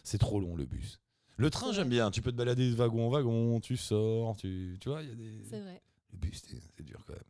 C'est 0.04 0.18
trop 0.18 0.40
long, 0.40 0.56
le 0.56 0.66
bus. 0.66 1.00
Le 1.38 1.50
train, 1.50 1.74
j'aime 1.74 1.90
bien. 1.90 2.12
Tu 2.12 2.22
peux 2.22 2.32
te 2.32 2.38
balader 2.38 2.70
de 2.70 2.76
wagon 2.76 3.08
en 3.08 3.10
wagon, 3.10 3.60
tu 3.60 3.78
sors, 3.78 4.36
tu, 4.38 4.78
tu 4.80 4.90
vois, 4.90 5.02
il 5.04 5.10
y 5.10 5.12
a 5.12 5.16
des. 5.16 5.44
C'est 5.50 5.60
vrai. 5.60 5.82
Le 6.12 6.18
bus, 6.18 6.42
c'est 6.78 6.84
dur 6.84 7.04
quand 7.06 7.14
même. 7.14 7.24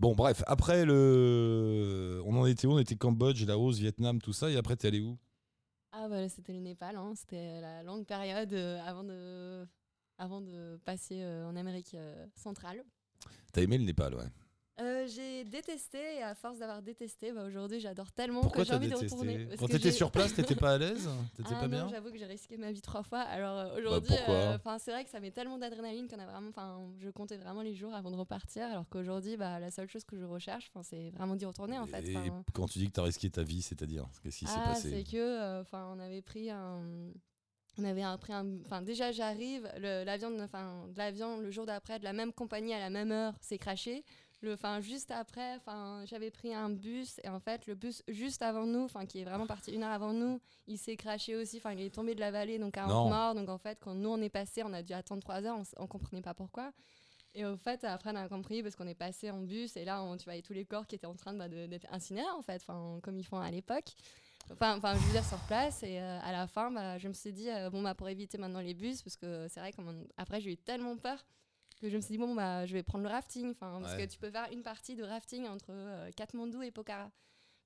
Bon, 0.00 0.14
bref, 0.14 0.42
après 0.46 0.84
le. 0.84 2.22
On 2.26 2.36
en 2.36 2.46
était 2.46 2.66
où? 2.66 2.72
On 2.72 2.78
était 2.78 2.96
Cambodge, 2.96 3.44
Laos, 3.46 3.78
Vietnam, 3.78 4.20
tout 4.20 4.32
ça. 4.32 4.50
Et 4.50 4.56
après, 4.56 4.76
t'es 4.76 4.88
allé 4.88 5.00
où? 5.00 5.16
Ah, 5.92 6.08
bah, 6.08 6.28
c'était 6.28 6.52
le 6.52 6.60
Népal. 6.60 6.96
Hein. 6.96 7.12
C'était 7.14 7.60
la 7.60 7.82
longue 7.82 8.06
période 8.06 8.52
euh, 8.52 8.80
avant, 8.84 9.04
de... 9.04 9.66
avant 10.18 10.40
de 10.40 10.80
passer 10.84 11.22
euh, 11.22 11.46
en 11.46 11.54
Amérique 11.54 11.94
euh, 11.94 12.26
centrale. 12.34 12.82
T'as 13.52 13.62
aimé 13.62 13.78
le 13.78 13.84
Népal, 13.84 14.14
ouais 14.14 14.26
euh, 14.80 15.06
j'ai 15.06 15.44
détesté 15.44 15.98
et 16.16 16.22
à 16.22 16.34
force 16.34 16.58
d'avoir 16.58 16.80
détesté, 16.80 17.30
bah 17.30 17.44
aujourd'hui 17.44 17.78
j'adore 17.78 18.10
tellement 18.10 18.48
que 18.48 18.64
j'ai 18.64 18.72
envie 18.72 18.88
de 18.88 18.94
retourner. 18.94 19.46
Quand 19.58 19.66
t'étais 19.68 19.92
sur 19.92 20.10
place, 20.10 20.34
t'étais 20.34 20.54
pas 20.54 20.72
à 20.72 20.78
l'aise 20.78 21.10
T'étais 21.36 21.50
ah 21.54 21.60
pas 21.60 21.68
bien 21.68 21.88
J'avoue 21.90 22.10
que 22.10 22.16
j'ai 22.16 22.24
risqué 22.24 22.56
ma 22.56 22.72
vie 22.72 22.80
trois 22.80 23.02
fois. 23.02 23.20
Alors 23.20 23.58
euh, 23.58 23.78
aujourd'hui, 23.78 24.14
bah, 24.26 24.58
euh, 24.64 24.78
c'est 24.78 24.90
vrai 24.90 25.04
que 25.04 25.10
ça 25.10 25.20
met 25.20 25.30
tellement 25.30 25.58
d'adrénaline 25.58 26.08
qu'on 26.08 26.18
a 26.18 26.24
vraiment, 26.24 26.48
enfin, 26.48 26.80
je 27.00 27.10
comptais 27.10 27.36
vraiment 27.36 27.60
les 27.60 27.74
jours 27.74 27.94
avant 27.94 28.10
de 28.10 28.16
repartir. 28.16 28.64
Alors 28.64 28.88
qu'aujourd'hui, 28.88 29.36
bah, 29.36 29.60
la 29.60 29.70
seule 29.70 29.88
chose 29.88 30.04
que 30.04 30.16
je 30.16 30.24
recherche, 30.24 30.70
c'est 30.82 31.10
vraiment 31.10 31.36
d'y 31.36 31.44
retourner 31.44 31.78
en 31.78 31.86
fait. 31.86 32.08
Et 32.08 32.16
quand 32.54 32.66
tu 32.66 32.78
dis 32.78 32.86
que 32.86 32.92
t'as 32.92 33.02
risqué 33.02 33.28
ta 33.28 33.42
vie, 33.42 33.60
c'est-à-dire 33.60 34.06
qu'est-ce 34.22 34.38
qui 34.38 34.46
s'est 34.46 34.52
ah, 34.56 34.68
passé 34.70 34.90
C'est 34.90 35.04
que, 35.04 35.60
enfin, 35.60 35.92
on 35.94 36.00
avait 36.00 36.22
pris 36.22 36.50
un 36.50 36.82
on 37.78 37.84
avait 37.84 38.04
pris 38.18 38.32
un 38.34 38.46
enfin 38.66 38.82
déjà 38.82 39.12
j'arrive 39.12 39.66
l'avion 39.78 40.30
enfin 40.40 40.86
l'avion 40.94 41.38
le 41.38 41.50
jour 41.50 41.64
d'après 41.64 41.98
de 41.98 42.04
la 42.04 42.12
même 42.12 42.30
compagnie 42.30 42.74
à 42.74 42.78
la 42.78 42.90
même 42.90 43.12
heure 43.12 43.34
s'est 43.40 43.56
craché 43.56 44.04
le 44.42 44.54
enfin 44.54 44.80
juste 44.80 45.10
après 45.10 45.54
enfin 45.56 46.04
j'avais 46.04 46.30
pris 46.30 46.54
un 46.54 46.70
bus 46.70 47.20
et 47.24 47.28
en 47.28 47.40
fait 47.40 47.66
le 47.66 47.74
bus 47.74 48.02
juste 48.08 48.42
avant 48.42 48.66
nous 48.66 48.84
enfin 48.84 49.06
qui 49.06 49.20
est 49.20 49.24
vraiment 49.24 49.46
parti 49.46 49.72
une 49.72 49.82
heure 49.82 49.92
avant 49.92 50.12
nous 50.12 50.40
il 50.66 50.78
s'est 50.78 50.96
craché 50.96 51.36
aussi 51.36 51.58
enfin 51.58 51.72
il 51.72 51.80
est 51.80 51.94
tombé 51.94 52.14
de 52.14 52.20
la 52.20 52.30
vallée 52.30 52.58
donc 52.58 52.76
à 52.76 52.84
un 52.84 52.88
mort 52.88 53.34
donc 53.34 53.48
en 53.48 53.58
fait 53.58 53.78
quand 53.80 53.94
nous 53.94 54.08
on 54.10 54.20
est 54.20 54.28
passé 54.28 54.62
on 54.64 54.72
a 54.72 54.82
dû 54.82 54.92
attendre 54.92 55.22
trois 55.22 55.44
heures 55.44 55.56
on, 55.56 55.82
on 55.82 55.86
comprenait 55.86 56.22
pas 56.22 56.34
pourquoi. 56.34 56.72
Et 57.34 57.46
au 57.46 57.56
fait 57.56 57.82
après 57.84 58.10
on 58.10 58.16
a 58.16 58.28
compris 58.28 58.62
parce 58.62 58.76
qu'on 58.76 58.86
est 58.86 58.94
passé 58.94 59.30
en 59.30 59.40
bus 59.40 59.76
et 59.76 59.84
là 59.84 60.02
on, 60.02 60.16
tu 60.16 60.24
voyais 60.24 60.42
tous 60.42 60.52
les 60.52 60.66
corps 60.66 60.86
qui 60.86 60.96
étaient 60.96 61.06
en 61.06 61.14
train 61.14 61.32
bah, 61.32 61.48
d'être 61.48 61.86
incinérés 61.90 62.30
en 62.36 62.42
fait 62.42 62.62
enfin 62.66 63.00
comme 63.02 63.18
ils 63.18 63.24
font 63.24 63.38
à 63.38 63.50
l'époque. 63.50 63.94
Enfin, 64.50 64.76
enfin, 64.76 64.94
je 64.94 64.98
veux 64.98 65.12
dire 65.12 65.24
sur 65.24 65.38
place 65.46 65.82
et 65.82 66.00
euh, 66.00 66.18
à 66.20 66.32
la 66.32 66.46
fin, 66.46 66.70
bah, 66.70 66.98
je 66.98 67.08
me 67.08 67.12
suis 67.12 67.32
dit 67.32 67.48
euh, 67.48 67.70
bon 67.70 67.80
bah 67.80 67.94
pour 67.94 68.08
éviter 68.08 68.38
maintenant 68.38 68.60
les 68.60 68.74
bus 68.74 69.02
parce 69.02 69.16
que 69.16 69.46
c'est 69.48 69.60
vrai 69.60 69.72
qu'après 69.72 70.40
j'ai 70.40 70.52
eu 70.52 70.56
tellement 70.56 70.96
peur 70.96 71.24
que 71.82 71.90
je 71.90 71.96
me 71.96 72.00
suis 72.00 72.12
dit, 72.12 72.18
bon, 72.18 72.34
bah, 72.34 72.64
je 72.64 72.72
vais 72.72 72.82
prendre 72.82 73.04
le 73.04 73.10
rafting. 73.10 73.54
Parce 73.54 73.96
que 73.96 74.06
tu 74.06 74.18
peux 74.18 74.30
faire 74.30 74.48
une 74.52 74.62
partie 74.62 74.94
de 74.94 75.02
rafting 75.02 75.46
entre 75.46 75.70
euh, 75.70 76.10
Katmandou 76.12 76.62
et 76.62 76.70
Pokhara. 76.70 77.10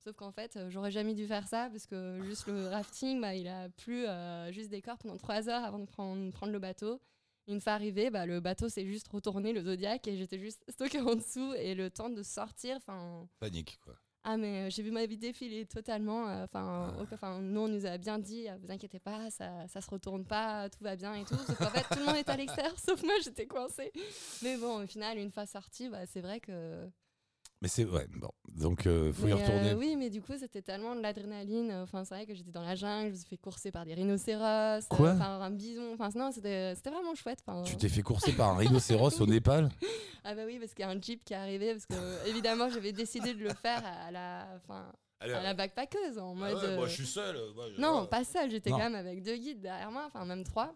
Sauf 0.03 0.15
qu'en 0.15 0.31
fait, 0.31 0.57
euh, 0.57 0.69
j'aurais 0.69 0.91
jamais 0.91 1.13
dû 1.13 1.27
faire 1.27 1.47
ça 1.47 1.69
parce 1.69 1.85
que 1.85 2.21
juste 2.25 2.47
le 2.47 2.67
rafting, 2.67 3.21
bah, 3.21 3.35
il 3.35 3.47
a 3.47 3.69
plu 3.69 4.05
euh, 4.05 4.51
juste 4.51 4.69
des 4.69 4.81
corps 4.81 4.97
pendant 4.97 5.17
trois 5.17 5.49
heures 5.49 5.63
avant 5.63 5.79
de 5.79 5.85
prendre, 5.85 6.31
prendre 6.31 6.51
le 6.51 6.59
bateau. 6.59 6.99
Une 7.47 7.61
fois 7.61 7.73
arrivé, 7.73 8.09
bah, 8.09 8.25
le 8.25 8.39
bateau 8.39 8.67
s'est 8.67 8.85
juste 8.85 9.07
retourné, 9.07 9.53
le 9.53 9.61
Zodiac, 9.61 10.05
et 10.07 10.17
j'étais 10.17 10.39
juste 10.39 10.65
stocké 10.69 10.99
en 10.99 11.15
dessous. 11.15 11.53
Et 11.53 11.75
le 11.75 11.89
temps 11.89 12.09
de 12.09 12.23
sortir, 12.23 12.75
enfin. 12.77 13.27
Panique, 13.39 13.79
quoi. 13.83 13.95
Ah 14.29 14.35
mais 14.35 14.67
euh, 14.67 14.69
j'ai 14.69 14.83
vu 14.83 14.91
ma 14.91 15.05
vie 15.05 15.17
défiler 15.17 15.65
totalement. 15.65 16.27
Euh, 16.27 16.43
enfin, 16.43 16.93
enfin, 17.13 17.39
nous 17.39 17.61
on 17.61 17.69
nous 17.69 17.85
a 17.85 17.97
bien 17.97 18.19
dit, 18.19 18.49
euh, 18.49 18.57
vous 18.61 18.69
inquiétez 18.69 18.99
pas, 18.99 19.29
ça, 19.29 19.65
ça 19.69 19.79
se 19.79 19.89
retourne 19.89 20.25
pas, 20.25 20.67
tout 20.69 20.83
va 20.83 20.97
bien 20.97 21.13
et 21.13 21.23
tout. 21.23 21.35
en 21.35 21.69
fait, 21.69 21.85
tout 21.89 21.99
le 21.99 22.05
monde 22.05 22.17
est 22.17 22.27
à 22.27 22.35
l'extérieur, 22.35 22.77
sauf 22.85 23.01
moi, 23.03 23.13
j'étais 23.23 23.47
coincée. 23.47 23.89
Mais 24.43 24.57
bon, 24.57 24.83
au 24.83 24.85
final, 24.85 25.17
une 25.17 25.31
fois 25.31 25.45
sortie, 25.45 25.87
bah, 25.87 26.05
c'est 26.05 26.19
vrai 26.19 26.41
que 26.41 26.89
mais 27.61 27.67
c'est 27.67 27.85
ouais, 27.85 28.07
bon. 28.15 28.29
Donc 28.49 28.85
euh, 28.85 29.11
faut 29.11 29.27
y 29.27 29.33
retourner. 29.33 29.73
oui, 29.73 29.95
mais 29.97 30.09
du 30.09 30.21
coup, 30.21 30.33
c'était 30.37 30.61
tellement 30.61 30.95
de 30.95 31.01
l'adrénaline. 31.01 31.71
Enfin, 31.71 32.03
c'est 32.03 32.13
vrai 32.13 32.25
que 32.25 32.35
j'étais 32.35 32.51
dans 32.51 32.61
la 32.61 32.75
jungle, 32.75 33.07
je 33.07 33.11
me 33.13 33.17
suis 33.17 33.27
fait 33.27 33.37
courser 33.37 33.71
par 33.71 33.85
des 33.85 33.93
rhinocéros, 33.93 34.85
Quoi 34.89 35.13
par 35.15 35.41
un 35.41 35.49
bison. 35.49 35.93
Enfin, 35.93 36.09
non, 36.15 36.31
c'était 36.31 36.73
vraiment 36.85 37.15
chouette. 37.15 37.43
Tu 37.65 37.75
t'es 37.77 37.89
fait 37.89 38.03
courser 38.03 38.33
par 38.33 38.49
un 38.49 38.57
rhinocéros 38.57 39.19
au 39.21 39.25
Népal 39.25 39.69
Ah 40.23 40.35
bah 40.35 40.43
oui, 40.45 40.59
parce 40.59 40.73
qu'il 40.73 40.85
y 40.85 40.87
a 40.87 40.91
un 40.91 41.01
jeep 41.01 41.23
qui 41.23 41.33
est 41.33 41.37
arrivé 41.37 41.73
parce 41.73 41.85
que 41.85 42.29
évidemment, 42.29 42.69
j'avais 42.69 42.91
décidé 42.91 43.33
de 43.33 43.43
le 43.43 43.53
faire 43.53 43.83
à 43.85 44.11
la 44.11 44.47
enfin 44.57 44.91
à 45.19 45.27
la 45.27 45.53
backpackeuse 45.55 46.19
en 46.19 46.33
ah 46.33 46.35
mode 46.35 46.63
ouais, 46.63 46.75
moi 46.75 46.87
je 46.87 46.93
suis 46.93 47.07
seul. 47.07 47.35
non, 47.79 48.05
pas 48.05 48.23
seul, 48.23 48.51
j'étais 48.51 48.69
quand 48.69 48.77
même 48.77 48.95
avec 48.95 49.23
deux 49.23 49.35
guides 49.35 49.61
derrière 49.61 49.91
moi, 49.91 50.03
enfin 50.05 50.25
même 50.25 50.43
trois. 50.43 50.75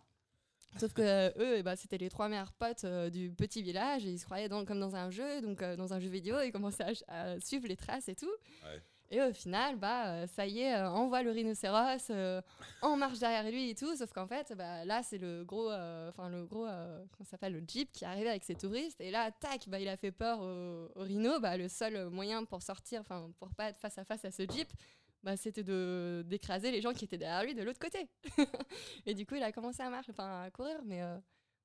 Sauf 0.77 0.93
que 0.93 1.29
eux, 1.37 1.57
eh 1.57 1.63
ben, 1.63 1.75
c'était 1.75 1.97
les 1.97 2.09
trois 2.09 2.29
meilleurs 2.29 2.53
potes 2.53 2.85
euh, 2.85 3.09
du 3.09 3.29
petit 3.31 3.61
village 3.61 4.05
et 4.05 4.11
ils 4.11 4.19
se 4.19 4.25
croyaient 4.25 4.49
dans, 4.49 4.63
comme 4.65 4.79
dans 4.79 4.95
un 4.95 5.09
jeu, 5.09 5.41
donc 5.41 5.61
euh, 5.61 5.75
dans 5.75 5.93
un 5.93 5.99
jeu 5.99 6.09
vidéo, 6.09 6.37
ils 6.41 6.51
commençaient 6.51 6.93
à, 7.07 7.39
suivre 7.39 7.67
les 7.67 7.75
traces 7.75 8.07
et 8.07 8.15
tout. 8.15 8.31
Et 9.13 9.21
au 9.21 9.33
final, 9.33 9.75
bah, 9.75 10.07
euh, 10.07 10.27
ça 10.27 10.47
y 10.47 10.61
est, 10.61 10.81
on 10.83 11.09
voit 11.09 11.21
le 11.21 11.31
rhinocéros, 11.31 12.09
on 12.81 12.95
marche 12.95 13.19
derrière 13.19 13.43
lui 13.51 13.69
et 13.69 13.75
tout. 13.75 13.93
Sauf 13.97 14.13
qu'en 14.13 14.25
fait, 14.25 14.53
bah, 14.55 14.85
là, 14.85 15.03
c'est 15.03 15.17
le 15.17 15.43
gros, 15.43 15.69
enfin 15.69 16.29
le 16.29 16.45
gros, 16.45 16.65
comment 16.65 17.25
s'appelle, 17.29 17.51
le 17.51 17.63
jeep 17.67 17.91
qui 17.91 18.05
est 18.05 18.07
arrivé 18.07 18.29
avec 18.29 18.45
ses 18.45 18.55
touristes. 18.55 19.01
Et 19.01 19.11
là, 19.11 19.29
tac, 19.31 19.67
bah, 19.67 19.79
il 19.79 19.89
a 19.89 19.97
fait 19.97 20.13
peur 20.13 20.39
au, 20.39 20.89
au 20.95 21.03
rhino. 21.03 21.41
Bah, 21.41 21.57
le 21.57 21.67
seul 21.67 22.09
moyen 22.09 22.45
pour 22.45 22.61
sortir, 22.61 23.01
enfin 23.01 23.29
pour 23.37 23.49
pas 23.49 23.69
être 23.69 23.79
face 23.79 23.97
à 23.97 24.05
face 24.05 24.23
à 24.23 24.31
ce 24.31 24.43
jeep, 24.43 24.69
bah, 25.23 25.37
c'était 25.37 25.63
de 25.63 26.23
d'écraser 26.27 26.71
les 26.71 26.81
gens 26.81 26.93
qui 26.93 27.05
étaient 27.05 27.17
derrière 27.17 27.43
lui 27.43 27.55
de 27.55 27.63
l'autre 27.63 27.79
côté. 27.79 28.07
et 29.05 29.13
du 29.13 29.25
coup, 29.25 29.35
il 29.35 29.43
a 29.43 29.51
commencé 29.51 29.81
à 29.83 29.89
marcher, 29.89 30.11
enfin 30.11 30.43
à 30.43 30.51
courir, 30.51 30.77
mais 30.85 31.01
euh, 31.01 31.17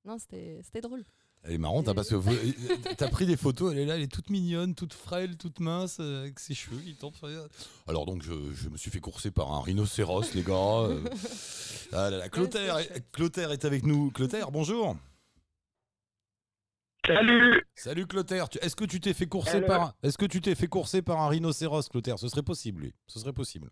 non, 0.04 0.18
c'était 0.18 0.80
drôle. 0.80 1.04
Elle 1.42 1.54
est 1.54 1.58
marrante, 1.58 1.88
hein, 1.88 1.94
parce 1.94 2.08
que 2.08 2.94
tu 2.94 3.04
as 3.04 3.08
pris 3.08 3.24
des 3.24 3.36
photos, 3.36 3.72
elle 3.72 3.78
est 3.78 3.86
là, 3.86 3.94
elle 3.96 4.02
est 4.02 4.12
toute 4.12 4.30
mignonne, 4.30 4.74
toute 4.74 4.92
frêle, 4.92 5.36
toute 5.36 5.60
mince, 5.60 5.98
euh, 6.00 6.22
avec 6.22 6.40
ses 6.40 6.54
cheveux 6.54 6.80
qui 6.80 6.96
tombent 6.96 7.14
sur 7.14 7.28
Alors 7.86 8.04
donc, 8.04 8.22
je, 8.22 8.32
je, 8.52 8.68
me 8.68 8.76
suis 8.76 8.90
fait 8.90 8.98
courser 8.98 9.30
par 9.30 9.52
un 9.52 9.60
rhinocéros, 9.60 10.34
les 10.34 10.42
gars. 10.42 10.88
Euh. 10.88 11.00
Ah 11.92 12.10
là 12.10 12.18
là, 12.18 12.28
Clotaire, 12.28 12.78
Clotaire 13.12 13.52
est 13.52 13.64
avec 13.64 13.86
nous. 13.86 14.10
Clotaire, 14.10 14.50
bonjour. 14.50 14.96
Salut 17.06 17.62
Salut 17.74 18.06
Clotaire, 18.06 18.46
est-ce 18.60 18.74
que 18.74 18.84
tu 18.84 19.00
t'es 19.00 19.14
fait 19.14 19.26
courser 19.26 19.60
par 19.62 19.94
est-ce 20.02 20.18
que 20.18 20.26
tu 20.26 20.40
t'es 20.40 20.54
fait 20.54 20.66
courser 20.66 21.02
par 21.02 21.20
un 21.20 21.28
rhinocéros 21.28 21.88
Clotaire? 21.88 22.18
Ce 22.18 22.28
serait 22.28 22.42
possible 22.42 22.82
lui. 22.82 22.94
Ce 23.06 23.20
serait 23.20 23.32
possible. 23.32 23.70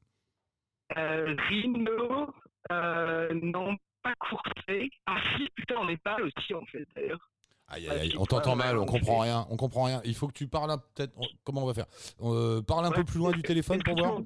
Euh, 0.96 1.34
rhino 1.48 2.32
euh, 2.70 3.28
non 3.42 3.76
pas 4.02 4.14
coursé. 4.20 4.90
Ah 5.06 5.16
si 5.36 5.48
putain 5.54 5.76
on 5.80 5.88
est 5.88 6.02
pas 6.02 6.16
aussi 6.22 6.54
en 6.54 6.64
fait 6.66 6.86
d'ailleurs. 6.94 7.30
Aïe, 7.68 7.88
aïe, 7.88 8.00
aïe. 8.00 8.14
on 8.18 8.26
t'entend 8.26 8.56
mal, 8.56 8.78
on 8.78 8.84
comprend 8.84 9.20
rien, 9.20 9.46
on 9.50 9.56
comprend 9.56 9.84
rien. 9.84 10.00
Il 10.04 10.14
faut 10.14 10.28
que 10.28 10.34
tu 10.34 10.46
parles 10.46 10.76
peut-être. 10.94 11.14
Comment 11.42 11.64
on 11.64 11.66
va 11.66 11.74
faire? 11.74 11.86
Euh, 12.20 12.62
Parle 12.62 12.84
un 12.86 12.92
peu 12.92 13.04
plus 13.04 13.18
loin 13.18 13.32
du 13.32 13.42
téléphone 13.42 13.82
pour 13.82 13.96
voir. 13.96 14.20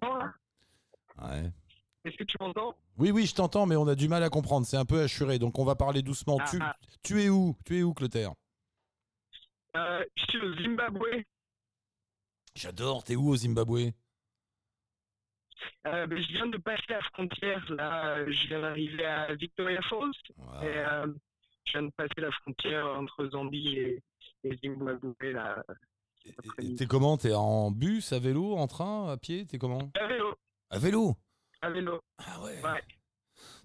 Ouais. 1.22 1.50
Est-ce 2.04 2.16
que 2.16 2.24
tu 2.24 2.36
m'entends? 2.40 2.74
Oui, 2.96 3.10
oui, 3.10 3.26
je 3.26 3.34
t'entends, 3.34 3.66
mais 3.66 3.76
on 3.76 3.86
a 3.86 3.94
du 3.94 4.08
mal 4.08 4.22
à 4.22 4.28
comprendre. 4.28 4.66
C'est 4.66 4.76
un 4.76 4.84
peu 4.84 5.00
assuré, 5.00 5.38
donc 5.38 5.58
on 5.58 5.64
va 5.64 5.76
parler 5.76 6.02
doucement. 6.02 6.38
Ah, 6.40 6.44
tu, 6.50 6.58
ah. 6.60 6.76
tu 7.02 7.22
es 7.22 7.28
où? 7.28 7.56
Tu 7.64 7.78
es 7.78 7.82
où, 7.82 7.94
Clotaire? 7.94 8.32
Euh, 9.78 10.04
je 10.16 10.22
suis 10.24 10.38
au 10.40 10.54
Zimbabwe. 10.56 11.22
J'adore. 12.54 13.04
T'es 13.04 13.16
où 13.16 13.28
au 13.28 13.36
Zimbabwe? 13.36 13.92
Euh, 15.86 16.06
ben, 16.06 16.18
Je 16.22 16.28
viens 16.28 16.46
de 16.46 16.56
passer 16.58 16.82
la 16.88 17.00
frontière. 17.02 17.64
Là, 17.72 18.24
je 18.30 18.46
viens 18.48 18.60
d'arriver 18.60 19.04
à 19.04 19.34
Victoria 19.34 19.80
Falls. 19.82 20.10
Et, 20.62 20.66
euh, 20.66 21.06
je 21.64 21.72
viens 21.72 21.82
de 21.82 21.92
passer 21.96 22.20
la 22.20 22.30
frontière 22.30 22.86
entre 22.86 23.26
Zambie 23.28 23.76
et, 23.76 24.02
et 24.44 24.56
Zimbabwe 24.62 25.14
là. 25.22 25.64
T'es 26.76 26.86
comment? 26.86 27.16
T'es 27.16 27.32
en 27.34 27.70
bus, 27.70 28.12
à 28.12 28.18
vélo, 28.18 28.56
en 28.56 28.66
train, 28.66 29.10
à 29.10 29.16
pied? 29.16 29.46
T'es 29.46 29.58
comment? 29.58 29.90
À 29.98 30.06
vélo, 30.06 30.34
À 30.70 30.78
vélo? 30.78 31.16
À 31.62 31.70
vélo. 31.70 32.00
Ah 32.18 32.40
ouais. 32.42 32.60
Ouais. 32.62 32.82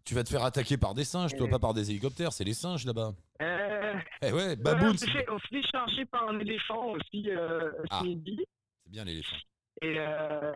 Tu 0.05 0.15
vas 0.15 0.23
te 0.23 0.29
faire 0.29 0.43
attaquer 0.43 0.77
par 0.77 0.93
des 0.93 1.05
singes, 1.05 1.33
toi, 1.35 1.47
Euh. 1.47 1.49
pas 1.49 1.59
par 1.59 1.73
des 1.73 1.89
hélicoptères, 1.89 2.33
c'est 2.33 2.43
les 2.43 2.53
singes 2.53 2.85
là-bas. 2.85 3.13
Euh, 3.41 3.93
Eh 4.21 4.31
ouais, 4.31 4.47
ouais, 4.47 4.55
baboun, 4.57 4.89
on 4.89 4.97
c'est 4.97 5.05
s'est 5.05 5.11
fait, 5.11 5.25
on 5.29 5.39
s'est 5.39 5.47
fait 5.49 5.67
charger 5.71 6.05
par 6.05 6.27
un 6.27 6.39
éléphant 6.39 6.91
aussi 6.91 7.29
euh, 7.29 7.71
ce 7.83 7.87
Ah. 7.89 8.03
midi. 8.03 8.37
c'est 8.83 8.91
bien 8.91 9.05
l'éléphant. 9.05 9.35
Et, 9.81 9.95
euh, 9.97 10.51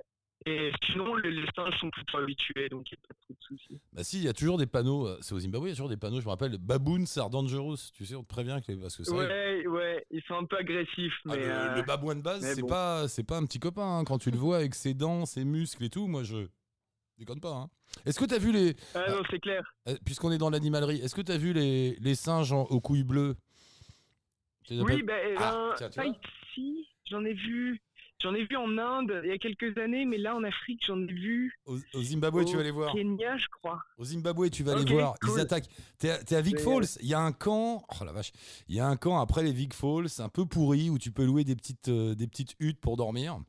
et 0.45 0.71
sinon, 0.85 1.15
les, 1.15 1.31
les 1.31 1.47
singes 1.55 1.77
sont 1.79 1.89
plutôt 1.89 2.17
habitués, 2.17 2.67
donc 2.67 2.91
il 2.91 2.95
n'y 2.95 3.03
a 3.03 3.07
pas 3.07 3.13
trop 3.21 3.33
de 3.33 3.39
soucis. 3.57 3.79
Bah 3.93 4.03
si, 4.03 4.17
il 4.17 4.23
y 4.25 4.27
a 4.27 4.33
toujours 4.33 4.57
des 4.57 4.65
panneaux, 4.67 5.07
euh, 5.07 5.17
c'est 5.21 5.33
au 5.33 5.39
Zimbabwe, 5.39 5.65
il 5.67 5.69
y 5.69 5.71
a 5.71 5.75
toujours 5.75 5.89
des 5.89 5.97
panneaux, 5.97 6.19
je 6.19 6.25
me 6.25 6.29
rappelle, 6.29 6.57
baboons 6.57 7.05
are 7.17 7.29
dangerous, 7.29 7.77
tu 7.93 8.05
sais, 8.05 8.15
on 8.15 8.23
te 8.23 8.27
prévient 8.27 8.59
que 8.65 8.73
les- 8.73 8.77
parce 8.77 8.97
que 8.97 9.09
Ouais, 9.11 9.65
ouais, 9.65 10.05
ils 10.11 10.21
sont 10.23 10.35
un 10.35 10.45
peu 10.45 10.57
agressifs, 10.57 11.13
Ah, 11.29 11.35
le, 11.37 11.75
le 11.77 11.83
babouin 11.83 12.15
de 12.15 12.21
base, 12.21 12.43
c'est 12.53 12.61
bon. 12.61 12.67
pas, 12.67 13.05
pas 13.27 13.37
un 13.37 13.45
petit 13.45 13.59
copain. 13.59 13.99
hein. 13.99 14.03
Quand 14.03 14.17
tu 14.17 14.29
le 14.29 14.37
vois 14.37 14.57
avec 14.57 14.75
ses 14.75 14.93
dents, 14.93 15.25
ses 15.25 15.45
muscles 15.45 15.85
et 15.85 15.89
tout, 15.89 16.07
moi 16.07 16.23
je 16.23 16.47
déconne 17.17 17.39
pas. 17.41 17.53
hein. 17.53 17.69
Est-ce 18.05 18.19
que 18.19 18.25
t'as 18.25 18.37
vu 18.37 18.51
les, 18.51 18.75
ah 18.95 19.05
non, 19.09 19.23
c'est 19.29 19.39
clair. 19.39 19.63
euh, 19.87 19.95
puisqu'on 20.05 20.31
est 20.31 20.37
dans 20.37 20.49
l'animalerie, 20.49 20.99
est-ce 20.99 21.15
que 21.15 21.21
t'as 21.21 21.37
vu 21.37 21.53
les, 21.53 21.95
les 21.99 22.15
singes 22.15 22.51
en- 22.51 22.63
aux 22.65 22.79
couilles 22.81 23.03
bleues? 23.03 23.35
Oui, 24.69 25.01
ben, 25.03 25.35
Ah, 25.37 25.75
ben, 25.79 25.89
tiens, 25.89 25.89
pas 25.89 26.05
ici. 26.05 26.87
J'en 27.09 27.23
ai 27.23 27.33
vu. 27.33 27.81
J'en 28.21 28.33
ai 28.33 28.45
vu 28.45 28.55
en 28.57 28.77
Inde 28.79 29.21
il 29.23 29.29
y 29.29 29.31
a 29.31 29.37
quelques 29.37 29.77
années, 29.77 30.03
mais 30.03 30.17
là 30.17 30.35
en 30.35 30.43
Afrique, 30.43 30.81
j'en 30.87 30.99
ai 30.99 31.05
vu 31.05 31.53
au, 31.67 31.77
au 31.93 32.01
Zimbabwe, 32.01 32.43
tu 32.45 32.55
au 32.55 32.57
vas 32.57 32.63
les 32.63 32.71
voir. 32.71 32.91
Kenya, 32.93 33.37
je 33.37 33.45
crois. 33.59 33.79
Au 33.97 34.03
Zimbabwe, 34.03 34.49
tu 34.49 34.63
vas 34.63 34.73
les 34.75 34.91
voir. 34.91 35.13
Ils 35.23 35.39
attaquent. 35.39 35.69
T'es 35.99 36.09
à- 36.09 36.37
à 36.37 36.41
Vic. 36.41 36.59
Falls. 36.59 36.87
Il 37.01 37.07
y 37.07 37.13
a 37.13 37.19
un 37.19 37.31
camp. 37.31 37.85
Oh 37.89 38.03
la 38.03 38.11
vache. 38.11 38.31
Il 38.67 38.75
y 38.75 38.79
a 38.79 38.87
un 38.87 38.97
camp 38.97 39.19
après 39.19 39.43
les 39.43 39.51
Vic 39.53 39.73
Falls, 39.75 40.07
un 40.17 40.29
peu 40.29 40.45
pourri 40.47 40.89
où 40.89 40.97
tu 40.97 41.11
peux 41.11 41.25
louer 41.25 41.43
des 41.43 41.55
petites, 41.55 41.89
euh, 41.89 42.15
des 42.15 42.25
petites 42.27 42.55
huttes 42.59 42.79
pour 42.81 42.97
dormir. 42.97 43.39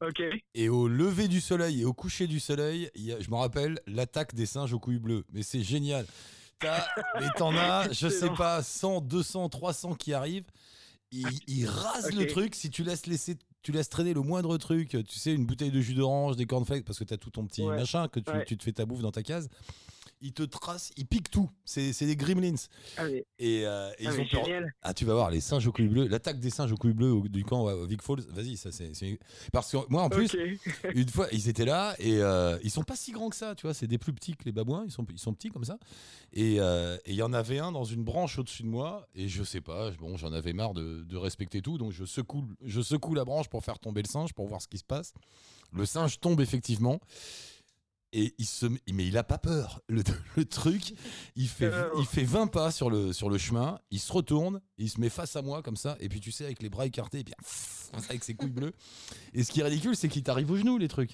Ok. 0.00 0.22
Et 0.54 0.68
au 0.68 0.88
lever 0.88 1.28
du 1.28 1.40
soleil 1.40 1.82
et 1.82 1.84
au 1.84 1.92
coucher 1.92 2.26
du 2.26 2.40
soleil, 2.40 2.90
il 2.94 3.02
y 3.04 3.12
a- 3.12 3.20
je 3.20 3.30
me 3.30 3.36
rappelle 3.36 3.80
l'attaque 3.86 4.34
des 4.34 4.46
singes 4.46 4.72
aux 4.72 4.78
couilles 4.78 4.98
bleues. 4.98 5.24
Mais 5.32 5.42
c'est 5.42 5.62
génial. 5.62 6.06
T'as- 6.58 6.86
mais 7.20 7.28
t'en 7.36 7.54
as, 7.56 7.92
je 7.92 8.08
sais 8.08 8.30
pas, 8.30 8.62
100, 8.62 9.00
200, 9.02 9.48
300 9.48 9.94
qui 9.94 10.12
arrivent. 10.14 10.46
Ils, 11.12 11.26
ils 11.46 11.66
rasent 11.66 12.12
le 12.14 12.26
truc. 12.26 12.54
Si 12.54 12.70
tu 12.70 12.82
laisses 12.82 13.06
laisser, 13.06 13.36
tu 13.62 13.72
laisses 13.72 13.88
traîner 13.88 14.12
le 14.14 14.20
moindre 14.22 14.56
truc, 14.58 14.90
tu 14.90 15.18
sais, 15.18 15.32
une 15.34 15.46
bouteille 15.46 15.70
de 15.70 15.80
jus 15.80 15.94
d'orange, 15.94 16.36
des 16.36 16.46
cornflakes, 16.46 16.84
parce 16.84 16.98
que 16.98 17.04
t'as 17.04 17.16
tout 17.16 17.30
ton 17.30 17.46
petit 17.46 17.62
Ouais. 17.62 17.76
machin, 17.76 18.08
que 18.08 18.20
tu, 18.20 18.30
Ouais. 18.30 18.44
tu 18.44 18.56
te 18.56 18.62
fais 18.64 18.72
ta 18.72 18.84
bouffe 18.86 19.00
dans 19.02 19.10
ta 19.12 19.22
case. 19.22 19.48
Ils 20.22 20.32
te 20.32 20.42
tracent, 20.42 20.92
ils 20.96 21.06
piquent 21.06 21.30
tout. 21.30 21.50
C'est 21.64 21.92
des 22.06 22.16
gremlins. 22.16 22.54
Ah, 22.96 23.06
Et, 23.38 23.66
euh, 23.66 23.90
et 23.98 24.06
ah, 24.06 24.10
ils 24.14 24.20
ont 24.20 24.24
peur. 24.30 24.48
Ah, 24.82 24.94
tu 24.94 25.04
vas 25.04 25.12
voir, 25.14 25.30
les 25.30 25.40
singes 25.42 25.66
aux 25.66 25.72
couilles 25.72 25.88
bleues, 25.88 26.06
l'attaque 26.08 26.40
des 26.40 26.48
singes 26.50 26.72
aux 26.72 26.76
couilles 26.76 26.94
bleues 26.94 27.12
au- 27.12 27.28
du 27.28 27.44
camp 27.44 27.66
Vic 27.84 28.00
Falls, 28.02 28.22
vas-y, 28.30 28.56
ça 28.56 28.72
c'est. 28.72 28.92
Parce 29.52 29.70
que 29.70 29.76
moi 29.90 30.02
en 30.04 30.08
plus, 30.08 30.28
une 30.94 31.08
fois, 31.08 31.26
ils 31.32 31.48
étaient 31.50 31.66
là 31.66 31.94
et 31.98 32.16
euh, 32.22 32.58
ils 32.62 32.70
sont 32.70 32.82
pas 32.82 32.96
si 32.96 33.12
grands 33.12 33.28
que 33.28 33.36
ça, 33.36 33.54
tu 33.54 33.66
vois, 33.66 33.74
c'est 33.74 33.86
des 33.86 33.98
plus 33.98 34.12
petits 34.14 34.36
que 34.36 34.44
les 34.46 34.52
babouins, 34.52 34.84
ils 34.86 34.90
sont, 34.90 35.06
ils 35.12 35.18
sont 35.18 35.34
petits 35.34 35.50
comme 35.50 35.64
ça. 35.64 35.78
Et 36.32 36.56
euh, 36.60 36.96
et 37.04 37.10
il 37.12 37.16
y 37.16 37.22
en 37.22 37.32
avait 37.34 37.58
un 37.58 37.70
dans 37.72 37.84
une 37.84 38.02
branche 38.02 38.38
au-dessus 38.38 38.62
de 38.62 38.68
moi 38.68 39.06
et 39.14 39.28
je 39.28 39.42
sais 39.44 39.60
pas, 39.60 39.90
bon, 39.92 40.16
j'en 40.16 40.32
avais 40.32 40.52
marre 40.54 40.72
de, 40.72 41.04
de 41.04 41.16
respecter 41.18 41.60
tout, 41.60 41.76
donc 41.78 41.92
je 41.92 42.04
secoue, 42.06 42.44
je 42.64 42.80
secoue 42.80 43.14
la 43.14 43.24
branche 43.24 43.48
pour 43.48 43.62
faire 43.64 43.78
tomber 43.78 44.02
le 44.02 44.08
singe, 44.08 44.32
pour 44.32 44.46
voir 44.48 44.62
ce 44.62 44.68
qui 44.68 44.78
se 44.78 44.84
passe. 44.84 45.12
Le 45.72 45.84
singe 45.84 46.20
tombe 46.20 46.40
effectivement. 46.40 47.00
Et 48.12 48.34
il 48.38 48.46
se, 48.46 48.66
mais 48.66 49.06
il 49.06 49.18
a 49.18 49.24
pas 49.24 49.38
peur. 49.38 49.80
Le, 49.88 50.02
le 50.36 50.44
truc, 50.44 50.94
il 51.34 51.48
fait, 51.48 51.66
Euh. 51.66 51.88
il 51.98 52.06
fait 52.06 52.24
20 52.24 52.46
pas 52.46 52.70
sur 52.70 52.88
le, 52.88 53.12
sur 53.12 53.28
le 53.28 53.36
chemin, 53.38 53.78
il 53.90 54.00
se 54.00 54.12
retourne, 54.12 54.60
il 54.78 54.88
se 54.88 55.00
met 55.00 55.08
face 55.10 55.36
à 55.36 55.42
moi 55.42 55.62
comme 55.62 55.76
ça, 55.76 55.96
et 56.00 56.08
puis 56.08 56.20
tu 56.20 56.30
sais, 56.32 56.44
avec 56.44 56.62
les 56.62 56.68
bras 56.70 56.86
écartés, 56.86 57.20
et 57.20 57.24
puis 57.24 57.34
avec 58.08 58.24
ses 58.24 58.34
couilles 58.34 58.50
bleues. 58.50 58.72
Et 59.34 59.42
ce 59.42 59.50
qui 59.52 59.60
est 59.60 59.64
ridicule, 59.64 59.96
c'est 59.96 60.08
qu'il 60.08 60.22
t'arrive 60.22 60.50
aux 60.50 60.56
genoux, 60.56 60.78
les 60.78 60.88
trucs. 60.88 61.12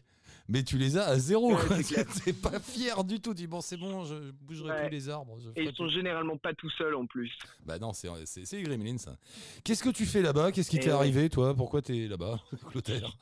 Mais 0.48 0.64
tu 0.64 0.76
les 0.76 0.98
as 0.98 1.06
à 1.06 1.18
zéro, 1.18 1.54
Ouais. 1.54 1.82
T'es 2.24 2.32
pas 2.32 2.58
fier 2.58 3.04
du 3.04 3.20
tout. 3.20 3.30
Tu 3.30 3.42
dis, 3.42 3.46
bon, 3.46 3.60
c'est 3.60 3.76
bon, 3.76 4.04
je 4.04 4.32
bougerai 4.42 4.70
Ouais. 4.70 4.88
plus 4.88 4.96
les 4.96 5.08
arbres. 5.08 5.38
je 5.40 5.48
Et 5.50 5.64
ils 5.64 5.74
sont 5.74 5.84
plus. 5.84 5.94
généralement 5.94 6.36
pas 6.36 6.52
tout 6.52 6.68
seuls 6.70 6.96
en 6.96 7.06
plus. 7.06 7.30
Bah 7.64 7.78
non, 7.78 7.92
c'est 7.92 8.08
c'est- 8.26 8.52
les 8.56 8.62
gremlins, 8.64 8.98
ça. 8.98 9.16
Qu'est-ce 9.64 9.82
que 9.84 9.90
tu 9.90 10.04
fais 10.04 10.20
là-bas? 10.20 10.50
Qu'est-ce 10.52 10.68
qui 10.68 10.78
t'est 10.80 10.86
ouais. 10.88 10.92
arrivé, 10.92 11.30
toi? 11.30 11.54
Pourquoi 11.54 11.80
t'es 11.80 12.06
là-bas, 12.08 12.40
Clotaire? 12.70 13.16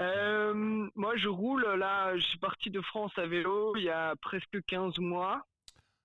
Euh, 0.00 0.88
moi, 0.94 1.16
je 1.16 1.28
roule 1.28 1.64
là. 1.76 2.16
Je 2.16 2.22
suis 2.24 2.38
parti 2.38 2.70
de 2.70 2.80
France 2.80 3.12
à 3.16 3.26
vélo 3.26 3.74
il 3.76 3.82
y 3.84 3.90
a 3.90 4.14
presque 4.16 4.62
15 4.66 4.98
mois. 4.98 5.44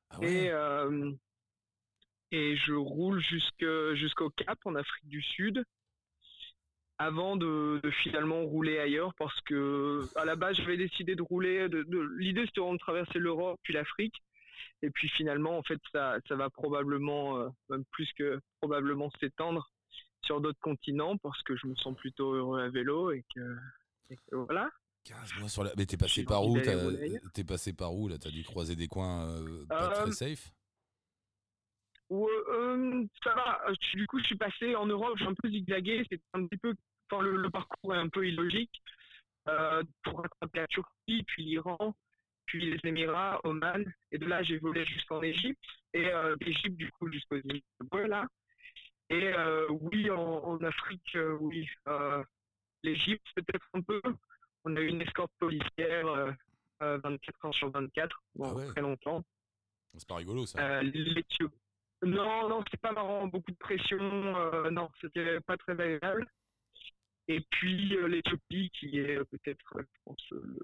Ah 0.09 0.17
Et, 0.21 0.49
euh, 0.51 1.11
et 2.31 2.55
je 2.57 2.73
roule 2.73 3.21
jusqu'au 3.21 4.29
Cap 4.31 4.57
en 4.65 4.75
Afrique 4.75 5.07
du 5.07 5.21
Sud 5.21 5.63
avant 6.99 7.35
de, 7.35 7.79
de 7.83 7.91
finalement 7.91 8.41
rouler 8.43 8.77
ailleurs 8.79 9.13
parce 9.15 9.39
que 9.41 10.01
à 10.15 10.25
la 10.25 10.35
base 10.35 10.55
j'avais 10.57 10.77
décidé 10.77 11.15
de 11.15 11.23
rouler 11.23 11.67
de, 11.67 11.81
de- 11.83 12.09
l'idée 12.17 12.45
c'était 12.45 12.61
de 12.61 12.77
traverser 12.77 13.17
l'Europe 13.17 13.59
puis 13.63 13.73
l'Afrique 13.73 14.21
et 14.83 14.91
puis 14.91 15.09
finalement 15.09 15.57
en 15.57 15.63
fait 15.63 15.79
ça, 15.91 16.17
ça 16.27 16.35
va 16.35 16.51
probablement 16.51 17.39
euh, 17.39 17.49
même 17.69 17.83
plus 17.91 18.11
que 18.13 18.39
probablement 18.61 19.09
s'étendre 19.19 19.71
sur 20.21 20.39
d'autres 20.39 20.59
continents 20.61 21.17
parce 21.17 21.41
que 21.41 21.55
je 21.57 21.65
me 21.67 21.75
sens 21.75 21.95
plutôt 21.97 22.33
heureux 22.33 22.61
à 22.61 22.69
vélo 22.69 23.11
et 23.11 23.25
que 23.35 23.57
voilà 24.31 24.69
15 25.05 25.39
mois 25.39 25.49
sur 25.49 25.63
la. 25.63 25.71
Mais 25.77 25.85
t'es 25.85 25.97
passé 25.97 26.23
par 26.23 26.45
où? 26.45 26.57
T'es 27.33 27.43
passé 27.43 27.73
par 27.73 27.93
où 27.93 28.07
là? 28.07 28.17
T'as 28.17 28.29
dû 28.31 28.43
croiser 28.43 28.75
des 28.75 28.87
coins 28.87 29.27
euh, 29.29 29.65
pas 29.67 29.89
Euh, 29.89 30.03
très 30.03 30.11
safe? 30.11 30.51
Ouais, 32.09 32.29
euh, 32.49 33.03
ça 33.23 33.33
va. 33.33 33.61
Euh, 33.69 33.73
Du 33.95 34.07
coup, 34.07 34.19
je 34.19 34.25
suis 34.25 34.37
passé 34.37 34.75
en 34.75 34.85
Europe, 34.85 35.17
j'ai 35.17 35.25
un 35.25 35.33
peu 35.33 35.49
zigzagué. 35.49 36.05
C'est 36.09 36.21
un 36.33 36.45
petit 36.45 36.57
peu, 36.57 36.73
enfin, 37.11 37.21
le, 37.23 37.35
le 37.37 37.49
parcours 37.49 37.93
est 37.95 37.97
un 37.97 38.09
peu 38.09 38.27
illogique. 38.27 38.81
Euh, 39.49 39.83
pour 40.03 40.21
rattraper 40.21 40.59
la 40.59 40.67
Turquie, 40.67 41.23
puis 41.27 41.43
l'Iran, 41.43 41.93
puis 42.45 42.71
les 42.71 42.79
Émirats, 42.89 43.41
Oman, 43.43 43.83
et 44.13 44.17
de 44.17 44.25
là, 44.25 44.41
j'ai 44.41 44.57
volé 44.57 44.85
jusqu'en 44.85 45.21
Égypte, 45.21 45.59
et 45.93 46.05
euh, 46.13 46.37
d'Égypte, 46.37 46.77
du 46.77 46.89
coup, 46.93 47.11
jusqu'au 47.11 47.35
Zimbabwe, 47.41 48.07
là. 48.07 48.25
Et 49.09 49.33
euh, 49.33 49.67
oui, 49.69 50.09
en, 50.09 50.17
en 50.45 50.63
Afrique, 50.63 51.13
euh, 51.15 51.35
oui. 51.41 51.67
Euh, 52.85 52.89
L'Égypte, 52.89 53.25
peut-être 53.35 53.65
un 53.73 53.81
peu. 53.81 54.01
On 54.65 54.75
a 54.75 54.79
eu 54.79 54.87
une 54.87 55.01
escorte 55.01 55.31
policière 55.39 56.07
euh, 56.07 56.31
euh, 56.81 56.97
24 57.03 57.45
heures 57.45 57.53
sur 57.53 57.69
24, 57.71 58.23
bon, 58.35 58.45
Ah 58.49 58.53
ouais. 58.53 58.67
très 58.67 58.81
longtemps. 58.81 59.23
C'est 59.97 60.07
pas 60.07 60.15
rigolo, 60.15 60.45
ça. 60.45 60.59
Euh, 60.59 60.81
l'Éthiopie. 60.81 61.55
Non, 62.03 62.49
non, 62.49 62.63
c'est 62.69 62.79
pas 62.81 62.91
marrant, 62.91 63.27
beaucoup 63.27 63.51
de 63.51 63.57
pression, 63.57 63.97
euh, 63.99 64.69
non, 64.71 64.89
c'était 64.99 65.39
pas 65.41 65.55
très 65.55 65.71
agréable. 65.73 66.27
Et 67.29 67.39
puis 67.51 67.95
euh, 67.95 68.07
l'Éthiopie, 68.07 68.69
qui 68.71 68.99
est 68.99 69.17
euh, 69.17 69.23
peut-être, 69.25 69.77
euh, 69.77 69.83
je 69.83 69.99
pense, 70.03 70.33
euh, 70.33 70.59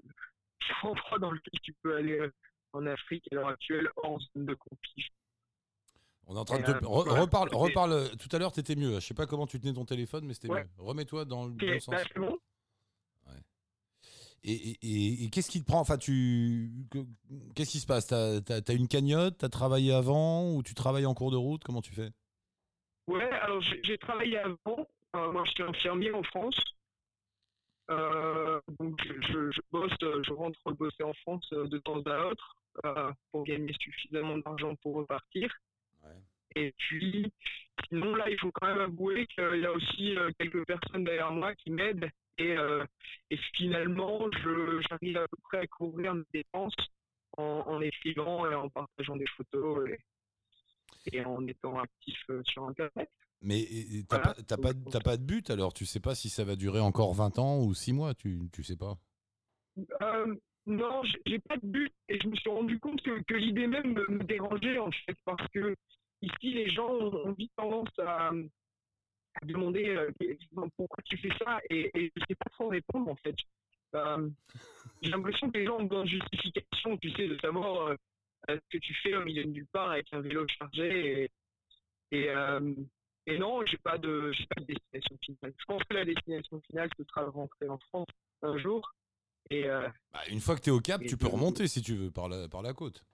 endroit 0.82 1.18
dans 1.18 1.30
lequel 1.30 1.58
tu 1.62 1.72
peux 1.82 1.96
aller 1.96 2.18
euh, 2.20 2.30
en 2.74 2.84
Afrique 2.86 3.26
à 3.32 3.36
l'heure 3.36 3.48
actuelle, 3.48 3.88
hors 3.96 4.20
zone 4.20 4.44
de 4.46 4.54
conflit. 4.54 5.08
On 6.30 6.36
est 6.36 6.38
en 6.38 6.44
train 6.44 6.58
de 6.60 6.64
te. 6.64 6.70
euh, 6.70 6.74
re- 6.80 7.20
reparle, 7.20 7.48
reparle. 7.52 7.92
euh, 7.92 8.08
Tout 8.14 8.28
à 8.30 8.38
l'heure, 8.38 8.52
t'étais 8.52 8.76
mieux. 8.76 8.94
Je 9.00 9.06
sais 9.06 9.14
pas 9.14 9.26
comment 9.26 9.48
tu 9.48 9.58
tenais 9.58 9.72
ton 9.74 9.84
téléphone, 9.84 10.24
mais 10.26 10.34
c'était 10.34 10.48
Ouais. 10.48 10.62
mieux. 10.62 10.68
Remets-toi 10.78 11.24
dans 11.24 11.44
le 11.44 11.54
Ok, 11.54 11.64
bon 11.66 11.80
sens. 11.80 12.00
Et, 14.42 14.52
et- 14.52 14.78
et- 14.82 15.24
et 15.24 15.28
qu'est-ce 15.28 15.50
qui 15.50 15.60
te 15.60 15.66
prend? 15.66 15.80
Enfin, 15.80 15.98
tu. 15.98 16.70
que- 16.90 17.04
Qu'est-ce 17.54 17.72
qui 17.72 17.80
se 17.80 17.86
passe? 17.86 18.06
T'as 18.06 18.38
as, 18.38 18.72
une 18.72 18.88
cagnotte? 18.88 19.36
T'as 19.38 19.48
travaillé 19.50 19.92
avant? 19.92 20.54
Ou 20.54 20.62
tu 20.62 20.72
travailles 20.72 21.04
en 21.04 21.12
cours 21.12 21.30
de 21.30 21.36
route? 21.36 21.62
Comment 21.64 21.82
tu 21.82 21.92
fais? 21.92 22.10
Ouais, 23.08 23.28
alors 23.28 23.60
j'ai 23.82 23.98
travaillé 23.98 24.38
avant. 24.38 24.86
Euh, 25.16 25.32
moi, 25.32 25.42
j'étais 25.46 25.64
infirmier 25.64 26.12
en 26.12 26.22
France. 26.22 26.58
Euh, 27.90 28.60
donc, 28.78 28.98
je, 29.04 29.60
bosse, 29.72 29.90
je 30.00 30.32
rentre 30.32 30.72
bosser 30.72 31.02
en 31.02 31.12
France 31.14 31.46
de 31.50 31.78
temps 31.78 32.00
à 32.02 32.26
autre 32.26 32.54
euh, 32.86 33.12
pour 33.32 33.42
gagner 33.44 33.74
suffisamment 33.80 34.38
d'argent 34.38 34.74
pour 34.76 34.94
repartir. 34.94 35.52
Et 36.56 36.72
puis, 36.76 37.32
sinon, 37.88 38.14
là, 38.14 38.28
il 38.28 38.38
faut 38.38 38.50
quand 38.52 38.66
même 38.66 38.80
avouer 38.80 39.26
qu'il 39.26 39.60
y 39.60 39.66
a 39.66 39.72
aussi 39.72 40.16
euh, 40.16 40.30
quelques 40.38 40.66
personnes 40.66 41.04
derrière 41.04 41.32
moi 41.32 41.54
qui 41.54 41.70
m'aident. 41.70 42.10
Et, 42.38 42.56
euh, 42.56 42.84
et 43.30 43.36
finalement, 43.54 44.28
j'arrive 44.88 45.16
à 45.18 45.28
peu 45.28 45.36
près 45.42 45.58
à 45.58 45.66
couvrir 45.66 46.14
mes 46.14 46.24
dépenses 46.32 46.74
en, 47.36 47.42
en 47.66 47.80
écrivant 47.80 48.50
et 48.50 48.54
en 48.54 48.68
partageant 48.68 49.16
des 49.16 49.26
photos 49.36 49.88
et, 49.88 49.98
et 51.12 51.24
en 51.24 51.46
étant 51.46 51.78
actif 51.78 52.18
euh, 52.30 52.42
sur 52.46 52.64
Internet. 52.64 53.10
Mais 53.42 53.66
t'as 54.08 54.18
Voilà. 54.18 54.34
pas, 54.56 54.74
pas, 54.90 55.00
pas 55.00 55.16
de 55.16 55.22
but 55.24 55.50
alors? 55.50 55.72
Tu 55.72 55.86
sais 55.86 56.00
pas 56.00 56.14
si 56.14 56.28
ça 56.28 56.44
va 56.44 56.56
durer 56.56 56.80
encore 56.80 57.14
20 57.14 57.38
ans 57.38 57.58
ou 57.60 57.74
6 57.74 57.92
mois 57.92 58.14
Tu, 58.14 58.38
tu 58.52 58.62
sais 58.62 58.76
pas? 58.76 58.98
Euh, 60.02 60.34
non, 60.66 61.02
j'ai- 61.04 61.22
j'ai 61.26 61.38
pas 61.38 61.56
de 61.56 61.66
but 61.66 61.92
et 62.08 62.18
je 62.20 62.28
me 62.28 62.36
suis 62.36 62.50
rendu 62.50 62.78
compte 62.78 63.00
que, 63.02 63.22
que 63.22 63.34
l'idée 63.34 63.66
même 63.66 63.92
me, 63.94 64.06
me 64.08 64.24
dérangeait 64.24 64.78
en 64.78 64.90
fait 64.90 65.16
parce 65.24 65.46
que 65.52 65.74
ici 66.22 66.52
les 66.52 66.68
gens 66.68 66.88
ont, 66.90 67.32
vite 67.32 67.52
tendance 67.56 67.98
à, 67.98 68.28
à 68.28 69.44
demander 69.44 69.88
euh, 69.88 70.10
pourquoi 70.76 71.02
tu 71.04 71.16
fais 71.16 71.30
ça 71.38 71.60
et, 71.70 71.90
et 71.94 72.12
je 72.14 72.22
sais 72.28 72.34
pas 72.34 72.50
trop 72.50 72.68
répondre 72.68 73.10
en 73.10 73.16
fait. 73.16 73.36
Euh, 73.94 74.28
j'ai 75.02 75.10
l'impression 75.10 75.50
que 75.50 75.58
les 75.58 75.66
gens 75.66 75.78
ont 75.78 75.84
besoin 75.84 76.04
de 76.04 76.10
justification, 76.10 76.96
tu 76.98 77.10
sais, 77.12 77.26
de 77.26 77.38
savoir 77.38 77.88
euh, 77.88 77.96
ce 78.48 78.60
que 78.70 78.78
tu 78.78 78.94
fais 79.02 79.16
au 79.16 79.24
milieu 79.24 79.44
de 79.44 79.50
nulle 79.50 79.66
part 79.66 79.90
avec 79.90 80.06
un 80.12 80.20
vélo 80.20 80.46
chargé. 80.48 81.30
Et, 82.12 82.16
et, 82.16 82.34
et 83.26 83.38
non, 83.38 83.64
j'ai 83.66 83.76
pas 83.78 83.98
de, 83.98 84.32
pas 84.54 84.60
de 84.60 84.66
destination 84.66 85.16
finale. 85.24 85.54
Je 85.58 85.64
pense 85.64 85.82
que 85.84 85.94
la 85.94 86.04
destination 86.04 86.60
finale, 86.62 86.88
ce 86.96 87.04
sera 87.04 87.24
de 87.24 87.30
rentrer 87.30 87.68
en 87.68 87.78
France 87.78 88.08
un 88.42 88.58
jour. 88.58 88.92
Et, 89.50 89.64
bah, 89.64 90.22
une 90.30 90.40
fois 90.40 90.56
que 90.56 90.62
tu 90.62 90.70
es 90.70 90.72
au 90.72 90.80
Cap, 90.80 91.02
tu 91.04 91.16
peux 91.16 91.26
remonter 91.28 91.66
si 91.68 91.82
tu 91.82 91.94
veux 91.94 92.10
par 92.10 92.28
la, 92.28 92.48
par 92.48 92.62
la 92.62 92.72
côte. 92.72 93.04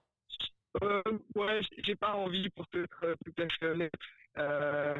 Euh, 0.83 1.01
ouais, 1.35 1.61
j'ai 1.85 1.95
pas 1.95 2.13
envie 2.13 2.49
pour 2.49 2.65
être 2.73 3.15
tout 3.25 3.41
à 3.41 3.47
fait 3.49 3.65
honnête. 3.67 3.91
Euh, 4.37 4.95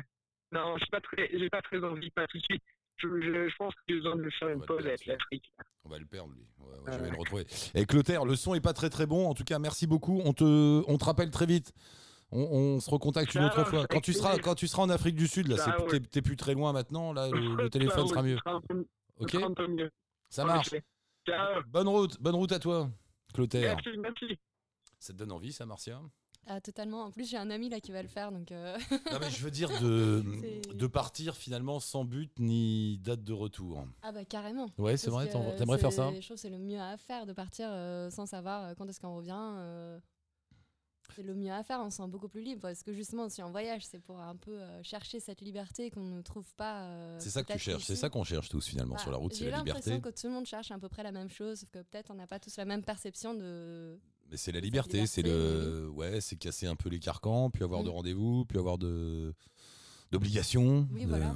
non, 0.51 0.77
j'ai 0.77 0.85
pas 0.91 1.01
très, 1.01 1.29
j'ai 1.31 1.49
pas 1.49 1.61
très 1.61 1.83
envie, 1.83 2.09
pas 2.11 2.27
tout 2.27 2.37
de 2.37 2.43
suite. 2.43 2.63
Je, 2.97 3.07
je, 3.07 3.55
pense 3.57 3.73
que 3.75 3.81
j'ai 3.87 3.95
besoin 3.95 4.15
de 4.15 4.29
faire 4.31 4.49
une 4.49 4.65
pause 4.65 4.85
avec 4.85 5.05
l'Afrique. 5.05 5.51
On 5.83 5.89
va 5.89 5.99
le 5.99 6.05
perdre 6.05 6.33
lui. 6.33 6.47
Ouais, 6.59 6.93
je 6.93 6.97
vais 6.97 7.11
le 7.11 7.17
retrouver. 7.17 7.45
Et 7.75 7.85
Clotaire, 7.85 8.25
le 8.25 8.35
son 8.35 8.55
est 8.55 8.61
pas 8.61 8.73
très 8.73 8.89
très 8.89 9.05
bon. 9.05 9.29
En 9.29 9.35
tout 9.35 9.43
cas, 9.43 9.59
merci 9.59 9.85
beaucoup. 9.85 10.19
On 10.25 10.33
te, 10.33 10.83
on 10.87 10.97
te 10.97 11.05
rappelle 11.05 11.29
très 11.29 11.45
vite. 11.45 11.73
On, 12.31 12.41
on 12.41 12.79
se 12.79 12.89
recontacte 12.89 13.35
une 13.35 13.43
autre 13.43 13.63
fois. 13.65 13.85
Quand 13.87 14.01
tu 14.01 14.13
seras, 14.13 14.39
quand 14.39 14.55
tu 14.55 14.67
seras 14.67 14.83
en 14.83 14.89
Afrique 14.89 15.15
du 15.15 15.27
Sud, 15.27 15.47
là, 15.47 15.57
t'es 16.11 16.21
plus 16.21 16.37
très 16.37 16.55
loin 16.55 16.73
maintenant. 16.73 17.13
Là, 17.13 17.29
le, 17.29 17.69
téléphone 17.69 18.07
sera 18.07 18.23
mieux. 18.23 18.37
Ok? 19.19 19.37
Ça 20.29 20.43
marche. 20.43 20.73
Bonne 21.67 21.87
route, 21.87 22.19
bonne 22.21 22.35
route 22.35 22.51
à 22.51 22.59
toi, 22.59 22.89
Clotaire. 23.33 23.75
Merci, 23.75 23.99
merci. 23.99 24.39
Ça 24.99 25.13
te 25.13 25.17
donne 25.17 25.31
envie, 25.31 25.53
ça, 25.53 25.65
Marcia? 25.65 26.01
Ah, 26.49 26.61
totalement. 26.61 27.03
En 27.03 27.11
plus, 27.11 27.29
j'ai 27.29 27.37
un 27.37 27.49
ami 27.49 27.69
là 27.69 27.81
qui 27.81 27.91
va 27.91 28.01
le 28.01 28.07
faire, 28.07 28.31
donc. 28.31 28.51
Euh, 28.51 28.77
non, 29.11 29.19
mais 29.19 29.29
je 29.29 29.43
veux 29.43 29.51
dire 29.51 29.69
de, 29.81 30.23
de 30.73 30.87
partir 30.87 31.35
finalement 31.35 31.79
sans 31.79 32.05
but 32.05 32.31
ni 32.39 32.99
date 32.99 33.23
de 33.23 33.33
retour. 33.33 33.85
Ah 34.01 34.13
bah 34.13 34.23
carrément. 34.23 34.69
Ouais, 34.77 34.95
c'est 34.95 35.09
vrai. 35.09 35.29
T'aimerais 35.57 35.77
faire 35.77 35.91
ça? 35.91 36.11
Je 36.13 36.25
trouve 36.25 36.37
c'est 36.37 36.49
le 36.49 36.57
mieux 36.57 36.79
à 36.79 36.95
faire 36.97 37.25
de 37.25 37.33
partir 37.33 37.67
euh, 37.69 38.09
sans 38.09 38.25
savoir 38.25 38.63
euh, 38.63 38.73
quand 38.77 38.87
est-ce 38.87 39.01
qu'on 39.01 39.17
revient. 39.17 39.99
c'est 41.15 41.23
le 41.23 41.35
mieux 41.35 41.51
à 41.51 41.63
faire. 41.63 41.81
On 41.81 41.89
se 41.89 41.97
sent 41.97 42.07
beaucoup 42.07 42.29
plus 42.29 42.41
libre 42.41 42.61
parce 42.61 42.81
que 42.81 42.93
justement, 42.93 43.27
si 43.27 43.43
on 43.43 43.51
voyage, 43.51 43.85
c'est 43.85 43.99
pour 43.99 44.21
un 44.21 44.37
peu 44.37 44.57
chercher 44.83 45.19
cette 45.19 45.41
liberté 45.41 45.91
qu'on 45.91 46.05
ne 46.05 46.21
trouve 46.21 46.53
pas. 46.55 47.19
c'est 47.19 47.29
ça 47.29 47.43
que 47.43 47.51
tu 47.51 47.59
cherches. 47.59 47.83
C'est 47.83 47.97
ça 47.97 48.09
qu'on 48.09 48.23
cherche 48.23 48.47
tous 48.47 48.65
finalement 48.65 48.95
bah, 48.95 49.01
sur 49.01 49.11
la 49.11 49.17
route, 49.17 49.33
c'est 49.33 49.49
la 49.49 49.57
liberté. 49.57 49.81
J'ai 49.83 49.91
l'impression 49.91 50.01
que 50.01 50.21
tout 50.21 50.27
le 50.27 50.33
monde 50.33 50.45
cherche 50.45 50.71
à 50.71 50.79
peu 50.79 50.87
près 50.87 51.03
la 51.03 51.11
même 51.11 51.29
chose, 51.29 51.59
sauf 51.59 51.69
que 51.71 51.79
peut-être 51.79 52.09
on 52.11 52.15
n'a 52.15 52.27
pas 52.27 52.39
tous 52.39 52.55
la 52.55 52.63
même 52.63 52.83
perception 52.83 53.33
de 53.33 53.99
mais 54.29 54.37
c'est 54.37 54.51
la 54.51 54.59
liberté, 54.59 55.05
c'est 55.07 55.21
le, 55.21 55.89
ouais, 55.89 56.21
c'est 56.21 56.35
casser 56.35 56.67
un 56.67 56.75
peu 56.75 56.89
les 56.89 56.99
carcans, 56.99 57.49
puis 57.49 57.63
avoir 57.63 57.83
de 57.83 57.89
mm. 57.89 57.93
rendez-vous, 57.93 58.45
puis 58.45 58.57
avoir 58.57 58.77
de 58.77 59.33
d'obligations. 60.11 60.87
Oui, 60.93 61.05
voilà, 61.05 61.35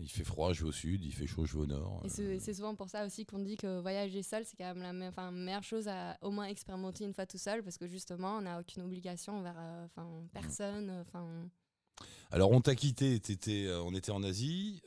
Il 0.00 0.08
fait 0.08 0.24
froid, 0.24 0.54
je 0.54 0.62
vais 0.62 0.68
au 0.68 0.72
sud, 0.72 1.04
il 1.04 1.12
fait 1.12 1.26
chaud, 1.26 1.44
je 1.44 1.52
vais 1.54 1.64
au 1.64 1.66
nord. 1.66 2.02
Et 2.04 2.20
euh. 2.20 2.38
c'est 2.40 2.54
souvent 2.54 2.74
pour 2.74 2.88
ça 2.88 3.04
aussi 3.04 3.26
qu'on 3.26 3.40
dit 3.40 3.56
que 3.56 3.80
voyager 3.80 4.22
seul, 4.22 4.44
c'est 4.46 4.56
quand 4.56 4.74
même 4.74 5.12
la 5.14 5.30
meilleure, 5.30 5.62
chose 5.62 5.86
à 5.86 6.16
au 6.22 6.30
moins 6.30 6.46
expérimenter 6.46 7.04
une 7.04 7.12
fois 7.12 7.26
tout 7.26 7.36
seul, 7.38 7.62
parce 7.62 7.76
que 7.76 7.86
justement, 7.86 8.38
on 8.38 8.42
n'a 8.42 8.58
aucune 8.58 8.82
obligation 8.82 9.38
envers 9.38 9.58
euh, 9.58 9.84
enfin, 9.84 10.04
mm. 10.04 10.28
personne. 10.32 11.04
Enfin. 11.06 11.26
Alors, 12.30 12.50
on 12.52 12.60
t'a 12.60 12.74
quitté, 12.74 13.14
étais, 13.14 13.66
euh, 13.66 13.82
on 13.82 13.94
était 13.94 14.12
en 14.12 14.22
Asie 14.22 14.80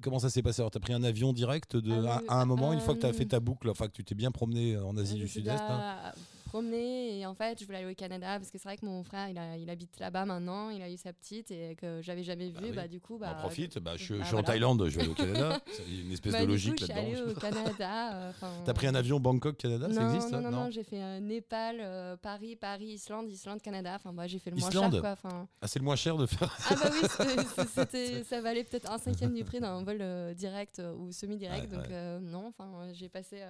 comment 0.00 0.18
ça 0.18 0.30
s'est 0.30 0.42
passé? 0.42 0.60
Alors, 0.60 0.70
tu 0.70 0.78
as 0.78 0.80
pris 0.80 0.92
un 0.92 1.04
avion 1.04 1.32
direct 1.32 1.76
de, 1.76 1.92
ah 2.06 2.22
à, 2.28 2.40
un 2.40 2.44
moment, 2.44 2.72
une 2.72 2.80
fois 2.80 2.94
que 2.94 3.00
tu 3.00 3.06
as 3.06 3.12
fait 3.12 3.26
ta 3.26 3.40
boucle, 3.40 3.68
enfin 3.70 3.86
que 3.86 3.92
tu 3.92 4.04
t'es 4.04 4.14
bien 4.14 4.30
promené 4.30 4.76
en 4.76 4.96
Asie 4.96 5.16
du 5.16 5.28
Sud-Est 5.28 5.60
hein 5.68 6.12
promener 6.52 7.18
et 7.18 7.24
en 7.24 7.34
fait 7.34 7.58
je 7.58 7.64
voulais 7.64 7.78
aller 7.78 7.92
au 7.92 7.94
Canada 7.94 8.38
parce 8.38 8.50
que 8.50 8.58
c'est 8.58 8.68
vrai 8.68 8.76
que 8.76 8.84
mon 8.84 9.02
frère 9.02 9.30
il, 9.30 9.38
a, 9.38 9.56
il 9.56 9.70
habite 9.70 9.98
là-bas 9.98 10.26
maintenant 10.26 10.68
il 10.68 10.82
a 10.82 10.90
eu 10.90 10.98
sa 10.98 11.14
petite 11.14 11.50
et 11.50 11.74
que 11.76 12.02
j'avais 12.02 12.22
jamais 12.22 12.50
vu 12.50 12.72
bah, 12.72 12.82
bah 12.82 12.88
du 12.88 13.00
coup 13.00 13.16
bah 13.16 13.34
on 13.38 13.40
profite 13.40 13.78
bah, 13.78 13.92
je, 13.96 14.16
bah, 14.16 14.24
suis 14.26 14.34
en 14.34 14.42
Thaïlande 14.42 14.86
je 14.86 14.96
vais 14.96 15.00
aller 15.00 15.10
au 15.10 15.14
Canada. 15.14 15.58
C'est 15.72 15.88
une 15.88 16.12
espèce 16.12 16.32
bah, 16.32 16.42
de 16.42 16.46
logique 16.46 16.78
là-dedans 16.80 17.00
je 17.00 17.14
suis 17.14 17.22
allée 17.22 17.32
au 17.32 17.34
Canada 17.34 18.14
euh, 18.16 18.32
t'as 18.66 18.74
pris 18.74 18.86
un 18.86 18.94
avion 18.94 19.18
Bangkok 19.18 19.56
Canada 19.56 19.88
non, 19.88 19.94
ça 19.94 20.04
existe 20.04 20.30
non 20.32 20.42
non 20.42 20.50
non, 20.50 20.70
j'ai 20.70 20.82
fait 20.82 21.02
euh, 21.02 21.20
Népal 21.20 21.78
euh, 21.80 22.18
Paris 22.18 22.56
Paris 22.56 22.92
Islande 22.96 23.30
Islande 23.30 23.62
Canada. 23.62 23.94
Enfin 23.94 24.12
bah, 24.12 24.26
j'ai 24.26 24.38
fait 24.38 24.50
le 24.50 24.56
moins 24.56 24.70
cher 24.70 24.90
quoi 24.90 25.16
ah 25.62 25.66
c'est 25.66 25.78
le 25.78 25.86
moins 25.86 25.96
cher 25.96 26.18
de 26.18 26.26
faire 26.26 26.54
ah 26.68 26.74
bah 26.74 26.90
oui 26.92 27.66
c'était 27.74 28.24
ça 28.24 28.42
valait 28.42 28.64
peut-être 28.64 28.92
un 28.92 28.98
cinquième 28.98 29.32
du 29.32 29.42
prix 29.44 29.60
d'un 29.60 29.82
vol 29.82 30.34
direct 30.34 30.82
ou 30.98 31.12
semi 31.12 31.38
direct 31.38 31.72
donc 31.72 31.88
non 32.20 32.48
enfin 32.48 32.92
j'ai 32.92 33.08
passé 33.08 33.40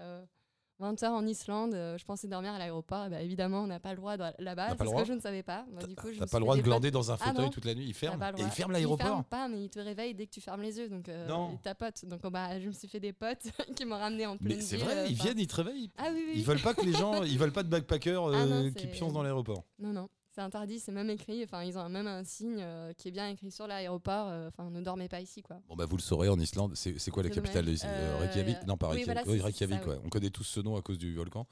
20 0.83 1.03
heures 1.05 1.13
en 1.13 1.27
Islande, 1.27 1.75
euh, 1.75 1.97
je 1.97 2.05
pensais 2.05 2.27
dormir 2.27 2.53
à 2.53 2.59
l'aéroport. 2.59 3.09
Bah, 3.09 3.23
évidemment, 3.23 3.63
on 3.63 3.67
n'a 3.69 3.81
pas 3.81 3.91
le 3.91 3.97
droit 3.97 4.17
là-bas. 4.39 4.77
C'est 4.79 4.87
ce 4.87 4.95
que 4.95 5.05
je 5.05 5.13
ne 5.13 5.21
savais 5.21 5.43
pas. 5.43 5.65
Bah, 5.73 5.87
du 5.87 5.95
coup, 5.95 6.09
pas 6.31 6.39
le 6.39 6.45
droit 6.45 6.57
de 6.57 6.63
glander 6.63 6.91
dans 6.91 7.11
un 7.11 7.17
ah 7.21 7.29
fauteuil 7.29 7.51
toute 7.51 7.65
la 7.65 7.75
nuit. 7.75 7.87
Il 7.87 7.95
ferme. 7.95 8.21
Et 8.37 8.43
il 8.43 8.51
ferme 8.51 8.73
l'aéroport. 8.73 9.07
Il 9.07 9.11
ferme 9.11 9.25
pas, 9.25 9.49
mais 9.49 9.65
il 9.65 9.71
te 9.71 9.79
réveille 9.79 10.15
dès 10.15 10.27
que 10.27 10.33
tu 10.33 10.41
fermes 10.41 10.63
les 10.63 10.79
yeux. 10.79 10.89
Donc, 10.89 11.09
euh, 11.09 11.29
il 11.53 11.59
tapote. 11.61 12.05
Donc, 12.05 12.21
bah, 12.31 12.61
je 12.61 12.67
me 12.67 12.73
suis 12.73 12.89
fait 12.89 13.01
des 13.01 13.13
potes 13.13 13.47
qui 13.77 13.85
m'ont 13.85 13.99
ramené 13.99 14.27
en 14.27 14.37
pleine 14.37 14.57
Mais 14.57 14.63
c'est 14.63 14.77
vrai, 14.77 15.07
ils 15.09 15.15
viennent, 15.15 15.39
ils 15.39 15.47
te 15.47 15.57
réveillent. 15.57 15.91
Ah 15.97 16.09
oui, 16.13 16.25
oui. 16.27 16.33
Ils 16.37 16.45
veulent 16.45 16.61
pas 16.61 16.75
que 16.75 16.85
les 16.85 16.93
gens, 17.03 17.23
ils 17.23 17.39
veulent 17.39 17.53
pas 17.53 17.63
de 17.63 17.69
backpackers 17.69 18.27
ah 18.27 18.37
euh, 18.37 18.71
qui 18.73 18.89
pioncent 18.89 19.13
dans 19.13 19.23
l'aéroport. 19.23 19.65
Non, 19.79 19.93
non 19.93 20.09
c'est 20.35 20.41
interdit, 20.41 20.81
c'est 20.81 20.93
même 20.93 21.11
écrit. 21.11 21.45
Enfin, 21.45 21.63
ils 21.63 21.77
ont 21.77 21.89
même 21.91 22.07
un 22.07 22.25
signe 22.25 22.57
euh, 22.59 22.93
qui 22.95 23.09
est 23.09 23.11
bien 23.11 23.29
écrit 23.29 23.51
sur 23.51 23.67
l'aéroport. 23.67 24.29
Euh, 24.29 24.49
enfin, 24.49 24.71
ne 24.71 24.81
dormez 24.81 25.09
pas 25.09 25.21
ici, 25.21 25.43
quoi. 25.43 25.61
Bon 25.69 25.77
bah 25.77 25.85
vous 25.85 25.97
le 25.97 26.03
saurez 26.03 26.29
en 26.31 26.39
Islande. 26.39 26.75
C'est 26.75 27.11
quoi 27.11 27.23
la 27.23 27.29
capitale 27.29 27.67
de 27.67 27.77
euh, 27.85 28.17
Reykjavik? 28.19 28.67
Non, 28.67 28.79
pas 28.79 28.89
Reykjavik. 28.89 29.27
Reykjavik. 29.27 29.81
On 30.05 30.09
connaît 30.09 30.31
tous 30.31 30.45
ce 30.45 30.61
nom 30.61 30.77
à 30.77 30.83
cause 30.83 30.99
du 30.99 31.15
volcan. 31.15 31.47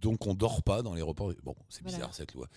donc 0.00 0.26
on 0.26 0.34
dort 0.34 0.62
pas 0.62 0.82
dans 0.82 0.94
l'aéroport. 0.94 1.32
Bon, 1.42 1.54
c'est 1.68 1.84
bizarre 1.84 2.14
cette 2.14 2.32
loi. 2.32 2.48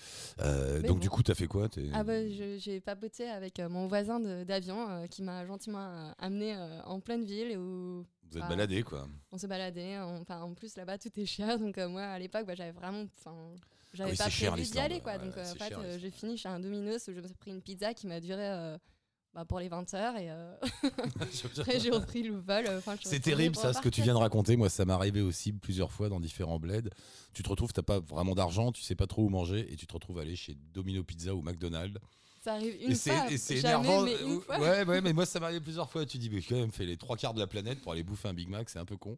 donc 0.85 0.99
du 0.99 1.09
coup, 1.09 1.21
t'as 1.21 1.35
fait 1.35 1.47
quoi? 1.47 1.67
Ah 1.93 2.03
bah 2.03 2.27
j'ai 2.29 2.79
papoté 2.79 3.27
avec 3.29 3.59
mon 3.59 3.87
voisin 3.87 4.19
d'avion 4.19 5.05
qui 5.09 5.21
m'a 5.21 5.45
gentiment 5.45 6.13
amené 6.17 6.55
en 6.85 6.99
pleine 7.01 7.25
ville 7.25 7.57
où 7.57 8.05
vous 8.29 8.37
êtes 8.37 8.47
baladé 8.47 8.83
quoi. 8.83 9.07
On 9.31 9.37
s'est 9.37 9.47
baladé. 9.47 9.97
Enfin, 10.21 10.41
en 10.41 10.53
plus 10.53 10.75
là-bas 10.77 10.97
tout 10.97 11.11
est 11.17 11.25
cher. 11.25 11.59
Donc 11.59 11.77
moi 11.77 12.03
à 12.03 12.19
l'époque, 12.19 12.45
bah, 12.45 12.55
j'avais 12.55 12.71
vraiment. 12.71 13.05
J'avais 13.93 14.13
ah 14.19 14.25
pas 14.25 14.29
prévu 14.29 14.63
d'y 14.63 14.79
aller, 14.79 14.99
quoi. 14.99 15.17
Donc, 15.17 15.35
euh, 15.37 15.51
en 15.51 15.55
fait, 15.55 15.73
euh, 15.73 15.97
j'ai 15.99 16.11
fini 16.11 16.37
chez 16.37 16.49
un 16.49 16.59
Domino's 16.59 17.07
où 17.07 17.13
je 17.13 17.19
me 17.19 17.27
suis 17.27 17.35
pris 17.35 17.51
une 17.51 17.61
pizza 17.61 17.93
qui 17.93 18.07
m'a 18.07 18.19
duré 18.19 18.47
euh, 18.47 18.77
bah, 19.33 19.45
pour 19.45 19.59
les 19.59 19.69
20 19.69 19.93
heures 19.93 20.17
et 20.17 20.29
après 21.57 21.79
j'ai 21.79 21.89
repris 21.89 22.23
le 22.23 22.37
vol. 22.37 22.65
c'est 23.03 23.19
terrible 23.19 23.55
ça, 23.55 23.73
ce 23.73 23.81
que 23.81 23.89
tu 23.89 24.01
viens 24.01 24.13
de 24.13 24.19
raconter. 24.19 24.55
Moi, 24.55 24.69
ça 24.69 24.85
m'est 24.85 24.93
arrivé 24.93 25.21
aussi 25.21 25.53
plusieurs 25.53 25.91
fois 25.91 26.09
dans 26.09 26.19
différents 26.19 26.59
bleds. 26.59 26.89
Tu 27.33 27.43
te 27.43 27.49
retrouves, 27.49 27.73
t'as 27.73 27.81
pas 27.81 27.99
vraiment 27.99 28.35
d'argent, 28.35 28.71
tu 28.71 28.81
sais 28.81 28.95
pas 28.95 29.07
trop 29.07 29.23
où 29.23 29.29
manger 29.29 29.71
et 29.71 29.75
tu 29.75 29.87
te 29.87 29.93
retrouves 29.93 30.19
aller 30.19 30.35
chez 30.35 30.55
Domino 30.73 31.03
Pizza 31.03 31.33
ou 31.33 31.41
McDonald's 31.41 31.99
ça 32.47 32.53
arrive 32.53 32.81
une 32.81 32.95
fois. 32.95 33.31
Et 33.31 33.37
c'est 33.37 33.57
énervant. 33.57 34.03
Mais 34.03 34.15
Ouais, 34.59 34.85
ouais, 34.85 35.01
mais 35.01 35.13
moi 35.13 35.25
ça 35.25 35.39
m'arrive 35.39 35.61
plusieurs 35.61 35.89
fois. 35.89 36.05
Tu 36.05 36.17
dis, 36.17 36.29
mais 36.29 36.39
j'ai 36.39 36.55
quand 36.55 36.61
même 36.61 36.71
fait 36.71 36.85
les 36.85 36.97
trois 36.97 37.17
quarts 37.17 37.33
de 37.33 37.39
la 37.39 37.47
planète 37.47 37.81
pour 37.81 37.91
aller 37.91 38.03
bouffer 38.03 38.29
un 38.29 38.33
Big 38.33 38.47
Mac, 38.49 38.69
c'est 38.69 38.79
un 38.79 38.85
peu 38.85 38.95
con. 38.97 39.17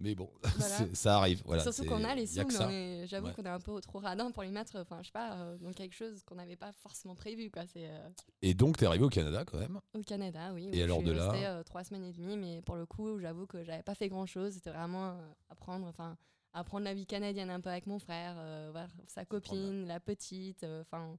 Mais 0.00 0.14
bon, 0.14 0.30
ça 0.94 1.16
arrive. 1.16 1.42
Voilà, 1.44 1.62
Surtout 1.62 1.84
qu'on 1.84 2.04
a 2.04 2.14
les 2.14 2.26
sous, 2.26 2.40
mais 2.66 3.06
j'avoue 3.06 3.30
qu'on 3.32 3.44
est 3.44 3.48
un 3.48 3.60
peu 3.60 3.78
trop 3.80 3.98
radin 3.98 4.30
pour 4.30 4.42
les 4.42 4.50
mettre, 4.50 4.78
enfin, 4.78 4.98
je 5.02 5.06
sais 5.06 5.12
pas, 5.12 5.34
euh, 5.34 5.58
dans 5.58 5.72
quelque 5.72 5.94
chose 5.94 6.22
qu'on 6.24 6.36
n'avait 6.36 6.56
pas 6.56 6.72
forcément 6.72 7.14
prévu. 7.14 7.50
Quoi. 7.50 7.64
Euh, 7.76 8.08
et 8.40 8.54
donc, 8.54 8.78
tu 8.78 8.84
es 8.84 8.86
arrivé 8.86 9.04
au 9.04 9.10
Canada 9.10 9.44
quand 9.44 9.58
même 9.58 9.78
Au 9.94 10.02
Canada, 10.02 10.52
oui. 10.54 10.70
Et 10.72 10.82
alors 10.82 11.02
de 11.02 11.12
là 11.12 11.32
euh, 11.34 11.62
trois 11.62 11.84
semaines 11.84 12.04
et 12.04 12.12
demie, 12.12 12.36
mais 12.36 12.62
pour 12.62 12.76
le 12.76 12.86
coup, 12.86 13.18
j'avoue 13.20 13.46
que 13.46 13.64
j'avais 13.64 13.82
pas 13.82 13.94
fait 13.94 14.08
grand 14.08 14.26
chose. 14.26 14.54
C'était 14.54 14.70
vraiment 14.70 15.16
apprendre, 15.50 15.86
enfin 15.86 16.16
apprendre 16.54 16.84
la 16.84 16.92
vie 16.92 17.06
canadienne 17.06 17.48
un 17.48 17.60
peu 17.60 17.70
avec 17.70 17.86
mon 17.86 17.98
frère, 17.98 18.34
voir 18.72 18.88
sa 19.06 19.24
copine, 19.24 19.86
la 19.86 20.00
petite, 20.00 20.64
enfin 20.64 21.16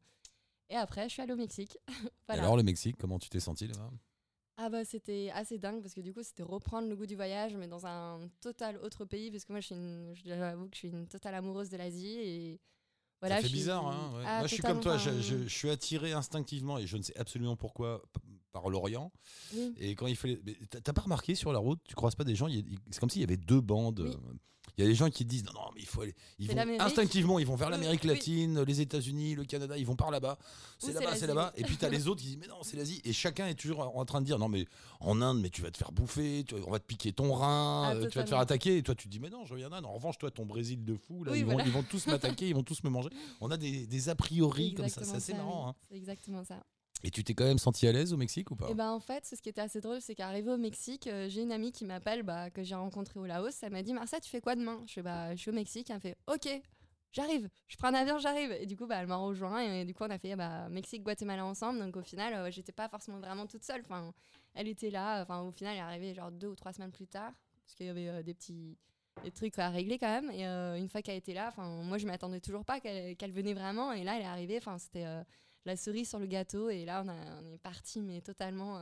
et 0.74 0.76
après, 0.76 1.04
je 1.04 1.14
suis 1.14 1.22
allée 1.22 1.34
au 1.34 1.38
Mexique. 1.38 1.78
alors, 2.28 2.58
le 2.58 2.64
Mexique, 2.64 2.98
comment 2.98 3.20
tu 3.20 3.30
t'es 3.30 3.40
senti 3.40 3.68
là-bas? 3.68 3.92
Ah 4.58 4.70
bah 4.70 4.86
c'était 4.86 5.32
assez 5.34 5.58
dingue 5.58 5.82
parce 5.82 5.96
que 5.96 6.02
du 6.02 6.14
coup 6.14 6.22
c'était 6.22 6.44
reprendre 6.44 6.88
le 6.88 6.96
goût 6.96 7.08
du 7.08 7.16
voyage 7.16 7.56
mais 7.56 7.68
dans 7.68 7.88
un 7.88 8.20
total 8.40 8.78
autre 8.78 9.04
pays 9.04 9.32
parce 9.32 9.46
que 9.46 9.52
moi 9.52 9.62
je 9.62 9.66
suis 9.66 9.76
une, 9.76 10.14
j'avoue 10.24 10.68
que 10.68 10.76
je 10.76 10.78
suis 10.78 10.88
une 10.90 11.08
totale 11.08 11.34
amoureuse 11.34 11.70
de 11.70 11.78
l'Asie 11.78 12.20
et 12.20 12.62
voilà. 13.20 13.38
Ça 13.38 13.42
fait 13.42 13.50
bizarre 13.50 13.88
hein. 13.88 14.22
Ah, 14.24 14.40
moi 14.40 14.48
je 14.48 14.54
suis 14.54 14.62
comme 14.62 14.80
toi, 14.80 14.98
je, 14.98 15.48
suis 15.48 15.72
attiré 15.72 16.12
instinctivement 16.14 16.78
et 16.78 16.86
je 16.86 16.98
ne 16.98 17.02
sais 17.02 17.18
absolument 17.18 17.56
pourquoi 17.56 18.04
par 18.54 18.70
l'Orient. 18.70 19.12
Et 19.78 19.96
quand 19.96 20.08
il 20.08 20.16
fallait, 20.16 20.40
t'as 20.70 20.94
pas 20.94 21.02
remarqué 21.02 21.36
sur 21.36 21.52
la 21.52 21.60
route, 21.60 21.80
tu 21.84 21.96
croises 21.96 22.16
pas 22.16 22.24
des 22.24 22.36
gens, 22.36 22.48
c'est 22.92 23.00
comme 23.00 23.10
s'il 23.10 23.22
y 23.22 23.26
avait 23.26 23.36
deux 23.36 23.60
bandes. 23.60 24.18
Il 24.78 24.84
y 24.84 24.88
a 24.88 24.90
des 24.90 24.96
gens 24.96 25.10
qui 25.10 25.24
disent 25.24 25.44
non, 25.44 25.52
non, 25.54 25.70
mais 25.76 25.82
il 25.82 25.88
faut 25.88 26.02
aller. 26.02 26.16
Ils 26.40 26.50
vont, 26.50 26.80
instinctivement, 26.80 27.38
ils 27.38 27.46
vont 27.46 27.56
vers 27.56 27.70
l'Amérique 27.70 28.06
latine, 28.06 28.64
les 28.64 28.82
États-Unis, 28.82 29.36
le 29.36 29.46
Canada, 29.46 29.78
ils 29.78 29.86
vont 29.86 29.96
par 29.96 30.10
là-bas. 30.10 30.40
C'est 30.80 30.94
là-bas, 30.94 31.16
c'est 31.16 31.28
là-bas. 31.28 31.54
Et 31.58 31.64
puis 31.64 31.78
tu 31.78 31.86
as 31.86 31.90
les 31.92 32.08
autres 32.08 32.22
qui 32.22 32.28
disent 32.28 32.38
mais 32.38 32.48
non, 32.48 32.64
c'est 32.64 32.78
l'Asie. 32.78 33.00
Et 33.04 33.14
chacun 33.14 33.46
est 33.48 33.56
toujours 33.56 33.96
en 33.96 34.06
train 34.06 34.22
de 34.22 34.26
dire 34.26 34.40
non, 34.40 34.50
mais 34.50 34.66
en 35.00 35.22
Inde, 35.22 35.42
mais 35.42 35.50
tu 35.50 35.62
vas 35.62 35.70
te 35.70 35.78
faire 35.78 35.92
bouffer, 35.92 36.46
on 36.66 36.72
va 36.72 36.80
te 36.80 36.86
piquer 36.86 37.14
ton 37.14 37.34
rein, 37.34 37.90
ah, 37.90 37.96
euh, 37.96 38.08
tu 38.08 38.18
vas 38.18 38.24
te 38.24 38.30
faire 38.30 38.40
attaquer. 38.40 38.78
Et 38.78 38.84
toi, 38.84 38.96
tu 38.96 39.08
te 39.08 39.12
dis 39.12 39.20
mais 39.20 39.30
non, 39.30 39.46
je 39.46 39.54
viens 39.54 39.70
d'Inde. 39.70 39.86
En 39.86 39.94
revanche, 39.94 40.18
toi, 40.18 40.32
ton 40.32 40.46
Brésil 40.46 40.84
de 40.84 40.96
fou, 40.96 41.24
là, 41.24 41.36
ils, 41.36 41.46
vont, 41.46 41.60
ils, 41.60 41.72
vont, 41.72 41.84
tous 41.84 42.08
m'attaquer, 42.08 42.48
ils 42.48 42.56
vont 42.56 42.64
tous 42.64 42.84
me 42.84 42.90
manger. 42.90 43.10
On 43.42 43.52
a 43.52 43.58
des, 43.58 43.86
des 43.86 44.10
a 44.10 44.16
priori 44.16 44.74
comme 44.74 44.90
ça, 44.90 45.04
c'est 45.04 45.16
assez 45.16 45.34
marrant. 45.34 45.70
Hein. 45.70 45.76
C'est 45.90 45.98
exactement 45.98 46.44
ça. 46.44 46.64
Et 47.04 47.12
tu 47.12 47.24
t'es 47.24 47.34
quand 47.34 47.44
même 47.44 47.60
senti 47.60 47.86
à 47.86 47.92
l'aise 47.92 48.14
au 48.14 48.18
Mexique 48.18 48.50
ou 48.52 48.56
pas? 48.56 48.68
Et 48.68 48.72
eh 48.72 48.76
ben 48.76 48.92
en 48.92 49.02
fait, 49.02 49.26
ce 49.26 49.42
qui 49.42 49.50
était 49.50 49.62
assez 49.62 49.82
drôle, 49.82 50.00
c'est 50.00 50.16
qu'arrivé 50.16 50.50
au 50.50 50.58
Mexique, 50.58 51.08
euh, 51.08 51.28
j'ai 51.28 51.42
une 51.42 51.52
amie 51.52 51.74
qui 51.74 51.84
m'appelle, 51.84 52.24
bah, 52.24 52.50
que 52.50 52.64
j'ai 52.64 52.76
rencontrée 52.76 53.20
au 53.20 53.26
Laos. 53.26 53.62
Elle 53.62 53.74
m'a 53.74 53.84
dit 53.84 53.94
Marcia, 53.94 54.22
tu 54.22 54.30
fais 54.30 54.40
quoi 54.40 54.56
demain? 54.56 54.80
Bah, 55.04 55.36
je 55.36 55.42
suis 55.42 55.52
au 55.52 55.54
Mexique. 55.54 55.90
Elle 55.90 56.00
fait 56.00 56.16
Ok, 56.28 56.48
j'arrive. 57.12 57.50
Je 57.68 57.76
prends 57.76 57.90
un 57.90 57.94
avion, 57.94 58.20
j'arrive. 58.20 58.54
Et 58.54 58.66
du 58.66 58.78
coup, 58.78 58.88
bah, 58.88 58.96
elle 59.02 59.08
m'a 59.08 59.18
rejoint 59.18 59.60
et, 59.60 59.84
du 59.84 59.94
coup, 59.94 60.06
on 60.06 60.10
a 60.10 60.18
fait 60.18 60.36
Mexique, 60.70 61.04
Guatemala 61.04 61.46
ensemble. 61.46 61.80
Donc 61.80 61.98
au 61.98 62.04
final, 62.04 62.34
euh, 62.36 62.52
j'étais 62.52 62.72
pas 62.72 62.88
forcément 62.88 63.20
vraiment 63.20 63.48
toute 63.48 63.64
seule. 63.64 63.82
Enfin, 63.82 64.14
elle 64.54 64.70
était 64.70 64.90
là. 64.90 65.24
Enfin, 65.24 65.42
au 65.42 65.52
final, 65.52 65.74
elle 65.74 65.80
est 65.80 65.84
arrivée 65.84 66.14
genre 66.14 66.32
deux 66.32 66.48
ou 66.48 66.56
trois 66.56 66.72
semaines 66.72 66.92
plus 66.94 67.08
tard 67.08 67.34
parce 67.66 67.76
qu'il 67.76 67.86
y 67.86 67.90
avait 67.90 68.08
euh, 68.08 68.24
des 68.24 68.34
petits 68.34 68.78
des 69.24 69.32
trucs 69.32 69.60
à 69.60 69.70
régler 69.70 70.00
quand 70.00 70.08
même. 70.08 70.32
Et 70.32 70.44
une 70.80 70.90
fois 70.90 71.04
qu'elle 71.04 71.18
était 71.18 71.36
là, 71.36 71.54
moi 71.58 72.00
je 72.00 72.08
m'attendais 72.08 72.40
toujours 72.40 72.66
pas 72.66 72.80
qu'elle 72.80 73.32
venait 73.32 73.54
vraiment. 73.54 73.92
Et 73.92 74.04
là, 74.04 74.16
elle 74.16 74.24
est 74.24 74.26
arrivée. 74.26 74.58
Enfin, 74.58 74.80
c'était 74.80 75.06
la 75.66 75.76
cerise 75.76 76.10
sur 76.10 76.20
le 76.20 76.28
gâteau. 76.28 76.70
Et 76.70 76.86
là, 76.86 77.04
on, 77.06 77.10
a, 77.10 77.42
on 77.42 77.46
est 77.46 77.58
parti, 77.58 78.02
mais 78.02 78.22
totalement 78.22 78.80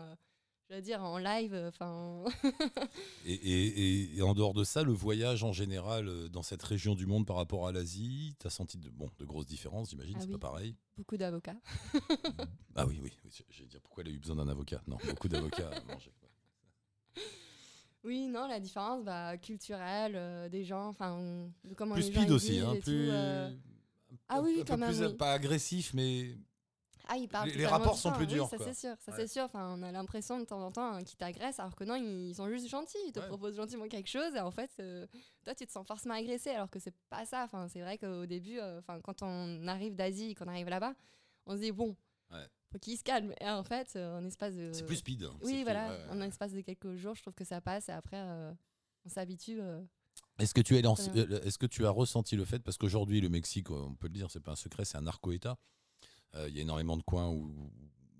je 0.72 0.78
veux 0.78 0.82
dire, 0.82 1.04
en 1.04 1.18
live, 1.18 1.54
enfin. 1.68 2.24
et, 3.26 4.22
en 4.22 4.34
dehors 4.34 4.54
de 4.54 4.64
ça, 4.64 4.84
le 4.84 4.94
voyage 4.94 5.44
en 5.44 5.52
général 5.52 6.30
dans 6.30 6.44
cette 6.44 6.64
région 6.64 6.96
du 6.96 7.06
monde 7.06 7.26
par 7.26 7.36
rapport 7.36 7.68
à 7.68 7.74
l'Asie, 7.74 8.36
tu 8.40 8.48
as 8.48 8.50
senti 8.50 8.78
de, 8.78 8.90
bon, 8.90 9.10
de 9.20 9.26
grosses 9.26 9.48
différences, 9.48 9.90
j'imagine, 9.90 10.16
ah 10.18 10.22
c'est 10.22 10.32
pas 10.32 10.38
pareil. 10.38 10.78
Beaucoup 10.96 11.18
d'avocats. 11.18 11.58
ah 12.76 12.86
oui, 12.88 13.00
oui, 13.04 13.12
oui 13.26 13.32
j'allais 13.50 13.68
dire 13.68 13.82
pourquoi 13.82 14.04
elle 14.06 14.12
a 14.12 14.14
eu 14.14 14.20
besoin 14.20 14.38
d'un 14.38 14.48
avocat? 14.48 14.82
Non, 14.88 14.98
beaucoup 15.10 15.28
d'avocats 15.28 15.70
à 15.70 15.84
manger. 15.92 16.14
Oui, 18.04 18.28
non, 18.28 18.48
la 18.48 18.60
différence 18.60 19.04
bah, 19.04 19.38
culturelle 19.38 20.14
euh, 20.16 20.50
des 20.50 20.64
gens, 20.64 20.88
enfin, 20.88 21.48
comment 21.78 21.94
plus 21.94 22.06
speed 22.06 22.32
aussi, 22.32 22.58
hein, 22.58 22.74
plus. 22.82 23.10
Euh. 23.12 23.52
Ah 24.28 24.42
oui, 24.42 24.64
quand 24.66 24.76
même. 24.76 25.18
Pas 25.18 25.34
agressif, 25.34 25.94
mais. 25.94 26.36
Ah, 27.08 27.18
il 27.18 27.28
parle 27.28 27.50
les, 27.50 27.66
rapports 27.66 27.98
sont 27.98 28.12
plus 28.12 28.28
durs. 28.28 28.48
ça 28.48 28.58
c'est 28.60 28.74
sûr, 28.74 28.96
ça 29.00 29.12
c'est 29.16 29.28
sûr. 29.28 29.44
Enfin, 29.44 29.76
on 29.78 29.84
a 29.84 29.92
l'impression 29.92 30.40
de 30.40 30.46
temps 30.46 30.62
en 30.62 30.72
temps 30.72 30.94
hein, 30.94 31.04
qu'ils 31.04 31.18
t'agressent, 31.18 31.60
alors 31.60 31.76
que 31.76 31.84
non, 31.84 31.96
ils 31.96 32.36
sont 32.36 32.48
juste 32.50 32.68
gentils. 32.68 32.98
Ils 33.08 33.12
te 33.12 33.20
proposent 33.20 33.56
gentiment 33.56 33.88
quelque 33.88 34.10
chose, 34.10 34.36
et 34.36 34.40
en 34.40 34.52
fait, 34.52 34.72
euh, 34.80 35.08
toi, 35.44 35.56
tu 35.56 35.66
te 35.66 35.72
sens 35.72 35.86
forcément 35.86 36.16
agressé, 36.16 36.52
alors 36.52 36.70
que 36.70 36.80
c'est 36.80 36.96
pas 37.10 37.26
ça. 37.26 37.44
Enfin, 37.44 37.68
c'est 37.68 37.82
vrai 37.82 37.98
qu'au 37.98 38.26
début, 38.26 38.60
enfin, 38.80 39.00
quand 39.02 39.22
on 39.22 39.68
arrive 39.68 39.96
d'Asie, 39.96 40.36
qu'on 40.36 40.48
arrive 40.48 40.70
là-bas, 40.70 40.94
on 41.46 41.56
se 41.56 41.62
dit 41.62 41.72
bon, 41.72 41.96
faut 42.72 42.80
qu'il 42.80 42.98
se 42.98 43.04
calme. 43.04 43.34
Et 43.42 43.50
en 43.50 43.64
fait, 43.64 43.94
euh, 43.96 44.20
en 44.20 44.26
espace 44.26 44.56
de. 44.56 44.72
C'est 44.74 44.86
plus 44.86 44.98
speed. 44.98 45.24
Hein. 45.24 45.38
Oui, 45.44 45.64
voilà. 45.64 45.98
En 46.10 46.22
espace 46.22 46.54
de 46.54 46.62
quelques 46.62 46.96
jours, 46.96 47.16
je 47.16 47.22
trouve 47.22 47.34
que 47.34 47.44
ça 47.44 47.62
passe 47.62 47.90
et 47.90 47.92
après, 47.92 48.18
euh, 48.18 48.52
on 49.06 49.10
s'habitue. 49.10 49.60
Euh, 49.62 49.82
est-ce 50.40 50.54
que, 50.54 50.62
tu 50.62 50.76
es 50.76 50.80
est-ce 50.80 51.58
que 51.58 51.66
tu 51.66 51.86
as 51.86 51.90
ressenti 51.90 52.36
le 52.36 52.46
fait, 52.46 52.60
parce 52.60 52.78
qu'aujourd'hui, 52.78 53.22
le 53.22 53.30
Mexique, 53.30 53.70
on 53.70 53.94
peut 53.96 54.08
le 54.08 54.14
dire, 54.14 54.32
c'est 54.32 54.40
pas 54.40 54.52
un 54.52 54.56
secret, 54.56 54.86
c'est 54.86 54.98
un 54.98 55.02
narco-État. 55.02 55.58
Il 56.48 56.56
y 56.56 56.60
a 56.60 56.62
énormément 56.62 56.98
de 56.98 57.04
coins 57.04 57.30
où 57.30 57.52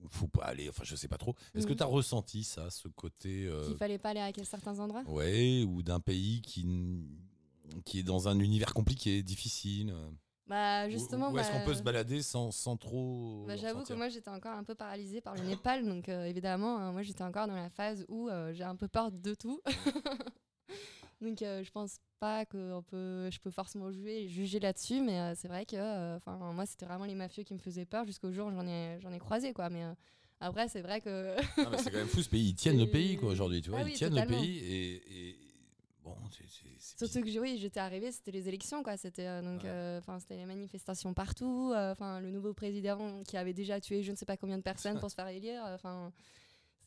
il 0.04 0.10
faut 0.10 0.28
pas 0.28 0.44
aller, 0.44 0.68
enfin 0.70 0.84
je 0.84 0.96
sais 0.96 1.08
pas 1.08 1.18
trop. 1.18 1.36
Est-ce 1.56 1.66
que 1.66 1.74
mm. 1.74 1.78
tu 1.78 1.84
as 1.84 1.88
ressenti 1.88 2.44
ça, 2.44 2.70
ce 2.70 2.88
côté. 2.88 3.50
Qu'il 3.66 3.78
fallait 3.78 3.98
pas 3.98 4.10
aller 4.10 4.20
à 4.20 4.32
certains 4.44 4.80
endroits? 4.80 5.04
Ouais, 5.08 5.64
ou 5.64 5.82
d'un 5.82 6.00
pays 6.00 6.42
qui, 6.42 6.66
qui 7.86 8.00
est 8.00 8.04
dans 8.04 8.28
un 8.28 8.40
univers 8.40 8.74
compliqué, 8.74 9.24
difficile 9.24 9.94
bah 10.52 10.90
justement. 10.90 11.32
Où, 11.32 11.40
est-ce 11.40 11.50
qu'on 11.50 11.64
peut 11.64 11.74
se 11.74 11.80
bah, 11.80 11.94
balader 11.94 12.22
sans, 12.22 12.52
sans 12.52 12.76
trop. 12.76 13.46
Bah, 13.48 13.56
j'avoue 13.56 13.84
que 13.84 13.94
moi 13.94 14.10
j'étais 14.10 14.30
encore 14.30 14.52
un 14.52 14.66
peu 14.66 14.76
paralysée 14.76 15.22
par 15.22 15.36
le 15.36 15.44
Népal, 15.44 15.88
donc 15.88 16.10
euh, 16.10 16.26
évidemment, 16.26 16.78
hein, 16.78 16.92
moi 16.92 17.04
j'étais 17.04 17.24
encore 17.24 17.48
dans 17.48 17.56
la 17.56 17.70
phase 17.70 18.06
où 18.10 18.28
euh, 18.28 18.52
j'ai 18.54 18.66
un 18.66 18.76
peu 18.76 18.90
peur 18.90 19.12
de 19.14 19.34
tout. 19.34 19.62
donc 21.22 21.42
euh, 21.42 21.64
je 21.64 21.72
pense 21.72 22.00
pas 22.20 22.46
que 22.46 22.82
peut, 22.82 23.30
je 23.32 23.40
peux 23.40 23.52
forcément 23.52 23.92
jouer, 23.92 24.28
juger 24.28 24.60
là-dessus, 24.60 25.02
mais 25.02 25.34
c'est 25.36 25.48
vrai 25.48 25.66
que 25.66 26.16
enfin 26.18 26.38
moi 26.54 26.66
c'était 26.66 26.86
vraiment 26.86 27.06
les 27.06 27.16
mafieux 27.16 27.44
qui 27.44 27.54
me 27.54 27.60
faisaient 27.60 27.86
peur 27.86 28.06
jusqu'au 28.06 28.32
jour 28.32 28.48
où 28.48 28.52
j'en 28.52 28.68
ai, 28.68 29.00
j'en 29.02 29.12
ai 29.12 29.20
croisé 29.20 29.54
quoi. 29.54 29.70
Mais 29.70 29.84
après 30.40 30.68
c'est 30.68 30.82
vrai 30.82 31.02
que. 31.02 31.36
c'est 31.78 31.92
quand 31.92 31.98
même 31.98 32.08
fou 32.08 32.22
ce 32.22 32.30
pays, 32.30 32.50
ils 32.50 32.56
tiennent 32.56 32.80
le 32.80 32.88
pays 32.92 33.18
quoi 33.18 33.32
aujourd'hui, 33.32 33.62
tu 33.62 33.70
vois, 33.70 33.80
ah 33.80 33.88
ils 33.88 33.94
tiennent 33.94 34.20
le 34.20 34.28
pays 34.28 34.60
et 34.60 35.36
Bon, 36.04 36.16
Surtout 36.80 37.22
que 37.22 37.40
oui, 37.40 37.58
j'étais 37.60 37.80
arrivée, 37.80 38.12
c'était 38.12 38.32
les 38.32 38.48
élections, 38.48 38.82
quoi. 38.82 38.98
C'était 38.98 39.28
euh, 39.28 39.42
donc, 39.42 39.66
euh, 39.66 40.00
enfin, 40.00 40.20
c'était 40.20 40.36
les 40.36 40.48
manifestations 40.48 41.14
partout. 41.14 41.72
Euh, 41.76 41.94
le 42.20 42.32
nouveau 42.32 42.54
président 42.54 43.22
qui 43.24 43.38
avait 43.38 43.54
déjà 43.54 43.80
tué 43.80 44.02
je 44.02 44.12
ne 44.12 44.16
sais 44.16 44.26
pas 44.26 44.38
combien 44.38 44.58
de 44.58 44.64
personnes 44.64 45.00
pour 45.00 45.12
se 45.12 45.16
faire 45.16 45.28
élire. 45.28 45.62
Enfin, 45.68 46.12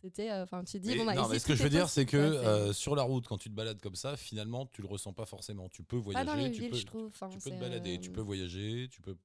c'était, 0.04 0.30
enfin, 0.32 0.62
tu 0.64 0.78
dis 0.78 0.96
bon, 0.96 1.06
bah, 1.06 1.14
non, 1.14 1.28
mais 1.28 1.38
ce 1.38 1.46
que 1.46 1.54
je 1.54 1.62
veux 1.62 1.70
dire, 1.70 1.88
c'est 1.88 2.04
que 2.04 2.72
sur 2.72 2.94
la 2.94 3.02
route, 3.02 3.26
quand 3.26 3.38
tu 3.38 3.48
te 3.48 3.54
balades 3.54 3.80
comme 3.80 3.96
ça, 3.96 4.16
finalement, 4.16 4.66
tu 4.66 4.82
le 4.82 4.88
ressens 4.88 5.14
pas 5.14 5.24
forcément. 5.24 5.68
Tu 5.70 5.82
peux 5.82 5.96
voyager, 5.96 6.26
dans 6.26 6.34
les 6.34 6.50
tu 6.50 6.60
villes, 6.60 6.70
peux, 6.70 6.76
je 6.76 6.86
trouve. 6.86 7.12
Tu 7.30 7.38
peux 7.38 7.50
te 7.50 7.60
balader, 7.60 7.98
tu 7.98 8.10
peux 8.10 8.20
voyager, 8.20 8.88
tu 8.90 9.00
peux 9.00 9.16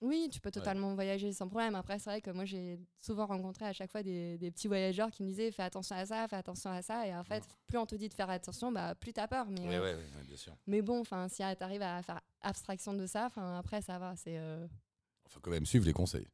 oui, 0.00 0.28
tu 0.30 0.40
peux 0.40 0.52
totalement 0.52 0.94
voyager 0.94 1.32
sans 1.32 1.48
problème. 1.48 1.74
Après, 1.74 1.98
c'est 1.98 2.10
vrai 2.10 2.20
que 2.20 2.30
moi, 2.30 2.44
j'ai 2.44 2.78
souvent 3.00 3.26
rencontré 3.26 3.64
à 3.64 3.72
chaque 3.72 3.90
fois 3.90 4.02
des, 4.02 4.38
petits 4.38 4.68
voyageurs 4.68 5.10
qui 5.10 5.24
me 5.24 5.28
disaient 5.28 5.50
fais 5.50 5.64
attention 5.64 5.96
à 5.96 6.06
ça, 6.06 6.28
fais 6.28 6.36
attention 6.36 6.70
à 6.70 6.82
ça. 6.82 7.06
Et 7.06 7.14
en 7.14 7.24
fait, 7.24 7.42
plus 7.66 7.78
on 7.78 7.86
te 7.86 7.96
dit 7.96 8.08
de 8.08 8.14
faire 8.14 8.30
attention, 8.30 8.70
bah, 8.70 8.94
plus 8.94 9.12
tu 9.12 9.20
as 9.20 9.26
peur. 9.26 9.46
Mais, 9.50 9.74
euh, 9.74 10.00
bien 10.24 10.36
sûr. 10.36 10.56
mais 10.66 10.82
bon, 10.82 11.02
si 11.28 11.36
tu 11.36 11.42
arrives 11.42 11.82
à 11.82 12.02
faire 12.02 12.20
abstraction 12.42 12.94
de 12.94 13.06
ça, 13.06 13.28
après, 13.56 13.82
ça 13.82 13.98
va. 13.98 14.14
C'est. 14.14 14.38
Euh... 14.38 14.68
faut 15.26 15.40
quand 15.40 15.50
même 15.50 15.66
suivre 15.66 15.86
les 15.86 15.92
conseils. 15.92 16.28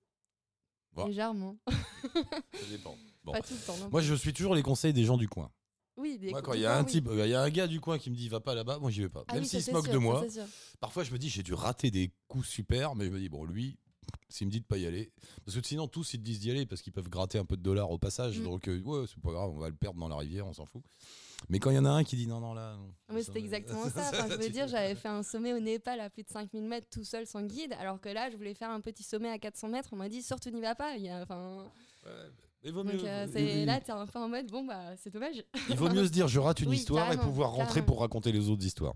Légèrement. 1.06 1.56
ça 1.66 2.66
dépend. 2.70 2.96
Pas 3.32 3.40
tout 3.40 3.54
le 3.54 3.66
temps. 3.66 3.90
Moi, 3.90 4.00
je 4.00 4.14
suis 4.14 4.32
toujours 4.32 4.54
les 4.54 4.62
conseils 4.62 4.92
des 4.92 5.04
gens 5.04 5.16
du 5.16 5.28
coin. 5.28 5.50
Oui, 5.96 6.18
moi, 6.30 6.42
quand 6.42 6.54
il 6.54 6.60
y 6.60 6.66
a 6.66 6.76
un 6.76 6.84
type, 6.84 7.08
il 7.12 7.28
y 7.28 7.34
a 7.34 7.42
un 7.42 7.50
gars 7.50 7.68
du 7.68 7.80
coin 7.80 7.98
qui 7.98 8.10
me 8.10 8.16
dit 8.16 8.28
va 8.28 8.40
pas 8.40 8.54
là-bas, 8.54 8.78
moi 8.80 8.90
j'y 8.90 9.02
vais 9.02 9.08
pas. 9.08 9.24
Ah 9.28 9.34
Même 9.34 9.44
s'il 9.44 9.62
se 9.62 9.70
moque 9.70 9.88
de 9.88 9.98
moi. 9.98 10.24
Parfois 10.80 11.04
je 11.04 11.12
me 11.12 11.18
dis 11.18 11.28
j'ai 11.28 11.42
dû 11.42 11.54
rater 11.54 11.90
des 11.90 12.12
coups 12.26 12.48
super, 12.48 12.96
mais 12.96 13.04
je 13.04 13.10
me 13.10 13.18
dis 13.18 13.28
bon 13.28 13.44
lui, 13.44 13.78
s'il 14.28 14.48
me 14.48 14.52
dit 14.52 14.60
de 14.60 14.66
pas 14.66 14.76
y 14.76 14.86
aller, 14.86 15.12
parce 15.44 15.56
que 15.56 15.64
sinon 15.64 15.86
tous 15.86 16.14
ils 16.14 16.18
te 16.18 16.24
disent 16.24 16.40
d'y 16.40 16.50
aller 16.50 16.66
parce 16.66 16.82
qu'ils 16.82 16.92
peuvent 16.92 17.08
gratter 17.08 17.38
un 17.38 17.44
peu 17.44 17.56
de 17.56 17.62
dollars 17.62 17.90
au 17.92 17.98
passage, 17.98 18.40
mm. 18.40 18.44
donc 18.44 18.68
euh, 18.68 18.80
ouais 18.80 19.04
c'est 19.06 19.20
pas 19.22 19.30
grave, 19.30 19.50
on 19.50 19.58
va 19.58 19.68
le 19.68 19.76
perdre 19.76 20.00
dans 20.00 20.08
la 20.08 20.16
rivière, 20.16 20.46
on 20.46 20.52
s'en 20.52 20.66
fout. 20.66 20.82
Mais 21.48 21.60
quand 21.60 21.70
il 21.70 21.76
y 21.76 21.78
en 21.78 21.84
a 21.84 21.90
un 21.90 22.02
qui 22.02 22.16
dit 22.16 22.26
non 22.26 22.40
non 22.40 22.54
là. 22.54 22.76
Non. 22.76 23.22
c'était 23.22 23.38
exactement 23.38 23.88
ça. 23.94 24.28
je 24.28 24.34
veux 24.34 24.48
dire, 24.48 24.66
j'avais 24.66 24.96
fait 24.96 25.08
un 25.08 25.22
sommet 25.22 25.52
au 25.52 25.60
Népal 25.60 26.00
à 26.00 26.10
plus 26.10 26.24
de 26.24 26.28
5000 26.28 26.64
mètres 26.64 26.88
tout 26.90 27.04
seul 27.04 27.26
sans 27.26 27.42
guide, 27.42 27.72
alors 27.78 28.00
que 28.00 28.08
là 28.08 28.30
je 28.30 28.36
voulais 28.36 28.54
faire 28.54 28.70
un 28.70 28.80
petit 28.80 29.04
sommet 29.04 29.28
à 29.28 29.38
400 29.38 29.68
mètres, 29.68 29.90
on 29.92 29.96
m'a 29.96 30.08
dit 30.08 30.22
surtout 30.22 30.50
n'y 30.50 30.60
va 30.60 30.74
pas. 30.74 30.96
Il 30.96 31.04
y 31.04 31.08
a, 31.08 31.22
enfin. 31.22 31.70
Il 32.66 32.72
vaut 32.72 32.82
mieux, 32.82 32.98
euh, 33.04 33.26
c'est, 33.30 33.66
là, 33.66 33.78
tu 33.78 33.90
es 33.90 33.90
un 33.90 34.06
peu 34.06 34.18
en 34.18 34.28
mode, 34.28 34.46
bon, 34.50 34.64
bah, 34.64 34.96
c'est 34.96 35.12
dommage. 35.12 35.44
Il 35.68 35.76
vaut 35.76 35.90
mieux 35.90 36.06
se 36.06 36.10
dire, 36.10 36.28
je 36.28 36.40
rate 36.40 36.60
une 36.60 36.72
histoire 36.72 37.12
et 37.12 37.18
pouvoir 37.18 37.52
rentrer 37.52 37.82
pour 37.82 38.00
raconter 38.00 38.32
les 38.32 38.48
autres 38.48 38.64
histoires. 38.64 38.94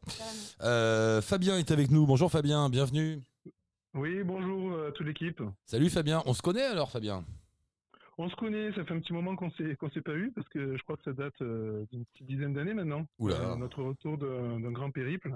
Euh, 0.63 1.21
Fabien 1.21 1.59
est 1.59 1.71
avec 1.71 1.91
nous. 1.91 2.07
Bonjour 2.07 2.31
Fabien, 2.31 2.71
bienvenue. 2.71 3.21
Oui, 3.95 4.23
bonjour 4.25 4.87
à 4.87 4.93
toute 4.93 5.07
l'équipe. 5.07 5.43
Salut 5.67 5.91
Fabien. 5.91 6.23
On 6.25 6.33
se 6.33 6.41
connaît 6.41 6.63
alors, 6.63 6.91
Fabien? 6.91 7.25
On 8.19 8.29
se 8.29 8.37
connaît, 8.37 8.73
ça 8.73 8.85
fait 8.85 8.95
un 8.95 9.01
petit 9.01 9.13
moment 9.13 9.37
qu'on 9.37 9.51
s'est 9.53 9.77
qu'on 9.77 9.91
s'est 9.91 10.03
pas 10.03 10.15
eu 10.15 10.33
parce 10.33 10.49
que 10.49 10.77
je 10.77 10.83
crois 10.83 10.97
que 10.97 11.05
ça 11.05 11.13
date 11.13 11.41
euh, 11.41 11.85
d'une 11.93 12.05
petite 12.07 12.27
dizaine 12.27 12.53
d'années 12.53 12.75
maintenant. 12.75 13.07
Oula. 13.19 13.57
notre 13.57 13.83
retour 13.83 14.19
d'un 14.19 14.73
grand 14.73 14.91
périple. 14.91 15.33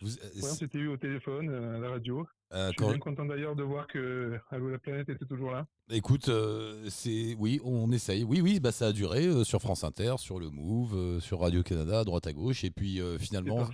Vous, 0.00 0.08
on 0.42 0.54
s'était 0.54 0.78
eu 0.78 0.88
au 0.88 0.96
téléphone, 0.96 1.48
à 1.48 1.78
la 1.78 1.88
radio. 1.88 2.26
Euh, 2.52 2.70
je 2.70 2.84
suis 2.84 2.92
bien 2.92 2.98
content 2.98 3.24
d'ailleurs 3.24 3.56
de 3.56 3.64
voir 3.64 3.86
que 3.88 4.38
Allo 4.50 4.68
la 4.68 4.78
planète 4.78 5.08
était 5.08 5.24
toujours 5.24 5.50
là. 5.50 5.66
Écoute, 5.90 6.28
euh, 6.28 6.86
c'est 6.88 7.34
oui, 7.38 7.60
on 7.64 7.90
essaye. 7.90 8.22
Oui, 8.22 8.40
oui, 8.40 8.60
bah 8.60 8.70
ça 8.70 8.88
a 8.88 8.92
duré 8.92 9.26
euh, 9.26 9.44
sur 9.44 9.60
France 9.60 9.82
Inter, 9.82 10.14
sur 10.18 10.38
le 10.38 10.50
Move, 10.50 11.20
sur 11.20 11.40
Radio 11.40 11.62
Canada, 11.62 12.00
à 12.00 12.04
droite 12.04 12.26
à 12.26 12.32
gauche, 12.32 12.62
et 12.64 12.70
puis 12.70 13.00
finalement, 13.18 13.68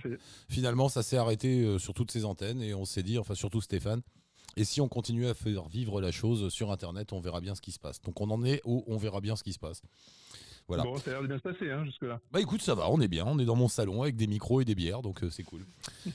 finalement, 0.49 0.89
ça 0.89 1.03
s'est 1.03 1.17
arrêté 1.17 1.77
sur 1.77 1.93
toutes 1.93 2.11
ces 2.11 2.25
antennes 2.25 2.61
et 2.61 2.73
on 2.73 2.85
s'est 2.85 3.03
dit, 3.03 3.17
enfin 3.17 3.35
surtout 3.35 3.61
Stéphane. 3.61 4.01
Et 4.57 4.63
si 4.63 4.81
on 4.81 4.87
continue 4.87 5.27
à 5.27 5.33
faire 5.33 5.67
vivre 5.67 6.01
la 6.01 6.11
chose 6.11 6.49
sur 6.49 6.71
Internet, 6.71 7.13
on 7.13 7.19
verra 7.19 7.41
bien 7.41 7.55
ce 7.55 7.61
qui 7.61 7.71
se 7.71 7.79
passe. 7.79 8.01
Donc 8.01 8.21
on 8.21 8.29
en 8.29 8.43
est 8.43 8.61
où 8.65 8.83
on 8.87 8.97
verra 8.97 9.21
bien 9.21 9.35
ce 9.35 9.43
qui 9.43 9.53
se 9.53 9.59
passe. 9.59 9.81
Voilà. 10.67 10.83
Bon, 10.83 10.97
ça 10.97 11.09
a 11.09 11.13
l'air 11.13 11.21
de 11.23 11.27
bien 11.27 11.37
se 11.37 11.43
passer 11.43 11.69
hein, 11.71 11.83
jusque-là. 11.85 12.19
Bah 12.31 12.39
écoute, 12.39 12.61
ça 12.61 12.75
va, 12.75 12.89
on 12.89 13.01
est 13.01 13.07
bien. 13.07 13.25
On 13.25 13.39
est 13.39 13.45
dans 13.45 13.55
mon 13.55 13.67
salon 13.67 14.03
avec 14.03 14.15
des 14.15 14.27
micros 14.27 14.61
et 14.61 14.65
des 14.65 14.75
bières, 14.75 15.01
donc 15.01 15.21
c'est 15.29 15.43
cool. 15.43 15.65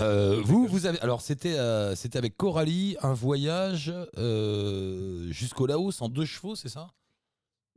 Euh, 0.00 0.40
vous, 0.42 0.66
vous 0.66 0.86
avez. 0.86 1.00
Alors, 1.00 1.20
c'était 1.20 1.58
euh, 1.58 1.94
c'était 1.94 2.18
avec 2.18 2.36
Coralie, 2.36 2.96
un 3.02 3.14
voyage 3.14 3.92
euh, 4.18 5.30
jusqu'au 5.30 5.66
Laos 5.66 6.02
en 6.02 6.08
deux 6.08 6.24
chevaux, 6.24 6.56
c'est 6.56 6.68
ça? 6.68 6.88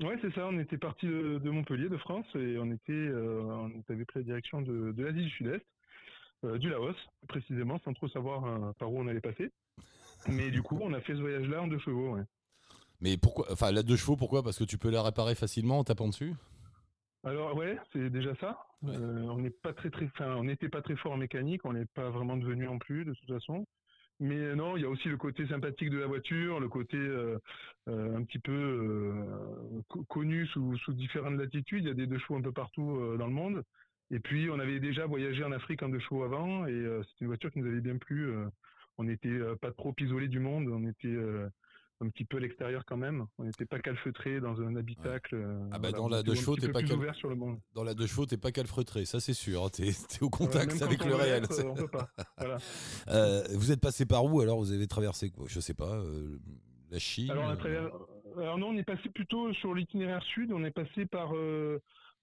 Ouais, 0.01 0.17
c'est 0.21 0.33
ça. 0.33 0.47
On 0.47 0.59
était 0.59 0.77
parti 0.77 1.07
de, 1.07 1.49
Montpellier, 1.49 1.89
de 1.89 1.97
France, 1.97 2.25
et 2.35 2.57
on 2.59 2.71
était, 2.71 3.09
on 3.13 3.83
avait 3.89 4.05
pris 4.05 4.19
la 4.19 4.25
direction 4.25 4.61
de, 4.61 4.93
l'Asie 4.97 5.23
du 5.23 5.29
Sud-Est, 5.29 5.65
du 6.43 6.69
Laos, 6.69 6.95
précisément, 7.27 7.79
sans 7.83 7.93
trop 7.93 8.07
savoir 8.09 8.73
par 8.75 8.91
où 8.91 8.99
on 8.99 9.07
allait 9.07 9.21
passer. 9.21 9.51
Mais 10.27 10.51
du 10.51 10.61
coup, 10.61 10.79
on 10.81 10.93
a 10.93 11.01
fait 11.01 11.13
ce 11.13 11.19
voyage-là 11.19 11.61
en 11.61 11.67
deux 11.67 11.79
chevaux. 11.79 12.15
Ouais. 12.15 12.23
Mais 13.01 13.17
pourquoi 13.17 13.45
Enfin, 13.51 13.71
la 13.71 13.83
deux 13.83 13.95
chevaux, 13.95 14.15
pourquoi? 14.15 14.43
Parce 14.43 14.57
que 14.57 14.63
tu 14.63 14.77
peux 14.77 14.89
la 14.89 15.03
réparer 15.03 15.35
facilement 15.35 15.79
en 15.79 15.83
tapant 15.83 16.07
dessus? 16.07 16.33
Alors 17.23 17.55
ouais, 17.55 17.77
c'est 17.91 18.09
déjà 18.09 18.35
ça. 18.35 18.57
Euh, 18.85 19.23
on 19.23 19.39
n'est 19.39 19.49
pas 19.49 19.73
très 19.73 19.89
très, 19.89 20.09
on 20.19 20.43
n'était 20.43 20.69
pas 20.69 20.81
très 20.81 20.95
fort 20.95 21.13
en 21.13 21.17
mécanique, 21.17 21.65
on 21.65 21.73
n'est 21.73 21.85
pas 21.85 22.09
vraiment 22.09 22.37
devenu 22.37 22.65
non 22.65 22.79
plus 22.79 23.05
de 23.05 23.13
toute 23.13 23.27
façon. 23.27 23.65
Mais 24.19 24.55
non, 24.55 24.77
il 24.77 24.81
y 24.81 24.85
a 24.85 24.89
aussi 24.89 25.09
le 25.09 25.17
côté 25.17 25.47
sympathique 25.47 25.91
de 25.91 25.99
la 25.99 26.07
voiture, 26.07 26.59
le 26.59 26.69
côté 26.69 26.97
euh, 26.97 27.37
euh, 27.87 28.17
un 28.17 28.23
petit 28.23 28.39
peu 28.39 29.13
connu 30.07 30.47
sous, 30.47 30.75
sous, 30.77 30.93
différentes 30.93 31.37
latitudes. 31.37 31.83
Il 31.83 31.87
y 31.87 31.91
a 31.91 31.93
des 31.93 32.07
deux 32.07 32.17
chevaux 32.17 32.37
un 32.37 32.41
peu 32.41 32.51
partout 32.51 33.15
dans 33.17 33.27
le 33.27 33.33
monde. 33.33 33.63
Et 34.11 34.19
puis 34.19 34.49
on 34.49 34.59
avait 34.59 34.79
déjà 34.79 35.05
voyagé 35.05 35.43
en 35.43 35.51
Afrique 35.51 35.83
en 35.83 35.89
deux 35.89 35.99
chevaux 35.99 36.23
avant, 36.23 36.65
et 36.65 36.85
c'est 37.01 37.21
une 37.21 37.27
voiture 37.27 37.51
qui 37.51 37.59
nous 37.59 37.67
avait 37.67 37.81
bien 37.81 37.97
plu. 37.97 38.31
on 38.97 39.03
n'était 39.03 39.39
pas 39.61 39.71
trop 39.71 39.93
isolé 39.99 40.27
du 40.27 40.39
monde, 40.39 40.69
on 40.69 40.87
était 40.87 41.15
un 42.01 42.09
petit 42.09 42.25
peu 42.25 42.37
à 42.37 42.39
l'extérieur 42.39 42.83
quand 42.85 42.97
même. 42.97 43.25
On 43.37 43.43
n'était 43.43 43.65
pas 43.65 43.79
calfeutré 43.79 44.39
dans 44.39 44.61
un 44.61 44.75
habitacle. 44.75 45.35
Euh, 45.35 45.69
ah 45.71 45.79
bah 45.79 45.91
dans 45.91 46.07
la 46.07 46.23
deux 46.23 46.35
chevaux, 46.35 46.55
t'es 46.55 46.69
pas 46.69 46.83
cal... 46.83 47.15
sur 47.15 47.29
le 47.29 47.35
monde. 47.35 47.59
Dans 47.73 47.83
la 47.83 47.93
deux 47.93 48.07
chevaux, 48.07 48.25
t'es 48.25 48.37
pas 48.37 48.51
calfeutré, 48.51 49.05
ça 49.05 49.19
c'est 49.19 49.33
sûr. 49.33 49.65
Hein. 49.65 49.69
T'es 49.69 49.87
es 49.89 50.23
au 50.23 50.29
contact 50.29 50.81
avec 50.81 51.03
le 51.03 51.15
réel. 51.15 51.43
on 51.65 51.73
peut 51.73 51.87
pas. 51.87 52.09
Voilà. 52.37 52.57
euh, 53.07 53.43
vous 53.55 53.71
êtes 53.71 53.81
passé 53.81 54.05
par 54.05 54.25
où 54.25 54.41
alors 54.41 54.59
Vous 54.59 54.71
avez 54.71 54.87
traversé 54.87 55.31
quoi? 55.31 55.45
Je 55.47 55.59
sais 55.59 55.73
pas. 55.73 55.95
Euh, 55.95 56.37
la 56.91 56.99
Chine. 56.99 57.31
Alors, 57.31 57.45
on 57.45 58.39
alors, 58.39 58.57
non, 58.59 58.67
on 58.67 58.77
est 58.77 58.83
passé 58.83 59.09
plutôt 59.09 59.51
sur 59.53 59.73
l'itinéraire 59.73 60.21
sud. 60.21 60.51
On 60.51 60.63
est 60.63 60.71
passé 60.71 61.07
par 61.07 61.31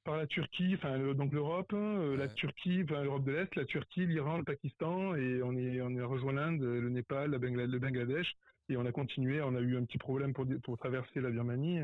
par 0.05 0.17
la 0.17 0.27
Turquie, 0.27 0.75
enfin 0.75 0.99
donc 1.15 1.33
l'Europe, 1.33 1.73
hein, 1.73 2.15
la 2.17 2.29
Turquie, 2.29 2.83
enfin 2.85 3.03
l'Europe 3.03 3.25
de 3.25 3.33
l'Est, 3.33 3.55
la 3.57 3.65
Turquie, 3.65 4.07
l'Iran, 4.07 4.39
le 4.39 4.45
Pakistan, 4.45 5.15
et 5.15 5.43
on 5.43 5.57
est 5.57 5.81
on 5.81 5.97
est 5.97 6.03
rejoint 6.03 6.35
l'Inde, 6.35 6.63
le 6.63 6.89
Népal, 6.91 7.31
le 7.31 7.79
Bangladesh, 7.79 8.37
et 8.69 8.77
on 8.77 8.87
a 8.87 8.93
continué. 8.93 9.41
On 9.43 9.55
a 9.55 9.61
eu 9.61 9.77
un 9.77 9.85
petit 9.85 9.99
problème 9.99 10.33
pour 10.35 10.47
pour 10.63 10.79
traverser 10.79 11.21
la 11.21 11.31
Birmanie. 11.31 11.81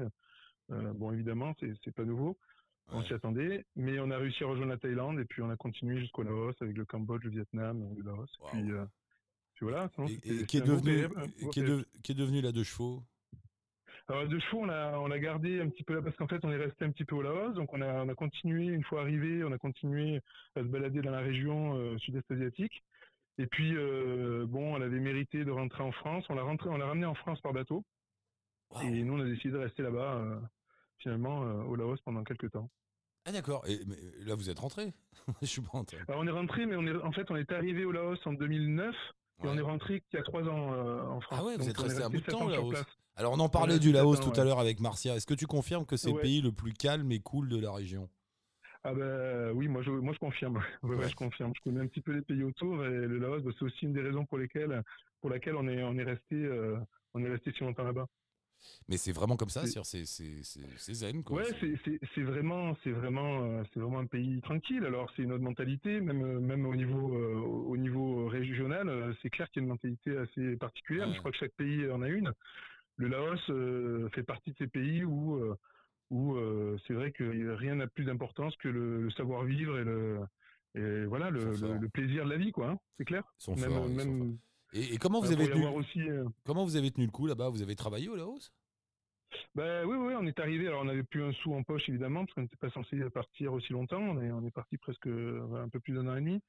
bon, 0.68 1.12
évidemment, 1.12 1.54
c'est 1.58 1.72
c'est 1.82 1.94
pas 1.94 2.04
nouveau. 2.04 2.38
On 2.92 3.02
s'y 3.04 3.14
attendait, 3.14 3.64
mais 3.76 4.00
on 4.00 4.10
a 4.10 4.18
réussi 4.18 4.42
à 4.42 4.48
rejoindre 4.48 4.72
la 4.72 4.78
Thaïlande 4.78 5.20
et 5.20 5.24
puis 5.24 5.42
on 5.42 5.50
a 5.50 5.56
continué 5.56 6.00
jusqu'au 6.00 6.24
Laos 6.24 6.54
avec 6.60 6.76
le 6.76 6.84
Cambodge, 6.84 7.22
le 7.24 7.30
Vietnam, 7.30 7.88
le 7.96 8.02
Laos. 8.02 8.28
Puis, 8.50 8.64
puis, 9.54 9.64
voilà. 9.64 9.88
Et, 10.08 10.44
qui, 10.46 10.56
est 10.56 10.60
devenu, 10.60 11.06
qui, 11.52 11.60
est 11.60 12.02
qui 12.02 12.12
est 12.12 12.16
devenu 12.16 12.40
la 12.40 12.50
deux 12.50 12.64
chevaux? 12.64 13.02
Alors, 14.10 14.26
de 14.26 14.38
chevaux, 14.40 14.62
on 14.62 14.68
a, 14.68 14.98
on 14.98 15.10
a 15.10 15.18
gardé 15.18 15.60
un 15.60 15.68
petit 15.68 15.84
peu 15.84 15.94
là 15.94 16.02
parce 16.02 16.16
qu'en 16.16 16.26
fait, 16.26 16.44
on 16.44 16.50
est 16.50 16.56
resté 16.56 16.84
un 16.84 16.90
petit 16.90 17.04
peu 17.04 17.14
au 17.14 17.22
Laos. 17.22 17.54
Donc, 17.54 17.72
on 17.72 17.80
a, 17.80 18.04
on 18.04 18.08
a 18.08 18.14
continué, 18.14 18.66
une 18.66 18.82
fois 18.82 19.02
arrivé, 19.02 19.44
on 19.44 19.52
a 19.52 19.58
continué 19.58 20.20
à 20.56 20.60
se 20.60 20.66
balader 20.66 21.00
dans 21.00 21.12
la 21.12 21.20
région 21.20 21.76
euh, 21.76 21.96
sud-est 21.98 22.28
asiatique. 22.30 22.82
Et 23.38 23.46
puis, 23.46 23.76
euh, 23.76 24.46
bon, 24.48 24.76
elle 24.76 24.82
avait 24.82 24.98
mérité 24.98 25.44
de 25.44 25.50
rentrer 25.50 25.84
en 25.84 25.92
France. 25.92 26.24
On 26.28 26.34
l'a 26.34 26.42
rentré, 26.42 26.68
on 26.68 26.76
l'a 26.76 26.86
ramené 26.86 27.06
en 27.06 27.14
France 27.14 27.40
par 27.40 27.52
bateau. 27.52 27.84
Et 28.82 29.02
nous, 29.02 29.14
on 29.14 29.20
a 29.20 29.24
décidé 29.24 29.50
de 29.50 29.58
rester 29.58 29.82
là-bas, 29.82 30.14
euh, 30.16 30.40
finalement, 30.98 31.40
au 31.40 31.76
Laos 31.76 32.00
pendant 32.04 32.24
quelques 32.24 32.50
temps. 32.50 32.68
Ah 33.26 33.32
d'accord. 33.32 33.64
Et 33.68 33.80
mais 33.86 33.96
là, 34.24 34.34
vous 34.34 34.50
êtes 34.50 34.58
rentré? 34.58 34.92
Je 35.42 35.46
suis 35.46 35.60
pas 35.60 35.70
rentré. 35.72 35.98
Alors, 36.08 36.20
on 36.20 36.26
est 36.26 36.32
rentré, 36.32 36.66
mais 36.66 36.76
on 36.76 36.86
est, 36.86 36.96
en 36.96 37.12
fait, 37.12 37.30
on 37.30 37.36
est 37.36 37.52
arrivé 37.52 37.84
au 37.84 37.92
Laos 37.92 38.18
en 38.26 38.32
2009 38.32 38.94
et 39.42 39.46
on 39.46 39.56
est 39.56 39.60
rentré 39.60 40.02
il 40.12 40.16
y 40.16 40.18
a 40.18 40.22
trois 40.22 40.42
ans 40.42 41.16
en 41.16 41.20
France. 41.20 41.38
Ah 41.40 41.44
ouais, 41.44 41.56
vous 41.56 41.68
êtes 41.68 41.78
resté 41.78 42.02
un 42.02 42.10
bout 42.10 42.20
de 42.20 42.24
temps 42.24 42.46
au 42.46 42.50
Laos. 42.50 42.74
Alors 43.16 43.32
on 43.32 43.40
en 43.40 43.48
parlait 43.48 43.78
du 43.78 43.92
Laos 43.92 44.20
tout 44.20 44.38
à 44.40 44.44
l'heure 44.44 44.58
avec 44.60 44.80
Marcia. 44.80 45.14
Est-ce 45.16 45.26
que 45.26 45.34
tu 45.34 45.46
confirmes 45.46 45.86
que 45.86 45.96
c'est 45.96 46.12
le 46.12 46.20
pays 46.20 46.40
le 46.40 46.52
plus 46.52 46.72
calme 46.72 47.10
et 47.12 47.20
cool 47.20 47.48
de 47.48 47.58
la 47.58 47.72
région? 47.72 48.08
Ah 48.82 48.94
ben 48.94 49.52
oui, 49.52 49.68
moi 49.68 49.82
je, 49.82 49.90
moi 49.90 50.14
je 50.14 50.18
confirme. 50.18 50.62
je 50.82 51.14
confirme. 51.14 51.52
Je 51.54 51.60
connais 51.62 51.80
un 51.80 51.86
petit 51.86 52.00
peu 52.00 52.12
les 52.12 52.22
pays 52.22 52.42
autour 52.42 52.84
et 52.84 52.90
le 52.90 53.18
Laos, 53.18 53.42
bah, 53.42 53.50
c'est 53.58 53.64
aussi 53.64 53.84
une 53.84 53.92
des 53.92 54.00
raisons 54.00 54.24
pour 54.24 54.38
lesquelles, 54.38 54.82
pour 55.20 55.28
laquelle 55.30 55.54
on 55.56 55.68
est, 55.68 55.82
on 55.82 55.96
est 55.98 56.04
resté, 56.04 56.34
euh, 56.34 56.78
on 57.12 57.22
est 57.22 57.28
resté 57.28 57.52
si 57.52 57.62
longtemps 57.62 57.84
là-bas. 57.84 58.06
Mais 58.88 58.96
c'est 58.98 59.12
vraiment 59.12 59.36
comme 59.36 59.48
ça, 59.48 59.64
c'est 59.66 60.04
c'est 60.04 60.94
zen 60.94 61.22
quoi. 61.22 61.38
Ouais, 61.38 61.44
c'est 62.14 62.22
vraiment, 62.22 62.76
c'est 62.84 62.90
vraiment, 62.90 63.42
euh, 63.42 63.62
c'est 63.72 63.80
vraiment 63.80 64.00
un 64.00 64.06
pays 64.06 64.40
tranquille. 64.42 64.84
Alors 64.84 65.10
c'est 65.16 65.22
une 65.22 65.32
autre 65.32 65.44
mentalité, 65.44 66.00
même 66.00 66.40
même 66.40 66.66
au 66.66 66.74
niveau 66.74 67.14
euh, 67.16 67.36
au 67.36 67.76
niveau 67.76 68.28
régional, 68.28 69.14
c'est 69.22 69.30
clair 69.30 69.50
qu'il 69.50 69.62
y 69.62 69.62
a 69.62 69.64
une 69.64 69.70
mentalité 69.70 70.16
assez 70.16 70.56
particulière. 70.56 71.12
Je 71.12 71.18
crois 71.18 71.30
que 71.30 71.38
chaque 71.38 71.52
pays 71.52 71.90
en 71.90 72.02
a 72.02 72.08
une 72.08 72.32
le 73.00 73.08
Laos 73.08 73.40
euh, 73.48 74.08
fait 74.10 74.22
partie 74.22 74.50
de 74.50 74.56
ces 74.58 74.66
pays 74.66 75.04
où, 75.04 75.36
euh, 75.36 75.56
où 76.10 76.34
euh, 76.34 76.78
c'est 76.86 76.92
vrai 76.92 77.12
que 77.12 77.24
rien 77.54 77.76
n'a 77.76 77.86
plus 77.86 78.04
d'importance 78.04 78.54
que 78.56 78.68
le, 78.68 79.10
savoir-vivre 79.12 79.78
et 79.78 79.84
le, 79.84 80.20
et 80.74 81.04
voilà 81.06 81.30
le, 81.30 81.88
plaisir 81.88 82.26
de 82.26 82.30
la 82.30 82.36
vie, 82.36 82.52
quoi. 82.52 82.68
Hein, 82.68 82.78
c'est 82.98 83.06
clair. 83.06 83.24
et, 84.74 84.98
comment 84.98 85.20
vous 85.20 85.32
avez 85.32 85.48
tenu, 85.48 85.66
aussi, 85.66 86.00
comment 86.44 86.64
vous 86.64 86.76
avez 86.76 86.90
tenu 86.90 87.06
le 87.06 87.10
coup 87.10 87.26
là-bas? 87.26 87.48
Vous 87.48 87.62
avez 87.62 87.74
travaillé 87.74 88.10
au 88.10 88.16
Laos? 88.16 88.52
Ben 89.54 89.86
oui, 89.86 89.96
oui, 89.96 90.14
on 90.18 90.26
est 90.26 90.38
arrivé. 90.38 90.66
Alors 90.66 90.82
on 90.82 90.84
n'avait 90.84 91.04
plus 91.04 91.22
un 91.22 91.32
sou 91.32 91.54
en 91.54 91.62
poche 91.62 91.88
évidemment 91.88 92.26
parce 92.26 92.34
qu'on 92.34 92.42
n'était 92.42 92.56
pas 92.56 92.70
censé 92.70 92.98
partir 93.10 93.52
aussi 93.54 93.72
longtemps. 93.72 94.00
On 94.00 94.20
est, 94.20 94.30
on 94.30 94.44
est 94.44 94.50
parti 94.50 94.76
presque 94.76 95.06
un 95.06 95.68
peu 95.70 95.80
plus 95.80 95.94
d'un 95.94 96.06
an 96.08 96.16
et 96.16 96.20
demi. 96.20 96.42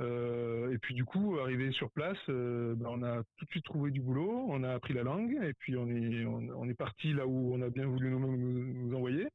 Euh, 0.00 0.72
et 0.72 0.78
puis 0.78 0.94
du 0.94 1.04
coup, 1.04 1.38
arrivé 1.38 1.70
sur 1.72 1.90
place, 1.90 2.16
euh, 2.28 2.74
ben, 2.74 2.88
on 2.90 3.02
a 3.02 3.22
tout 3.36 3.44
de 3.44 3.50
suite 3.50 3.64
trouvé 3.64 3.90
du 3.90 4.00
boulot, 4.00 4.46
on 4.48 4.62
a 4.64 4.72
appris 4.72 4.94
la 4.94 5.02
langue, 5.02 5.38
et 5.42 5.52
puis 5.52 5.76
on 5.76 5.88
est, 5.88 6.24
on, 6.24 6.68
est 6.68 6.74
parti 6.74 7.12
là 7.12 7.26
où 7.26 7.54
on 7.54 7.60
a 7.60 7.68
bien 7.68 7.86
voulu 7.86 8.10
nous, 8.10 8.36
nous, 8.36 8.96
envoyer. 8.96 9.28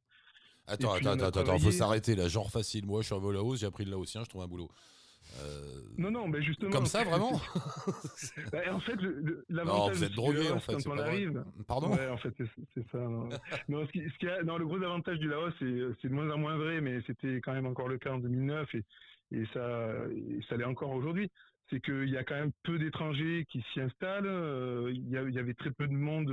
Attends, 0.66 0.92
attends, 0.94 1.12
attends, 1.12 1.40
attends, 1.40 1.58
faut 1.58 1.70
s'arrêter 1.70 2.16
là. 2.16 2.28
Genre 2.28 2.50
facile, 2.50 2.86
moi 2.86 3.02
je 3.02 3.06
suis 3.06 3.14
arrivé 3.14 3.28
au 3.28 3.32
Laos, 3.32 3.56
j'ai 3.56 3.66
appris 3.66 3.84
le 3.84 3.92
laotien, 3.92 4.24
je 4.24 4.28
trouve 4.28 4.42
un 4.42 4.48
boulot. 4.48 4.68
Euh... 5.40 5.80
Non, 5.98 6.10
non, 6.10 6.26
mais 6.26 6.42
justement. 6.42 6.70
Comme 6.70 6.86
ça, 6.86 7.04
vraiment? 7.04 7.40
Ben, 8.52 8.72
En 8.72 8.80
fait, 8.80 8.96
l'avantage. 9.48 9.86
Non, 9.86 9.92
vous 9.92 10.04
êtes 10.04 10.12
drogué, 10.12 10.50
en 10.50 10.58
fait. 10.58 10.72
Quand 10.72 10.90
on 10.90 10.98
arrive. 10.98 11.44
Pardon? 11.66 11.94
Ouais, 11.94 12.08
en 12.08 12.16
fait, 12.16 12.34
c'est 12.74 12.90
ça. 12.90 12.98
Non. 12.98 13.28
non, 13.68 13.86
ce 13.86 13.92
qui, 13.92 14.00
ce 14.08 14.18
qui 14.18 14.28
a, 14.28 14.42
non, 14.42 14.56
le 14.56 14.66
gros 14.66 14.76
avantage 14.76 15.18
du 15.18 15.28
Laos, 15.28 15.52
c'est 15.60 16.08
de 16.08 16.14
moins 16.14 16.30
en 16.30 16.38
moins 16.38 16.56
vrai, 16.56 16.80
mais 16.80 17.00
c'était 17.06 17.36
quand 17.36 17.52
même 17.52 17.66
encore 17.66 17.88
le 17.88 17.98
cas 17.98 18.12
en 18.12 18.18
2009. 18.18 18.74
Et 18.74 18.84
et 19.32 19.44
ça, 19.52 19.92
ça 20.48 20.56
l'est 20.56 20.64
encore 20.64 20.90
aujourd'hui. 20.90 21.30
C'est 21.70 21.80
qu'il 21.80 22.08
y 22.08 22.16
a 22.16 22.24
quand 22.24 22.34
même 22.34 22.52
peu 22.62 22.78
d'étrangers 22.78 23.44
qui 23.50 23.62
s'y 23.72 23.80
installent. 23.80 24.26
Euh, 24.26 24.90
il, 24.92 25.10
y 25.10 25.38
avait 25.38 25.54
très 25.54 25.70
peu 25.70 25.86
de 25.86 25.92
monde. 25.92 26.30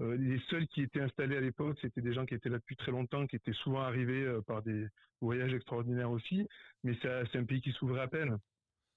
Euh, 0.00 0.16
les 0.16 0.38
seuls 0.50 0.66
qui 0.68 0.82
étaient 0.82 1.00
installés 1.00 1.36
à 1.36 1.40
l'époque, 1.40 1.78
c'était 1.80 2.02
des 2.02 2.12
gens 2.12 2.26
qui 2.26 2.34
étaient 2.34 2.50
là 2.50 2.58
depuis 2.58 2.76
très 2.76 2.92
longtemps, 2.92 3.26
qui 3.26 3.36
étaient 3.36 3.52
souvent 3.52 3.80
arrivés 3.80 4.24
euh, 4.24 4.42
par 4.42 4.62
des 4.62 4.86
voyages 5.20 5.54
extraordinaires 5.54 6.10
aussi. 6.10 6.46
Mais 6.84 6.96
c'est 7.00 7.38
un 7.38 7.44
pays 7.44 7.62
qui 7.62 7.72
s'ouvrait 7.72 8.02
à 8.02 8.08
peine. 8.08 8.38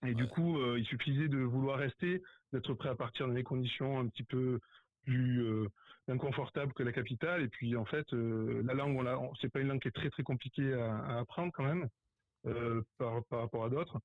Et 0.06 0.14
du 0.16 0.28
coup, 0.28 0.60
il 0.78 0.86
suffisait 0.86 1.28
de 1.28 1.38
vouloir 1.38 1.78
rester, 1.78 2.24
d'être 2.54 2.74
prêt 2.74 2.90
à 2.90 2.96
partir 2.96 3.28
dans 3.28 3.36
des 3.36 3.44
conditions 3.44 4.00
un 4.00 4.08
petit 4.08 4.24
peu 4.24 4.60
plus 5.06 5.46
inconfortables 6.08 6.74
que 6.74 6.82
la 6.82 6.92
capitale. 6.92 7.44
Et 7.44 7.48
puis, 7.50 7.76
en 7.76 7.86
fait, 7.86 8.12
la 8.12 8.74
langue, 8.74 9.08
c'est 9.40 9.54
pas 9.54 9.60
une 9.60 9.68
langue 9.68 9.80
qui 9.80 9.90
est 9.90 9.92
très 9.92 10.10
très 10.10 10.24
compliquée 10.24 10.74
à 10.74 11.20
apprendre 11.20 11.52
quand 11.54 11.64
même. 11.64 11.88
Euh, 12.48 12.82
par, 12.98 13.24
par, 13.26 13.42
rapport 13.42 13.66
à 13.66 13.70
d'autres. 13.70 14.00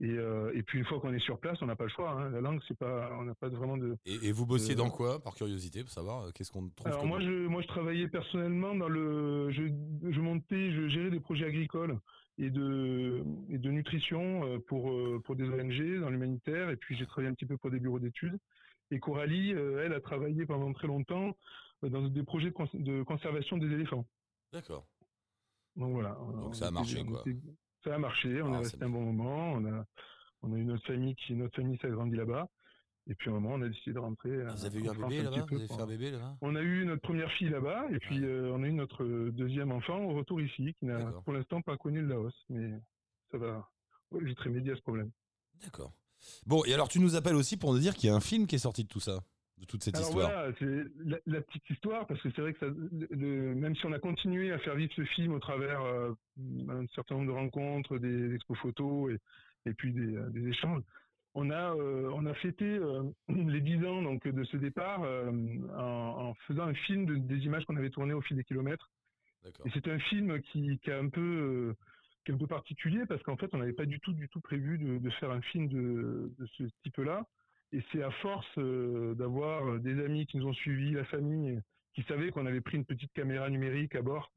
Et, 0.00 0.10
euh, 0.10 0.52
et, 0.54 0.62
puis 0.62 0.78
une 0.78 0.84
fois 0.84 1.00
qu'on 1.00 1.14
est 1.14 1.18
sur 1.18 1.40
place, 1.40 1.56
on 1.62 1.66
n'a 1.66 1.74
pas 1.74 1.84
le 1.84 1.90
choix. 1.90 2.10
Hein. 2.10 2.28
La 2.30 2.42
langue, 2.42 2.60
c'est 2.68 2.76
pas, 2.76 3.16
on 3.18 3.24
n'a 3.24 3.34
pas 3.34 3.48
vraiment 3.48 3.78
de. 3.78 3.96
Et, 4.04 4.30
vous 4.30 4.44
bossiez 4.44 4.74
dans 4.74 4.90
quoi, 4.90 5.22
par 5.22 5.34
curiosité, 5.34 5.82
pour 5.82 5.90
savoir 5.90 6.24
euh, 6.26 6.30
qu'est-ce 6.34 6.52
qu'on 6.52 6.68
trouve 6.68 6.86
Alors 6.86 7.06
moi, 7.06 7.18
je, 7.20 7.46
moi, 7.46 7.62
je 7.62 7.66
travaillais 7.66 8.06
personnellement 8.08 8.74
dans 8.74 8.88
le, 8.90 9.50
je, 9.52 9.62
je, 10.06 10.20
montais, 10.20 10.70
je 10.70 10.88
gérais 10.88 11.10
des 11.10 11.18
projets 11.18 11.46
agricoles 11.46 11.98
et 12.36 12.50
de, 12.50 13.24
et 13.48 13.56
de 13.56 13.70
nutrition 13.70 14.60
pour 14.66 14.94
pour 15.22 15.34
des 15.34 15.48
ONG 15.48 16.00
dans 16.00 16.10
l'humanitaire. 16.10 16.68
Et 16.68 16.76
puis 16.76 16.94
j'ai 16.98 17.06
travaillé 17.06 17.30
un 17.30 17.34
petit 17.34 17.46
peu 17.46 17.56
pour 17.56 17.70
des 17.70 17.80
bureaux 17.80 18.00
d'études. 18.00 18.38
Et 18.90 19.00
Coralie, 19.00 19.52
elle 19.52 19.94
a 19.94 20.00
travaillé 20.00 20.44
pendant 20.44 20.72
très 20.74 20.88
longtemps 20.88 21.34
dans 21.82 22.06
des 22.06 22.22
projets 22.22 22.52
de, 22.74 23.02
conservation 23.02 23.56
des 23.56 23.72
éléphants. 23.72 24.06
D'accord. 24.52 24.86
Donc 25.74 25.92
voilà. 25.92 26.18
Donc 26.34 26.54
ça 26.54 26.68
a 26.68 26.70
marché, 26.70 27.02
quoi. 27.04 27.24
Ça 27.84 27.94
a 27.94 27.98
marché, 27.98 28.42
on 28.42 28.52
est 28.52 28.56
ah, 28.56 28.60
resté 28.60 28.82
un 28.82 28.88
bon 28.88 29.02
moment, 29.02 29.52
on 29.52 29.64
a, 29.66 29.84
on 30.42 30.52
a 30.52 30.56
eu 30.56 30.64
notre 30.64 30.86
famille 30.86 31.14
qui, 31.14 31.34
notre 31.34 31.56
famille 31.56 31.78
s'est 31.78 31.88
grandi 31.88 32.16
là-bas. 32.16 32.48
Et 33.10 33.14
puis 33.14 33.30
à 33.30 33.32
un 33.32 33.40
moment, 33.40 33.54
on 33.54 33.62
a 33.62 33.68
décidé 33.68 33.94
de 33.94 33.98
rentrer. 33.98 34.42
Ah, 34.46 34.54
vous 34.54 34.64
avez 34.66 34.80
eu 34.80 34.88
un 34.88 34.94
bébé 34.94 35.22
là-bas? 35.22 35.46
Vous 35.48 35.56
avez 35.56 35.66
fait 35.66 35.80
un 35.80 35.86
bébé 35.86 36.10
là-bas? 36.10 36.36
On 36.42 36.54
a 36.56 36.62
eu 36.62 36.84
notre 36.84 37.00
première 37.00 37.30
fille 37.32 37.48
là-bas, 37.48 37.86
et 37.90 37.98
puis 37.98 38.22
euh, 38.24 38.52
on 38.52 38.62
a 38.62 38.66
eu 38.66 38.72
notre 38.72 39.04
deuxième 39.30 39.72
enfant 39.72 39.98
au 39.98 40.14
retour 40.14 40.40
ici, 40.40 40.74
qui 40.78 40.86
n'a 40.86 41.12
pour 41.24 41.32
l'instant 41.32 41.62
pas 41.62 41.76
connu 41.76 42.02
le 42.02 42.08
Laos, 42.08 42.34
mais 42.50 42.70
ça 43.30 43.38
va 43.38 43.68
vite 44.12 44.38
remédier 44.40 44.72
à 44.72 44.76
ce 44.76 44.82
problème. 44.82 45.10
D'accord. 45.62 45.92
Bon, 46.46 46.64
et 46.64 46.74
alors 46.74 46.88
tu 46.88 47.00
nous 47.00 47.14
appelles 47.14 47.36
aussi 47.36 47.56
pour 47.56 47.72
nous 47.72 47.78
dire 47.78 47.94
qu'il 47.94 48.08
y 48.08 48.12
a 48.12 48.16
un 48.16 48.20
film 48.20 48.46
qui 48.46 48.56
est 48.56 48.60
sorti 48.60 48.84
de 48.84 48.88
tout 48.88 49.00
ça 49.00 49.22
de 49.60 49.66
toute 49.66 49.82
cette 49.82 49.98
histoire 49.98 50.30
voilà, 50.30 50.52
c'est 50.58 50.84
la, 51.26 51.40
petite 51.40 51.68
histoire, 51.70 52.06
parce 52.06 52.20
que 52.22 52.30
c'est 52.30 52.40
vrai 52.40 52.52
que 52.52 52.60
ça, 52.60 52.66
même 53.14 53.74
si 53.76 53.86
on 53.86 53.92
a 53.92 53.98
continué 53.98 54.52
à 54.52 54.58
faire 54.58 54.74
vivre 54.76 54.92
ce 54.94 55.04
film 55.04 55.32
au 55.32 55.38
travers 55.38 55.82
euh, 55.82 56.12
un 56.68 56.86
certain 56.94 57.16
nombre 57.16 57.28
de 57.28 57.32
rencontres, 57.32 57.98
des 57.98 58.34
expos 58.34 58.58
photos 58.58 59.12
et, 59.12 59.70
et 59.70 59.74
puis 59.74 59.92
des, 59.92 60.16
euh, 60.16 60.28
des, 60.30 60.48
échanges, 60.48 60.82
on 61.34 61.50
a, 61.50 61.74
euh, 61.74 62.10
on 62.14 62.26
a 62.26 62.34
fêté 62.34 62.78
les 63.28 63.60
dix 63.60 63.84
ans 63.84 64.02
donc, 64.02 64.26
de 64.26 64.44
ce 64.44 64.56
départ 64.56 65.00
en, 65.00 66.28
en, 66.28 66.34
faisant 66.46 66.64
un 66.64 66.74
film 66.74 67.06
de, 67.06 67.16
des 67.16 67.44
images 67.44 67.64
qu'on 67.64 67.76
avait 67.76 67.90
tournées 67.90 68.14
au 68.14 68.22
fil 68.22 68.36
des 68.36 68.44
kilomètres. 68.44 68.90
Et 69.64 69.70
c'est 69.72 69.88
un 69.88 69.98
film 69.98 70.40
qui, 70.42 70.78
qui, 70.78 70.90
est 70.90 70.94
un 70.94 71.08
peu, 71.08 71.74
qui 72.24 72.32
est 72.32 72.34
un 72.34 72.38
peu 72.38 72.46
particulier 72.46 73.06
parce 73.06 73.22
qu'en 73.22 73.36
fait, 73.36 73.48
on 73.54 73.58
n'avait 73.58 73.72
pas 73.72 73.86
du 73.86 74.00
tout, 74.00 74.12
du 74.12 74.28
tout 74.28 74.40
prévu 74.40 74.78
de, 74.78 74.98
de 74.98 75.10
faire 75.10 75.30
un 75.30 75.40
film 75.40 75.68
de, 75.68 76.32
de 76.38 76.46
ce 76.56 76.64
type-là. 76.82 77.24
Et 77.72 77.82
c'est 77.92 78.02
à 78.02 78.10
force 78.10 78.46
euh, 78.56 79.14
d'avoir 79.14 79.66
euh, 79.68 79.78
des 79.78 80.02
amis 80.02 80.26
qui 80.26 80.38
nous 80.38 80.46
ont 80.46 80.54
suivis, 80.54 80.92
la 80.92 81.04
famille, 81.04 81.60
qui 81.94 82.02
savaient 82.04 82.30
qu'on 82.30 82.46
avait 82.46 82.62
pris 82.62 82.78
une 82.78 82.84
petite 82.84 83.12
caméra 83.12 83.50
numérique 83.50 83.94
à 83.94 84.02
bord, 84.02 84.32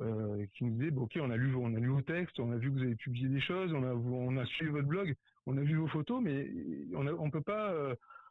euh, 0.00 0.44
qui 0.52 0.64
nous 0.64 0.76
disaient, 0.76 0.90
bon, 0.90 1.02
ok, 1.02 1.18
on 1.22 1.30
a 1.30 1.36
lu, 1.36 1.54
on 1.54 1.74
a 1.74 1.78
lu 1.78 1.88
vos 1.88 2.02
textes, 2.02 2.38
on 2.38 2.52
a 2.52 2.56
vu 2.56 2.70
que 2.70 2.74
vous 2.74 2.82
avez 2.82 2.96
publié 2.96 3.28
des 3.28 3.40
choses, 3.40 3.72
on 3.72 4.36
a, 4.36 4.44
suivi 4.46 4.70
votre 4.70 4.86
blog, 4.86 5.14
on 5.46 5.56
a 5.56 5.62
vu 5.62 5.76
vos 5.76 5.86
photos, 5.86 6.22
mais 6.22 6.50
on, 6.94 7.06
a, 7.06 7.30
peut 7.30 7.40
pas, 7.40 7.72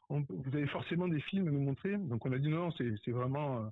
vous 0.10 0.26
avez 0.54 0.68
forcément 0.68 1.08
des 1.08 1.22
films 1.22 1.48
à 1.48 1.52
nous 1.52 1.62
montrer. 1.62 1.98
Donc 1.98 2.24
on 2.26 2.32
a 2.32 2.38
dit 2.38 2.50
non, 2.50 2.70
c'est 2.72 3.12
vraiment, 3.12 3.72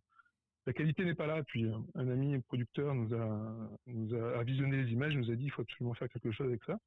la 0.65 0.73
qualité 0.73 1.05
n'est 1.05 1.13
pas 1.13 1.27
là. 1.27 1.43
Puis 1.43 1.67
un 1.93 2.07
ami 2.09 2.39
producteur 2.39 2.95
nous 2.95 3.13
a, 3.13 3.69
nous 3.85 4.15
a 4.15 4.43
visionné 4.43 4.77
les 4.83 4.91
images, 4.91 5.15
nous 5.15 5.29
a 5.29 5.35
dit, 5.35 5.45
il 5.45 5.51
faut 5.51 5.61
absolument 5.61 5.93
faire 5.93 6.09
quelque 6.09 6.31
chose 6.31 6.47
avec 6.47 6.63
ça. 6.63 6.79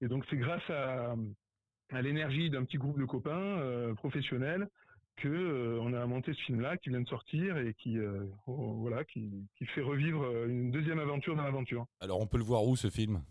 Et 0.00 0.06
donc 0.06 0.24
c'est 0.30 0.36
grâce 0.36 0.68
à, 0.70 1.16
à 1.92 2.02
l'énergie 2.02 2.50
d'un 2.50 2.64
petit 2.64 2.78
groupe 2.78 2.98
de 2.98 3.04
copains 3.04 3.58
euh, 3.58 3.94
professionnels 3.94 4.68
que 5.16 5.28
euh, 5.28 5.78
on 5.82 5.92
a 5.92 6.06
monté 6.06 6.32
ce 6.32 6.40
film-là 6.42 6.76
qui 6.78 6.88
vient 6.88 7.00
de 7.00 7.08
sortir 7.08 7.58
et 7.58 7.74
qui 7.74 7.98
euh, 7.98 8.24
voilà 8.46 9.04
qui, 9.04 9.30
qui, 9.56 9.66
fait 9.66 9.82
revivre 9.82 10.46
une 10.46 10.70
deuxième 10.70 10.98
aventure 10.98 11.36
dans 11.36 11.42
l'aventure. 11.42 11.86
Alors 12.00 12.20
on 12.20 12.26
peut 12.26 12.38
le 12.38 12.44
voir 12.44 12.64
où 12.64 12.76
ce 12.76 12.88
film? 12.88 13.22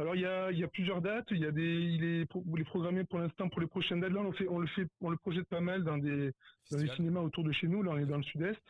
Alors 0.00 0.16
il 0.16 0.22
y 0.22 0.26
a, 0.26 0.50
il 0.50 0.58
y 0.58 0.64
a 0.64 0.68
plusieurs 0.68 1.00
dates, 1.00 1.28
il 1.30 1.38
y 1.38 1.46
a 1.46 1.52
des 1.52 1.62
il 1.62 2.02
est, 2.04 2.26
il 2.52 2.60
est 2.60 2.64
programmé 2.64 3.04
pour 3.04 3.20
l'instant 3.20 3.48
pour 3.48 3.60
les 3.60 3.68
prochaines 3.68 4.00
dates. 4.00 4.12
Là 4.12 4.20
on 4.20 4.30
le 4.30 4.32
fait 4.32 4.48
on 4.48 4.58
le 4.58 4.66
fait 4.66 4.88
on 5.00 5.10
le 5.10 5.16
projette 5.16 5.48
pas 5.48 5.60
mal 5.60 5.84
dans 5.84 5.98
des 5.98 6.32
dans 6.72 6.78
des 6.78 6.88
cinémas 6.96 7.20
autour 7.20 7.44
de 7.44 7.52
chez 7.52 7.68
nous. 7.68 7.82
Là 7.82 7.92
on 7.92 7.98
est 7.98 8.06
dans 8.06 8.16
le 8.16 8.24
sud-est. 8.24 8.60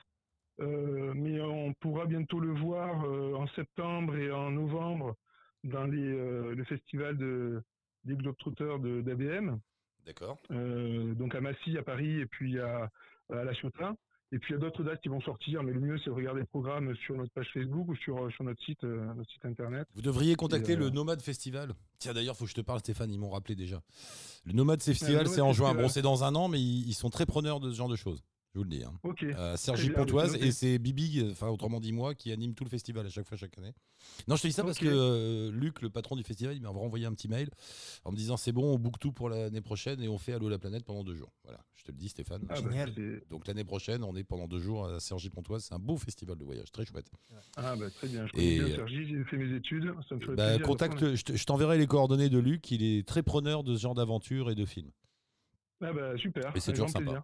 Euh, 0.60 1.12
mais 1.16 1.40
on 1.40 1.72
pourra 1.74 2.06
bientôt 2.06 2.38
le 2.38 2.52
voir 2.52 3.05
en 3.38 3.46
septembre 3.48 4.16
et 4.16 4.30
en 4.30 4.51
novembre 4.51 5.16
dans 5.64 5.84
les, 5.84 6.12
le 6.12 6.64
festival 6.64 7.16
de, 7.16 7.62
des 8.05 8.14
Globetrotters 8.16 8.78
de- 8.78 9.01
d'ABM. 9.02 9.59
D'accord. 10.06 10.39
Euh, 10.51 11.14
donc 11.14 11.35
à 11.35 11.40
Massy, 11.40 11.78
à 11.78 11.82
Paris, 11.82 12.20
et 12.20 12.26
puis 12.26 12.59
à, 12.59 12.90
à 13.32 13.44
La 13.44 13.55
Ciotat. 13.55 13.94
Et 14.32 14.39
puis 14.39 14.52
il 14.52 14.56
y 14.56 14.56
a 14.56 14.60
d'autres 14.60 14.82
dates 14.82 15.01
qui 15.01 15.09
vont 15.09 15.20
sortir, 15.20 15.62
mais 15.62 15.72
le 15.72 15.78
mieux 15.81 15.97
c'est 15.98 16.06
de 16.10 16.14
regarder 16.14 16.40
le 16.40 16.47
programme 16.47 16.94
sur 16.97 17.14
notre 17.16 17.32
page 17.32 17.47
Facebook 17.55 17.89
ou 17.89 17.94
sur, 17.97 18.31
sur 18.32 18.43
notre 18.43 18.60
site, 18.64 18.82
euh, 18.82 19.14
notre 19.14 19.31
site 19.31 19.44
internet. 19.44 19.86
Vous 19.94 20.02
devriez 20.02 20.35
contacter 20.35 20.72
euh, 20.72 20.78
le 20.81 20.90
Nomade 20.90 21.22
Festival. 21.22 21.72
Tiens, 21.98 22.14
d'ailleurs, 22.14 22.36
faut 22.36 22.44
que 22.44 22.51
je 22.51 22.55
te 22.56 22.60
parle, 22.60 22.81
Stéphane, 22.81 23.12
ils 23.12 23.18
m'ont 23.18 23.31
rappelé 23.31 23.55
déjà. 23.55 23.81
Le 24.44 24.52
Nomade 24.52 24.82
Festival, 24.82 25.28
c'est 25.28 25.40
en 25.40 25.52
juin. 25.52 25.72
Bon, 25.74 25.89
c'est 25.89 26.02
dans 26.02 26.24
un 26.24 26.35
an, 26.35 26.48
mais 26.48 26.60
ils, 26.60 26.89
ils 26.89 26.94
sont 26.94 27.10
très 27.10 27.26
preneurs 27.26 27.60
de 27.60 27.70
ce 27.70 27.76
genre 27.76 27.89
de 27.89 27.97
choses. 27.97 28.24
Je 28.55 28.60
vous 28.60 28.64
le 28.64 28.70
dis. 28.70 28.85
hein. 28.85 28.93
Ok. 29.02 29.24
Euh, 29.24 29.56
Sergi 29.56 29.90
Pontoise 29.90 30.36
et 30.36 30.52
c'est 30.52 30.78
Bibi, 30.78 31.18
euh, 31.20 31.32
enfin 31.32 31.48
autrement 31.48 31.81
dit 31.81 31.93
moi, 31.93 32.14
qui 32.14 32.31
anime 32.31 32.55
tout 32.55 32.62
le 32.62 32.70
festival 32.70 33.05
à 33.05 33.09
chaque 33.10 33.26
fois 33.26 33.36
chaque 33.36 33.59
année. 33.59 33.74
Non, 34.28 34.36
je 34.36 34.43
te 34.43 34.47
dis 34.47 34.52
ça 34.52 34.62
parce 34.62 34.78
que 34.78 34.86
euh, 34.86 35.51
Luc, 35.51 35.82
le 35.82 35.90
patron 35.90 36.14
du 36.14 36.22
festival, 36.22 36.55
il 36.55 36.62
m'a 36.62 36.68
renvoyé 36.68 37.05
un 37.06 37.12
petit 37.14 37.26
mail 37.26 37.51
en 38.05 38.12
me 38.12 38.16
disant 38.16 38.36
c'est 38.36 38.52
bon, 38.52 38.72
on 38.72 38.78
book 38.78 39.01
tout 39.01 39.10
pour 39.10 39.28
l'année 39.28 39.60
prochaine 39.60 40.01
et 40.02 40.09
on 40.09 40.18
fait 40.18 40.35
Allo 40.35 40.48
la 40.48 40.59
planète 40.60 40.85
pendant 40.85 41.02
deux 41.02 41.16
jours. 41.16 41.32
Voilà, 41.43 41.59
je 41.74 41.82
te 41.82 41.90
le 41.90 41.97
dis 41.98 42.09
Stéphane. 42.09 42.47
Ah, 42.48 42.60
bah, 42.60 42.70
Donc 43.28 43.48
l'année 43.48 43.64
prochaine, 43.64 44.05
on 44.05 44.14
est 44.14 44.22
pendant 44.22 44.47
deux 44.47 44.60
jours 44.60 44.86
à 44.86 45.01
Sergi 45.01 45.31
Pontoise. 45.31 45.64
C'est 45.64 45.74
un 45.74 45.81
beau 45.81 45.97
festival 45.97 46.39
de 46.39 46.44
voyage, 46.44 46.70
très 46.70 46.85
chouette. 46.86 47.10
ah, 47.56 47.74
bah, 47.74 47.90
très 47.90 48.06
bien. 48.06 48.24
Je 48.26 48.40
Et- 48.40 48.60
bien 48.60 48.76
Sergi, 48.76 49.05
j'ai 49.09 49.24
fait 49.24 49.36
mes 49.36 49.52
études. 49.56 49.93
Ça 50.09 50.14
me 50.14 50.20
ferait 50.20 50.36
Bah, 50.36 50.59
plaisir 50.59 51.16
je 51.16 51.22
te- 51.24 51.36
je 51.36 51.44
t'enverrai 51.44 51.76
les 51.76 51.89
coordonnées 51.89 52.28
de 52.28 52.39
Luc. 52.39 52.70
Il 52.70 52.85
est 52.85 53.05
très 53.05 53.24
preneur 53.24 53.64
de 53.64 53.74
ce 53.74 53.82
genre 53.82 53.94
d'aventure 53.97 54.48
et 54.48 54.55
de 54.55 54.64
films. 54.64 54.93
Ah, 55.81 55.93
bah, 55.93 56.16
super. 56.16 56.56
Et 56.56 56.60
c'est 56.60 56.70
toujours 56.72 56.89
sympa. 56.89 57.05
plaisir. 57.05 57.22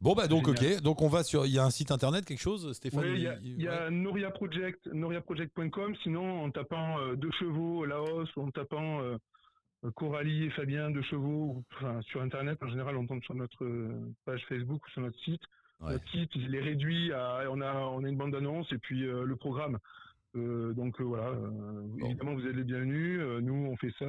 Bon 0.00 0.14
bah 0.14 0.28
donc 0.28 0.46
Génial. 0.56 0.74
ok, 0.76 0.82
donc 0.82 1.02
on 1.02 1.08
va 1.08 1.22
sur, 1.22 1.46
il 1.46 1.52
y 1.52 1.58
a 1.58 1.64
un 1.64 1.70
site 1.70 1.90
internet 1.90 2.24
quelque 2.24 2.40
chose, 2.40 2.72
Stéphane? 2.74 3.04
Il 3.14 3.22
y 3.22 3.26
a, 3.28 3.34
il- 3.42 3.54
il 3.54 3.62
y 3.62 3.68
a 3.68 3.84
ouais. 3.86 3.90
Noria 3.90 4.30
Project, 4.30 4.86
noriaproject.com. 4.92 5.94
Sinon, 6.02 6.42
en 6.44 6.50
tapant 6.50 6.98
euh, 7.00 7.16
deux 7.16 7.30
chevaux 7.38 7.84
Laos 7.84 8.28
ou 8.36 8.42
en 8.42 8.50
tapant 8.50 9.00
euh, 9.02 9.16
Coralie 9.94 10.44
et 10.44 10.50
Fabien 10.50 10.90
deux 10.90 11.02
chevaux, 11.02 11.62
enfin, 11.76 12.00
sur 12.02 12.20
Internet, 12.22 12.58
en 12.62 12.68
général, 12.68 12.96
on 12.96 13.06
tombe 13.06 13.22
sur 13.22 13.34
notre 13.34 13.64
euh, 13.64 14.12
page 14.24 14.44
Facebook 14.48 14.84
ou 14.86 14.90
sur 14.90 15.02
notre 15.02 15.18
site. 15.20 15.42
Ouais. 15.80 15.92
Notre 15.92 16.10
site, 16.10 16.30
il 16.34 16.54
est 16.54 16.60
réduit 16.62 17.12
à, 17.12 17.42
on 17.50 17.60
a, 17.60 17.74
on 17.74 18.02
a 18.04 18.08
une 18.08 18.16
bande 18.16 18.32
d'annonces 18.32 18.72
et 18.72 18.78
puis 18.78 19.06
euh, 19.06 19.24
le 19.24 19.36
programme. 19.36 19.78
Donc 20.34 21.00
voilà, 21.00 21.32
Bon. 21.32 22.06
évidemment, 22.06 22.34
vous 22.34 22.46
êtes 22.46 22.54
les 22.56 22.64
bienvenus. 22.64 23.20
Nous, 23.40 23.54
on 23.72 23.76
fait 23.76 23.92
ça 23.98 24.04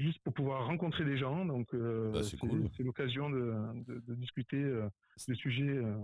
juste 0.00 0.18
pour 0.24 0.32
pouvoir 0.34 0.66
rencontrer 0.66 1.04
des 1.04 1.16
gens. 1.18 1.44
Donc, 1.44 1.72
euh, 1.74 2.10
Bah, 2.12 2.22
c'est 2.22 2.36
cool. 2.38 2.68
c'est 2.76 2.82
l'occasion 2.82 3.30
de, 3.30 3.54
de- 3.86 4.02
de 4.06 4.14
discuter 4.14 4.56
euh, 4.62 4.88
de 5.28 5.34
sujets 5.34 5.62
euh, 5.68 5.96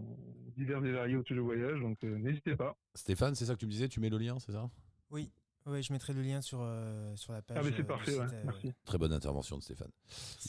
divers 0.57 0.85
et 0.85 0.93
variés 0.93 1.17
autour 1.17 1.35
du 1.35 1.41
voyage. 1.43 1.81
Donc, 1.81 1.99
euh, 2.05 2.19
n'hésitez 2.19 2.55
pas. 2.57 2.77
Stéphane, 2.95 3.35
c'est 3.35 3.47
ça 3.47 3.55
que 3.55 3.61
tu 3.61 3.67
me 3.67 3.71
disais, 3.71 3.89
tu 3.89 4.01
mets 4.01 4.11
le 4.11 4.19
lien, 4.19 4.39
c'est 4.39 4.53
ça? 4.53 4.69
Oui, 5.11 5.31
ouais, 5.67 5.83
je 5.83 5.93
mettrai 5.93 6.13
le 6.13 6.23
lien 6.23 6.41
sur, 6.41 6.59
euh, 6.63 7.15
sur 7.17 7.33
la 7.33 7.43
page. 7.43 7.57
Ah, 7.61 7.63
mais 7.65 7.73
c'est 7.77 7.85
parfait, 7.85 8.11
site, 8.13 8.21
ouais, 8.21 8.27
euh, 8.35 8.43
merci. 8.45 8.73
Très 8.85 8.99
bonne 8.99 9.13
intervention 9.13 9.57
de 9.57 9.63
Stéphane. 9.63 9.91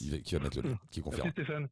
Il 0.00 0.10
va- 0.10 0.18
qui 0.18 0.34
va 0.34 0.40
mettre 0.42 0.60
le 0.60 0.68
lien, 0.70 0.78
qui 0.90 1.00
confirme. 1.00 1.30
Merci 1.36 1.42
Stéphane. 1.42 1.68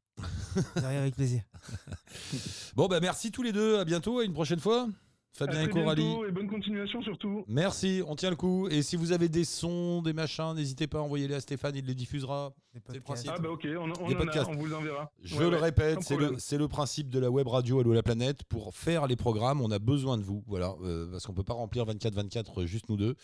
avec 0.84 1.14
plaisir. 1.14 1.42
Bon 2.74 2.88
bah 2.88 3.00
merci 3.00 3.30
tous 3.32 3.42
les 3.42 3.52
deux, 3.52 3.78
à 3.78 3.84
bientôt, 3.84 4.18
à 4.20 4.24
une 4.24 4.32
prochaine 4.34 4.60
fois. 4.60 4.88
Fabien 5.36 5.62
et 5.62 5.68
Coralie. 5.68 6.14
et 6.28 6.32
bonne 6.32 6.48
continuation 6.48 7.02
surtout. 7.02 7.44
Merci, 7.48 8.02
on 8.06 8.16
tient 8.16 8.30
le 8.30 8.36
coup. 8.36 8.68
Et 8.68 8.82
si 8.82 8.96
vous 8.96 9.12
avez 9.12 9.28
des 9.28 9.44
sons, 9.44 10.02
des 10.02 10.12
machins, 10.12 10.54
n'hésitez 10.54 10.86
pas 10.86 10.98
à 10.98 11.02
envoyer-les 11.02 11.34
à 11.34 11.40
Stéphane, 11.40 11.74
il 11.76 11.84
les 11.84 11.94
diffusera. 11.94 12.52
Les 12.74 12.80
C'est 12.86 12.94
le 12.94 13.00
podcasts. 13.00 13.26
principe. 13.26 13.32
Ah 13.34 13.38
bah 13.40 13.50
ok, 13.50 13.66
on, 13.78 13.90
on 14.04 14.12
en 14.12 14.16
podcasts. 14.16 14.48
a, 14.48 14.52
on 14.52 14.56
vous 14.56 14.72
enverra. 14.74 15.10
Je 15.22 15.34
Ouais, 15.36 15.44
le 15.44 15.48
ouais, 15.50 15.56
répète, 15.62 15.98
c'est 16.02 16.58
le, 16.58 16.68
principe 16.68 17.08
de 17.08 17.18
la 17.18 17.30
web 17.30 17.46
radio 17.48 17.80
Allo 17.80 17.92
la 17.94 18.02
planète. 18.02 18.44
Pour 18.44 18.74
faire 18.74 19.06
les 19.06 19.16
programmes, 19.16 19.60
on 19.62 19.70
a 19.70 19.78
besoin 19.78 20.18
de 20.18 20.22
vous, 20.22 20.42
voilà, 20.46 20.74
euh, 20.82 21.10
parce 21.10 21.26
qu'on 21.26 21.32
peut 21.32 21.42
pas 21.42 21.54
remplir 21.54 21.84
24-24 21.86 22.66
juste 22.66 22.88
nous 22.90 22.96
deux. 22.96 23.14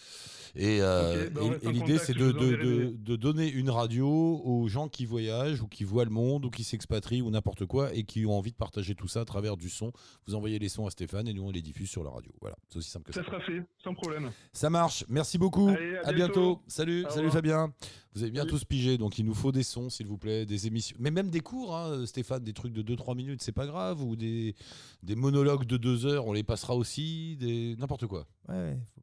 Et, 0.54 0.78
euh, 0.80 1.28
bah, 1.30 1.40
et- 1.62 1.68
et 1.68 1.72
l'idée, 1.72 1.98
c'est 1.98 2.14
de 2.16 3.16
donner 3.16 3.48
une 3.50 3.70
radio 3.70 4.08
aux 4.44 4.68
gens 4.68 4.88
qui 4.88 5.04
voyagent 5.06 5.60
ou 5.62 5.66
qui 5.68 5.84
voient 5.84 6.04
le 6.04 6.10
monde 6.10 6.44
ou 6.46 6.50
qui 6.50 6.64
s'expatrient 6.64 7.22
ou 7.22 7.30
n'importe 7.30 7.66
quoi 7.66 7.94
et 7.94 8.04
qui 8.04 8.24
ont 8.26 8.36
envie 8.36 8.52
de 8.52 8.56
partager 8.56 8.94
tout 8.94 9.08
ça 9.08 9.20
à 9.20 9.24
travers 9.24 9.56
du 9.56 9.68
son. 9.68 9.92
Vous 10.26 10.34
envoyez 10.34 10.58
les 10.58 10.68
sons 10.68 10.86
à 10.86 10.90
Stéphane 10.90 11.28
et 11.28 11.34
nous 11.34 11.42
on 11.44 11.50
les 11.50 11.62
diffuse 11.62 11.90
sur 11.90 12.01
la 12.04 12.10
radio. 12.10 12.32
Voilà, 12.40 12.56
c'est 12.68 12.76
aussi 12.78 12.90
simple 12.90 13.06
que 13.06 13.12
ça. 13.14 13.20
Ça 13.22 13.26
sera 13.26 13.40
fait, 13.40 13.62
sans 13.82 13.94
problème. 13.94 14.30
Ça 14.52 14.70
marche. 14.70 15.04
Merci 15.08 15.38
beaucoup. 15.38 15.68
Allez, 15.68 15.96
à 15.98 16.08
à 16.08 16.12
bientôt. 16.12 16.40
bientôt. 16.56 16.62
Salut, 16.68 17.04
Au 17.06 17.10
salut 17.10 17.16
revoir. 17.28 17.32
Fabien. 17.34 17.72
Vous 18.14 18.22
avez 18.22 18.30
bien 18.30 18.44
tous 18.44 18.64
pigé, 18.64 18.98
donc 18.98 19.18
il 19.18 19.24
nous 19.24 19.32
faut 19.34 19.52
des 19.52 19.62
sons, 19.62 19.88
s'il 19.88 20.06
vous 20.06 20.18
plaît, 20.18 20.44
des 20.44 20.66
émissions, 20.66 20.96
mais 21.00 21.10
même 21.10 21.30
des 21.30 21.40
cours, 21.40 21.74
hein, 21.74 22.04
Stéphane, 22.04 22.44
des 22.44 22.52
trucs 22.52 22.74
de 22.74 22.82
2-3 22.82 23.16
minutes, 23.16 23.40
c'est 23.42 23.52
pas 23.52 23.66
grave, 23.66 24.02
ou 24.02 24.16
des, 24.16 24.54
des 25.02 25.14
monologues 25.16 25.64
de 25.64 25.78
2 25.78 26.04
heures, 26.04 26.26
on 26.26 26.34
les 26.34 26.42
passera 26.42 26.76
aussi, 26.76 27.36
des 27.38 27.74
n'importe 27.78 28.06
quoi. 28.06 28.26
Ouais, 28.48 28.54
ouais, 28.54 28.78
faut- 28.94 29.02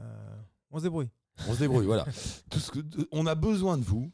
euh, 0.00 0.36
on 0.72 0.78
se 0.78 0.82
débrouille. 0.82 1.08
On 1.48 1.54
se 1.54 1.60
débrouille, 1.60 1.86
voilà. 1.86 2.04
Tout 2.50 2.58
ce 2.58 2.72
que, 2.72 2.80
on 3.12 3.26
a 3.26 3.36
besoin 3.36 3.78
de 3.78 3.84
vous 3.84 4.10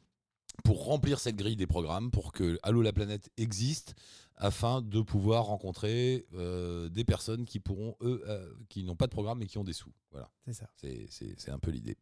pour 0.63 0.85
remplir 0.85 1.19
cette 1.21 1.37
grille 1.37 1.57
des 1.57 1.67
programmes, 1.67 2.11
pour 2.11 2.33
que 2.33 2.59
Allo 2.63 2.83
la 2.83 2.93
planète 2.93 3.31
existe, 3.39 3.95
afin 4.37 4.83
de 4.83 5.01
pouvoir 5.01 5.45
rencontrer 5.45 6.27
euh, 6.35 6.89
des 6.89 7.05
personnes 7.05 7.45
qui 7.45 7.61
pourront, 7.61 7.97
eux, 8.01 8.23
euh, 8.27 8.53
qui 8.69 8.83
n'ont 8.85 8.97
pas 8.97 9.07
de 9.07 9.13
programme 9.13 9.39
mais 9.39 9.47
qui 9.47 9.59
ont 9.59 9.65
des 9.65 9.73
sous. 9.73 9.93
Voilà. 10.11 10.31
C'est 10.47 10.53
ça. 10.53 10.67
C'est- 10.77 11.07
C'est 11.11 11.35
c'est 11.39 11.51
un 11.51 11.59
peu 11.59 11.71
l'idée. 11.71 11.97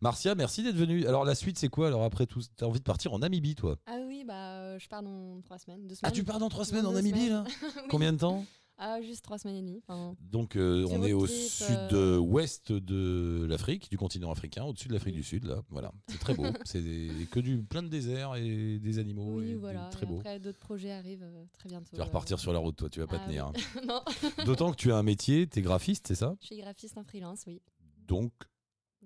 Marcia, 0.00 0.34
merci 0.34 0.62
d'être 0.62 0.76
venue. 0.76 1.06
Alors 1.06 1.24
la 1.24 1.34
suite, 1.34 1.58
c'est 1.58 1.68
quoi? 1.68 1.86
Alors 1.88 2.02
après 2.04 2.26
tout, 2.26 2.40
t'as 2.56 2.66
envie 2.66 2.78
de 2.80 2.84
partir 2.84 3.12
en 3.12 3.18
Namibie, 3.20 3.54
toi? 3.54 3.78
Ah 3.86 3.98
oui, 4.06 4.24
bah, 4.24 4.56
euh, 4.58 4.78
je 4.78 4.88
pars 4.88 5.02
dans 5.02 5.40
trois 5.42 5.58
semaines. 5.58 5.86
Deux 5.86 5.94
semaines. 5.94 6.10
Ah, 6.12 6.14
tu 6.14 6.24
pars 6.24 6.38
dans 6.38 6.48
trois 6.48 6.64
Dans 6.64 6.70
semaines 6.70 6.86
en 6.86 6.92
Namibie, 6.92 7.28
là? 7.28 7.44
Oui. 7.76 7.82
Combien 7.90 8.12
de 8.12 8.18
temps? 8.18 8.44
Ah, 8.78 9.00
juste 9.02 9.22
trois 9.24 9.38
semaines 9.38 9.56
et 9.56 9.62
demie. 9.62 9.82
Donc 10.20 10.56
euh, 10.56 10.86
on 10.90 11.02
est 11.04 11.12
au 11.12 11.24
euh, 11.24 11.28
sud-ouest 11.28 12.72
de 12.72 13.46
l'Afrique, 13.48 13.90
du 13.90 13.98
continent 13.98 14.30
africain, 14.30 14.64
au-dessus 14.64 14.88
de 14.88 14.92
l'Afrique 14.94 15.14
Oui. 15.14 15.20
du 15.20 15.26
Sud, 15.26 15.44
là. 15.44 15.62
Voilà, 15.70 15.92
c'est 16.08 16.18
très 16.18 16.34
beau. 16.34 16.44
c'est 16.64 16.82
que 17.30 17.40
du 17.40 17.62
plein 17.62 17.82
de 17.82 17.88
déserts 17.88 18.34
et 18.36 18.78
des 18.78 18.98
animaux. 18.98 19.38
oui, 19.38 19.54
voilà. 19.54 19.88
très 19.92 20.04
et 20.04 20.08
beau. 20.08 20.16
après, 20.18 20.40
d'autres 20.40 20.58
projets 20.58 20.90
arrivent 20.92 21.22
euh, 21.22 21.44
très 21.52 21.68
bientôt. 21.68 21.90
Tu 21.92 21.96
vas 21.96 22.04
repartir 22.04 22.38
sur 22.40 22.52
la 22.52 22.58
route, 22.58 22.76
toi. 22.76 22.88
Tu 22.90 23.00
vas 23.00 23.06
pas 23.06 23.20
Ah 23.22 23.26
tenir. 23.26 23.52
oui. 23.54 23.62
non, 23.86 24.00
hein. 24.06 24.44
D'autant 24.46 24.70
que 24.72 24.76
tu 24.76 24.90
as 24.90 24.96
un 24.96 25.02
métier, 25.02 25.46
tu 25.46 25.58
es 25.60 25.62
graphiste, 25.62 26.08
c'est 26.08 26.14
ça? 26.16 26.34
Je 26.40 26.46
suis 26.46 26.56
graphiste 26.58 26.96
en 26.98 27.04
freelance, 27.04 27.44
oui. 27.46 27.60
Donc 28.08 28.32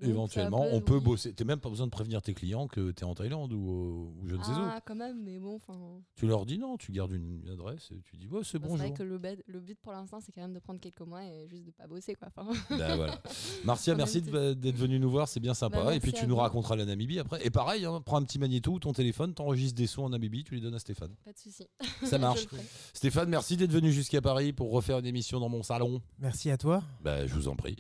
Donc, 0.01 0.11
éventuellement, 0.11 0.67
on 0.73 0.81
peut 0.81 0.97
oui. 0.97 1.01
bosser. 1.05 1.33
Tu 1.35 1.45
même 1.45 1.59
pas 1.61 1.71
besoin 1.71 1.87
de 1.87 1.91
prévenir 1.91 2.21
tes 2.21 2.35
clients 2.35 2.67
que 2.69 2.91
tu 2.91 3.03
es 3.03 3.05
en 3.05 3.15
Thaïlande 3.15 3.53
ou, 3.53 3.71
euh, 3.71 4.23
ou 4.23 4.27
je 4.29 4.37
ne 4.37 4.43
sais 4.43 4.51
où. 4.51 4.55
Ah, 4.59 4.81
quand 4.85 4.95
même, 4.95 5.23
mais 5.23 5.39
bon, 5.39 5.55
enfin. 5.57 5.79
Tu 6.17 6.27
leur 6.27 6.45
dis 6.45 6.59
non, 6.59 6.77
tu 6.77 6.93
gardes 6.93 7.13
une 7.13 7.49
adresse 7.51 7.89
et 7.93 8.01
tu 8.03 8.17
dis 8.17 8.27
ouais, 8.29 8.41
c'est 8.45 8.59
bah, 8.59 8.67
bonjour. 8.69 8.83
C'est 8.85 8.89
vrai 8.91 8.97
que 8.99 9.03
le, 9.03 9.19
bed- 9.19 9.43
le 9.47 9.61
but 9.61 9.79
pour 9.81 9.93
l'instant, 9.93 10.19
c'est 10.21 10.33
quand 10.33 10.43
même 10.43 10.53
de 10.53 10.59
prendre 10.59 10.81
quelques 10.81 11.01
mois 11.01 11.25
et 11.25 11.49
juste 11.49 11.65
de 11.65 11.71
pas 11.71 11.87
bosser, 11.87 12.15
quoi. 12.15 12.29
Enfin, 12.37 12.51
Bah, 12.77 12.97
voilà. 12.97 13.21
Marcia, 13.65 13.95
merci 13.95 14.21
d'être 14.21 14.77
venu 14.77 14.99
nous 14.99 15.11
voir, 15.11 15.29
c'est 15.29 15.41
bien 15.41 15.55
sympa. 15.55 15.83
Bah, 15.85 15.95
et 15.95 16.01
puis 16.01 16.13
tu 16.13 16.27
nous 16.27 16.37
raconteras 16.37 16.77
la 16.77 16.85
Namibie 16.85 17.19
après. 17.19 17.45
Et 17.47 17.51
pareil, 17.51 17.85
hein, 17.87 18.03
prends 18.05 18.19
un 18.19 18.23
petit 18.25 18.39
magnéto 18.39 18.73
ou 18.73 18.79
ton 18.79 18.93
téléphone, 18.93 19.33
t'enregistres 19.35 19.77
des 19.77 19.87
sons 19.87 20.03
en 20.05 20.11
Namibie, 20.11 20.45
tu 20.45 20.55
les 20.55 20.61
donnes 20.61 20.75
à 20.75 20.79
Stéphane. 20.79 21.15
pas 21.25 21.33
de 21.33 21.39
souci. 21.39 21.67
Ça 22.05 22.19
marche. 22.19 22.47
Stéphane, 22.93 23.29
merci 23.31 23.57
d'être 23.57 23.73
venu 23.73 23.93
jusqu'à 23.93 24.21
Paris 24.21 24.53
pour 24.53 24.71
refaire 24.73 24.99
une 24.99 25.07
émission 25.07 25.41
dans 25.41 25.49
mon 25.49 25.63
salon. 25.63 26.03
Merci 26.19 26.51
à 26.51 26.59
toi. 26.59 26.83
Bah, 27.03 27.27
je 27.27 27.35
vous 27.35 27.49
en 27.49 27.57
prie. 27.57 27.77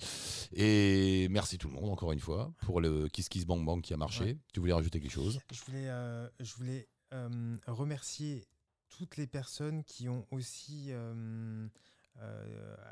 Et 0.54 1.28
merci 1.30 1.58
tout 1.58 1.68
le 1.68 1.74
monde 1.74 1.90
encore 1.90 2.05
une 2.12 2.20
fois 2.20 2.52
pour 2.58 2.80
le 2.80 3.08
Kiss 3.08 3.28
Kiss 3.28 3.46
Bang 3.46 3.64
Bang 3.64 3.80
qui 3.82 3.94
a 3.94 3.96
marché. 3.96 4.24
Ouais. 4.24 4.38
Tu 4.52 4.60
voulais 4.60 4.72
rajouter 4.72 5.00
quelque 5.00 5.10
chose? 5.12 5.38
Je 5.52 5.60
voulais, 5.64 5.88
euh, 5.88 6.28
je 6.40 6.54
voulais 6.54 6.88
euh, 7.14 7.56
remercier 7.66 8.44
toutes 8.88 9.16
les 9.16 9.26
personnes 9.26 9.82
qui 9.84 10.08
ont 10.08 10.26
aussi 10.30 10.88
euh, 10.90 11.68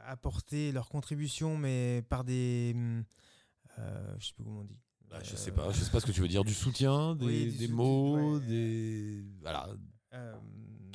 apporté 0.06 0.72
leur 0.72 0.88
contribution, 0.88 1.56
mais 1.56 2.02
par 2.08 2.24
des. 2.24 2.74
je 3.76 4.26
sais 4.26 4.32
plus 4.34 4.44
comment 4.44 4.60
on 4.60 4.64
dit. 4.64 4.78
Bah, 5.10 5.18
Je 5.22 5.36
sais 5.36 5.52
pas, 5.52 5.70
je 5.70 5.80
sais 5.82 5.90
pas 5.90 6.00
ce 6.00 6.06
que 6.06 6.12
tu 6.12 6.20
veux 6.20 6.28
dire. 6.28 6.44
Du 6.44 6.54
soutien, 6.54 7.14
des, 7.16 7.26
Oui, 7.26 7.68
mots, 7.68 8.38
ouais. 8.38 8.46
des 8.46 9.24
voilà, 9.40 9.68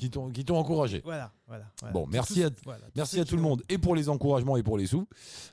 qui 0.00 0.10
t'ont 0.10 0.30
qui 0.30 0.44
t'ont 0.44 0.56
encouragé. 0.56 1.00
Voilà, 1.04 1.32
voilà. 1.46 1.70
voilà. 1.80 1.92
Bon, 1.92 2.06
merci 2.06 2.42
à- 2.42 2.50
voilà, 2.64 2.86
Merci 2.96 3.20
à 3.20 3.24
tout 3.24 3.36
le 3.36 3.42
monde 3.42 3.62
et 3.68 3.78
pour 3.78 3.94
les 3.94 4.08
encouragements 4.08 4.56
et 4.56 4.62
pour 4.62 4.78
les 4.78 4.86
sous. 4.86 5.06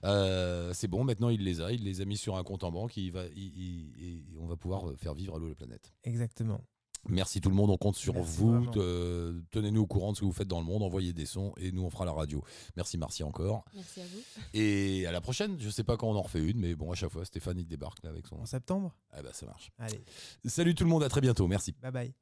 Euh, 0.06 0.74
c'est 0.74 0.88
bon, 0.88 1.04
maintenant 1.04 1.30
il 1.30 1.44
les 1.44 1.62
a, 1.62 1.72
il 1.72 1.84
les 1.84 2.02
a 2.02 2.06
mis 2.06 2.18
sur 2.18 2.38
un 2.38 2.44
compte 2.44 2.64
en 2.64 2.72
banque 2.72 2.98
et, 2.98 3.02
il 3.02 3.12
va, 3.12 3.26
il- 3.36 3.58
il- 3.58 4.04
et 4.34 4.38
on 4.40 4.48
va 4.48 4.56
pouvoir 4.56 4.84
faire 4.98 5.14
vivre 5.14 5.36
à 5.36 5.40
l'eau 5.40 5.50
la 5.50 5.56
planète. 5.56 5.94
Exactement. 6.04 6.62
Merci 7.10 7.40
tout 7.42 7.50
le 7.50 7.56
monde, 7.56 7.70
on 7.70 7.78
compte 7.78 7.96
sur 7.96 8.16
Merci 8.16 8.38
vous. 8.38 8.66
euh, 8.78 9.40
Tenez-nous 9.52 9.82
au 9.82 9.88
courant 9.88 10.12
de 10.12 10.16
ce 10.18 10.22
que 10.22 10.26
vous 10.26 10.32
faites 10.34 10.48
dans 10.48 10.60
le 10.60 10.66
monde, 10.66 10.82
envoyez 10.82 11.14
des 11.14 11.26
sons 11.26 11.54
et 11.58 11.72
nous 11.72 11.84
on 11.84 11.90
fera 11.90 12.06
la 12.06 12.12
radio. 12.12 12.44
Merci 12.76 12.98
Marcia 12.98 13.26
encore. 13.26 13.64
Merci 13.74 14.02
à 14.02 14.06
vous. 14.06 14.20
Et 14.54 15.06
à 15.06 15.12
la 15.12 15.22
prochaine, 15.22 15.58
je 15.60 15.70
sais 15.70 15.84
pas 15.84 15.96
quand 15.96 16.08
on 16.10 16.16
en 16.16 16.22
refait 16.22 16.44
une, 16.44 16.60
mais 16.60 16.74
bon, 16.76 16.92
à 16.92 16.96
chaque 16.96 17.12
fois, 17.12 17.24
Stéphane 17.24 17.60
il 17.60 17.68
débarque 17.68 18.02
là 18.04 18.10
avec 18.10 18.28
son. 18.28 18.38
En 18.38 18.46
septembre 18.46 18.96
Ah 19.12 19.22
bah 19.22 19.30
ça 19.34 19.46
marche. 19.46 19.72
Allez, 19.78 20.02
Salut 20.46 20.74
tout 20.74 20.84
le 20.86 20.90
monde, 20.90 21.04
à 21.04 21.10
très 21.10 21.22
bientôt, 21.22 21.48
merci. 21.48 21.76
bye 21.82 21.92
bye. 21.92 22.14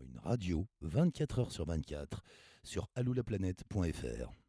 Une 0.00 0.15
radio 0.26 0.66
24 0.82 1.38
heures 1.38 1.52
sur 1.52 1.64
24 1.64 2.22
sur 2.62 2.88
alloulaplanète.fr. 2.94 4.45